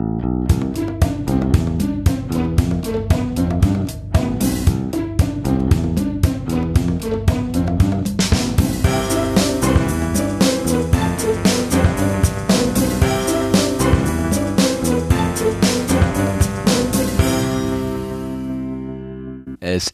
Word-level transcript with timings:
Thank 0.00 0.22
you. 0.24 0.49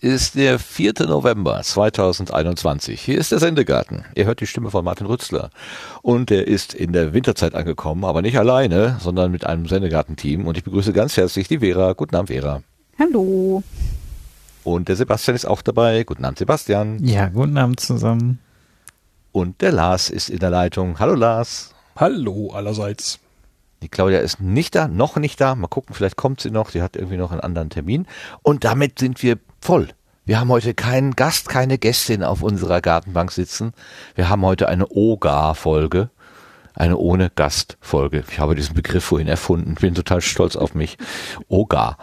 Ist 0.06 0.36
der 0.36 0.60
4. 0.60 0.92
November 1.08 1.60
2021. 1.60 3.00
Hier 3.00 3.18
ist 3.18 3.32
der 3.32 3.40
Sendegarten. 3.40 4.04
Ihr 4.14 4.24
hört 4.26 4.40
die 4.40 4.46
Stimme 4.46 4.70
von 4.70 4.84
Martin 4.84 5.08
Rützler. 5.08 5.50
Und 6.00 6.30
er 6.30 6.46
ist 6.46 6.74
in 6.74 6.92
der 6.92 7.12
Winterzeit 7.12 7.56
angekommen, 7.56 8.04
aber 8.04 8.22
nicht 8.22 8.38
alleine, 8.38 8.98
sondern 9.00 9.32
mit 9.32 9.44
einem 9.44 9.66
Sendegarten-Team. 9.66 10.46
Und 10.46 10.56
ich 10.56 10.62
begrüße 10.62 10.92
ganz 10.92 11.16
herzlich 11.16 11.48
die 11.48 11.58
Vera. 11.58 11.92
Guten 11.94 12.14
Abend, 12.14 12.28
Vera. 12.28 12.62
Hallo. 13.00 13.64
Und 14.62 14.86
der 14.86 14.94
Sebastian 14.94 15.34
ist 15.34 15.44
auch 15.44 15.60
dabei. 15.60 16.04
Guten 16.04 16.24
Abend, 16.24 16.38
Sebastian. 16.38 17.04
Ja, 17.04 17.28
guten 17.28 17.58
Abend 17.58 17.80
zusammen. 17.80 18.38
Und 19.32 19.60
der 19.60 19.72
Lars 19.72 20.08
ist 20.08 20.30
in 20.30 20.38
der 20.38 20.50
Leitung. 20.50 21.00
Hallo, 21.00 21.16
Lars. 21.16 21.74
Hallo 21.96 22.52
allerseits. 22.54 23.18
Die 23.82 23.88
Claudia 23.88 24.20
ist 24.20 24.40
nicht 24.40 24.76
da, 24.76 24.86
noch 24.86 25.16
nicht 25.16 25.40
da. 25.40 25.56
Mal 25.56 25.66
gucken, 25.66 25.96
vielleicht 25.96 26.16
kommt 26.16 26.40
sie 26.40 26.52
noch. 26.52 26.70
Sie 26.70 26.80
hat 26.80 26.94
irgendwie 26.94 27.16
noch 27.16 27.32
einen 27.32 27.40
anderen 27.40 27.70
Termin. 27.70 28.06
Und 28.42 28.62
damit 28.62 29.00
sind 29.00 29.20
wir 29.24 29.38
voll. 29.66 29.88
Wir 30.24 30.38
haben 30.38 30.50
heute 30.50 30.74
keinen 30.74 31.16
Gast, 31.16 31.48
keine 31.48 31.76
Gästin 31.76 32.22
auf 32.22 32.40
unserer 32.40 32.80
Gartenbank 32.80 33.32
sitzen. 33.32 33.72
Wir 34.14 34.28
haben 34.28 34.42
heute 34.42 34.68
eine 34.68 34.86
OGA-Folge. 34.88 36.10
Eine 36.74 36.96
ohne 36.98 37.30
Gast-Folge. 37.34 38.22
Ich 38.30 38.38
habe 38.38 38.54
diesen 38.54 38.76
Begriff 38.76 39.02
vorhin 39.02 39.26
erfunden. 39.26 39.74
Bin 39.74 39.96
total 39.96 40.20
stolz 40.20 40.54
auf 40.54 40.76
mich. 40.76 40.98
OGA. 41.48 41.98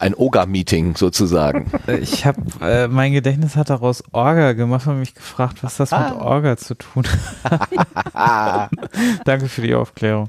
Ein 0.00 0.14
OGA-Meeting 0.14 0.96
sozusagen. 0.96 1.70
Ich 1.86 2.26
habe, 2.26 2.42
äh, 2.60 2.88
mein 2.88 3.12
Gedächtnis 3.12 3.54
hat 3.54 3.70
daraus 3.70 4.02
Orga 4.10 4.54
gemacht 4.54 4.88
und 4.88 4.98
mich 4.98 5.14
gefragt, 5.14 5.62
was 5.62 5.76
das 5.76 5.92
mit 5.92 6.12
Orga 6.18 6.56
zu 6.56 6.74
tun 6.74 7.04
hat. 7.44 8.70
Danke 9.24 9.48
für 9.48 9.62
die 9.62 9.76
Aufklärung. 9.76 10.28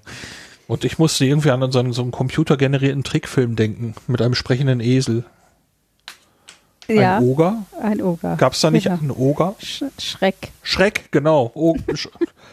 Und 0.67 0.85
ich 0.85 0.99
musste 0.99 1.25
irgendwie 1.25 1.49
an 1.49 1.71
so 1.71 1.79
einen, 1.79 1.93
so 1.93 2.03
einen 2.03 2.11
computergenerierten 2.11 3.03
Trickfilm 3.03 3.55
denken 3.55 3.95
mit 4.05 4.21
einem 4.21 4.35
sprechenden 4.35 4.79
Esel. 4.79 5.25
Ja, 6.87 7.17
Ein 7.17 7.23
Oger? 7.23 7.63
ein 7.81 8.01
Oger. 8.01 8.35
Gab 8.37 8.53
es 8.53 8.61
da 8.61 8.71
nicht 8.71 8.85
Genau. 8.85 8.97
einen 8.99 9.11
Oger? 9.11 9.55
Sch 9.59 9.83
Schreck. 9.99 10.51
Schreck, 10.63 11.11
genau. 11.11 11.51
O 11.53 11.75
Sch 11.93 12.07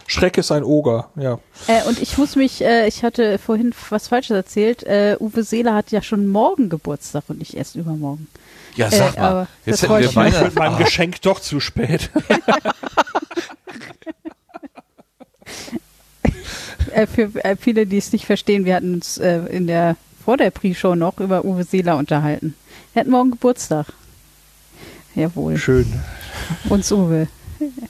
Schreck 0.06 0.36
ist 0.38 0.50
ein 0.50 0.64
Oger, 0.64 1.08
ja. 1.16 1.38
Äh, 1.68 1.82
und 1.88 2.00
ich 2.02 2.18
muss 2.18 2.34
mich, 2.36 2.60
äh, 2.62 2.86
ich 2.88 3.04
hatte 3.04 3.38
vorhin 3.38 3.72
was 3.90 4.08
Falsches 4.08 4.34
erzählt. 4.36 4.82
Äh, 4.82 5.16
Uwe 5.20 5.44
Seeler 5.44 5.74
hat 5.74 5.92
ja 5.92 6.02
schon 6.02 6.26
morgen 6.26 6.68
Geburtstag 6.68 7.24
und 7.28 7.38
nicht 7.38 7.54
erst 7.54 7.76
übermorgen. 7.76 8.26
Ja, 8.76 8.90
sag 8.90 9.16
Äh, 9.16 9.20
mal. 9.20 9.28
aber 9.30 9.46
Jetzt 9.64 9.82
das 9.82 9.82
hätten 9.82 9.92
freut 9.92 10.14
wir 10.14 10.22
mich. 10.24 10.40
Mit 10.40 10.54
meinem 10.56 10.78
Geschenk 10.78 11.22
doch 11.22 11.38
zu 11.40 11.60
spät. 11.60 12.10
Äh, 16.92 17.06
für 17.06 17.22
äh, 17.44 17.56
viele, 17.56 17.86
die 17.86 17.98
es 17.98 18.12
nicht 18.12 18.24
verstehen, 18.26 18.64
wir 18.64 18.76
hatten 18.76 18.94
uns 18.94 19.18
äh, 19.18 19.38
in 19.46 19.66
der 19.66 19.96
vor 20.24 20.36
der 20.36 20.50
Pre-Show 20.50 20.94
noch 20.94 21.18
über 21.18 21.44
Uwe 21.44 21.64
Seeler 21.64 21.96
unterhalten. 21.96 22.54
Er 22.94 23.00
hat 23.00 23.08
morgen 23.08 23.32
Geburtstag. 23.32 23.86
Jawohl. 25.14 25.56
Schön. 25.58 25.92
Uns 26.68 26.90
Uwe. 26.92 27.28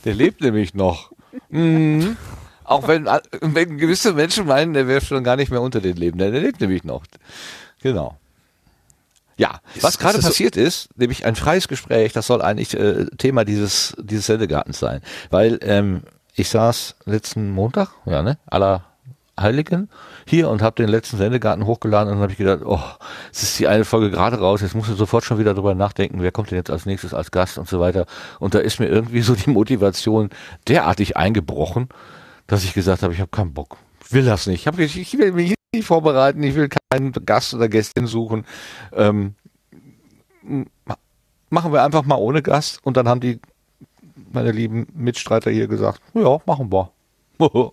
der 0.04 0.14
lebt 0.14 0.40
nämlich 0.40 0.74
noch. 0.74 1.10
Mhm. 1.50 2.16
Auch 2.64 2.88
wenn, 2.88 3.06
wenn 3.40 3.78
gewisse 3.78 4.14
Menschen 4.14 4.46
meinen, 4.46 4.72
der 4.72 4.86
wäre 4.88 5.00
schon 5.00 5.24
gar 5.24 5.36
nicht 5.36 5.50
mehr 5.50 5.60
unter 5.60 5.80
den 5.80 5.96
Lebenden. 5.96 6.32
Der 6.32 6.40
lebt 6.40 6.60
nämlich 6.60 6.84
noch. 6.84 7.04
Genau. 7.82 8.16
Ja, 9.36 9.60
was 9.80 9.98
gerade 9.98 10.14
das 10.14 10.22
so- 10.24 10.28
passiert 10.30 10.56
ist, 10.56 10.88
nämlich 10.96 11.26
ein 11.26 11.34
freies 11.34 11.66
Gespräch, 11.66 12.12
das 12.12 12.26
soll 12.28 12.40
eigentlich 12.40 12.72
äh, 12.74 13.06
Thema 13.18 13.44
dieses, 13.44 13.94
dieses 13.98 14.26
Sendegartens 14.26 14.78
sein. 14.78 15.00
Weil 15.30 15.58
ähm, 15.62 16.02
ich 16.36 16.48
saß 16.48 16.94
letzten 17.04 17.50
Montag, 17.50 17.90
ja, 18.06 18.22
ne, 18.22 18.38
aller 18.46 18.84
Heiligen 19.38 19.90
hier 20.26 20.48
und 20.48 20.62
habe 20.62 20.76
den 20.76 20.88
letzten 20.88 21.16
Sendegarten 21.16 21.66
hochgeladen 21.66 22.08
und 22.08 22.16
dann 22.16 22.22
habe 22.22 22.32
ich 22.32 22.38
gedacht, 22.38 22.60
oh, 22.64 22.80
es 23.32 23.42
ist 23.42 23.58
die 23.58 23.68
eine 23.68 23.84
Folge 23.84 24.10
gerade 24.10 24.38
raus, 24.38 24.62
jetzt 24.62 24.74
musst 24.74 24.90
du 24.90 24.94
sofort 24.94 25.24
schon 25.24 25.38
wieder 25.38 25.54
drüber 25.54 25.74
nachdenken, 25.74 26.22
wer 26.22 26.32
kommt 26.32 26.50
denn 26.50 26.58
jetzt 26.58 26.70
als 26.70 26.86
nächstes 26.86 27.14
als 27.14 27.30
Gast 27.30 27.58
und 27.58 27.68
so 27.68 27.80
weiter. 27.80 28.06
Und 28.40 28.54
da 28.54 28.58
ist 28.58 28.80
mir 28.80 28.86
irgendwie 28.86 29.22
so 29.22 29.34
die 29.34 29.50
Motivation 29.50 30.30
derartig 30.68 31.16
eingebrochen, 31.16 31.88
dass 32.46 32.64
ich 32.64 32.74
gesagt 32.74 33.02
habe, 33.02 33.12
ich 33.12 33.20
habe 33.20 33.30
keinen 33.30 33.52
Bock. 33.52 33.76
Ich 34.04 34.12
will 34.12 34.24
das 34.24 34.46
nicht. 34.46 34.60
Ich, 34.60 34.66
hab, 34.66 34.78
ich, 34.78 34.98
ich 34.98 35.18
will 35.18 35.32
mich 35.32 35.54
nicht 35.74 35.86
vorbereiten, 35.86 36.42
ich 36.42 36.54
will 36.54 36.68
keinen 36.90 37.12
Gast 37.12 37.54
oder 37.54 37.68
Gästin 37.68 38.06
suchen. 38.06 38.44
Ähm, 38.92 39.34
machen 41.50 41.72
wir 41.72 41.82
einfach 41.82 42.04
mal 42.04 42.16
ohne 42.16 42.42
Gast 42.42 42.80
und 42.84 42.96
dann 42.96 43.08
haben 43.08 43.20
die 43.20 43.40
meine 44.32 44.52
lieben 44.52 44.86
Mitstreiter 44.94 45.50
hier 45.50 45.68
gesagt, 45.68 46.00
ja, 46.14 46.38
machen 46.46 46.70
wir. 46.72 46.90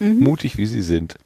Mutig 0.00 0.56
wie 0.56 0.66
sie 0.66 0.82
sind. 0.82 1.16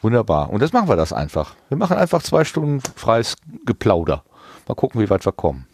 Wunderbar. 0.00 0.50
Und 0.50 0.62
jetzt 0.62 0.72
machen 0.72 0.88
wir 0.88 0.96
das 0.96 1.12
einfach. 1.12 1.54
Wir 1.68 1.76
machen 1.76 1.96
einfach 1.96 2.22
zwei 2.22 2.44
Stunden 2.44 2.80
freies 2.80 3.36
Geplauder. 3.64 4.24
Mal 4.66 4.74
gucken, 4.74 5.00
wie 5.00 5.10
weit 5.10 5.24
wir 5.24 5.32
kommen. 5.32 5.66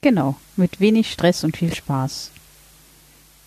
Genau. 0.00 0.36
Mit 0.56 0.80
wenig 0.80 1.10
Stress 1.12 1.44
und 1.44 1.56
viel 1.56 1.74
Spaß. 1.74 2.30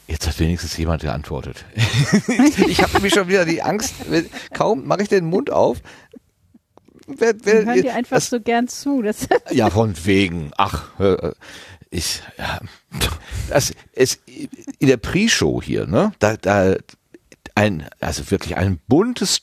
Jetzt 0.07 0.27
hat 0.27 0.39
wenigstens 0.39 0.75
jemand 0.77 1.03
geantwortet. 1.03 1.65
ich 2.67 2.81
habe 2.81 2.93
nämlich 2.93 3.13
schon 3.13 3.27
wieder 3.27 3.45
die 3.45 3.61
Angst, 3.61 3.93
kaum 4.53 4.87
mache 4.87 5.03
ich 5.03 5.09
den 5.09 5.25
Mund 5.25 5.51
auf. 5.51 5.81
Wer, 7.05 7.35
Wir 7.35 7.45
wer, 7.45 7.65
hören 7.65 7.81
dir 7.81 7.95
einfach 7.95 8.17
das, 8.17 8.29
so 8.29 8.39
gern 8.39 8.67
zu. 8.67 9.01
Das 9.01 9.27
ja, 9.51 9.69
von 9.69 9.93
wegen. 10.05 10.51
Ach, 10.57 10.99
äh, 10.99 11.31
ich, 11.91 12.21
ja, 12.37 12.59
das, 13.49 13.73
es, 13.93 14.19
in 14.79 14.87
der 14.87 14.97
Pre-Show 14.97 15.61
hier, 15.61 15.87
ne, 15.87 16.11
da, 16.19 16.37
da, 16.37 16.75
ein, 17.55 17.87
also 17.99 18.29
wirklich 18.31 18.57
ein 18.57 18.79
buntes 18.87 19.41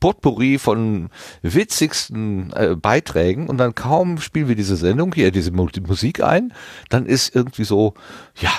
Potpourri 0.00 0.58
von 0.58 1.08
witzigsten 1.42 2.52
äh, 2.52 2.76
Beiträgen 2.76 3.48
und 3.48 3.58
dann 3.58 3.74
kaum 3.74 4.20
spielen 4.20 4.48
wir 4.48 4.56
diese 4.56 4.76
Sendung 4.76 5.14
hier, 5.14 5.30
diese 5.30 5.50
Mu 5.50 5.68
Musik 5.86 6.22
ein, 6.22 6.52
dann 6.90 7.06
ist 7.06 7.34
irgendwie 7.34 7.64
so, 7.64 7.94
ja, 8.40 8.50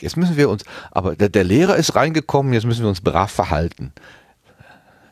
jetzt 0.00 0.16
müssen 0.16 0.36
wir 0.36 0.50
uns, 0.50 0.64
aber 0.90 1.16
der, 1.16 1.28
der 1.28 1.44
Lehrer 1.44 1.76
ist 1.76 1.94
reingekommen, 1.94 2.52
jetzt 2.52 2.66
müssen 2.66 2.82
wir 2.82 2.88
uns 2.88 3.00
brav 3.00 3.30
verhalten. 3.30 3.92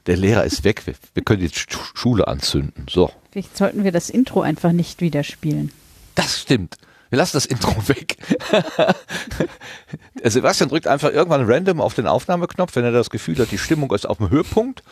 Der 0.06 0.16
Lehrer 0.16 0.44
ist 0.44 0.64
weg, 0.64 0.86
wir, 0.86 0.94
wir 1.14 1.22
können 1.22 1.40
die 1.40 1.48
Sch 1.48 1.66
Schule 1.94 2.26
anzünden. 2.26 2.86
So. 2.88 3.10
Vielleicht 3.30 3.56
sollten 3.56 3.84
wir 3.84 3.92
das 3.92 4.10
Intro 4.10 4.40
einfach 4.42 4.72
nicht 4.72 5.00
wieder 5.00 5.22
spielen. 5.22 5.70
Das 6.14 6.40
stimmt. 6.40 6.76
Wir 7.10 7.18
lassen 7.18 7.36
das 7.36 7.46
Intro 7.46 7.76
weg. 7.88 8.16
Der 10.22 10.30
Sebastian 10.30 10.68
drückt 10.68 10.86
einfach 10.86 11.10
irgendwann 11.12 11.44
random 11.50 11.80
auf 11.80 11.94
den 11.94 12.06
Aufnahmeknopf, 12.06 12.76
wenn 12.76 12.84
er 12.84 12.92
das 12.92 13.10
Gefühl 13.10 13.38
hat, 13.38 13.50
die 13.50 13.58
Stimmung 13.58 13.92
ist 13.92 14.06
auf 14.06 14.18
dem 14.18 14.30
Höhepunkt. 14.30 14.82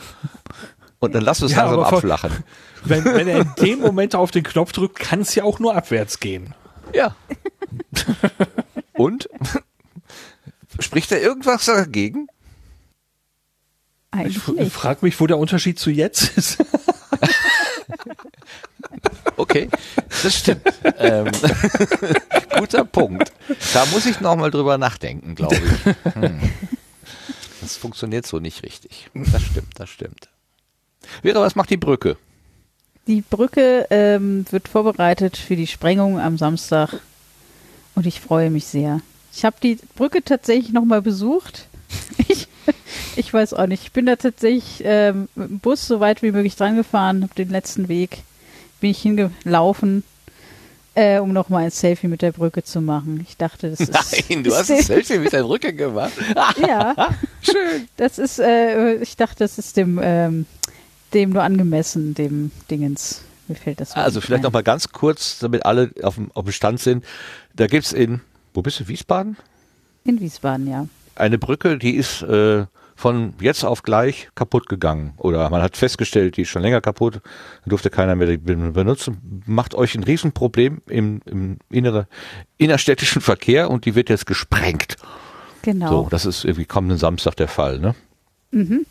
Und 0.99 1.15
dann 1.15 1.23
lassen 1.23 1.43
wir 1.43 1.47
es 1.47 1.53
Ja, 1.53 1.65
langsam 1.65 1.84
abflachen. 1.84 2.45
Wenn, 2.84 3.05
wenn 3.05 3.28
er 3.28 3.41
in 3.41 3.53
dem 3.61 3.81
Moment 3.81 4.17
auf 4.17 4.33
den 4.33 4.43
Knopf 4.43 4.73
drückt, 4.73 4.99
kann 4.99 5.21
es 5.21 5.34
ja 5.34 5.45
auch 5.45 5.61
nur 5.61 5.77
abwärts 5.77 6.19
gehen. 6.19 6.55
Ja. 6.93 7.15
Und? 8.95 9.28
Spricht 10.81 11.12
da 11.12 11.17
irgendwas 11.17 11.67
dagegen? 11.67 12.27
Eigentlich 14.11 14.49
Ich 14.59 14.73
frage 14.73 15.01
mich, 15.03 15.21
wo 15.21 15.27
der 15.27 15.39
Unterschied 15.39 15.78
zu 15.78 15.91
jetzt 15.91 16.37
ist. 16.37 16.59
Okay, 19.37 19.69
das 20.22 20.34
stimmt. 20.34 20.62
ähm, 20.99 21.31
guter 22.59 22.84
Punkt. 22.84 23.33
Da 23.72 23.87
muss 23.87 24.06
ich 24.06 24.21
nochmal 24.21 24.50
drüber 24.50 24.78
nachdenken, 24.78 25.34
glaube 25.34 25.56
ich. 25.56 26.15
Hm. 26.15 26.41
Das 27.61 27.77
funktioniert 27.77 28.27
so 28.27 28.39
nicht 28.39 28.62
richtig. 28.62 29.11
Das 29.15 29.43
stimmt, 29.43 29.78
das 29.78 29.91
stimmt. 29.91 30.28
Vera, 31.22 31.41
was 31.41 31.55
macht 31.55 31.71
die 31.71 31.77
Brücke? 31.77 32.16
Die 33.07 33.22
Brücke 33.22 33.86
ähm, 33.91 34.45
wird 34.51 34.69
vorbereitet 34.69 35.36
für 35.36 35.57
die 35.57 35.66
Sprengung 35.66 36.21
am 36.21 36.36
Samstag 36.36 36.95
und 37.95 38.07
ich 38.07 38.21
freue 38.21 38.51
mich 38.51 38.66
sehr. 38.66 39.01
Ich 39.33 39.45
habe 39.45 39.57
die 39.63 39.78
Brücke 39.97 40.22
tatsächlich 40.22 40.72
nochmal 40.72 41.03
besucht. 41.03 41.66
Ich, 42.28 42.48
ich 43.16 43.33
weiß 43.33 43.54
auch 43.54 43.66
nicht. 43.66 43.84
Ich 43.84 43.92
bin 43.92 44.04
da 44.04 44.16
tatsächlich 44.16 44.83
ähm, 44.84 45.28
mit 45.34 45.48
dem 45.48 45.59
Bus 45.60 45.86
so 45.86 46.01
weit 46.01 46.21
wie 46.22 46.33
möglich 46.33 46.57
dran 46.57 46.77
gefahren, 46.77 47.22
habe 47.22 47.34
den 47.34 47.48
letzten 47.48 47.89
Weg, 47.89 48.19
bin 48.80 48.91
ich 48.91 49.01
hingelaufen, 49.03 50.03
äh, 50.95 51.19
um 51.19 51.33
nochmal 51.33 51.65
ein 51.65 51.71
Selfie 51.71 52.09
mit 52.09 52.22
der 52.22 52.33
Brücke 52.33 52.63
zu 52.63 52.80
machen. 52.80 53.25
Ich 53.28 53.36
dachte, 53.36 53.71
das 53.71 53.80
ist. 53.80 53.92
Nein, 54.28 54.42
du 54.45 54.54
hast 54.54 54.71
ein 54.71 54.83
Selfie 54.83 55.19
mit 55.19 55.33
der 55.33 55.42
Brücke 55.42 55.72
gemacht. 55.72 56.13
Ja, 56.66 56.95
Schön. 57.42 57.89
das 57.97 58.19
ist, 58.19 58.39
äh, 58.39 58.95
ich 58.97 59.16
dachte, 59.16 59.36
das 59.41 59.59
ist 59.59 59.77
dem, 59.77 60.01
ähm, 60.03 60.47
dem 61.15 61.30
nur 61.30 61.42
angemessen, 61.42 62.15
dem 62.15 62.51
Dingens. 62.71 63.22
Mir 63.47 63.54
fällt 63.54 63.80
das 63.80 63.92
Also 63.95 64.21
vielleicht 64.21 64.41
ein. 64.41 64.48
noch 64.48 64.53
mal 64.53 64.63
ganz 64.63 64.89
kurz, 64.91 65.39
damit 65.39 65.65
alle 65.65 65.91
auf 66.03 66.16
dem, 66.16 66.30
auf 66.34 66.45
dem 66.45 66.53
Stand 66.53 66.80
sind. 66.80 67.04
Da 67.54 67.66
gibt's 67.66 67.92
in, 67.92 68.21
wo 68.53 68.60
bist 68.60 68.80
du, 68.80 68.89
Wiesbaden? 68.89 69.36
In 70.04 70.21
Wiesbaden, 70.21 70.69
ja. 70.69 70.86
Eine 71.15 71.39
Brücke, 71.39 71.78
die 71.78 71.97
ist 71.97 72.22
äh, 72.22 72.66
von 72.98 73.34
jetzt 73.41 73.62
auf 73.62 73.84
gleich 73.84 74.28
kaputt 74.34 74.68
gegangen. 74.68 75.15
Oder 75.18 75.48
man 75.50 75.62
hat 75.62 75.77
festgestellt, 75.77 76.36
die 76.36 76.42
ist 76.42 76.48
schon 76.48 76.62
länger 76.62 76.80
kaputt, 76.80 77.21
durfte 77.65 77.91
keiner 77.91 78.16
mehr 78.16 78.27
die 78.27 78.39
benutzen. 78.39 79.45
Macht 79.47 79.77
euch 79.77 79.95
ein 79.95 80.03
Riesenproblem 80.03 80.83
im, 80.89 81.21
im 81.24 81.59
innere, 81.71 82.09
innerstädtischen 82.56 83.22
Verkehr 83.22 83.71
und 83.71 83.84
die 83.84 83.95
wird 83.95 84.10
jetzt 84.10 84.27
gesprengt. 84.27 84.97
Genau. 85.62 85.91
So, 85.91 86.09
das 86.10 86.27
ist 86.27 86.45
irgendwie 86.45 86.65
kommenden 86.65 86.98
Samstag 86.98 87.36
der 87.36 87.47
Fall, 87.47 87.78
ne? 87.78 87.95
Mhm. 88.50 88.84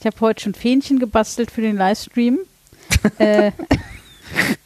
Ich 0.00 0.06
habe 0.06 0.18
heute 0.20 0.44
schon 0.44 0.54
Fähnchen 0.54 0.98
gebastelt 0.98 1.50
für 1.50 1.60
den 1.60 1.76
Livestream. 1.76 2.38
äh, 3.18 3.52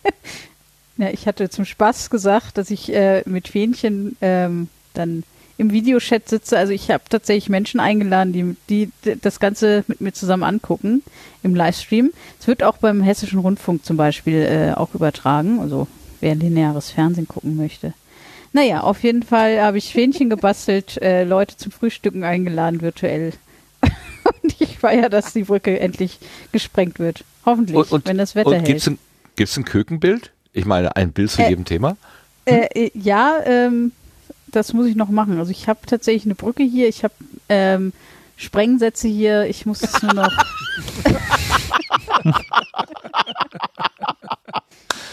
ja, 0.99 1.11
ich 1.11 1.27
hatte 1.27 1.51
zum 1.51 1.65
Spaß 1.65 2.11
gesagt, 2.11 2.59
dass 2.59 2.71
ich 2.71 2.95
äh, 2.95 3.25
mit 3.27 3.49
Fähnchen 3.49 4.17
ähm, 4.21 4.69
dann 4.95 5.25
im 5.61 5.71
Videochat 5.73 6.27
sitze. 6.27 6.57
Also 6.57 6.73
ich 6.73 6.91
habe 6.91 7.05
tatsächlich 7.09 7.51
Menschen 7.51 7.81
eingeladen, 7.81 8.33
die, 8.33 8.57
die 8.71 8.91
das 9.21 9.41
Ganze 9.41 9.85
mit 9.89 10.01
mir 10.01 10.13
zusammen 10.13 10.43
angucken 10.43 11.03
im 11.43 11.55
Livestream. 11.55 12.13
Es 12.41 12.47
wird 12.47 12.63
auch 12.63 12.79
beim 12.79 13.03
Hessischen 13.03 13.39
Rundfunk 13.41 13.85
zum 13.85 13.99
Beispiel 13.99 14.37
äh, 14.37 14.73
auch 14.75 14.95
übertragen, 14.95 15.61
also 15.61 15.87
wer 16.21 16.35
lineares 16.35 16.91
Fernsehen 16.91 17.29
gucken 17.29 17.57
möchte. 17.57 17.93
Naja, 18.55 18.81
auf 18.81 19.03
jeden 19.03 19.23
Fall 19.23 19.61
habe 19.61 19.77
ich 19.77 19.93
Fähnchen 19.93 20.31
gebastelt, 20.31 20.97
äh, 21.03 21.25
Leute 21.25 21.59
zum 21.59 21.73
Frühstücken 21.73 22.25
eingeladen 22.25 22.81
virtuell. 22.81 23.35
und 24.43 24.57
ich 24.59 24.79
feiere, 24.79 25.11
dass 25.11 25.35
die 25.35 25.45
Brücke 25.45 25.79
endlich 25.79 26.19
gesprengt 26.53 26.99
wird. 26.99 27.23
Hoffentlich, 27.45 27.77
Und, 27.77 27.93
und, 27.93 28.07
wenn 28.07 28.17
das 28.17 28.35
Wetter 28.35 28.49
und 28.49 28.55
hält. 28.55 28.67
gibt's 28.67 28.89
ein, 28.89 28.99
gibt's 29.37 29.59
ein 29.59 29.67
Kökenbild? 29.67 30.33
Ich 30.55 30.65
meine, 30.65 30.97
ein 30.97 31.13
Bild 31.13 31.31
zu 31.31 31.43
Äh, 31.43 31.51
jedem 31.51 31.67
Thema? 31.67 31.99
Äh, 32.47 32.87
äh, 32.87 32.91
ja, 32.95 33.37
ähm, 33.45 33.93
das 34.53 34.73
muss 34.73 34.87
ich 34.87 34.97
noch 34.97 35.09
machen. 35.09 35.39
Also 35.39 35.51
ich 35.51 35.69
habe 35.69 35.81
tatsächlich 35.87 36.25
eine 36.25 36.35
Brücke 36.35 36.63
hier, 36.63 36.89
ich 36.89 37.05
habe 37.05 37.15
ähm, 37.49 37.93
Sprengsätze 38.37 39.09
hier, 39.09 39.45
ich 39.47 39.67
muss 39.67 39.83
es 39.83 40.03
nur 40.03 40.15
noch. 40.15 40.33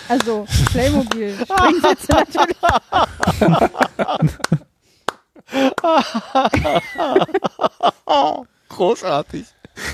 also 0.10 0.46
Playmobil, 0.72 1.36
Sprengsätze 1.46 2.12
natürlich. 2.14 2.58
Großartig. 8.70 9.46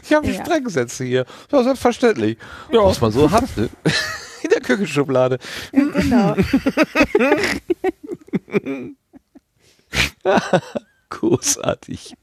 Ich 0.03 0.13
habe 0.13 0.27
Ja. 0.27 0.33
Sprengsätze 0.33 1.03
hier. 1.03 1.25
Das 1.49 1.61
ist 1.61 1.65
selbstverständlich. 1.65 2.37
Ja. 2.71 2.83
Was 2.85 3.01
man 3.01 3.11
so 3.11 3.29
hat, 3.31 3.45
ne? 3.57 3.69
In 4.43 4.49
der 4.49 4.61
Küchenschublade. 4.61 5.39
Genau. 5.71 6.35
Großartig. 11.09 12.15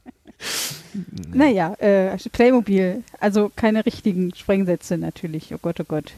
Naja, 1.33 1.75
äh, 1.75 2.17
Playmobil, 2.33 3.05
also 3.21 3.51
keine 3.55 3.85
richtigen 3.87 4.35
Sprengsätze 4.35 4.99
natürlich. 4.99 5.55
Oh 5.55 5.59
Gott, 5.61 5.81
oh 5.81 5.85
Gott. 5.87 6.13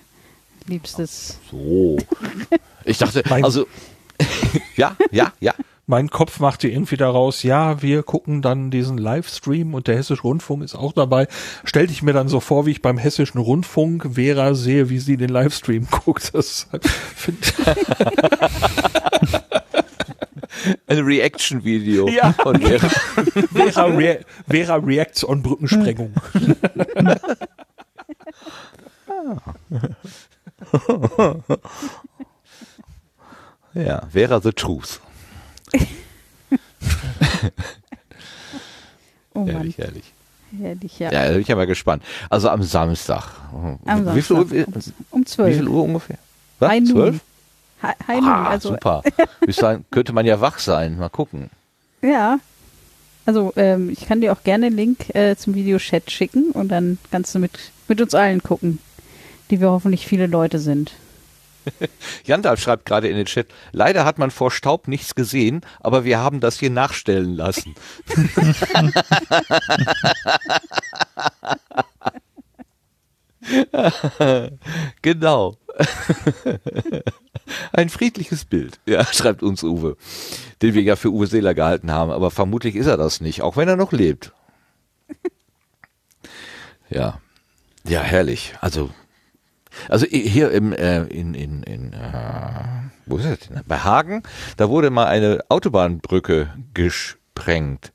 Liebstes. 0.66 1.38
So. 1.50 1.98
Ich 2.84 2.98
dachte, 2.98 3.22
Mein- 3.28 3.44
also, 3.44 3.66
ja, 4.76 4.96
ja, 5.10 5.32
ja. 5.40 5.54
Mein 5.88 6.08
Kopf 6.10 6.38
machte 6.38 6.68
irgendwie 6.68 6.96
daraus, 6.96 7.42
ja, 7.42 7.82
wir 7.82 8.04
gucken 8.04 8.40
dann 8.40 8.70
diesen 8.70 8.96
Livestream 8.98 9.74
und 9.74 9.88
der 9.88 9.96
Hessische 9.96 10.22
Rundfunk 10.22 10.62
ist 10.62 10.76
auch 10.76 10.92
dabei. 10.92 11.26
Stellte 11.64 11.92
ich 11.92 12.02
mir 12.04 12.12
dann 12.12 12.28
so 12.28 12.38
vor, 12.38 12.64
wie 12.66 12.70
ich 12.70 12.82
beim 12.82 12.98
Hessischen 12.98 13.40
Rundfunk 13.40 14.10
Vera 14.14 14.54
sehe, 14.54 14.88
wie 14.90 15.00
sie 15.00 15.16
den 15.16 15.28
Livestream 15.30 15.88
guckt. 16.04 16.30
Das 16.34 16.68
find, 17.16 17.52
ein 20.86 20.98
Reaction-Video 20.98 22.08
ja. 22.08 22.32
von 22.32 22.60
Vera. 22.60 22.88
Vera, 23.52 23.84
Re 23.86 24.20
Vera 24.48 24.76
Reacts 24.76 25.24
on 25.24 25.42
Brückensprengung. 25.42 26.14
ja, 33.74 34.06
Vera 34.10 34.40
the 34.40 34.52
Truth. 34.52 35.00
oh 39.34 39.46
herrlich, 39.46 39.78
Mann. 39.78 39.86
herrlich. 39.86 40.12
Herrlich, 40.58 40.98
ja. 40.98 41.10
Ja, 41.10 41.24
da 41.26 41.32
bin 41.32 41.40
ich 41.40 41.48
ja 41.48 41.56
mal 41.56 41.66
gespannt. 41.66 42.02
Also 42.28 42.50
am 42.50 42.62
Samstag. 42.62 43.24
Am 43.52 43.78
Samstag. 44.04 44.14
Wie 44.16 44.22
viel 44.22 44.36
Uhr, 44.36 44.46
um, 44.66 44.82
um 45.10 45.26
12. 45.26 45.50
Wie 45.50 45.54
viel 45.58 45.68
Uhr 45.68 45.84
ungefähr? 45.84 46.18
Was? 46.58 46.84
12? 46.84 47.20
Heimung. 47.82 48.30
Ah, 48.30 48.48
also. 48.50 48.70
super. 48.70 49.02
sagen, 49.48 49.84
könnte 49.90 50.12
man 50.12 50.26
ja 50.26 50.40
wach 50.40 50.58
sein. 50.58 50.98
Mal 50.98 51.08
gucken. 51.08 51.50
Ja. 52.02 52.38
Also 53.24 53.52
ähm, 53.56 53.90
ich 53.90 54.06
kann 54.06 54.20
dir 54.20 54.32
auch 54.32 54.42
gerne 54.42 54.66
einen 54.66 54.76
Link 54.76 55.14
äh, 55.14 55.36
zum 55.36 55.54
Videochat 55.54 56.10
schicken 56.10 56.50
und 56.50 56.68
dann 56.68 56.98
kannst 57.10 57.34
du 57.34 57.38
mit, 57.38 57.52
mit 57.86 58.00
uns 58.00 58.14
allen 58.14 58.42
gucken, 58.42 58.80
die 59.50 59.60
wir 59.60 59.70
hoffentlich 59.70 60.06
viele 60.06 60.26
Leute 60.26 60.58
sind. 60.58 60.92
Jandalf 62.24 62.60
schreibt 62.60 62.86
gerade 62.86 63.08
in 63.08 63.16
den 63.16 63.26
Chat, 63.26 63.46
leider 63.72 64.04
hat 64.04 64.18
man 64.18 64.30
vor 64.32 64.50
Staub 64.50 64.88
nichts 64.88 65.14
gesehen, 65.14 65.60
aber 65.80 66.04
wir 66.04 66.18
haben 66.18 66.40
das 66.40 66.58
hier 66.58 66.70
nachstellen 66.70 67.36
lassen. 67.36 67.76
genau. 75.02 75.56
Ein 77.72 77.88
friedliches 77.88 78.44
Bild, 78.44 78.80
ja, 78.86 79.04
schreibt 79.12 79.42
uns 79.42 79.62
Uwe, 79.62 79.96
den 80.62 80.74
wir 80.74 80.82
ja 80.82 80.96
für 80.96 81.10
Uwe 81.10 81.26
Seeler 81.26 81.54
gehalten 81.54 81.90
haben, 81.90 82.10
aber 82.10 82.30
vermutlich 82.30 82.76
ist 82.76 82.86
er 82.86 82.96
das 82.96 83.20
nicht, 83.20 83.42
auch 83.42 83.56
wenn 83.56 83.68
er 83.68 83.76
noch 83.76 83.92
lebt. 83.92 84.32
Ja, 86.90 87.20
ja, 87.84 88.02
herrlich. 88.02 88.54
Also 88.60 88.90
also 89.88 90.06
hier 90.06 90.50
im, 90.50 90.72
äh, 90.72 91.04
in, 91.04 91.34
in, 91.34 91.62
in 91.62 91.92
äh, 91.92 92.90
wo 93.06 93.16
ist 93.16 93.26
das 93.26 93.38
denn? 93.48 93.60
Bei 93.66 93.78
Hagen, 93.78 94.22
da 94.56 94.68
wurde 94.68 94.90
mal 94.90 95.06
eine 95.06 95.40
Autobahnbrücke 95.48 96.52
gesprengt. 96.74 97.92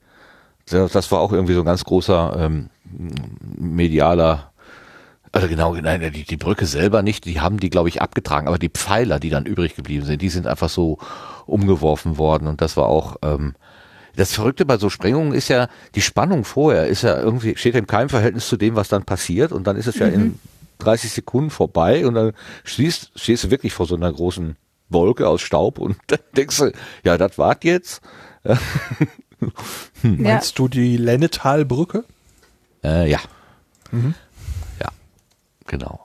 Das 0.69 1.11
war 1.11 1.19
auch 1.19 1.31
irgendwie 1.31 1.53
so 1.53 1.61
ein 1.61 1.65
ganz 1.65 1.85
großer 1.85 2.35
ähm, 2.37 2.69
medialer, 3.57 4.51
also 5.31 5.47
genau, 5.47 5.75
nein, 5.75 6.11
die, 6.13 6.23
die 6.23 6.37
Brücke 6.37 6.65
selber 6.65 7.01
nicht, 7.03 7.25
die 7.25 7.41
haben 7.41 7.59
die, 7.59 7.69
glaube 7.69 7.89
ich, 7.89 8.01
abgetragen, 8.01 8.47
aber 8.47 8.57
die 8.57 8.69
Pfeiler, 8.69 9.19
die 9.19 9.29
dann 9.29 9.45
übrig 9.45 9.75
geblieben 9.75 10.05
sind, 10.05 10.21
die 10.21 10.29
sind 10.29 10.47
einfach 10.47 10.69
so 10.69 10.97
umgeworfen 11.45 12.17
worden 12.17 12.47
und 12.47 12.61
das 12.61 12.77
war 12.77 12.87
auch, 12.87 13.17
ähm, 13.23 13.55
das 14.15 14.33
Verrückte 14.33 14.65
bei 14.65 14.77
so 14.77 14.89
Sprengungen 14.89 15.33
ist 15.33 15.47
ja, 15.47 15.67
die 15.95 16.01
Spannung 16.01 16.43
vorher 16.43 16.87
ist 16.87 17.03
ja 17.03 17.19
irgendwie, 17.19 17.55
steht 17.55 17.73
ja 17.73 17.79
im 17.79 17.87
keinem 17.87 18.09
Verhältnis 18.09 18.47
zu 18.47 18.57
dem, 18.57 18.75
was 18.75 18.87
dann 18.87 19.03
passiert 19.03 19.51
und 19.51 19.67
dann 19.67 19.75
ist 19.75 19.87
es 19.87 19.99
ja 19.99 20.07
in 20.07 20.39
30 20.79 21.11
Sekunden 21.11 21.49
vorbei 21.49 22.05
und 22.05 22.15
dann 22.15 22.33
stehst, 22.63 23.11
stehst 23.15 23.43
du 23.45 23.51
wirklich 23.51 23.73
vor 23.73 23.85
so 23.85 23.95
einer 23.95 24.11
großen 24.11 24.55
Wolke 24.89 25.27
aus 25.27 25.41
Staub 25.41 25.79
und 25.79 25.97
dann 26.07 26.19
denkst 26.35 26.57
du, 26.57 26.71
ja, 27.03 27.17
das 27.17 27.37
wart 27.37 27.63
jetzt. 27.63 28.01
Meinst 30.01 30.57
du 30.57 30.67
die 30.67 30.97
Lennetalbrücke? 30.97 32.03
Äh, 32.83 33.09
ja. 33.09 33.19
Ja, 33.91 34.13
genau. 35.67 35.99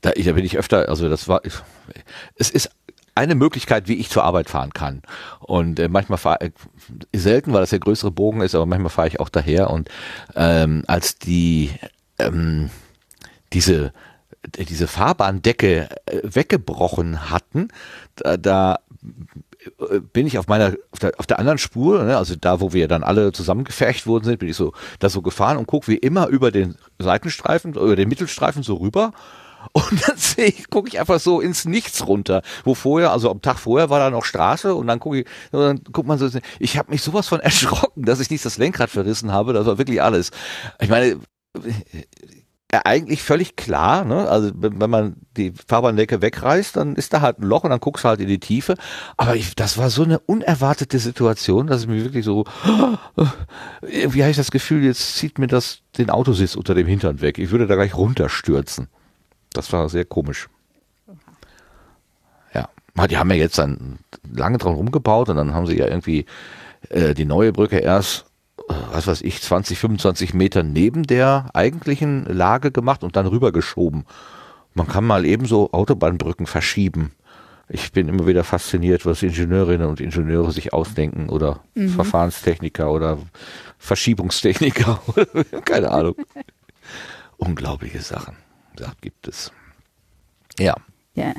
Da, 0.00 0.12
da 0.12 0.32
bin 0.32 0.44
ich 0.44 0.56
öfter, 0.56 0.88
also 0.88 1.08
das 1.08 1.26
war, 1.26 1.42
es 2.36 2.50
ist 2.50 2.70
eine 3.14 3.34
Möglichkeit, 3.34 3.88
wie 3.88 3.96
ich 3.96 4.10
zur 4.10 4.22
Arbeit 4.22 4.48
fahren 4.48 4.72
kann. 4.72 5.02
Und 5.40 5.80
äh, 5.80 5.88
manchmal 5.88 6.18
fahre 6.18 6.52
ich, 7.12 7.20
selten, 7.20 7.52
weil 7.52 7.60
das 7.60 7.70
der 7.70 7.80
größere 7.80 8.12
Bogen 8.12 8.42
ist, 8.42 8.54
aber 8.54 8.66
manchmal 8.66 8.90
fahre 8.90 9.08
ich 9.08 9.18
auch 9.18 9.28
daher. 9.28 9.70
Und 9.70 9.88
ähm, 10.36 10.84
als 10.86 11.18
die 11.18 11.72
ähm, 12.18 12.70
diese 13.52 13.92
diese 14.46 14.86
Fahrbahndecke 14.86 15.88
äh, 16.06 16.20
weggebrochen 16.22 17.30
hatten, 17.30 17.68
da, 18.16 18.36
da 18.36 18.78
äh, 19.90 20.00
bin 20.00 20.26
ich 20.26 20.38
auf 20.38 20.46
meiner 20.46 20.74
auf 20.92 20.98
der, 20.98 21.12
auf 21.18 21.26
der 21.26 21.38
anderen 21.38 21.58
Spur, 21.58 22.04
ne, 22.04 22.16
also 22.16 22.36
da, 22.36 22.60
wo 22.60 22.72
wir 22.72 22.88
dann 22.88 23.02
alle 23.02 23.32
zusammengefercht 23.32 24.06
worden 24.06 24.24
sind, 24.24 24.38
bin 24.38 24.48
ich 24.48 24.56
so 24.56 24.72
da 24.98 25.08
so 25.08 25.22
gefahren 25.22 25.56
und 25.56 25.66
gucke 25.66 25.88
wie 25.88 25.96
immer 25.96 26.28
über 26.28 26.50
den 26.50 26.76
Seitenstreifen, 26.98 27.74
über 27.74 27.96
den 27.96 28.08
Mittelstreifen 28.08 28.62
so 28.62 28.76
rüber. 28.76 29.12
Und 29.72 30.08
dann 30.08 30.16
sehe 30.16 30.46
ich, 30.46 30.70
gucke 30.70 30.88
ich 30.88 31.00
einfach 31.00 31.20
so 31.20 31.40
ins 31.40 31.64
Nichts 31.64 32.06
runter, 32.06 32.42
wo 32.64 32.74
vorher, 32.74 33.12
also 33.12 33.30
am 33.30 33.42
Tag 33.42 33.58
vorher 33.58 33.90
war 33.90 33.98
da 33.98 34.10
noch 34.10 34.24
Straße 34.24 34.74
und 34.74 34.86
dann 34.86 35.00
gucke 35.00 35.20
ich, 35.20 35.26
dann 35.50 35.82
guckt 35.92 36.08
man 36.08 36.18
so, 36.18 36.28
ich 36.58 36.78
habe 36.78 36.90
mich 36.90 37.02
sowas 37.02 37.28
von 37.28 37.40
erschrocken, 37.40 38.04
dass 38.04 38.20
ich 38.20 38.30
nicht 38.30 38.44
das 38.44 38.58
Lenkrad 38.58 38.90
verrissen 38.90 39.32
habe, 39.32 39.52
das 39.52 39.66
war 39.66 39.78
wirklich 39.78 40.00
alles. 40.00 40.30
Ich 40.80 40.88
meine, 40.88 41.18
eigentlich 42.70 43.22
völlig 43.22 43.56
klar, 43.56 44.04
ne? 44.04 44.28
Also 44.28 44.50
wenn 44.54 44.90
man 44.90 45.16
die 45.36 45.52
Fahrbahndecke 45.66 46.20
wegreißt, 46.20 46.76
dann 46.76 46.96
ist 46.96 47.14
da 47.14 47.22
halt 47.22 47.38
ein 47.38 47.44
Loch 47.44 47.64
und 47.64 47.70
dann 47.70 47.80
guckst 47.80 48.04
du 48.04 48.08
halt 48.08 48.20
in 48.20 48.28
die 48.28 48.40
Tiefe. 48.40 48.74
Aber 49.16 49.36
ich, 49.36 49.56
das 49.56 49.78
war 49.78 49.88
so 49.88 50.02
eine 50.02 50.18
unerwartete 50.18 50.98
Situation, 50.98 51.66
dass 51.66 51.82
ich 51.82 51.88
mir 51.88 52.04
wirklich 52.04 52.26
so, 52.26 52.44
irgendwie 53.80 54.22
habe 54.22 54.30
ich 54.30 54.36
das 54.36 54.50
Gefühl, 54.50 54.84
jetzt 54.84 55.16
zieht 55.16 55.38
mir 55.38 55.46
das 55.46 55.80
den 55.96 56.10
Autositz 56.10 56.56
unter 56.56 56.74
dem 56.74 56.86
Hintern 56.86 57.22
weg. 57.22 57.38
Ich 57.38 57.50
würde 57.50 57.66
da 57.66 57.74
gleich 57.74 57.94
runterstürzen. 57.94 58.88
Das 59.54 59.72
war 59.72 59.88
sehr 59.88 60.04
komisch. 60.04 60.48
Ja, 62.52 62.68
die 63.06 63.16
haben 63.16 63.30
ja 63.30 63.36
jetzt 63.36 63.58
dann 63.58 63.98
lange 64.30 64.58
dran 64.58 64.74
rumgebaut 64.74 65.30
und 65.30 65.36
dann 65.36 65.54
haben 65.54 65.66
sie 65.66 65.78
ja 65.78 65.86
irgendwie 65.86 66.26
äh, 66.90 67.14
die 67.14 67.24
neue 67.24 67.52
Brücke 67.52 67.78
erst 67.78 68.26
äh, 68.26 68.27
was 68.68 69.06
weiß 69.06 69.22
ich, 69.22 69.40
20, 69.42 69.78
25 69.78 70.34
Meter 70.34 70.62
neben 70.62 71.04
der 71.04 71.50
eigentlichen 71.54 72.24
Lage 72.26 72.70
gemacht 72.70 73.02
und 73.02 73.16
dann 73.16 73.26
rübergeschoben. 73.26 74.04
Man 74.74 74.86
kann 74.86 75.04
mal 75.04 75.24
ebenso 75.24 75.72
Autobahnbrücken 75.72 76.46
verschieben. 76.46 77.12
Ich 77.70 77.92
bin 77.92 78.08
immer 78.08 78.26
wieder 78.26 78.44
fasziniert, 78.44 79.04
was 79.04 79.22
Ingenieurinnen 79.22 79.86
und 79.88 80.00
Ingenieure 80.00 80.52
sich 80.52 80.72
ausdenken 80.72 81.28
oder 81.28 81.60
Mhm. 81.74 81.90
Verfahrenstechniker 81.90 82.90
oder 82.90 83.18
Verschiebungstechniker 83.78 85.00
oder 85.08 85.26
keine 85.64 85.90
Ahnung. 85.90 86.14
Unglaubliche 87.36 88.00
Sachen. 88.00 88.36
Da 88.76 88.92
gibt 89.00 89.28
es. 89.28 89.52
Ja. 90.58 90.74
Ja. 91.14 91.34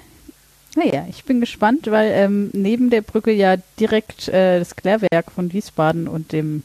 Naja, 0.80 1.06
ich 1.10 1.26
bin 1.26 1.42
gespannt, 1.42 1.88
weil 1.88 2.12
ähm, 2.14 2.52
neben 2.54 2.90
der 2.90 3.02
Brücke 3.02 3.32
ja 3.34 3.58
direkt 3.80 4.30
äh, 4.30 4.60
das 4.60 4.78
Klärwerk 4.78 5.30
von 5.30 5.52
Wiesbaden 5.52 6.08
und 6.08 6.32
dem 6.32 6.64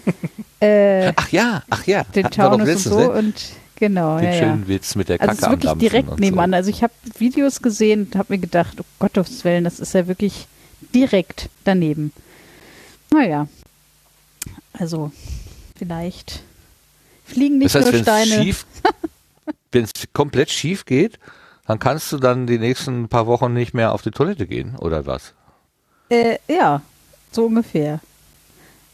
äh, 0.60 1.12
Ach 1.14 1.28
ja, 1.30 1.62
ach 1.68 1.86
ja. 1.86 2.04
den 2.04 2.30
Taunus 2.30 2.68
und 2.68 2.78
so 2.78 2.98
ne? 3.00 3.10
und 3.10 3.34
genau, 3.76 4.16
Den 4.16 4.24
ja, 4.24 4.30
ja. 4.30 4.38
schönen 4.38 4.68
Witz 4.68 4.94
mit 4.94 5.10
der 5.10 5.20
Also 5.20 5.42
Kacke 5.42 5.52
es 5.52 5.58
ist 5.58 5.64
wirklich 5.64 5.90
direkt 5.90 6.20
nebenan. 6.20 6.54
Also 6.54 6.70
ich 6.70 6.82
habe 6.82 6.94
Videos 7.18 7.60
gesehen 7.60 8.06
und 8.06 8.16
habe 8.16 8.32
mir 8.32 8.38
gedacht, 8.38 8.78
oh 8.80 8.84
Gottes 8.98 9.44
Willen, 9.44 9.64
das 9.64 9.78
ist 9.78 9.92
ja 9.92 10.06
wirklich 10.06 10.46
direkt 10.94 11.50
daneben. 11.64 12.12
Naja, 13.10 13.46
also 14.72 15.12
vielleicht 15.76 16.42
fliegen 17.26 17.58
nicht 17.58 17.74
das 17.74 17.84
heißt, 17.84 17.92
nur 17.92 18.02
Steine. 18.02 18.42
schief, 18.42 18.64
wenn 19.72 19.84
es 19.84 19.92
komplett 20.14 20.50
schief 20.50 20.86
geht, 20.86 21.18
dann 21.70 21.78
kannst 21.78 22.10
du 22.10 22.16
dann 22.18 22.48
die 22.48 22.58
nächsten 22.58 23.08
paar 23.08 23.28
Wochen 23.28 23.52
nicht 23.52 23.74
mehr 23.74 23.92
auf 23.92 24.02
die 24.02 24.10
Toilette 24.10 24.48
gehen, 24.48 24.74
oder 24.74 25.06
was? 25.06 25.34
Äh, 26.08 26.38
ja, 26.48 26.82
so 27.30 27.46
ungefähr. 27.46 28.00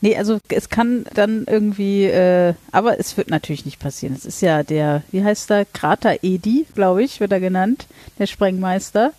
Nee, 0.03 0.15
also 0.19 0.41
es 0.51 0.69
kann 0.69 1.07
dann 1.15 1.47
irgendwie, 1.47 2.05
äh, 2.05 2.53
aber 2.73 3.01
es 3.01 3.17
wird 3.17 3.31
natürlich 3.31 3.65
nicht 3.65 3.79
passieren. 3.79 4.15
Es 4.15 4.27
ist 4.27 4.43
ja 4.43 4.63
der, 4.63 5.03
wie 5.11 5.25
heißt 5.25 5.49
der, 5.49 5.65
Krater 5.65 6.23
Edi, 6.23 6.67
glaube 6.75 7.03
ich, 7.03 7.19
wird 7.19 7.33
er 7.33 7.41
genannt, 7.41 7.87
der 8.19 8.27
Sprengmeister. 8.27 9.13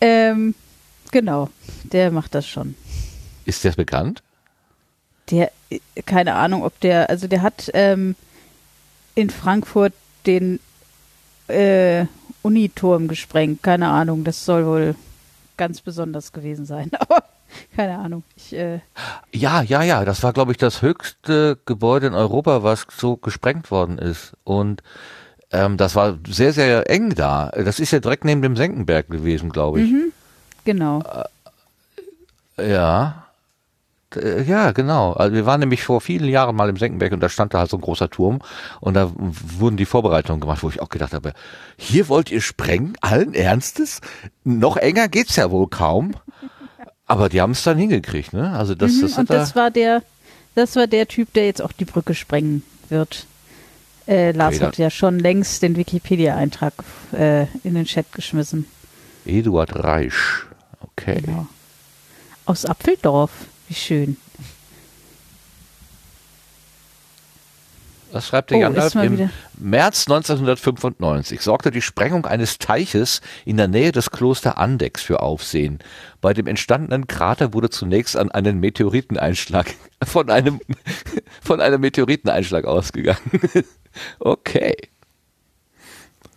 Ähm, 0.00 0.54
genau, 1.10 1.50
der 1.82 2.12
macht 2.12 2.32
das 2.32 2.46
schon. 2.46 2.76
Ist 3.44 3.64
das 3.64 3.74
bekannt? 3.74 4.22
Der, 5.32 5.50
äh, 5.68 5.80
keine 6.06 6.36
Ahnung, 6.36 6.62
ob 6.62 6.78
der, 6.78 7.10
also 7.10 7.26
der 7.26 7.42
hat 7.42 7.72
ähm, 7.74 8.14
in 9.16 9.30
Frankfurt 9.30 9.94
den 10.26 10.60
äh, 11.48 12.06
Uniturm 12.42 13.08
gesprengt. 13.08 13.62
Keine 13.62 13.88
Ahnung, 13.88 14.24
das 14.24 14.44
soll 14.44 14.66
wohl 14.66 14.94
ganz 15.56 15.80
besonders 15.80 16.32
gewesen 16.32 16.66
sein. 16.66 16.90
Aber 16.98 17.24
keine 17.76 17.98
Ahnung. 17.98 18.24
Ich, 18.36 18.52
äh, 18.54 18.80
Ja, 19.32 19.62
ja, 19.62 19.82
ja. 19.82 20.04
Das 20.04 20.22
war, 20.22 20.32
glaube 20.32 20.52
ich, 20.52 20.58
das 20.58 20.82
höchste 20.82 21.58
Gebäude 21.66 22.06
in 22.08 22.14
Europa, 22.14 22.62
was 22.62 22.86
so 22.96 23.16
gesprengt 23.16 23.70
worden 23.70 23.98
ist. 23.98 24.32
Und 24.44 24.82
ähm, 25.50 25.76
das 25.76 25.94
war 25.94 26.18
sehr, 26.26 26.52
sehr 26.52 26.88
eng 26.88 27.14
da. 27.14 27.50
Das 27.50 27.78
ist 27.78 27.90
ja 27.92 28.00
direkt 28.00 28.24
neben 28.24 28.42
dem 28.42 28.56
Senckenberg 28.56 29.08
gewesen, 29.10 29.50
glaube 29.50 29.82
ich. 29.82 29.90
Mhm. 29.90 30.12
genau. 30.64 31.02
Äh, 32.56 32.70
Ja, 32.72 33.21
genau. 34.12 35.12
Also 35.12 35.34
wir 35.34 35.46
waren 35.46 35.60
nämlich 35.60 35.82
vor 35.82 36.00
vielen 36.00 36.28
Jahren 36.28 36.54
mal 36.54 36.68
im 36.68 36.76
Senckenberg 36.76 37.12
und 37.12 37.20
da 37.20 37.28
stand 37.28 37.54
da 37.54 37.58
halt 37.60 37.70
so 37.70 37.76
ein 37.76 37.80
großer 37.80 38.10
Turm 38.10 38.40
und 38.80 38.94
da 38.94 39.10
wurden 39.16 39.76
die 39.76 39.86
Vorbereitungen 39.86 40.40
gemacht, 40.40 40.62
wo 40.62 40.68
ich 40.68 40.80
auch 40.80 40.88
gedacht 40.88 41.12
habe, 41.12 41.32
hier 41.76 42.08
wollt 42.08 42.30
ihr 42.30 42.40
sprengen? 42.40 42.96
Allen 43.00 43.34
Ernstes? 43.34 44.00
Noch 44.44 44.76
enger 44.76 45.08
geht's 45.08 45.36
ja 45.36 45.50
wohl 45.50 45.68
kaum. 45.68 46.14
Aber 47.06 47.28
die 47.28 47.40
haben 47.40 47.52
es 47.52 47.62
dann 47.62 47.76
hingekriegt, 47.76 48.32
ne? 48.32 48.52
Also 48.52 48.74
das, 48.74 48.92
mhm. 48.92 49.02
das 49.02 49.18
Und 49.18 49.30
da, 49.30 49.34
das 49.34 49.56
war 49.56 49.70
der, 49.70 50.02
das 50.54 50.76
war 50.76 50.86
der 50.86 51.08
Typ, 51.08 51.32
der 51.34 51.46
jetzt 51.46 51.60
auch 51.60 51.72
die 51.72 51.84
Brücke 51.84 52.14
sprengen 52.14 52.62
wird. 52.88 53.26
Äh, 54.06 54.32
Lars 54.32 54.56
Okay, 54.56 54.64
hat 54.64 54.78
ja 54.78 54.90
schon 54.90 55.18
längst 55.18 55.62
den 55.62 55.76
Wikipedia-Eintrag 55.76 56.72
äh, 57.12 57.46
in 57.64 57.74
den 57.74 57.84
Chat 57.84 58.12
geschmissen. 58.12 58.66
Eduard 59.24 59.74
Reisch. 59.76 60.46
Okay. 60.80 61.20
Genau. 61.24 61.46
Aus 62.44 62.64
Apfeldorf. 62.64 63.30
Wie 63.72 63.76
schön. 63.76 64.18
Was 68.12 68.26
schreibt 68.28 68.50
der 68.50 68.58
Oh, 68.58 68.60
Jan 68.60 68.74
ist 68.74 68.94
mal 68.94 69.06
Im 69.06 69.12
wieder- 69.14 69.30
März 69.58 70.02
1995 70.06 71.40
sorgte 71.40 71.70
die 71.70 71.80
Sprengung 71.80 72.26
eines 72.26 72.58
Teiches 72.58 73.22
in 73.46 73.56
der 73.56 73.68
Nähe 73.68 73.90
des 73.90 74.10
Kloster 74.10 74.58
Andex 74.58 75.00
für 75.00 75.20
Aufsehen. 75.22 75.78
Bei 76.20 76.34
dem 76.34 76.48
entstandenen 76.48 77.06
Krater 77.06 77.54
wurde 77.54 77.70
zunächst 77.70 78.14
an 78.14 78.30
einen 78.30 78.60
Meteoriteneinschlag 78.60 79.72
von 80.04 80.28
einem 80.28 80.60
von 81.40 81.62
einem 81.62 81.80
Meteoriteneinschlag 81.80 82.66
ausgegangen. 82.66 83.20
Okay, 84.20 84.74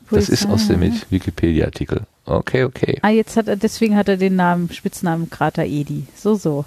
Wo 0.09 0.15
das 0.17 0.27
ist 0.27 0.45
aus 0.45 0.67
dem 0.67 0.81
Wikipedia-Artikel. 1.09 2.01
Okay, 2.25 2.65
okay. 2.65 2.99
Ah, 3.01 3.09
jetzt 3.09 3.37
hat 3.37 3.47
er, 3.47 3.55
deswegen 3.55 3.95
hat 3.95 4.09
er 4.09 4.17
den 4.17 4.35
Namen, 4.35 4.69
Spitznamen 4.73 5.29
Krater 5.29 5.63
Edi. 5.63 6.05
So, 6.17 6.35
so. 6.35 6.65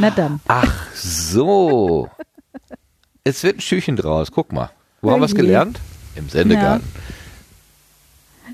Na 0.00 0.10
dann. 0.10 0.40
Ach 0.48 0.94
so. 0.94 2.08
Jetzt 3.24 3.42
wird 3.44 3.58
ein 3.58 3.60
Schüchen 3.60 3.96
draus. 3.96 4.32
Guck 4.32 4.50
mal. 4.50 4.70
Wo 5.02 5.10
haben 5.10 5.20
wir 5.20 5.26
es 5.26 5.34
gelernt? 5.34 5.78
Im 6.16 6.28
Sendegarten. 6.28 6.86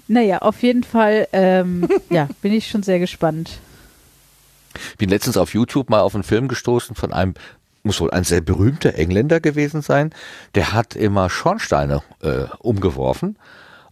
Naja, 0.08 0.38
auf 0.38 0.62
jeden 0.62 0.82
Fall, 0.82 1.28
ähm, 1.32 1.88
ja, 2.10 2.28
bin 2.42 2.52
ich 2.52 2.68
schon 2.68 2.82
sehr 2.82 2.98
gespannt. 2.98 3.60
bin 4.98 5.08
letztens 5.08 5.36
auf 5.36 5.54
YouTube 5.54 5.88
mal 5.88 6.00
auf 6.00 6.14
einen 6.14 6.24
Film 6.24 6.48
gestoßen 6.48 6.96
von 6.96 7.12
einem, 7.12 7.34
muss 7.82 8.00
wohl 8.00 8.10
ein 8.10 8.24
sehr 8.24 8.40
berühmter 8.40 8.94
Engländer 8.94 9.40
gewesen 9.40 9.82
sein, 9.82 10.12
der 10.54 10.72
hat 10.72 10.94
immer 10.96 11.30
Schornsteine 11.30 12.02
äh, 12.22 12.44
umgeworfen 12.58 13.38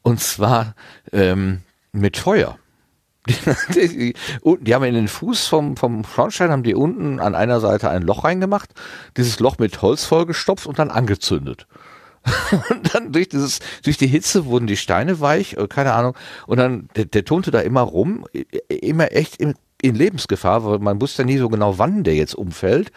und 0.03 0.21
zwar 0.21 0.75
ähm, 1.13 1.63
mit 1.93 2.17
Feuer. 2.17 2.59
Die, 3.27 4.15
die, 4.61 4.75
haben 4.75 4.85
in 4.85 4.95
den 4.95 5.09
Fuß 5.09 5.47
vom, 5.47 5.77
vom 5.77 6.05
Schornstein, 6.05 6.51
haben 6.51 6.63
die 6.63 6.75
unten 6.75 7.21
an 7.21 7.35
einer 7.35 7.61
Seite 7.61 7.89
ein 7.91 8.03
Loch 8.03 8.25
reingemacht, 8.25 8.71
dieses 9.17 9.41
Loch 9.41 9.59
mit 9.59 9.81
Holz 9.83 10.05
vollgestopft 10.05 10.67
und 10.67 10.79
dann 10.79 10.91
angezündet. 10.91 11.67
Und 12.71 12.95
dann 12.95 13.13
durch 13.13 13.29
dieses, 13.29 13.61
durch 13.83 13.99
die 13.99 14.07
Hitze 14.07 14.47
wurden 14.47 14.67
die 14.67 14.79
Steine 14.79 15.21
weich, 15.21 15.59
äh, 15.59 15.69
keine 15.69 15.93
Ahnung. 15.93 16.15
Und 16.47 16.57
dann, 16.57 16.89
der, 16.97 17.05
der 17.05 17.27
turnte 17.27 17.51
da 17.51 17.61
immer 17.61 17.83
rum, 17.83 18.25
immer 18.69 19.13
echt 19.13 19.37
in, 19.37 19.55
in 19.83 19.95
Lebensgefahr, 19.95 20.65
weil 20.65 20.79
man 20.79 21.03
wusste 21.03 21.27
nie 21.27 21.37
so 21.37 21.51
genau, 21.51 21.79
wann 21.79 22.03
der 22.03 22.15
jetzt 22.15 22.35
umfällt. 22.35 22.93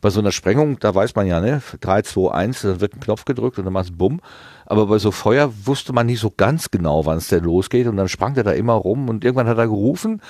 Bei 0.00 0.10
so 0.10 0.20
einer 0.20 0.32
Sprengung, 0.32 0.78
da 0.78 0.94
weiß 0.94 1.14
man 1.14 1.26
ja, 1.26 1.40
ne, 1.40 1.62
3, 1.80 2.02
2, 2.02 2.32
1, 2.32 2.62
dann 2.62 2.80
wird 2.80 2.94
ein 2.94 3.00
Knopf 3.00 3.24
gedrückt 3.24 3.58
und 3.58 3.64
dann 3.64 3.72
macht's 3.72 3.90
bumm. 3.90 4.20
Aber 4.66 4.86
bei 4.86 4.98
so 4.98 5.10
Feuer 5.10 5.52
wusste 5.64 5.92
man 5.92 6.06
nie 6.06 6.16
so 6.16 6.32
ganz 6.34 6.70
genau, 6.70 7.04
wann 7.04 7.18
es 7.18 7.28
denn 7.28 7.44
losgeht. 7.44 7.86
Und 7.86 7.96
dann 7.96 8.08
sprang 8.08 8.34
der 8.34 8.44
da 8.44 8.52
immer 8.52 8.74
rum 8.74 9.08
und 9.08 9.24
irgendwann 9.24 9.48
hat 9.48 9.58
er 9.58 9.66
gerufen. 9.66 10.22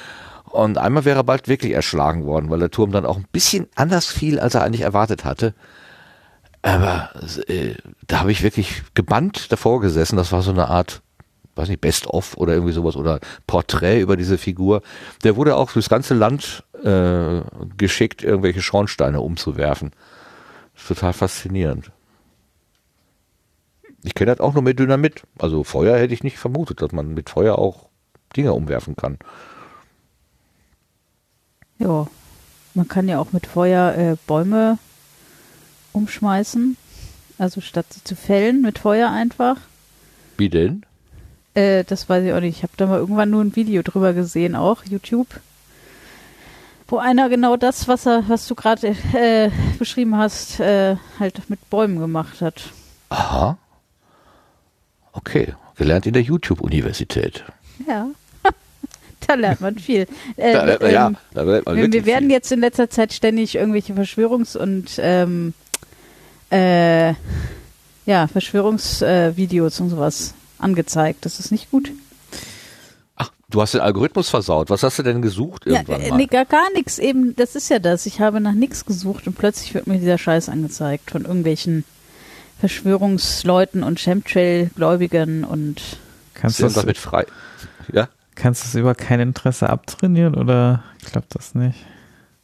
Und 0.51 0.79
einmal 0.79 1.05
wäre 1.05 1.21
er 1.21 1.25
bald 1.25 1.47
wirklich 1.47 1.73
erschlagen 1.73 2.27
worden, 2.27 2.51
weil 2.51 2.59
der 2.59 2.71
Turm 2.71 2.91
dann 2.91 3.07
auch 3.07 3.17
ein 3.17 3.27
bisschen 3.31 3.69
anders 3.77 4.07
fiel, 4.07 4.41
als 4.41 4.55
er 4.55 4.63
eigentlich 4.63 4.81
erwartet 4.81 5.25
hatte. 5.25 5.55
Aber 6.63 7.11
äh, 7.47 7.75
da 8.07 8.21
habe 8.21 8.33
ich 8.33 8.43
wirklich 8.43 8.83
gebannt 8.95 9.53
davor 9.53 9.81
gesessen. 9.81 10.17
Das 10.17 10.33
war 10.33 10.43
so 10.43 10.51
eine 10.51 10.69
Art, 10.69 11.03
weiß 11.57 11.69
nicht, 11.69 11.81
Best-of 11.81 12.37
oder 12.37 12.55
irgendwie 12.55 12.73
sowas 12.73 12.97
oder 12.97 13.21
Porträt 13.47 14.01
über 14.01 14.17
diese 14.17 14.39
Figur. 14.39 14.83
Der 15.25 15.37
wurde 15.37 15.57
auch 15.57 15.73
durchs 15.73 15.89
ganze 15.89 16.15
Land 16.15 16.65
äh, 16.83 17.43
geschickt, 17.77 18.23
irgendwelche 18.23 18.63
Schornsteine 18.63 19.21
umzuwerfen. 19.21 19.91
Das 20.75 20.83
ist 20.83 20.89
total 20.89 21.13
faszinierend. 21.13 21.93
Ich 24.03 24.15
kenne 24.15 24.31
das 24.35 24.41
auch 24.41 24.55
nur 24.55 24.63
mit 24.63 24.79
Dynamit. 24.79 25.23
Also 25.39 25.65
Feuer 25.65 25.99
hätte 25.99 26.15
ich 26.15 26.25
nicht 26.25 26.39
vermutet, 26.39 26.81
dass 26.81 26.93
man 26.93 27.13
mit 27.13 27.29
Feuer 27.29 27.59
auch 27.59 27.89
Dinge 28.37 28.55
umwerfen 28.55 28.97
kann. 28.97 29.19
Ja, 31.79 32.07
man 32.75 32.89
kann 32.89 33.09
ja 33.09 33.19
auch 33.19 33.33
mit 33.33 33.47
Feuer 33.47 33.95
äh, 33.95 34.17
Bäume 34.27 34.79
umschmeißen. 35.93 36.77
Also 37.39 37.61
statt 37.61 37.87
sie 37.91 38.05
zu 38.05 38.17
fällen, 38.17 38.63
mit 38.63 38.79
Feuer 38.79 39.11
einfach. 39.11 39.57
Wie 40.37 40.49
denn? 40.49 40.85
Äh, 41.61 41.85
das 41.85 42.09
weiß 42.09 42.25
ich 42.25 42.33
auch 42.33 42.41
nicht. 42.41 42.57
Ich 42.59 42.63
habe 42.63 42.73
da 42.77 42.87
mal 42.87 42.99
irgendwann 42.99 43.31
nur 43.31 43.43
ein 43.43 43.55
Video 43.57 43.83
drüber 43.83 44.13
gesehen, 44.13 44.55
auch 44.57 44.85
YouTube. 44.85 45.29
Wo 46.89 46.99
einer 46.99 47.29
genau 47.29 47.57
das, 47.57 47.87
was 47.87 48.07
er, 48.07 48.25
was 48.29 48.47
du 48.49 48.55
gerade 48.55 48.97
äh, 49.13 49.51
beschrieben 49.79 50.17
hast, 50.17 50.59
äh, 50.61 50.97
halt 51.19 51.49
mit 51.49 51.69
Bäumen 51.71 51.99
gemacht 52.01 52.41
hat. 52.41 52.63
Aha. 53.11 53.59
Okay, 55.13 55.55
gelernt 55.77 56.07
in 56.07 56.13
der 56.15 56.23
YouTube-Universität. 56.23 57.45
Ja. 57.87 58.09
da 59.27 59.35
lernt 59.35 59.61
man 59.61 59.79
viel. 59.79 60.07
Äh, 60.37 60.53
Da 60.53 60.65
lernt 60.65 60.83
man- 60.83 60.91
ja, 60.93 61.07
ähm, 61.09 61.17
da 61.35 61.43
lernt 61.43 61.67
man 61.67 61.77
wir, 61.77 61.93
wir 61.93 62.07
werden 62.07 62.25
viel. 62.27 62.33
jetzt 62.33 62.51
in 62.53 62.61
letzter 62.61 62.91
Zeit 62.91 63.13
ständig 63.13 63.55
irgendwelche 63.55 63.93
Verschwörungs- 63.95 64.57
und 64.57 64.99
ähm, 64.99 65.55
äh, 66.51 67.15
ja, 68.07 68.27
Verschwörungsvideos 68.27 69.79
äh, 69.79 69.83
und 69.83 69.91
sowas 69.91 70.35
angezeigt. 70.61 71.25
Das 71.25 71.41
ist 71.41 71.51
nicht 71.51 71.71
gut. 71.71 71.91
Du 73.51 73.61
hast 73.61 73.75
den 73.75 73.81
Algorithmus 73.81 74.29
versaut. 74.29 74.71
Was 74.71 74.85
hast 74.85 75.01
du 75.01 75.03
denn 75.03 75.23
gesucht 75.23 75.67
Ja, 75.67 75.73
irgendwann 75.73 76.01
äh, 76.03 76.11
mal? 76.11 76.17
nee, 76.19 76.27
gar, 76.27 76.45
gar 76.45 76.71
nichts. 76.73 77.01
Eben, 77.01 77.35
das 77.35 77.57
ist 77.57 77.69
ja 77.69 77.81
das. 77.81 78.07
Ich 78.07 78.21
habe 78.21 78.41
nach 78.41 78.53
nichts 78.53 78.87
gesucht 78.87 79.27
und 79.27 79.37
plötzlich 79.37 79.75
wird 79.75 79.89
mir 79.89 79.99
dieser 79.99 80.19
Scheiß 80.19 80.49
angezeigt 80.49 81.11
von 81.11 81.25
irgendwelchen 81.25 81.85
Verschwörungsleuten 82.61 83.83
und 83.83 83.99
Chemtrail-Gläubigern 83.99 85.43
und 85.45 85.83
Kannst 86.35 86.61
du 86.61 86.63
das 86.65 86.75
damit 86.75 86.97
frei? 86.97 87.27
Ja? 87.93 88.09
kannst 88.37 88.63
du 88.63 88.67
das 88.69 88.75
über 88.77 88.95
kein 88.95 89.21
Interesse 89.21 89.69
abtrainieren 89.69 90.35
oder 90.35 90.83
klappt 91.05 91.35
das 91.35 91.55
nicht? 91.55 91.77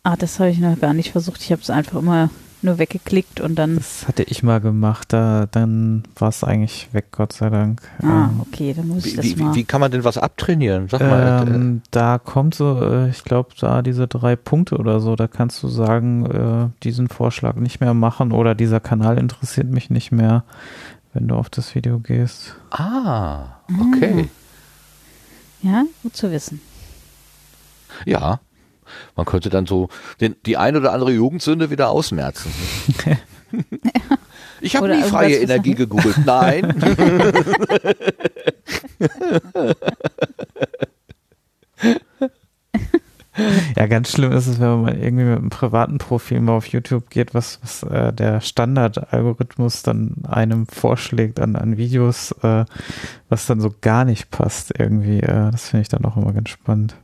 ah, 0.02 0.16
das 0.16 0.38
habe 0.40 0.50
ich 0.50 0.58
noch 0.58 0.78
gar 0.78 0.92
nicht 0.92 1.12
versucht. 1.12 1.40
Ich 1.40 1.52
habe 1.52 1.62
es 1.62 1.70
einfach 1.70 1.99
immer 2.00 2.30
nur 2.66 2.78
weggeklickt 2.78 3.40
und 3.40 3.54
dann. 3.56 3.76
Das 3.76 4.06
hatte 4.06 4.23
ich 4.25 4.42
mal 4.42 4.61
gemacht, 4.61 5.12
da 5.14 5.46
dann 5.50 6.02
war 6.16 6.28
es 6.28 6.44
eigentlich 6.44 6.88
weg, 6.92 7.06
Gott 7.12 7.32
sei 7.32 7.49
Dank. 7.49 7.80
Ah, 8.02 8.28
Ähm, 8.30 8.40
okay, 8.40 8.75
dann 8.75 8.88
muss 8.88 9.06
ich 9.06 9.12
Wie, 9.12 9.16
das 9.16 9.25
wie, 9.25 9.37
mal. 9.42 9.54
wie, 9.54 9.64
kann 9.64 9.80
man 9.80 9.90
denn 9.90 10.04
was 10.04 10.18
abtrainieren? 10.18 10.88
Sag 10.88 11.00
mal. 11.00 11.46
äh, 11.46 11.50
Ähm, 11.54 11.82
da 11.90 12.18
kommt 12.18 12.54
so, 12.54 12.80
äh, 12.82 13.08
ich 13.08 13.25
glaube, 13.25 13.50
da 13.58 13.80
diese 13.82 14.06
drei 14.06 14.37
Punkte 14.37 14.76
oder 14.76 15.00
so, 15.00 15.16
da 15.16 15.26
kannst 15.28 15.62
du 15.62 15.68
sagen, 15.68 16.26
äh, 16.26 16.82
diesen 16.82 17.08
Vorschlag 17.08 17.56
nicht 17.56 17.80
mehr 17.80 17.94
machen 17.94 18.32
oder 18.32 18.54
dieser 18.54 18.80
Kanal 18.80 19.18
interessiert 19.18 19.68
mich 19.68 19.88
nicht 19.90 20.12
mehr, 20.12 20.44
wenn 21.14 21.28
du 21.28 21.35
auf 21.37 21.49
das 21.49 21.75
Video 21.75 21.99
gehst. 21.99 22.54
ah, 22.70 23.46
okay. 23.80 24.28
ja, 25.62 25.85
gut 26.02 26.14
zu 26.16 26.30
wissen. 26.30 26.61
Ja. 28.04 28.40
Man 29.16 29.26
könnte 29.26 29.50
dann 29.50 29.66
so 29.66 29.88
den, 30.21 30.37
die 30.47 30.57
ein 30.57 30.76
oder 30.76 30.93
andere 30.93 31.12
Jugendsünde 31.12 31.71
wieder 31.71 31.90
ausmerzen. 31.90 32.52
Ich 34.61 34.76
habe 34.76 34.88
nie 34.88 35.02
freie 35.02 35.37
Energie 35.37 35.75
gegoogelt. 35.76 36.19
Nein. 36.25 36.75
Ja, 43.76 43.87
ganz 43.87 44.12
schlimm 44.12 44.33
ist 44.33 44.47
es, 44.47 44.61
wenn 44.61 44.83
man 44.83 44.99
irgendwie 44.99 45.25
mit 45.25 45.38
einem 45.38 45.50
privaten 45.50 45.99
Profil 45.99 46.40
mal 46.40 46.55
auf 46.57 46.69
YouTube 46.69 47.11
geht, 47.11 47.35
was, 47.35 47.61
was 47.62 47.83
äh, 47.83 48.12
der 48.12 48.40
Standardalgorithmus 48.40 49.83
dann 49.83 50.14
einem 50.26 50.66
vorschlägt 50.66 51.38
an, 51.38 51.55
an 51.55 51.76
Videos, 51.76 52.33
äh, 52.43 52.64
was 53.28 53.47
dann 53.47 53.61
so 53.61 53.75
gar 53.83 54.07
nicht 54.07 54.31
passt 54.31 54.73
irgendwie. 54.78 55.21
Äh, 55.21 55.50
das 55.50 55.69
finde 55.69 55.83
ich 55.83 55.88
dann 55.88 56.05
auch 56.07 56.16
immer 56.16 56.33
ganz 56.33 56.49
spannend. 56.49 56.97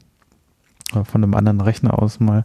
Oder 0.92 1.04
von 1.04 1.22
einem 1.22 1.34
anderen 1.34 1.60
Rechner 1.60 2.00
aus 2.02 2.20
mal. 2.20 2.44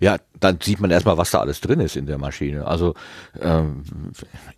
Ja, 0.00 0.18
dann 0.38 0.58
sieht 0.60 0.80
man 0.80 0.90
erstmal, 0.90 1.18
was 1.18 1.30
da 1.30 1.40
alles 1.40 1.60
drin 1.60 1.80
ist 1.80 1.96
in 1.96 2.06
der 2.06 2.18
Maschine. 2.18 2.66
Also 2.66 2.94
ähm, 3.40 3.82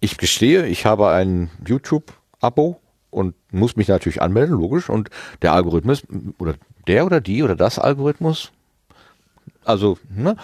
ich 0.00 0.18
gestehe, 0.18 0.66
ich 0.66 0.86
habe 0.86 1.10
ein 1.10 1.50
YouTube-Abo 1.66 2.80
und 3.10 3.34
muss 3.50 3.76
mich 3.76 3.88
natürlich 3.88 4.20
anmelden, 4.20 4.56
logisch. 4.56 4.88
Und 4.88 5.10
der 5.42 5.52
Algorithmus 5.52 6.02
oder 6.38 6.54
der 6.86 7.06
oder 7.06 7.20
die 7.20 7.42
oder 7.42 7.56
das 7.56 7.78
Algorithmus, 7.78 8.52
also 9.64 9.98
ne, 10.10 10.36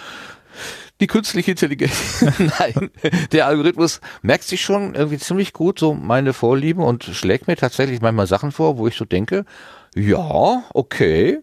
die 1.01 1.07
künstliche 1.07 1.53
Intelligenz, 1.53 2.25
nein, 2.59 2.91
der 3.33 3.47
Algorithmus 3.47 4.01
merkt 4.23 4.45
sich 4.45 4.61
schon 4.61 4.95
irgendwie 4.95 5.19
ziemlich 5.19 5.53
gut 5.53 5.79
so 5.79 5.95
meine 5.95 6.33
Vorlieben 6.33 6.83
und 6.83 7.05
schlägt 7.05 7.49
mir 7.49 7.57
tatsächlich 7.57 8.01
manchmal 8.01 8.27
Sachen 8.27 8.53
vor, 8.53 8.79
wo 8.79 8.87
ich 8.87 8.97
so 8.97 9.05
denke, 9.05 9.45
ja, 9.95 10.63
okay, 10.73 11.41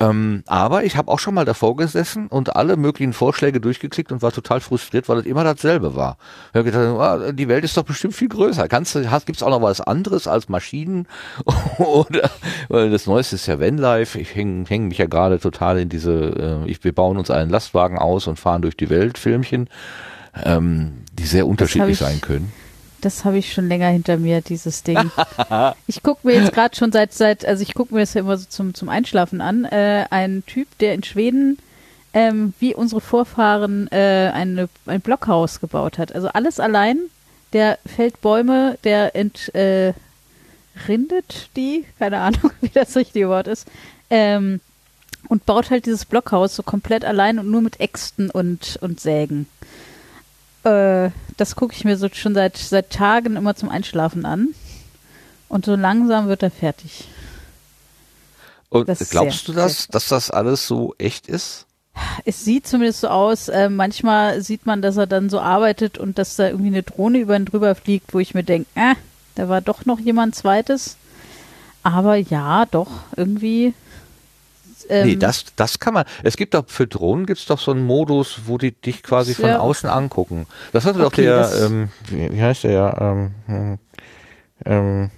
ähm, 0.00 0.44
aber 0.46 0.84
ich 0.84 0.96
habe 0.96 1.10
auch 1.10 1.18
schon 1.18 1.34
mal 1.34 1.44
davor 1.44 1.74
gesessen 1.76 2.28
und 2.28 2.54
alle 2.54 2.76
möglichen 2.76 3.12
Vorschläge 3.12 3.60
durchgeklickt 3.60 4.12
und 4.12 4.22
war 4.22 4.30
total 4.30 4.60
frustriert, 4.60 5.08
weil 5.08 5.18
es 5.18 5.26
immer 5.26 5.42
dasselbe 5.42 5.96
war. 5.96 6.18
Ich 6.50 6.54
habe 6.54 6.64
gedacht, 6.64 6.84
ah, 7.00 7.32
die 7.32 7.48
Welt 7.48 7.64
ist 7.64 7.76
doch 7.76 7.82
bestimmt 7.82 8.14
viel 8.14 8.28
größer. 8.28 8.68
Kannst 8.68 8.94
du, 8.94 9.02
gibt's 9.26 9.42
auch 9.42 9.50
noch 9.50 9.60
was 9.62 9.80
anderes 9.80 10.28
als 10.28 10.48
Maschinen? 10.48 11.08
Oder 11.78 12.30
weil 12.68 12.90
das 12.90 13.06
Neueste 13.06 13.34
ist 13.34 13.46
ja 13.48 13.58
Vanlife. 13.58 14.20
Ich 14.20 14.34
hänge 14.36 14.64
häng 14.68 14.86
mich 14.86 14.98
ja 14.98 15.06
gerade 15.06 15.40
total 15.40 15.80
in 15.80 15.88
diese, 15.88 16.62
äh, 16.64 16.70
ich, 16.70 16.84
wir 16.84 16.94
bauen 16.94 17.16
uns 17.16 17.30
einen 17.30 17.50
Lastwagen 17.50 17.98
aus 17.98 18.28
und 18.28 18.38
fahren 18.38 18.62
durch 18.62 18.76
die 18.76 18.90
Welt 18.90 19.18
Filmchen, 19.18 19.68
ähm, 20.44 20.98
die 21.12 21.26
sehr 21.26 21.46
unterschiedlich 21.48 21.92
ich- 21.92 21.98
sein 21.98 22.20
können. 22.20 22.52
Das 23.00 23.24
habe 23.24 23.38
ich 23.38 23.52
schon 23.52 23.68
länger 23.68 23.88
hinter 23.88 24.16
mir, 24.16 24.40
dieses 24.40 24.82
Ding. 24.82 25.10
ich 25.86 26.02
gucke 26.02 26.26
mir 26.26 26.34
jetzt 26.34 26.52
gerade 26.52 26.74
schon 26.74 26.90
seit, 26.90 27.12
seit, 27.12 27.44
also 27.44 27.62
ich 27.62 27.74
gucke 27.74 27.94
mir 27.94 28.00
das 28.00 28.14
ja 28.14 28.20
immer 28.20 28.36
so 28.36 28.46
zum, 28.48 28.74
zum 28.74 28.88
Einschlafen 28.88 29.40
an, 29.40 29.64
äh, 29.64 30.06
ein 30.10 30.42
Typ, 30.46 30.66
der 30.78 30.94
in 30.94 31.04
Schweden, 31.04 31.58
ähm, 32.12 32.54
wie 32.58 32.74
unsere 32.74 33.00
Vorfahren, 33.00 33.88
äh, 33.92 34.30
eine, 34.34 34.68
ein 34.86 35.00
Blockhaus 35.00 35.60
gebaut 35.60 35.98
hat. 35.98 36.14
Also 36.14 36.28
alles 36.28 36.58
allein, 36.58 36.98
der 37.52 37.78
fällt 37.86 38.20
Bäume, 38.20 38.78
der 38.82 39.14
ent, 39.14 39.54
äh, 39.54 39.92
rindet 40.88 41.50
die, 41.56 41.84
keine 41.98 42.18
Ahnung, 42.18 42.50
wie 42.60 42.70
das 42.70 42.96
richtige 42.96 43.28
Wort 43.28 43.46
ist, 43.46 43.66
ähm, 44.10 44.60
und 45.28 45.46
baut 45.46 45.70
halt 45.70 45.86
dieses 45.86 46.04
Blockhaus 46.04 46.56
so 46.56 46.62
komplett 46.62 47.04
allein 47.04 47.38
und 47.38 47.50
nur 47.50 47.60
mit 47.60 47.80
Äxten 47.80 48.30
und, 48.30 48.78
und 48.80 49.00
Sägen. 49.00 49.46
Äh, 50.64 51.10
das 51.36 51.54
gucke 51.56 51.74
ich 51.74 51.84
mir 51.84 51.96
so 51.96 52.08
schon 52.12 52.34
seit, 52.34 52.56
seit 52.56 52.90
Tagen 52.90 53.36
immer 53.36 53.54
zum 53.54 53.68
Einschlafen 53.68 54.24
an. 54.24 54.48
Und 55.48 55.64
so 55.64 55.76
langsam 55.76 56.28
wird 56.28 56.42
er 56.42 56.50
fertig. 56.50 57.08
Und 58.70 58.88
Das 58.88 59.08
glaubst 59.10 59.46
sehr- 59.46 59.54
du 59.54 59.60
das, 59.60 59.88
dass 59.88 60.08
das 60.08 60.30
alles 60.30 60.66
so 60.66 60.94
echt 60.98 61.26
ist? 61.26 61.64
Es 62.24 62.44
sieht 62.44 62.66
zumindest 62.66 63.00
so 63.00 63.08
aus, 63.08 63.48
äh, 63.48 63.68
manchmal 63.68 64.40
sieht 64.42 64.66
man, 64.66 64.82
dass 64.82 64.96
er 64.96 65.06
dann 65.06 65.30
so 65.30 65.40
arbeitet 65.40 65.98
und 65.98 66.18
dass 66.18 66.36
da 66.36 66.46
irgendwie 66.48 66.68
eine 66.68 66.82
Drohne 66.84 67.18
über 67.18 67.34
ihn 67.34 67.44
drüber 67.46 67.74
fliegt, 67.74 68.14
wo 68.14 68.20
ich 68.20 68.34
mir 68.34 68.44
denke, 68.44 68.68
äh, 68.76 68.94
da 69.34 69.48
war 69.48 69.60
doch 69.62 69.84
noch 69.86 69.98
jemand 69.98 70.34
zweites. 70.36 70.96
Aber 71.82 72.16
ja, 72.16 72.66
doch, 72.66 72.90
irgendwie. 73.16 73.72
Ähm, 74.88 75.06
nee, 75.06 75.16
das, 75.16 75.44
das 75.56 75.78
kann 75.78 75.94
man. 75.94 76.04
Es 76.22 76.36
gibt 76.36 76.54
doch 76.54 76.64
für 76.68 76.86
Drohnen 76.86 77.26
gibt's 77.26 77.46
doch 77.46 77.58
so 77.58 77.70
einen 77.72 77.84
Modus, 77.84 78.40
wo 78.46 78.58
die 78.58 78.72
dich 78.72 79.02
quasi 79.02 79.34
von 79.34 79.50
Ja. 79.50 79.58
außen 79.60 79.88
angucken. 79.88 80.46
Das 80.72 80.84
hatte 80.84 80.98
doch 81.00 81.06
Okay, 81.06 81.22
der, 81.22 81.36
das- 81.38 81.62
ähm, 81.62 81.88
wie, 82.08 82.40
heißt 82.42 82.64
der 82.64 82.70
ja, 82.72 83.00
ähm, 83.00 83.30
hm, 83.46 83.78
ähm, 84.64 85.10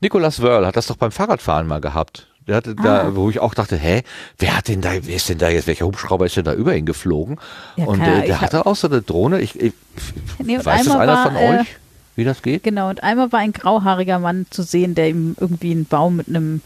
Nicolas 0.00 0.40
Wörl 0.42 0.66
hat 0.66 0.76
das 0.76 0.86
doch 0.86 0.96
beim 0.96 1.10
Fahrradfahren 1.12 1.66
mal 1.66 1.80
gehabt. 1.80 2.28
Der 2.46 2.56
hatte 2.56 2.76
Ah. 2.78 2.82
da, 2.82 3.16
wo 3.16 3.28
ich 3.28 3.40
auch 3.40 3.54
dachte, 3.54 3.76
hä, 3.76 4.02
wer 4.38 4.56
hat 4.56 4.68
denn 4.68 4.80
da, 4.80 4.90
wer 5.02 5.16
ist 5.16 5.28
denn 5.28 5.38
da 5.38 5.48
jetzt, 5.48 5.66
welcher 5.66 5.86
Hubschrauber 5.86 6.26
ist 6.26 6.36
denn 6.36 6.44
da 6.44 6.52
über 6.54 6.76
ihn 6.76 6.86
geflogen? 6.86 7.38
Ja, 7.76 7.86
und 7.86 8.00
äh, 8.02 8.24
der 8.26 8.40
hatte 8.40 8.66
auch 8.66 8.76
so 8.76 8.86
eine 8.86 9.02
Drohne. 9.02 9.40
Ich, 9.40 9.58
ich 9.60 9.72
Nee, 10.38 10.58
weiß 10.62 10.84
das 10.84 10.94
einer 10.94 11.12
war, 11.14 11.22
von 11.24 11.34
äh, 11.36 11.58
euch, 11.60 11.66
wie 12.14 12.24
das 12.24 12.42
geht? 12.42 12.62
Genau, 12.62 12.88
und 12.88 13.02
einmal 13.02 13.32
war 13.32 13.40
ein 13.40 13.52
grauhaariger 13.52 14.20
Mann 14.20 14.46
zu 14.50 14.62
sehen, 14.62 14.94
der 14.94 15.08
ihm 15.08 15.34
irgendwie 15.40 15.72
einen 15.72 15.86
Baum 15.86 16.16
mit 16.16 16.28
einem 16.28 16.60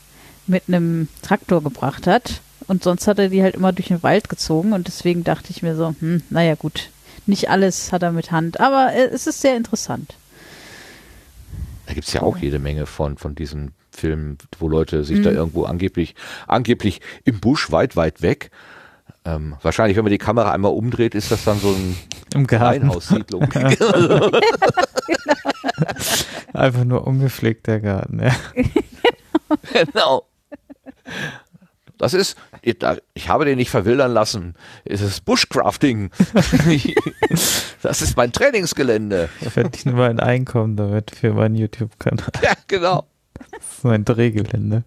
mit 0.51 0.65
einem 0.69 1.09
Traktor 1.23 1.63
gebracht 1.63 2.07
hat. 2.07 2.41
Und 2.67 2.85
sonst 2.85 3.07
hat 3.07 3.19
er 3.19 3.29
die 3.31 3.43
halt 3.43 3.55
immer 3.55 3.73
durch 3.73 3.89
den 3.89 4.03
Wald 4.03 4.29
gezogen 4.29 4.73
und 4.73 4.87
deswegen 4.87 5.25
dachte 5.25 5.51
ich 5.51 5.63
mir 5.63 5.75
so, 5.75 5.95
hm, 5.99 6.23
naja 6.31 6.55
gut, 6.55 6.91
nicht 7.27 7.51
alles 7.51 7.91
hat 7.93 8.03
er 8.03 8.13
mit 8.13 8.31
Hand, 8.31 8.61
aber 8.61 8.93
äh, 8.93 9.07
es 9.07 9.27
ist 9.27 9.41
sehr 9.41 9.57
interessant. 9.57 10.15
Da 11.87 11.95
gibt's 11.95 12.13
ja 12.13 12.23
auch 12.23 12.37
jede 12.37 12.61
Menge 12.61 12.87
von, 12.87 13.19
von 13.19 13.35
diesen 13.35 13.73
Filmen, 13.91 14.39
wo 14.61 14.69
Leute 14.69 15.03
sich 15.03 15.19
Mhm. 15.19 15.23
da 15.25 15.31
irgendwo 15.33 15.65
angeblich, 15.65 16.15
angeblich 16.47 17.01
im 17.25 17.41
Busch 17.41 17.73
weit, 17.73 17.97
weit 17.97 18.23
weg. 18.23 18.53
Ähm, 19.25 19.57
wahrscheinlich, 19.63 19.97
wenn 19.97 20.05
man 20.05 20.13
die 20.13 20.19
Kamera 20.19 20.53
einmal 20.53 20.73
umdreht, 20.73 21.17
ist 21.17 21.33
das 21.33 21.43
dann 21.45 21.59
so 21.59 21.71
ein 21.71 21.97
Im 22.35 22.47
Garten. 22.47 22.65
Reihenhaussiedlung. 22.65 23.51
Einfach 26.53 26.85
nur 26.85 27.07
ungepflegt 27.07 27.67
der 27.67 27.81
Garten, 27.81 28.21
ja. 28.23 28.35
genau. 29.73 30.25
Das 32.01 32.15
ist, 32.15 32.39
ich 32.63 33.29
habe 33.29 33.45
den 33.45 33.59
nicht 33.59 33.71
verwildern 33.71 34.13
lassen. 34.13 34.55
Es 34.87 35.03
ist 35.03 35.27
Bushcrafting. 35.27 36.11
das 37.83 38.01
ist 38.01 38.17
mein 38.17 38.33
Trainingsgelände. 38.33 39.29
Ich 39.43 39.51
verdiene 39.51 39.95
mein 39.95 40.19
Einkommen 40.19 40.77
damit 40.77 41.11
für 41.11 41.35
meinen 41.35 41.57
YouTube-Kanal. 41.57 42.31
Ja, 42.43 42.55
genau. 42.69 43.07
Das 43.35 43.77
ist 43.77 43.85
mein 43.85 44.07
Drehgelände. 44.07 44.85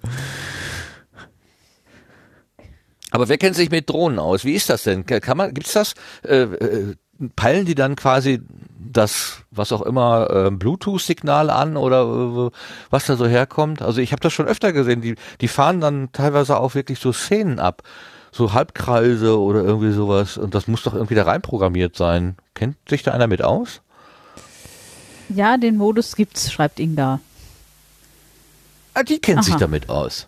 Aber 3.11 3.29
wer 3.29 3.37
kennt 3.37 3.55
sich 3.55 3.69
mit 3.69 3.87
Drohnen 3.91 4.17
aus? 4.17 4.43
Wie 4.43 4.53
ist 4.53 4.71
das 4.71 4.81
denn? 4.81 5.05
Kann 5.05 5.37
man, 5.37 5.53
gibt's 5.53 5.73
das? 5.73 5.93
Äh, 6.23 6.41
äh, 6.41 6.95
peilen 7.35 7.65
die 7.65 7.75
dann 7.75 7.95
quasi 7.95 8.41
das, 8.79 9.43
was 9.51 9.71
auch 9.71 9.81
immer, 9.81 10.29
äh, 10.29 10.51
Bluetooth-Signal 10.51 11.49
an 11.49 11.77
oder 11.77 12.01
äh, 12.01 12.51
was 12.89 13.05
da 13.05 13.15
so 13.15 13.27
herkommt? 13.27 13.81
Also 13.81 14.01
ich 14.01 14.11
habe 14.11 14.21
das 14.21 14.33
schon 14.33 14.47
öfter 14.47 14.73
gesehen. 14.73 15.01
Die, 15.01 15.15
die 15.41 15.47
fahren 15.47 15.81
dann 15.81 16.11
teilweise 16.11 16.59
auch 16.59 16.75
wirklich 16.75 16.99
so 16.99 17.11
Szenen 17.11 17.59
ab, 17.59 17.83
so 18.31 18.53
Halbkreise 18.53 19.39
oder 19.39 19.63
irgendwie 19.63 19.91
sowas. 19.91 20.37
Und 20.37 20.55
das 20.55 20.67
muss 20.67 20.83
doch 20.83 20.93
irgendwie 20.93 21.15
da 21.15 21.23
reinprogrammiert 21.23 21.95
sein. 21.95 22.35
Kennt 22.53 22.77
sich 22.87 23.03
da 23.03 23.11
einer 23.11 23.27
mit 23.27 23.43
aus? 23.43 23.81
Ja, 25.29 25.57
den 25.57 25.77
Modus 25.77 26.15
gibt's, 26.15 26.51
schreibt 26.51 26.79
Inga. 26.79 27.19
Ah, 28.93 29.03
die 29.03 29.19
kennt 29.19 29.43
sich 29.43 29.53
Aha. 29.53 29.59
damit 29.61 29.89
aus. 29.89 30.27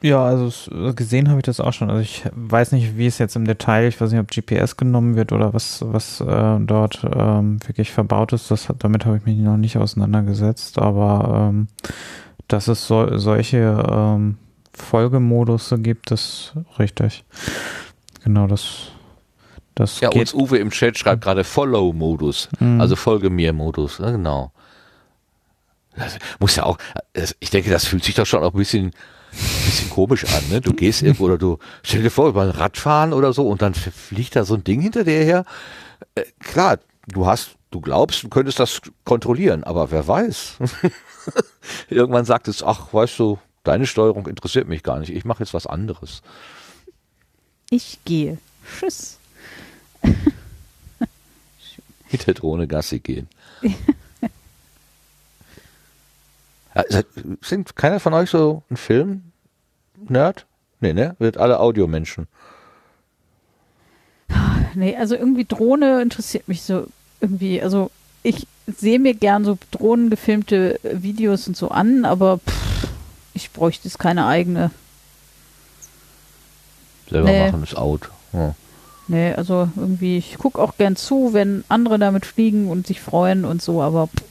Ja, 0.00 0.24
also 0.24 0.46
es, 0.46 0.70
gesehen 0.96 1.28
habe 1.28 1.40
ich 1.40 1.44
das 1.44 1.58
auch 1.58 1.72
schon. 1.72 1.90
Also 1.90 2.00
ich 2.02 2.24
weiß 2.32 2.70
nicht, 2.72 2.96
wie 2.96 3.06
es 3.06 3.18
jetzt 3.18 3.34
im 3.34 3.44
Detail, 3.46 3.88
ich 3.88 4.00
weiß 4.00 4.12
nicht, 4.12 4.20
ob 4.20 4.28
GPS 4.30 4.76
genommen 4.76 5.16
wird 5.16 5.32
oder 5.32 5.52
was, 5.54 5.82
was 5.84 6.20
äh, 6.20 6.56
dort 6.60 7.00
ähm, 7.04 7.58
wirklich 7.66 7.90
verbaut 7.90 8.32
ist. 8.32 8.50
Das, 8.50 8.68
damit 8.78 9.04
habe 9.06 9.16
ich 9.16 9.24
mich 9.24 9.36
noch 9.38 9.56
nicht 9.56 9.76
auseinandergesetzt, 9.76 10.78
aber 10.78 11.48
ähm, 11.50 11.66
dass 12.46 12.68
es 12.68 12.86
so, 12.86 13.18
solche 13.18 13.84
ähm, 13.90 14.38
Folgemodus 14.72 15.74
gibt, 15.78 16.12
das 16.12 16.52
richtig. 16.78 17.24
Genau, 18.22 18.46
das, 18.46 18.92
das 19.74 19.98
Ja, 20.00 20.10
geht. 20.10 20.20
uns 20.20 20.34
Uwe 20.34 20.58
im 20.58 20.70
Chat 20.70 20.96
schreibt 20.96 21.22
gerade 21.24 21.42
Follow-Modus, 21.42 22.48
Mhm. 22.60 22.80
also 22.80 22.94
Folge 22.94 23.30
mir-Modus, 23.30 23.98
ne, 23.98 24.12
genau. 24.12 24.52
Das 25.96 26.16
muss 26.38 26.54
ja 26.54 26.62
auch, 26.62 26.78
ich 27.40 27.50
denke, 27.50 27.70
das 27.70 27.84
fühlt 27.86 28.04
sich 28.04 28.14
doch 28.14 28.26
schon 28.26 28.44
auch 28.44 28.52
ein 28.54 28.58
bisschen, 28.58 28.92
ein 29.32 29.64
bisschen 29.64 29.90
komisch 29.90 30.24
an, 30.24 30.48
ne? 30.50 30.60
Du 30.60 30.72
gehst 30.72 31.02
irgendwo 31.02 31.24
oder 31.24 31.38
du, 31.38 31.58
stell 31.82 32.02
dir 32.02 32.10
vor, 32.10 32.28
über 32.28 32.42
ein 32.42 32.50
Radfahren 32.50 33.12
oder 33.12 33.32
so 33.32 33.48
und 33.48 33.62
dann 33.62 33.74
fliegt 33.74 34.36
da 34.36 34.44
so 34.44 34.54
ein 34.54 34.64
Ding 34.64 34.80
hinter 34.80 35.04
dir 35.04 35.22
her. 35.24 35.44
Äh, 36.14 36.24
klar, 36.40 36.78
du 37.06 37.26
hast, 37.26 37.56
du 37.70 37.80
glaubst, 37.80 38.22
du 38.22 38.28
könntest 38.28 38.58
das 38.58 38.80
kontrollieren, 39.04 39.64
aber 39.64 39.90
wer 39.90 40.06
weiß. 40.06 40.58
Irgendwann 41.88 42.24
sagt 42.24 42.48
es, 42.48 42.62
ach, 42.62 42.92
weißt 42.92 43.18
du, 43.18 43.38
deine 43.64 43.86
Steuerung 43.86 44.26
interessiert 44.26 44.68
mich 44.68 44.82
gar 44.82 44.98
nicht, 44.98 45.10
ich 45.10 45.24
mache 45.24 45.42
jetzt 45.42 45.54
was 45.54 45.66
anderes. 45.66 46.22
Ich 47.70 47.98
gehe. 48.04 48.38
Tschüss. 48.78 49.18
Mit 52.10 52.26
der 52.26 52.34
Drohne 52.34 52.66
Gassi 52.66 53.00
gehen. 53.00 53.28
Seid- 56.88 57.06
sind 57.42 57.76
keiner 57.76 58.00
von 58.00 58.14
euch 58.14 58.30
so 58.30 58.62
ein 58.70 58.76
Film-Nerd? 58.76 60.46
Nee, 60.80 60.92
ne? 60.92 61.16
Wird 61.18 61.36
alle 61.38 61.58
Audiomenschen. 61.60 62.28
Nee, 64.74 64.96
also 64.96 65.14
irgendwie 65.16 65.44
Drohne 65.44 66.02
interessiert 66.02 66.46
mich 66.46 66.62
so 66.62 66.86
irgendwie. 67.20 67.60
Also 67.62 67.90
ich 68.22 68.46
sehe 68.66 68.98
mir 68.98 69.14
gern 69.14 69.44
so 69.44 69.58
drohnengefilmte 69.70 70.78
Videos 70.82 71.48
und 71.48 71.56
so 71.56 71.68
an, 71.70 72.04
aber 72.04 72.38
pff, 72.38 72.88
ich 73.34 73.50
bräuchte 73.52 73.88
jetzt 73.88 73.98
keine 73.98 74.26
eigene. 74.26 74.70
Selber 77.08 77.28
Nee. 77.28 77.46
machen 77.50 77.62
ist 77.62 77.76
out. 77.76 78.10
Ja. 78.32 78.54
Nee, 79.08 79.32
also 79.32 79.68
irgendwie, 79.74 80.18
ich 80.18 80.36
gucke 80.36 80.60
auch 80.60 80.76
gern 80.76 80.94
zu, 80.94 81.32
wenn 81.32 81.64
andere 81.68 81.98
damit 81.98 82.26
fliegen 82.26 82.68
und 82.68 82.86
sich 82.86 83.00
freuen 83.00 83.46
und 83.46 83.62
so, 83.62 83.80
aber 83.82 84.08
pff, 84.08 84.22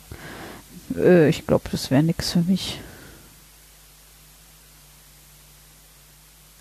äh, 0.95 1.29
ich 1.29 1.45
glaube, 1.47 1.65
das 1.71 1.91
wäre 1.91 2.03
nix 2.03 2.31
für 2.31 2.41
mich. 2.41 2.79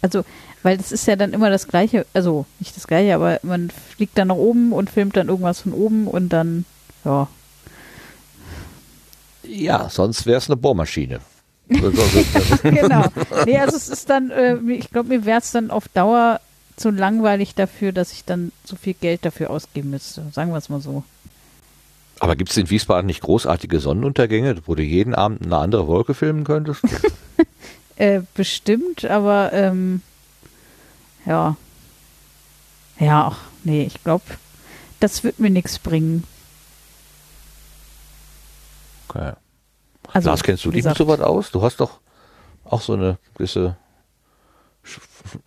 Also, 0.03 0.25
weil 0.63 0.77
das 0.77 0.93
ist 0.93 1.07
ja 1.07 1.17
dann 1.17 1.33
immer 1.33 1.51
das 1.51 1.69
Gleiche, 1.69 2.07
also 2.15 2.47
nicht 2.61 2.77
das 2.77 2.87
Gleiche, 2.87 3.15
aber 3.15 3.41
man 3.43 3.71
fliegt 3.71 4.17
dann 4.19 4.29
nach 4.29 4.37
oben 4.37 4.73
und 4.73 4.91
filmt 4.91 5.17
dann 5.17 5.29
irgendwas 5.29 5.61
von 5.61 5.73
oben 5.73 6.07
und 6.07 6.29
dann, 6.29 6.65
ja. 7.05 7.29
ja, 9.43 9.89
sonst 9.89 10.27
wäre 10.27 10.39
es 10.39 10.49
eine 10.49 10.57
Bohrmaschine. 10.57 11.21
Genau. 12.63 13.05
Nee, 13.45 13.59
also 13.59 13.77
es 13.77 13.89
ist 13.89 14.09
dann, 14.09 14.31
äh, 14.31 14.57
ich 14.69 14.91
glaube, 14.91 15.09
mir 15.09 15.25
wäre 15.25 15.41
es 15.41 15.51
dann 15.51 15.73
auf 15.73 15.89
Dauer 15.89 16.41
zu 16.77 16.91
langweilig 16.91 17.55
dafür, 17.55 17.91
dass 17.91 18.13
ich 18.13 18.25
dann 18.25 18.53
so 18.65 18.77
viel 18.77 18.95
Geld 18.95 19.25
dafür 19.25 19.51
ausgeben 19.51 19.91
müsste. 19.91 20.23
Sagen 20.33 20.53
wir 20.53 20.59
es 20.59 20.69
mal 20.69 20.81
so. 20.81 21.03
Aber 22.21 22.37
gibt 22.37 22.51
es 22.51 22.57
in 22.57 22.71
Wiesbaden 22.71 23.07
nicht 23.07 23.21
großartige 23.21 23.79
Sonnenuntergänge, 23.79 24.57
wo 24.67 24.75
du 24.75 24.83
jeden 24.83 25.15
Abend 25.15 25.45
eine 25.45 25.59
andere 25.59 25.87
Wolke 25.87 26.15
filmen 26.15 26.45
könntest? 26.45 26.83
Äh, 27.99 28.21
bestimmt, 28.35 29.07
aber 29.07 29.55
ähm, 29.55 30.03
ja. 31.25 31.57
Ja, 33.01 33.29
ach, 33.29 33.39
nee, 33.65 33.85
ich 33.85 34.05
glaube, 34.05 34.25
das 35.01 35.25
wird 35.25 35.39
mir 35.39 35.49
nichts 35.49 35.79
bringen. 35.79 36.25
Okay. 39.09 39.33
Also, 40.13 40.29
Lars, 40.29 40.43
kennst 40.43 40.67
du 40.67 40.71
dich 40.71 40.85
mit 40.85 40.97
sowas 40.97 41.21
aus? 41.21 41.51
Du 41.51 41.63
hast 41.63 41.81
doch 41.81 42.01
auch 42.65 42.83
so 42.83 42.93
eine 42.93 43.19
gewisse 43.35 43.77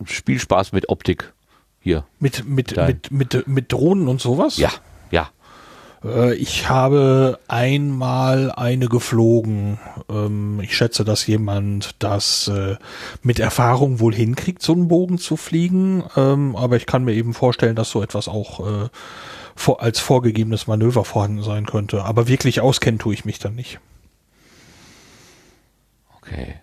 Spielspaß 0.06 0.72
mit 0.72 0.90
Optik 0.90 1.34
hier. 1.80 2.06
Mit, 2.20 2.46
mit, 2.46 2.76
mit, 2.76 3.12
mit, 3.12 3.48
mit 3.48 3.72
Drohnen 3.72 4.08
und 4.08 4.22
sowas? 4.22 4.58
Ja, 4.58 4.72
ja. 5.12 5.30
Äh, 6.04 6.34
Ich 6.36 6.70
habe 6.70 7.40
einmal 7.48 8.52
eine 8.52 8.88
geflogen. 8.88 9.80
Ähm, 10.10 10.60
Ich 10.62 10.76
schätze, 10.76 11.04
dass 11.06 11.28
jemand 11.28 11.96
das 12.00 12.48
äh, 12.48 12.78
mit 13.22 13.40
Erfahrung 13.40 14.00
wohl 14.00 14.14
hinkriegt, 14.16 14.62
so 14.62 14.74
einen 14.74 14.88
Bogen 14.88 15.18
zu 15.18 15.38
fliegen. 15.38 16.04
Ähm, 16.16 16.56
Aber 16.56 16.76
ich 16.78 16.86
kann 16.86 17.04
mir 17.04 17.14
eben 17.14 17.34
vorstellen, 17.34 17.76
dass 17.76 17.90
so 17.92 18.02
etwas 18.02 18.28
auch 18.28 18.86
äh, 18.86 18.90
als 19.78 20.00
vorgegebenes 20.00 20.68
Manöver 20.68 21.04
vorhanden 21.04 21.44
sein 21.44 21.66
könnte. 21.66 22.04
Aber 22.06 22.28
wirklich 22.28 22.62
auskennen 22.62 23.00
tue 23.00 23.14
ich 23.14 23.26
mich 23.26 23.40
dann 23.40 23.56
nicht. 23.56 23.80
Okay. 26.22 26.56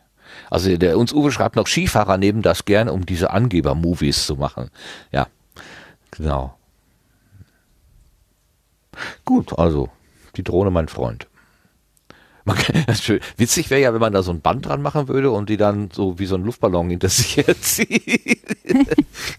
Also 0.49 0.77
der 0.77 0.97
uns 0.97 1.13
Uwe 1.13 1.33
schreibt 1.33 1.57
noch 1.57 1.67
Skifahrer 1.67 2.19
nehmen 2.19 2.43
das 2.43 2.65
gern, 2.65 2.89
um 2.89 3.05
diese 3.05 3.31
Angeber-Movies 3.31 4.27
zu 4.27 4.37
machen. 4.37 4.71
Ja, 5.13 5.27
genau. 6.11 6.56
Gut, 9.25 9.59
also 9.59 9.89
die 10.37 10.45
Drohne, 10.45 10.71
mein 10.71 10.89
Freund. 10.89 11.29
Man 12.45 12.57
kann, 12.57 12.85
das 12.87 12.99
ist 12.99 13.05
schön. 13.05 13.21
Witzig 13.37 13.71
wäre 13.71 13.81
ja, 13.81 13.93
wenn 13.93 14.01
man 14.01 14.13
da 14.13 14.23
so 14.23 14.31
ein 14.31 14.41
Band 14.41 14.67
dran 14.67 14.81
machen 14.81 15.09
würde 15.09 15.33
und 15.33 15.51
die 15.51 15.57
dann 15.57 15.91
so 15.93 16.19
wie 16.19 16.27
so 16.27 16.37
ein 16.37 16.45
Luftballon 16.45 16.91
hinter 16.91 17.09
sich 17.11 17.39
herzieht. 17.39 18.41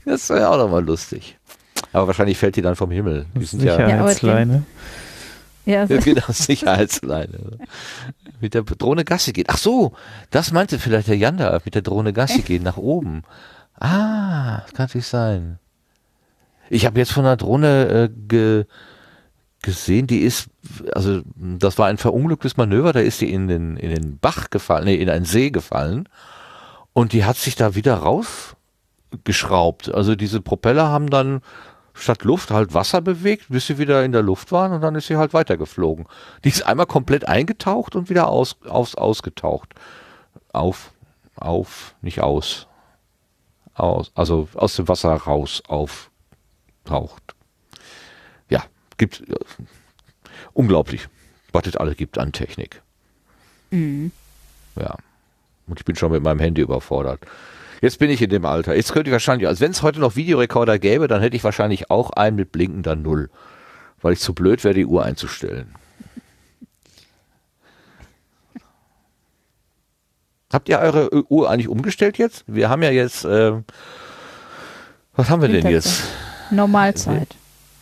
das 0.06 0.30
wäre 0.30 0.50
auch 0.50 0.58
nochmal 0.58 0.84
lustig. 0.84 1.38
Aber 1.94 2.08
wahrscheinlich 2.08 2.38
fällt 2.38 2.58
die 2.58 2.62
dann 2.62 2.76
vom 2.76 2.92
Himmel. 2.92 3.26
Die 3.34 3.46
sind 3.46 3.64
ja, 3.64 3.78
Sicherheitsleine. 3.78 4.64
Ja, 5.66 5.86
ja, 5.86 5.86
genau, 6.04 6.24
Sicherheitsleine. 6.28 7.60
Mit 8.42 8.54
der 8.54 8.64
Drohne 8.64 9.06
Gassi 9.06 9.32
geht. 9.34 9.50
Ach 9.50 9.58
so, 9.58 9.94
das 10.30 10.52
meinte 10.52 10.80
vielleicht 10.80 11.08
der 11.08 11.18
Jan 11.18 11.38
da, 11.38 11.60
mit 11.64 11.76
der 11.76 11.82
Drohne 11.82 12.14
Gassi 12.14 12.42
gehen 12.42 12.64
nach 12.64 12.78
oben. 12.78 13.24
Ah, 13.80 14.62
das 14.62 14.74
kann 14.74 14.86
natürlich 14.86 15.08
sein. 15.08 15.60
Ich 16.70 16.86
habe 16.86 17.00
jetzt 17.00 17.12
von 17.12 17.26
einer 17.26 17.38
Drohne 17.38 17.88
äh, 17.88 18.10
ge, 18.28 18.66
gesehen, 19.62 20.08
die 20.08 20.20
ist, 20.20 20.50
also 20.94 21.22
das 21.36 21.78
war 21.78 21.88
ein 21.88 21.98
verunglücktes 21.98 22.58
Manöver, 22.58 22.94
da 22.94 23.00
ist 23.00 23.22
die 23.22 23.32
in 23.32 23.48
den, 23.48 23.78
in 23.78 23.94
den 23.94 24.20
Bach 24.20 24.50
gefallen, 24.50 24.86
nee, 24.86 24.96
in 24.96 25.10
einen 25.10 25.26
See 25.26 25.50
gefallen 25.50 26.08
und 26.94 27.14
die 27.14 27.26
hat 27.26 27.38
sich 27.38 27.56
da 27.56 27.76
wieder 27.76 27.96
rausgeschraubt. 27.96 29.94
Also 29.94 30.16
diese 30.16 30.42
Propeller 30.42 30.90
haben 30.90 31.10
dann 31.10 31.42
statt 31.94 32.24
Luft 32.24 32.52
halt 32.52 32.74
Wasser 32.74 33.02
bewegt, 33.02 33.48
bis 33.50 33.68
sie 33.68 33.78
wieder 33.78 34.04
in 34.04 34.12
der 34.12 34.22
Luft 34.22 34.52
waren 34.52 34.72
und 34.72 34.82
dann 34.82 34.96
ist 34.96 35.08
sie 35.08 35.18
halt 35.18 35.34
weitergeflogen. 35.34 36.08
Die 36.44 36.50
ist 36.50 36.66
einmal 36.66 36.86
komplett 36.86 37.28
eingetaucht 37.28 37.96
und 37.96 38.10
wieder 38.10 38.28
aus, 38.30 38.58
aus, 38.68 38.96
ausgetaucht. 38.96 39.74
Auf, 40.54 40.92
auf, 41.36 41.96
nicht 42.02 42.22
aus. 42.22 42.68
Aus, 43.74 44.12
also 44.16 44.48
aus 44.56 44.76
dem 44.76 44.88
Wasser 44.88 45.14
raus 45.14 45.62
auftaucht. 45.68 47.27
Gibt 48.98 49.22
äh, 49.30 49.36
unglaublich, 50.54 51.08
was 51.52 51.68
es 51.68 51.76
alle 51.76 51.96
gibt 51.96 52.18
an 52.18 52.32
Technik. 52.32 52.82
Mhm. 53.72 54.12
Ja. 54.76 54.96
Und 55.68 55.80
ich 55.80 55.86
bin 55.86 55.96
schon 55.96 56.12
mit 56.12 56.24
meinem 56.24 56.40
Handy 56.40 56.62
überfordert. 56.62 57.22
Jetzt 57.82 58.00
bin 58.00 58.10
ich 58.10 58.22
in 58.22 58.30
dem 58.30 58.46
Alter. 58.46 58.76
Jetzt 58.76 58.92
könnte 58.94 59.10
ich 59.10 59.14
wahrscheinlich, 59.14 59.48
also 59.48 59.62
wenn 59.62 59.72
es 59.72 59.82
heute 59.84 60.00
noch 60.00 60.16
Videorekorder 60.16 60.80
gäbe, 60.80 61.08
dann 61.08 61.22
hätte 61.22 61.36
ich 61.36 61.44
wahrscheinlich 61.44 61.92
auch 61.92 62.10
einen 62.12 62.36
mit 62.38 62.52
blinkender 62.52 62.96
Null. 62.96 63.30
Weil 64.02 64.14
ich 64.14 64.20
zu 64.20 64.34
blöd 64.34 64.64
wäre, 64.64 64.74
die 64.74 64.86
Uhr 64.86 65.04
einzustellen. 65.04 65.76
Habt 70.52 70.70
ihr 70.70 70.80
eure 70.80 71.10
Uhr 71.32 71.50
eigentlich 71.50 71.68
umgestellt 71.68 72.18
jetzt? 72.18 72.46
Wir 72.48 72.70
haben 72.70 72.82
ja 72.82 72.92
jetzt, 72.92 73.26
ähm, 73.26 73.66
was 75.16 75.30
haben 75.30 75.42
wir 75.42 75.50
denn 75.50 75.68
jetzt? 75.68 76.04
Normalzeit. 76.50 77.36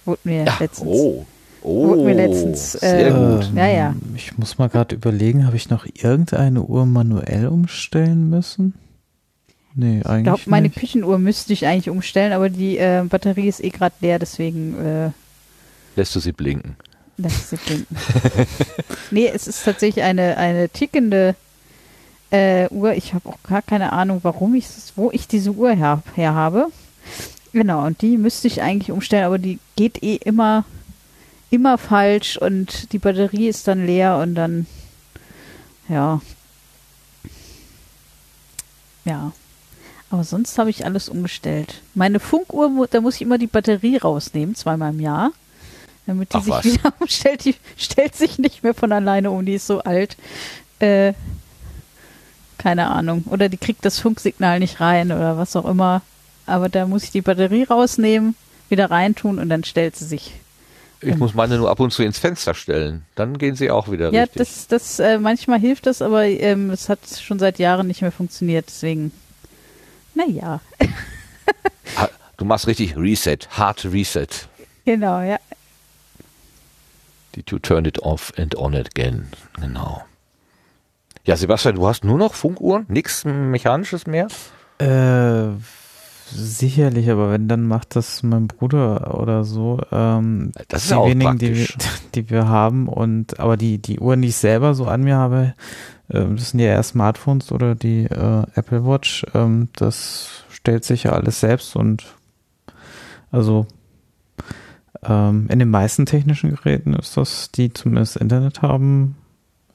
Wurde 0.06 0.20
mir 0.24 0.44
Ja, 0.46 0.58
letztens. 0.60 0.88
oh, 0.88 1.26
oh, 1.62 1.88
Wurde 1.88 2.04
mir 2.04 2.14
letztens, 2.16 2.74
sehr 2.74 3.08
äh, 3.08 3.12
gut. 3.12 3.52
Ja, 3.56 3.68
ja. 3.68 3.90
Ähm, 3.90 4.02
Ich 4.16 4.38
muss 4.38 4.58
mal 4.58 4.70
gerade 4.70 4.96
überlegen, 4.96 5.46
habe 5.46 5.56
ich 5.56 5.70
noch 5.70 5.86
irgendeine 5.94 6.62
Uhr 6.64 6.86
manuell 6.86 7.48
umstellen 7.48 8.30
müssen? 8.30 8.74
Nee, 9.74 10.02
eigentlich 10.06 10.18
Ich 10.18 10.24
glaube, 10.24 10.42
meine 10.46 10.68
nicht. 10.68 10.78
Küchenuhr 10.80 11.18
müsste 11.20 11.52
ich 11.54 11.66
eigentlich 11.68 11.90
umstellen, 11.90 12.32
aber 12.34 12.50
die 12.50 12.78
äh, 12.78 13.04
Batterie 13.10 13.48
ist 13.50 13.64
eh 13.64 13.70
gerade 13.70 13.96
leer, 14.00 14.20
deswegen 14.20 14.80
äh, 14.80 15.10
Lässt 15.98 16.16
du 16.16 16.20
sie 16.20 16.32
blinken? 16.32 16.76
lass 17.18 17.34
ich 17.34 17.44
sie 17.46 17.56
blinken. 17.58 17.98
nee, 19.12 19.28
es 19.34 19.48
ist 19.48 19.64
tatsächlich 19.64 20.04
eine, 20.04 20.38
eine 20.38 20.68
tickende 20.70 21.36
äh, 22.32 22.68
Uhr. 22.70 22.94
Ich 22.94 23.14
habe 23.14 23.28
auch 23.30 23.38
gar 23.48 23.62
keine 23.62 23.94
Ahnung, 23.94 24.20
warum 24.24 24.54
ich 24.56 24.68
wo 24.98 25.12
ich 25.12 25.28
diese 25.28 25.52
Uhr 25.52 25.72
her, 25.72 26.04
her 26.16 26.34
habe. 26.34 26.68
Genau, 27.56 27.86
und 27.86 28.02
die 28.02 28.18
müsste 28.18 28.48
ich 28.48 28.62
eigentlich 28.62 28.92
umstellen, 28.92 29.24
aber 29.24 29.38
die 29.38 29.60
geht 29.78 30.04
eh 30.04 30.16
immer, 30.16 30.66
immer 31.50 31.78
falsch 31.78 32.36
und 32.36 32.92
die 32.92 33.00
Batterie 33.00 33.48
ist 33.48 33.70
dann 33.70 33.86
leer 33.86 34.18
und 34.18 34.36
dann, 34.36 34.66
ja. 35.88 36.20
Ja. 39.06 39.32
Aber 40.10 40.26
sonst 40.26 40.60
habe 40.60 40.70
ich 40.70 40.84
alles 40.84 41.08
umgestellt. 41.08 41.82
Meine 41.94 42.20
Funkuhr, 42.20 42.88
da 42.92 43.00
muss 43.00 43.16
ich 43.16 43.22
immer 43.22 43.38
die 43.38 43.48
Batterie 43.48 43.96
rausnehmen, 43.96 44.56
zweimal 44.56 44.92
im 44.92 45.00
Jahr. 45.00 45.32
Damit 46.08 46.34
die 46.34 46.38
Ach 46.38 46.44
sich 46.44 46.52
was. 46.54 46.66
wieder 46.66 46.94
umstellt. 47.00 47.46
Die 47.46 47.56
stellt 47.78 48.18
sich 48.18 48.38
nicht 48.38 48.64
mehr 48.64 48.74
von 48.74 48.92
alleine 48.92 49.32
um, 49.32 49.46
die 49.46 49.56
ist 49.56 49.68
so 49.68 49.80
alt. 49.80 50.18
Äh, 50.80 51.14
Keine 52.58 52.88
Ahnung. 52.92 53.24
Oder 53.30 53.48
die 53.48 53.56
kriegt 53.56 53.86
das 53.86 54.00
Funksignal 54.00 54.60
nicht 54.60 54.82
rein 54.82 55.14
oder 55.14 55.38
was 55.38 55.56
auch 55.56 55.64
immer. 55.66 56.02
Aber 56.46 56.70
da 56.70 56.86
muss 56.86 57.04
ich 57.04 57.12
die 57.12 57.22
Batterie 57.22 57.64
rausnehmen, 57.64 58.36
wieder 58.70 58.90
reintun 58.92 59.40
und 59.40 59.50
dann 59.50 59.64
stellt 59.64 59.96
sie 59.96 60.06
sich. 60.06 60.34
Ich 61.02 61.16
muss 61.18 61.34
meine 61.34 61.58
nur 61.58 61.70
ab 61.70 61.80
und 61.80 61.92
zu 61.92 62.04
ins 62.04 62.18
Fenster 62.20 62.54
stellen. 62.56 63.06
Dann 63.16 63.38
gehen 63.38 63.56
sie 63.56 63.70
auch 63.70 63.92
wieder 63.92 64.12
Ja, 64.12 64.22
richtig. 64.22 64.38
das, 64.40 64.68
das, 64.68 65.00
äh, 65.00 65.20
manchmal 65.20 65.60
hilft 65.60 65.86
das, 65.86 66.02
aber 66.02 66.24
ähm, 66.26 66.70
es 66.72 66.90
hat 66.90 67.00
schon 67.22 67.38
seit 67.38 67.60
Jahren 67.60 67.86
nicht 67.88 68.02
mehr 68.02 68.12
funktioniert, 68.12 68.66
deswegen. 68.68 69.12
Naja, 70.16 70.62
Ha- 71.98 72.10
Du 72.38 72.44
machst 72.46 72.68
richtig 72.68 72.98
Reset, 72.98 73.38
Hard 73.52 73.86
Reset. 73.86 74.28
genau, 74.86 75.22
ja. 75.22 75.38
Did 77.36 77.52
you 77.52 77.60
turn 77.60 77.86
it 77.86 78.00
off 78.00 78.32
and 78.38 78.56
on 78.56 78.74
again? 78.76 79.28
Genau. 79.60 80.04
Ja, 81.26 81.36
Sebastian, 81.36 81.76
du 81.76 81.88
hast 81.88 82.04
nur 82.04 82.18
noch 82.18 82.34
Funkuhren? 82.34 82.86
Nichts 82.88 83.26
Mechanisches 83.26 84.06
mehr? 84.08 84.28
Äh, 84.80 85.48
sicherlich, 86.32 87.10
aber 87.10 87.32
wenn, 87.32 87.48
dann 87.48 87.64
macht 87.68 87.96
das 87.96 88.24
mein 88.24 88.48
Bruder 88.48 89.20
oder 89.20 89.44
so. 89.44 89.82
Ähm, 89.92 90.52
Das 90.68 90.84
ist 90.84 90.92
die 90.92 90.96
auch 90.96 91.08
wenigen, 91.08 91.38
die 91.38 91.56
wir, 91.56 91.66
praktisch. 91.66 92.02
die 92.16 92.30
wir 92.30 92.48
haben. 92.48 92.88
Und 92.88 93.40
aber 93.40 93.58
die, 93.58 93.78
die 93.78 94.00
Uhren, 94.00 94.22
die 94.22 94.30
ich 94.30 94.36
selber 94.36 94.74
so 94.74 94.86
an 94.86 95.04
mir 95.04 95.18
habe, 95.18 95.54
ähm, 96.10 96.36
das 96.36 96.52
sind 96.52 96.60
ja 96.60 96.68
eher 96.68 96.84
Smartphones 96.84 97.52
oder 97.52 97.76
die 97.76 98.06
äh, 98.06 98.44
Apple 98.56 98.86
Watch. 98.86 99.26
Ähm, 99.34 99.70
das 99.76 100.44
stellt 100.50 100.84
sich 100.84 101.04
ja 101.04 101.12
alles 101.14 101.40
selbst 101.40 101.76
und 101.76 102.06
also 103.32 103.68
ähm, 105.04 105.48
in 105.50 105.60
den 105.60 105.70
meisten 105.70 106.06
technischen 106.06 106.52
Geräten 106.52 106.94
ist 106.94 107.18
das, 107.18 107.52
die 107.52 107.72
zumindest 107.72 108.18
Internet 108.18 108.62
haben, 108.62 109.16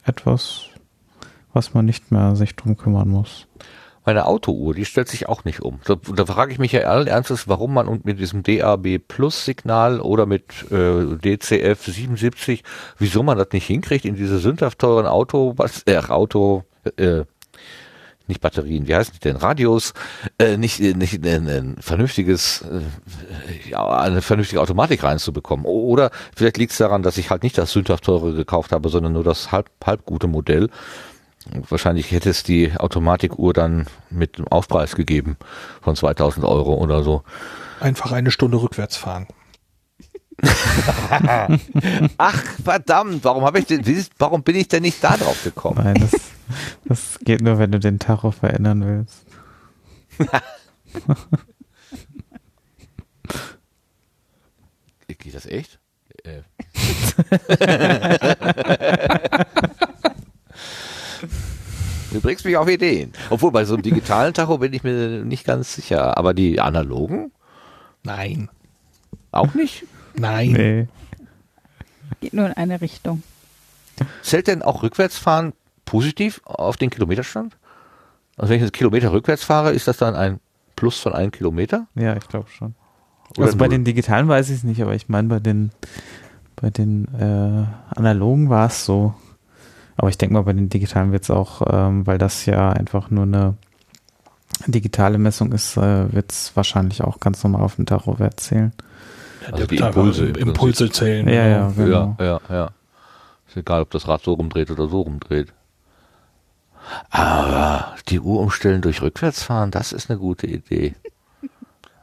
etwas, 0.03 0.65
was 1.53 1.73
man 1.73 1.85
nicht 1.85 2.11
mehr 2.11 2.35
sich 2.35 2.55
drum 2.55 2.75
kümmern 2.77 3.07
muss. 3.07 3.47
Meine 4.03 4.25
Autouhr, 4.25 4.73
die 4.73 4.85
stellt 4.85 5.09
sich 5.09 5.29
auch 5.29 5.43
nicht 5.43 5.61
um. 5.61 5.79
Da, 5.85 5.95
da 5.95 6.25
frage 6.25 6.51
ich 6.51 6.59
mich 6.59 6.71
ja 6.71 6.81
allen 6.81 7.07
Ernstes, 7.07 7.47
warum 7.47 7.73
man 7.73 8.01
mit 8.03 8.19
diesem 8.19 8.41
DAB 8.41 8.97
Plus 8.97 9.45
Signal 9.45 9.99
oder 10.01 10.25
mit 10.25 10.43
äh, 10.71 11.17
DCF 11.17 11.85
77, 11.85 12.63
wieso 12.97 13.21
man 13.21 13.37
das 13.37 13.49
nicht 13.51 13.67
hinkriegt 13.67 14.05
in 14.05 14.15
diese 14.15 14.39
sündhaft 14.39 14.79
teuren 14.79 15.05
Auto, 15.05 15.53
was, 15.57 15.83
äh, 15.85 15.97
Auto, 15.97 16.63
äh, 16.97 17.25
nicht 18.31 18.41
Batterien, 18.41 18.87
wie 18.87 18.95
heißen 18.95 19.13
die 19.13 19.19
denn? 19.19 19.35
Radios, 19.35 19.93
äh, 20.39 20.57
nicht, 20.57 20.79
äh, 20.79 20.93
nicht 20.93 21.23
äh, 21.25 21.35
ein 21.35 21.75
vernünftiges, 21.79 22.61
äh, 22.61 23.69
ja, 23.69 23.87
eine 23.87 24.21
vernünftige 24.21 24.61
Automatik 24.61 25.03
reinzubekommen. 25.03 25.65
Oder 25.65 26.11
vielleicht 26.35 26.57
liegt 26.57 26.71
es 26.71 26.77
daran, 26.77 27.03
dass 27.03 27.17
ich 27.17 27.29
halt 27.29 27.43
nicht 27.43 27.57
das 27.57 27.71
sündhaft 27.71 28.05
teure 28.05 28.33
gekauft 28.33 28.71
habe, 28.71 28.89
sondern 28.89 29.13
nur 29.13 29.23
das 29.23 29.51
halb, 29.51 29.69
halb 29.85 30.05
gute 30.05 30.27
Modell. 30.27 30.69
Wahrscheinlich 31.69 32.11
hätte 32.11 32.29
es 32.29 32.43
die 32.43 32.73
Automatikuhr 32.77 33.53
dann 33.53 33.87
mit 34.09 34.37
einem 34.37 34.47
Aufpreis 34.47 34.95
gegeben 34.95 35.37
von 35.81 35.95
2000 35.95 36.45
Euro 36.45 36.75
oder 36.75 37.03
so. 37.03 37.23
Einfach 37.79 38.11
eine 38.11 38.31
Stunde 38.31 38.61
rückwärts 38.61 38.95
fahren. 38.95 39.27
Ach 42.17 42.43
verdammt, 42.63 43.23
warum 43.23 43.43
habe 43.43 43.59
ich 43.59 43.65
denn, 43.65 43.83
warum 44.17 44.43
bin 44.43 44.55
ich 44.55 44.67
denn 44.67 44.81
nicht 44.81 45.03
da 45.03 45.17
drauf 45.17 45.43
gekommen? 45.43 45.83
Nein, 45.83 45.95
das, 45.99 46.11
das 46.85 47.19
geht 47.23 47.41
nur, 47.41 47.59
wenn 47.59 47.71
du 47.71 47.79
den 47.79 47.99
Tacho 47.99 48.31
verändern 48.31 48.85
willst. 48.85 49.25
Geht 55.07 55.35
das 55.35 55.45
echt? 55.45 55.79
Äh. 56.23 56.41
Du 62.11 62.19
bringst 62.21 62.45
mich 62.45 62.57
auf 62.57 62.67
Ideen. 62.67 63.13
Obwohl 63.29 63.51
bei 63.51 63.65
so 63.65 63.73
einem 63.73 63.83
digitalen 63.83 64.33
Tacho 64.33 64.57
bin 64.57 64.73
ich 64.73 64.83
mir 64.83 65.23
nicht 65.23 65.45
ganz 65.45 65.73
sicher. 65.73 66.17
Aber 66.17 66.33
die 66.33 66.59
analogen 66.59 67.31
Nein. 68.03 68.49
auch 69.31 69.53
nicht? 69.53 69.85
Nein. 70.15 70.51
Nee. 70.51 70.87
Geht 72.19 72.33
nur 72.33 72.47
in 72.47 72.53
eine 72.53 72.81
Richtung. 72.81 73.23
Zählt 74.21 74.47
denn 74.47 74.61
auch 74.61 74.83
Rückwärtsfahren 74.83 75.53
positiv 75.85 76.41
auf 76.45 76.77
den 76.77 76.89
Kilometerstand? 76.89 77.57
Also 78.37 78.49
wenn 78.49 78.57
ich 78.57 78.63
einen 78.63 78.71
Kilometer 78.71 79.11
rückwärts 79.11 79.43
fahre, 79.43 79.71
ist 79.71 79.87
das 79.87 79.97
dann 79.97 80.15
ein 80.15 80.39
Plus 80.75 80.99
von 80.99 81.13
einem 81.13 81.31
Kilometer? 81.31 81.87
Ja, 81.95 82.15
ich 82.15 82.27
glaube 82.27 82.49
schon. 82.49 82.75
Oder 83.37 83.47
also 83.47 83.57
bei 83.57 83.65
null? 83.67 83.77
den 83.77 83.85
digitalen 83.85 84.27
weiß 84.27 84.49
ich 84.49 84.57
es 84.57 84.63
nicht, 84.63 84.81
aber 84.81 84.95
ich 84.95 85.09
meine 85.09 85.27
bei 85.27 85.39
den 85.39 85.71
bei 86.55 86.69
den 86.69 87.05
äh, 87.15 87.95
analogen 87.95 88.49
war 88.49 88.67
es 88.67 88.85
so. 88.85 89.13
Aber 90.01 90.09
ich 90.09 90.17
denke 90.17 90.33
mal, 90.33 90.41
bei 90.41 90.53
den 90.53 90.67
digitalen 90.67 91.11
wird 91.11 91.25
es 91.25 91.29
auch, 91.29 91.61
ähm, 91.71 92.07
weil 92.07 92.17
das 92.17 92.47
ja 92.47 92.71
einfach 92.71 93.11
nur 93.11 93.21
eine 93.21 93.53
digitale 94.65 95.19
Messung 95.19 95.51
ist, 95.51 95.77
äh, 95.77 96.11
wird 96.11 96.31
es 96.31 96.55
wahrscheinlich 96.55 97.03
auch 97.03 97.19
ganz 97.19 97.43
normal 97.43 97.61
auf 97.61 97.75
den 97.75 97.85
Tachowert 97.85 98.39
zählen. 98.39 98.73
Ja, 99.43 99.53
Also 99.53 99.67
die 99.67 99.77
Impulse. 99.77 100.25
Impulse 100.25 100.89
zählen. 100.89 101.27
Ja, 101.27 101.45
ja, 101.45 101.71
genau. 101.75 101.85
genau. 101.85 102.15
Ja, 102.19 102.25
ja, 102.25 102.55
ja. 102.55 102.69
Ist 103.47 103.57
egal, 103.57 103.83
ob 103.83 103.91
das 103.91 104.07
Rad 104.07 104.23
so 104.23 104.33
rumdreht 104.33 104.71
oder 104.71 104.87
so 104.87 105.01
rumdreht. 105.01 105.53
Aber 107.11 107.93
die 108.09 108.19
Uhr 108.19 108.39
umstellen 108.39 108.81
durch 108.81 109.03
Rückwärtsfahren, 109.03 109.69
das 109.69 109.91
ist 109.91 110.09
eine 110.09 110.17
gute 110.17 110.47
Idee. 110.47 110.95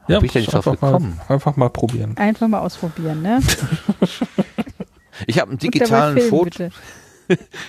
Ja, 0.07 0.21
bin 0.21 0.27
ich 0.27 0.33
denn 0.35 0.43
nicht 0.43 0.55
drauf 0.55 0.69
einfach, 0.69 0.83
mal, 0.83 0.93
gekommen? 0.93 1.21
einfach 1.29 1.57
mal 1.57 1.71
probieren. 1.71 2.17
Einfach 2.17 2.47
mal 2.47 2.61
ausprobieren, 2.61 3.23
ne? 3.23 3.41
Ich 5.27 5.41
habe 5.41 5.51
einen 5.51 5.59
digitalen 5.59 6.21
Foto. 6.21 6.69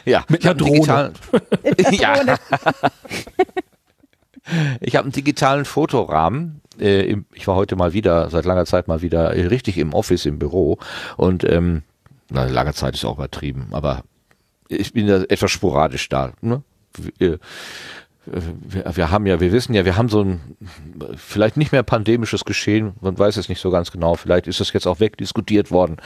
Ja, 0.06 0.24
Mit 0.30 0.45
einer 0.45 0.56
Drohne. 0.56 0.72
digitalen- 0.78 1.13
ja, 1.91 2.15
ich 4.82 4.95
habe 4.95 5.06
einen 5.06 5.12
digitalen 5.12 5.65
Fotorahmen. 5.65 6.62
Äh, 6.80 7.17
ich 7.34 7.48
war 7.48 7.56
heute 7.56 7.76
mal 7.76 7.93
wieder, 7.93 8.30
seit 8.30 8.45
langer 8.45 8.65
Zeit 8.65 8.88
mal 8.88 9.02
wieder 9.02 9.36
äh, 9.36 9.45
richtig 9.48 9.78
im 9.78 9.93
Office, 9.93 10.26
im 10.26 10.39
Büro. 10.39 10.78
Und 11.17 11.43
ähm, 11.43 11.84
na, 12.30 12.45
lange 12.45 12.74
Zeit 12.74 12.95
ist 12.95 13.06
auch 13.06 13.17
übertrieben, 13.17 13.67
aber 13.72 14.04
ich 14.67 14.93
bin 14.93 15.08
da 15.08 15.24
etwas 15.24 15.52
sporadisch 15.52 16.10
da. 16.10 16.32
Ne? 16.41 16.63
Wir, 18.32 18.96
wir, 18.96 19.12
haben 19.12 19.26
ja, 19.26 19.39
wir 19.39 19.52
wissen 19.52 19.74
ja, 19.74 19.86
wir 19.86 19.98
haben 19.98 20.10
so 20.10 20.22
ein 20.22 20.39
vielleicht 21.15 21.58
nicht 21.58 21.72
mehr 21.72 21.84
pandemisches 21.84 22.46
Geschehen, 22.46 22.94
man 23.02 23.18
weiß 23.18 23.38
es 23.38 23.50
nicht 23.50 23.62
so 23.62 23.72
ganz 23.72 23.92
genau, 23.92 24.15
vielleicht 24.15 24.48
ist 24.48 24.62
es 24.62 24.72
jetzt 24.74 24.88
auch 24.88 25.00
wegdiskutiert 25.00 25.72
worden. 25.72 25.98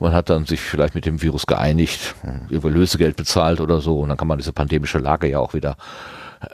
Man 0.00 0.12
hat 0.12 0.30
dann 0.30 0.46
sich 0.46 0.60
vielleicht 0.60 0.94
mit 0.94 1.06
dem 1.06 1.20
Virus 1.22 1.46
geeinigt, 1.46 2.14
über 2.48 2.70
Lösegeld 2.70 3.16
bezahlt 3.16 3.60
oder 3.60 3.80
so 3.80 4.00
und 4.00 4.08
dann 4.08 4.16
kann 4.16 4.28
man 4.28 4.38
diese 4.38 4.52
pandemische 4.52 4.98
Lage 4.98 5.28
ja 5.28 5.38
auch 5.38 5.54
wieder 5.54 5.76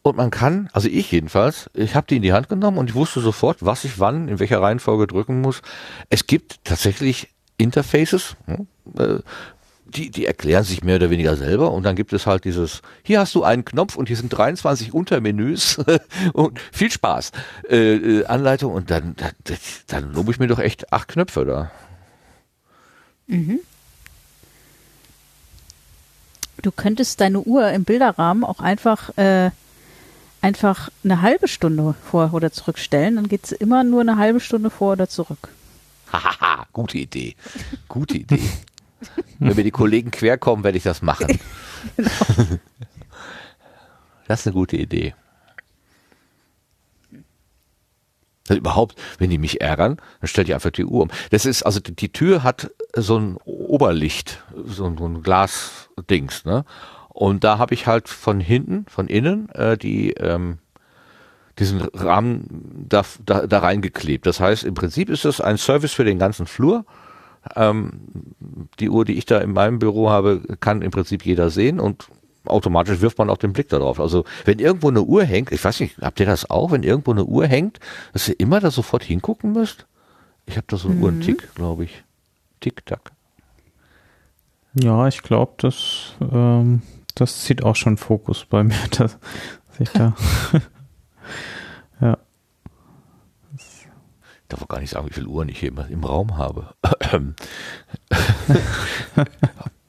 Und 0.03 0.17
man 0.17 0.31
kann, 0.31 0.69
also 0.73 0.89
ich 0.89 1.11
jedenfalls, 1.11 1.69
ich 1.75 1.97
habe 1.97 2.07
die 2.07 2.17
in 2.17 2.23
die 2.23 2.33
Hand 2.33 2.49
genommen 2.49 2.79
und 2.79 2.91
ich 2.91 2.95
wusste 2.95 3.21
sofort, 3.21 3.65
was 3.65 3.85
ich 3.85 3.99
wann, 3.99 4.29
in 4.29 4.39
welcher 4.39 4.63
Reihenfolge 4.63 5.09
drücken 5.09 5.41
muss. 5.41 5.63
Es 6.11 6.29
gibt 6.29 6.65
tatsächlich 6.65 7.35
Interfaces, 7.57 8.37
hm, 8.47 8.69
äh, 8.97 9.19
die, 9.85 10.11
die 10.11 10.27
erklären 10.27 10.63
sich 10.63 10.85
mehr 10.85 10.97
oder 10.97 11.11
weniger 11.11 11.37
selber 11.37 11.73
und 11.73 11.83
dann 11.85 11.97
gibt 11.97 12.13
es 12.13 12.27
halt 12.27 12.45
dieses, 12.45 12.83
hier 13.03 13.21
hast 13.21 13.35
du 13.35 13.43
einen 13.43 13.65
Knopf 13.65 13.97
und 13.97 14.07
hier 14.07 14.17
sind 14.17 14.29
23 14.29 14.95
Untermenüs 14.95 15.81
und 16.33 16.61
viel 16.73 16.91
Spaß. 16.91 17.33
Äh, 17.69 18.25
Anleitung 18.27 18.73
und 18.75 18.91
dann, 18.93 19.17
dann, 19.17 19.33
dann 19.89 20.13
lobe 20.13 20.31
ich 20.31 20.39
mir 20.39 20.47
doch 20.49 20.61
echt 20.61 20.93
acht 20.93 21.09
Knöpfe 21.09 21.45
da. 21.45 21.71
Du 26.63 26.73
könntest 26.73 27.21
deine 27.21 27.41
Uhr 27.41 27.71
im 27.71 27.85
Bilderrahmen 27.85 28.45
auch 28.45 28.61
einfach, 28.61 29.17
äh, 29.19 29.51
einfach 30.41 30.91
eine 31.05 31.23
halbe 31.23 31.49
Stunde 31.49 31.95
vor 32.11 32.33
oder 32.33 32.53
zurückstellen. 32.53 33.17
Dann 33.17 33.29
geht 33.29 33.47
sie 33.47 33.57
immer 33.57 33.85
nur 33.85 34.01
eine 34.01 34.17
halbe 34.17 34.41
Stunde 34.41 34.71
vor 34.71 34.93
oder 34.93 35.09
zurück. 35.09 35.49
Hahaha, 36.13 36.67
gute 36.73 36.99
Idee. 36.99 37.37
Gute 37.89 38.19
Idee. 38.19 38.41
Wenn 39.39 39.57
mir 39.57 39.65
die 39.65 39.71
Kollegen 39.71 40.11
querkommen, 40.11 40.65
werde 40.65 40.79
ich 40.79 40.85
das 40.85 41.03
machen. 41.03 41.39
Das 44.29 44.41
ist 44.41 44.47
eine 44.49 44.55
gute 44.55 44.77
Idee. 44.77 45.15
Also 48.49 48.59
überhaupt, 48.59 48.97
wenn 49.19 49.31
die 49.31 49.39
mich 49.39 49.61
ärgern, 49.61 49.97
dann 50.21 50.29
stellt 50.29 50.49
die 50.49 50.55
einfach 50.55 50.71
die 50.71 50.85
Uhr 50.85 51.03
um. 51.03 51.11
Das 51.31 51.47
ist, 51.47 51.63
also 51.65 51.81
die, 51.81 52.13
Tür 52.13 52.43
hat 52.43 52.71
so 52.95 53.19
ein 53.19 53.37
Oberlicht, 53.45 54.43
so, 54.65 54.85
ein- 54.87 54.97
so 54.97 55.07
ein 55.07 55.23
Glasdings, 55.23 56.45
ne? 56.45 56.65
Und 57.09 57.45
da 57.45 57.59
habe 57.59 57.73
ich 57.75 57.87
halt 57.87 58.09
von 58.09 58.41
hinten, 58.41 58.85
von 58.89 59.09
innen, 59.09 59.49
äh, 59.51 59.79
die, 59.79 60.13
ähm, 60.13 60.59
diesen 61.59 61.81
Rahmen 61.81 62.85
da, 62.89 63.03
da, 63.25 63.47
da 63.47 63.59
reingeklebt. 63.61 64.27
Das 64.27 64.41
heißt, 64.41 64.65
im 64.65 64.75
Prinzip 64.75 65.09
ist 65.09 65.25
es 65.25 65.41
ein 65.41 65.57
Service 65.57 65.93
für 65.95 66.05
den 66.05 66.19
ganzen 66.19 66.47
Flur. 66.47 66.85
Ähm, 67.55 67.93
die 68.81 68.91
Uhr, 68.91 69.05
die 69.07 69.17
ich 69.17 69.25
da 69.25 69.39
in 69.39 69.53
meinem 69.53 69.79
Büro 69.79 70.11
habe, 70.11 70.43
kann 70.61 70.83
im 70.83 70.91
Prinzip 70.91 71.25
jeder 71.25 71.49
sehen 71.49 71.81
und 71.81 72.09
automatisch 72.49 73.01
wirft 73.01 73.19
man 73.19 73.31
auch 73.31 73.39
den 73.39 73.53
Blick 73.53 73.69
darauf. 73.69 74.01
Also 74.01 74.25
wenn 74.45 74.59
irgendwo 74.59 74.89
eine 74.89 75.03
Uhr 75.03 75.25
hängt, 75.25 75.53
ich 75.53 75.65
weiß 75.65 75.81
nicht, 75.81 75.99
habt 76.01 76.21
ihr 76.21 76.27
das 76.27 76.49
auch, 76.51 76.73
wenn 76.73 76.83
irgendwo 76.83 77.13
eine 77.13 77.25
Uhr 77.25 77.47
hängt, 77.47 77.81
dass 78.13 78.29
ihr 78.29 78.39
immer 78.39 78.61
da 78.61 78.71
sofort 78.71 79.05
hingucken 79.05 79.53
müsst? 79.53 79.87
Ich 80.47 80.57
habe 80.57 80.67
da 80.69 80.77
so 80.77 80.89
einen 80.89 81.03
Uhrentick, 81.03 81.55
glaube 81.55 81.85
ich. 81.85 82.05
Tick-Tack. 82.61 83.13
Ja, 84.75 85.09
ich 85.09 85.23
glaube, 85.23 85.55
das, 85.59 86.15
ähm, 86.21 86.83
das 87.15 87.45
zieht 87.45 87.65
auch 87.65 87.77
schon 87.77 87.97
Fokus 87.97 88.45
bei 88.45 88.63
mir, 88.63 88.77
dass 88.91 89.19
ich 89.79 89.91
da. 89.91 90.15
ja. 92.01 92.19
Ich 93.57 94.49
darf 94.49 94.63
auch 94.63 94.69
gar 94.69 94.81
nicht 94.81 94.91
sagen, 94.91 95.09
wie 95.09 95.15
viele 95.15 95.27
Uhren 95.27 95.49
ich 95.49 95.59
hier 95.59 95.71
im, 95.71 95.79
im 95.89 96.05
Raum 96.05 96.37
habe. 96.37 96.75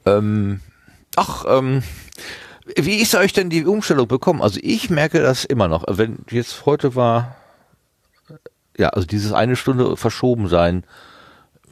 ähm, 0.06 0.62
ach, 1.16 1.46
ähm, 1.48 1.84
wie 2.76 2.96
ist 2.98 3.16
euch 3.16 3.34
denn 3.34 3.50
die 3.50 3.66
Umstellung 3.66 4.08
bekommen? 4.08 4.42
Also 4.42 4.60
ich 4.62 4.90
merke 4.90 5.22
das 5.22 5.46
immer 5.46 5.68
noch. 5.68 5.86
Wenn 5.88 6.20
jetzt 6.30 6.66
heute 6.66 6.96
war, 6.96 7.36
ja, 8.78 8.90
also 8.90 9.08
dieses 9.08 9.32
eine 9.34 9.56
Stunde 9.56 9.96
verschoben 9.98 10.48
sein, 10.48 10.84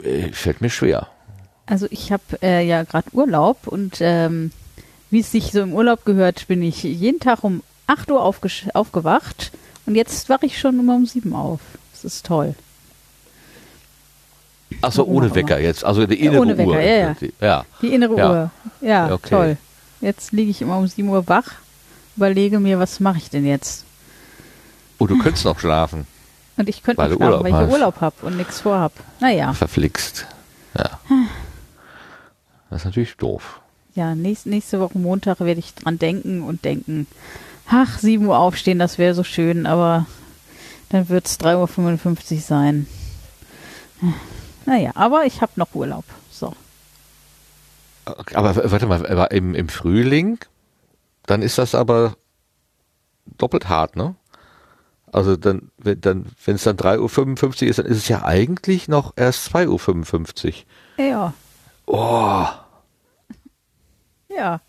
äh, 0.03 0.31
fällt 0.31 0.62
mir 0.62 0.69
schwer. 0.69 1.08
Also 1.65 1.88
ich 1.89 2.12
habe 2.12 2.23
äh, 2.41 2.65
ja 2.65 2.84
gerade 2.84 3.08
Urlaub 3.13 3.67
und 3.67 3.97
ähm, 3.99 4.51
wie 5.12 5.19
es 5.21 5.31
sich 5.31 5.51
so 5.51 5.62
im 5.62 5.73
Urlaub 5.73 6.05
gehört, 6.05 6.47
bin 6.47 6.62
ich 6.62 6.84
jeden 6.84 7.19
Tag 7.19 7.43
um 7.43 7.63
8 7.88 8.10
Uhr 8.12 8.23
aufgewacht 8.23 9.51
und 9.86 9.95
jetzt 9.95 10.29
wache 10.29 10.45
ich 10.45 10.60
schon 10.60 10.79
immer 10.79 10.95
um 10.95 11.05
7 11.05 11.34
auf. 11.34 11.60
Das 11.93 12.05
ist 12.05 12.25
toll. 12.25 12.55
Ach 14.81 14.91
so, 14.91 15.03
Warum 15.03 15.15
ohne 15.17 15.36
Wecker 15.36 15.60
jetzt, 15.60 15.84
also 15.86 16.05
die 16.05 16.15
Ja, 16.15 16.31
innere 16.31 16.41
ohne 16.41 16.58
Wecker, 16.58 16.69
Uhr. 16.69 16.79
ja, 16.81 16.97
ja. 16.97 17.15
ja. 17.41 17.65
Die 17.81 17.93
innere 17.93 18.17
Ja. 18.17 18.29
Uhr. 18.31 18.51
Ja, 18.81 19.13
Okay. 19.13 19.29
toll. 19.29 19.58
Jetzt 20.01 20.31
liege 20.31 20.51
ich 20.51 20.62
immer 20.62 20.77
um 20.77 20.88
7 20.88 21.08
Uhr 21.10 21.27
wach, 21.27 21.53
überlege 22.15 22.60
mir, 22.60 22.79
was 22.79 22.99
mache 22.99 23.17
ich 23.17 23.29
denn 23.29 23.45
jetzt? 23.45 23.86
Oh, 24.99 25.08
du 25.08 25.17
könntest 25.17 25.45
noch 25.45 25.60
schlafen. 25.60 26.05
Und 26.58 26.69
ich 26.69 26.84
könnte 26.84 27.01
Weil 27.01 27.10
du 27.10 27.15
schlafen, 27.17 27.43
weil 27.43 27.49
ich 27.51 27.55
hast. 27.55 27.71
Urlaub 27.71 28.01
habe 28.01 28.15
und 28.25 28.38
nichts 28.38 28.62
vorhab. 28.62 28.93
Naja, 29.19 29.53
Verflixt. 29.53 30.25
Ja. 30.77 30.99
Das 32.69 32.81
ist 32.81 32.86
natürlich 32.86 33.15
doof. 33.17 33.60
ja, 33.95 34.15
nächste, 34.15 34.49
nächste 34.49 34.79
Woche 34.79 34.97
Montag 34.97 35.39
werde 35.39 35.60
ich 35.60 35.73
dran 35.73 35.97
denken 35.99 36.41
und 36.43 36.65
denken, 36.65 37.08
ach, 37.69 37.99
7 37.99 38.25
Uhr 38.25 38.38
aufstehen, 38.38 38.79
das 38.79 38.97
wäre 38.97 39.13
so 39.13 39.23
schön, 39.23 39.65
aber 39.65 40.05
dann 40.89 41.10
wird 41.10 41.25
es 41.25 41.39
3.55 41.39 42.36
Uhr 42.36 42.41
sein. 42.41 42.88
Naja, 44.65 44.91
aber 44.95 45.25
ich 45.25 45.41
habe 45.41 45.53
noch 45.55 45.73
Urlaub. 45.73 46.05
Aber 48.06 48.56
warte 48.72 48.86
mal, 48.88 49.06
aber 49.06 49.32
im, 49.32 49.56
im 49.56 49.70
Frühling, 49.70 50.38
dann 51.26 51.41
ist 51.41 51.58
das 51.58 51.74
aber 51.76 52.15
doppelt 53.38 53.68
hart, 53.70 53.96
ne? 53.96 54.15
Also 55.12 55.38
dann, 55.38 55.72
wenn 55.78 56.02
dann, 56.02 56.26
wenn 56.44 56.56
es 56.56 56.63
dann 56.63 56.76
3.55 56.78 57.63
Uhr 57.63 57.70
ist, 57.70 57.80
dann 57.80 57.86
ist 57.86 57.98
es 57.98 58.08
ja 58.10 58.24
eigentlich 58.26 58.88
noch 58.88 59.13
erst 59.15 59.56
2.55 59.56 60.63
Uhr. 60.98 61.06
Ja, 61.06 61.34
Oh, 61.88 62.46
ja. 64.30 64.60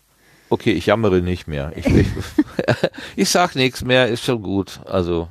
okay, 0.49 0.71
ich 0.71 0.85
jammere 0.85 1.21
nicht 1.21 1.47
mehr. 1.47 1.71
Ich, 1.75 1.85
ich, 1.87 2.07
ich 3.15 3.29
sag 3.29 3.55
nichts 3.55 3.83
mehr, 3.83 4.07
ist 4.07 4.23
schon 4.23 4.41
gut. 4.43 4.79
Also, 4.85 5.27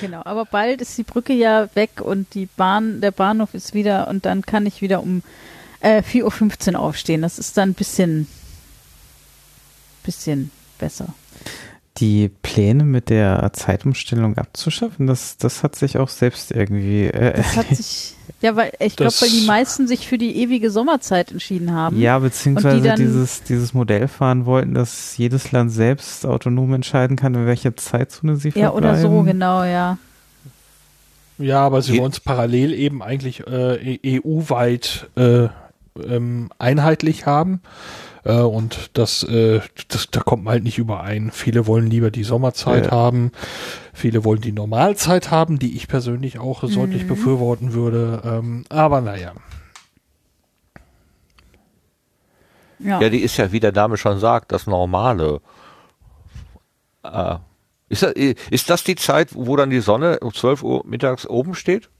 Genau, 0.00 0.22
aber 0.24 0.46
bald 0.46 0.80
ist 0.80 0.96
die 0.96 1.02
Brücke 1.02 1.34
ja 1.34 1.68
weg 1.74 2.00
und 2.00 2.32
die 2.34 2.46
Bahn, 2.46 3.02
der 3.02 3.10
Bahnhof 3.10 3.52
ist 3.52 3.74
wieder 3.74 4.08
und 4.08 4.24
dann 4.24 4.40
kann 4.42 4.64
ich 4.64 4.80
wieder 4.80 5.02
um 5.02 5.22
äh, 5.80 6.02
4.15 6.02 6.74
Uhr 6.74 6.80
aufstehen. 6.80 7.22
Das 7.22 7.38
ist 7.38 7.56
dann 7.56 7.70
ein 7.70 7.74
bisschen, 7.74 8.26
bisschen 10.04 10.50
besser. 10.78 11.08
Die 11.98 12.30
Pläne 12.42 12.84
mit 12.84 13.10
der 13.10 13.50
Zeitumstellung 13.52 14.38
abzuschaffen, 14.38 15.06
das, 15.06 15.36
das 15.36 15.62
hat 15.62 15.74
sich 15.76 15.98
auch 15.98 16.08
selbst 16.08 16.50
irgendwie. 16.52 17.06
Äh, 17.06 17.34
Das 17.36 17.56
hat 17.56 17.68
sich, 17.76 18.14
ja, 18.40 18.56
weil 18.56 18.72
ich 18.78 18.96
glaube, 18.96 19.12
weil 19.20 19.28
die 19.28 19.44
meisten 19.44 19.86
sich 19.88 20.06
für 20.06 20.16
die 20.16 20.36
ewige 20.36 20.70
Sommerzeit 20.70 21.30
entschieden 21.32 21.72
haben. 21.72 22.00
ja, 22.00 22.18
beziehungsweise 22.18 22.80
die 22.80 22.94
dieses, 23.02 23.42
dieses 23.42 23.74
Modell 23.74 24.08
fahren 24.08 24.46
wollten, 24.46 24.72
dass 24.74 25.16
jedes 25.18 25.52
Land 25.52 25.72
selbst 25.72 26.24
autonom 26.24 26.72
entscheiden 26.72 27.16
kann, 27.16 27.34
in 27.34 27.44
welcher 27.44 27.76
Zeitzone 27.76 28.36
sie 28.36 28.52
Ja, 28.54 28.70
oder 28.72 28.94
so, 28.94 29.02
verbleiben. 29.08 29.26
genau, 29.26 29.64
ja. 29.64 29.98
Ja, 31.38 31.60
aber 31.66 31.82
sie 31.82 31.98
wollen 31.98 32.12
es 32.12 32.20
parallel 32.20 32.72
eben 32.72 33.02
eigentlich 33.02 33.46
äh, 33.46 33.98
EU-weit 34.06 35.08
äh, 35.16 35.48
ähm, 36.04 36.50
einheitlich 36.58 37.26
haben. 37.26 37.60
Äh, 38.24 38.34
und 38.40 38.90
das, 38.94 39.22
äh, 39.22 39.60
das, 39.88 40.10
da 40.10 40.20
kommt 40.20 40.44
man 40.44 40.52
halt 40.52 40.64
nicht 40.64 40.78
überein. 40.78 41.30
Viele 41.32 41.66
wollen 41.66 41.88
lieber 41.88 42.10
die 42.10 42.24
Sommerzeit 42.24 42.86
Ja. 42.86 42.90
haben. 42.92 43.32
Viele 43.92 44.24
wollen 44.24 44.40
die 44.40 44.52
Normalzeit 44.52 45.30
haben, 45.30 45.58
die 45.58 45.76
ich 45.76 45.88
persönlich 45.88 46.38
auch 46.38 46.60
deutlich 46.60 47.06
befürworten 47.06 47.72
würde. 47.72 48.22
Ähm, 48.24 48.64
aber 48.68 49.00
naja. 49.00 49.32
Ja, 52.78 53.00
ja, 53.00 53.08
die 53.10 53.20
ist 53.20 53.36
ja, 53.36 53.52
wie 53.52 53.60
der 53.60 53.72
Name 53.72 53.96
schon 53.98 54.18
sagt, 54.18 54.52
das 54.52 54.66
Normale. 54.66 55.40
Äh, 57.02 57.36
ist, 57.90 58.02
das, 58.02 58.12
ist 58.12 58.70
das 58.70 58.84
die 58.84 58.94
Zeit, 58.94 59.34
wo 59.34 59.56
dann 59.56 59.68
die 59.70 59.80
Sonne 59.80 60.20
um 60.20 60.32
12 60.32 60.62
Uhr 60.62 60.82
mittags 60.86 61.26
oben 61.26 61.54
steht? 61.54 61.90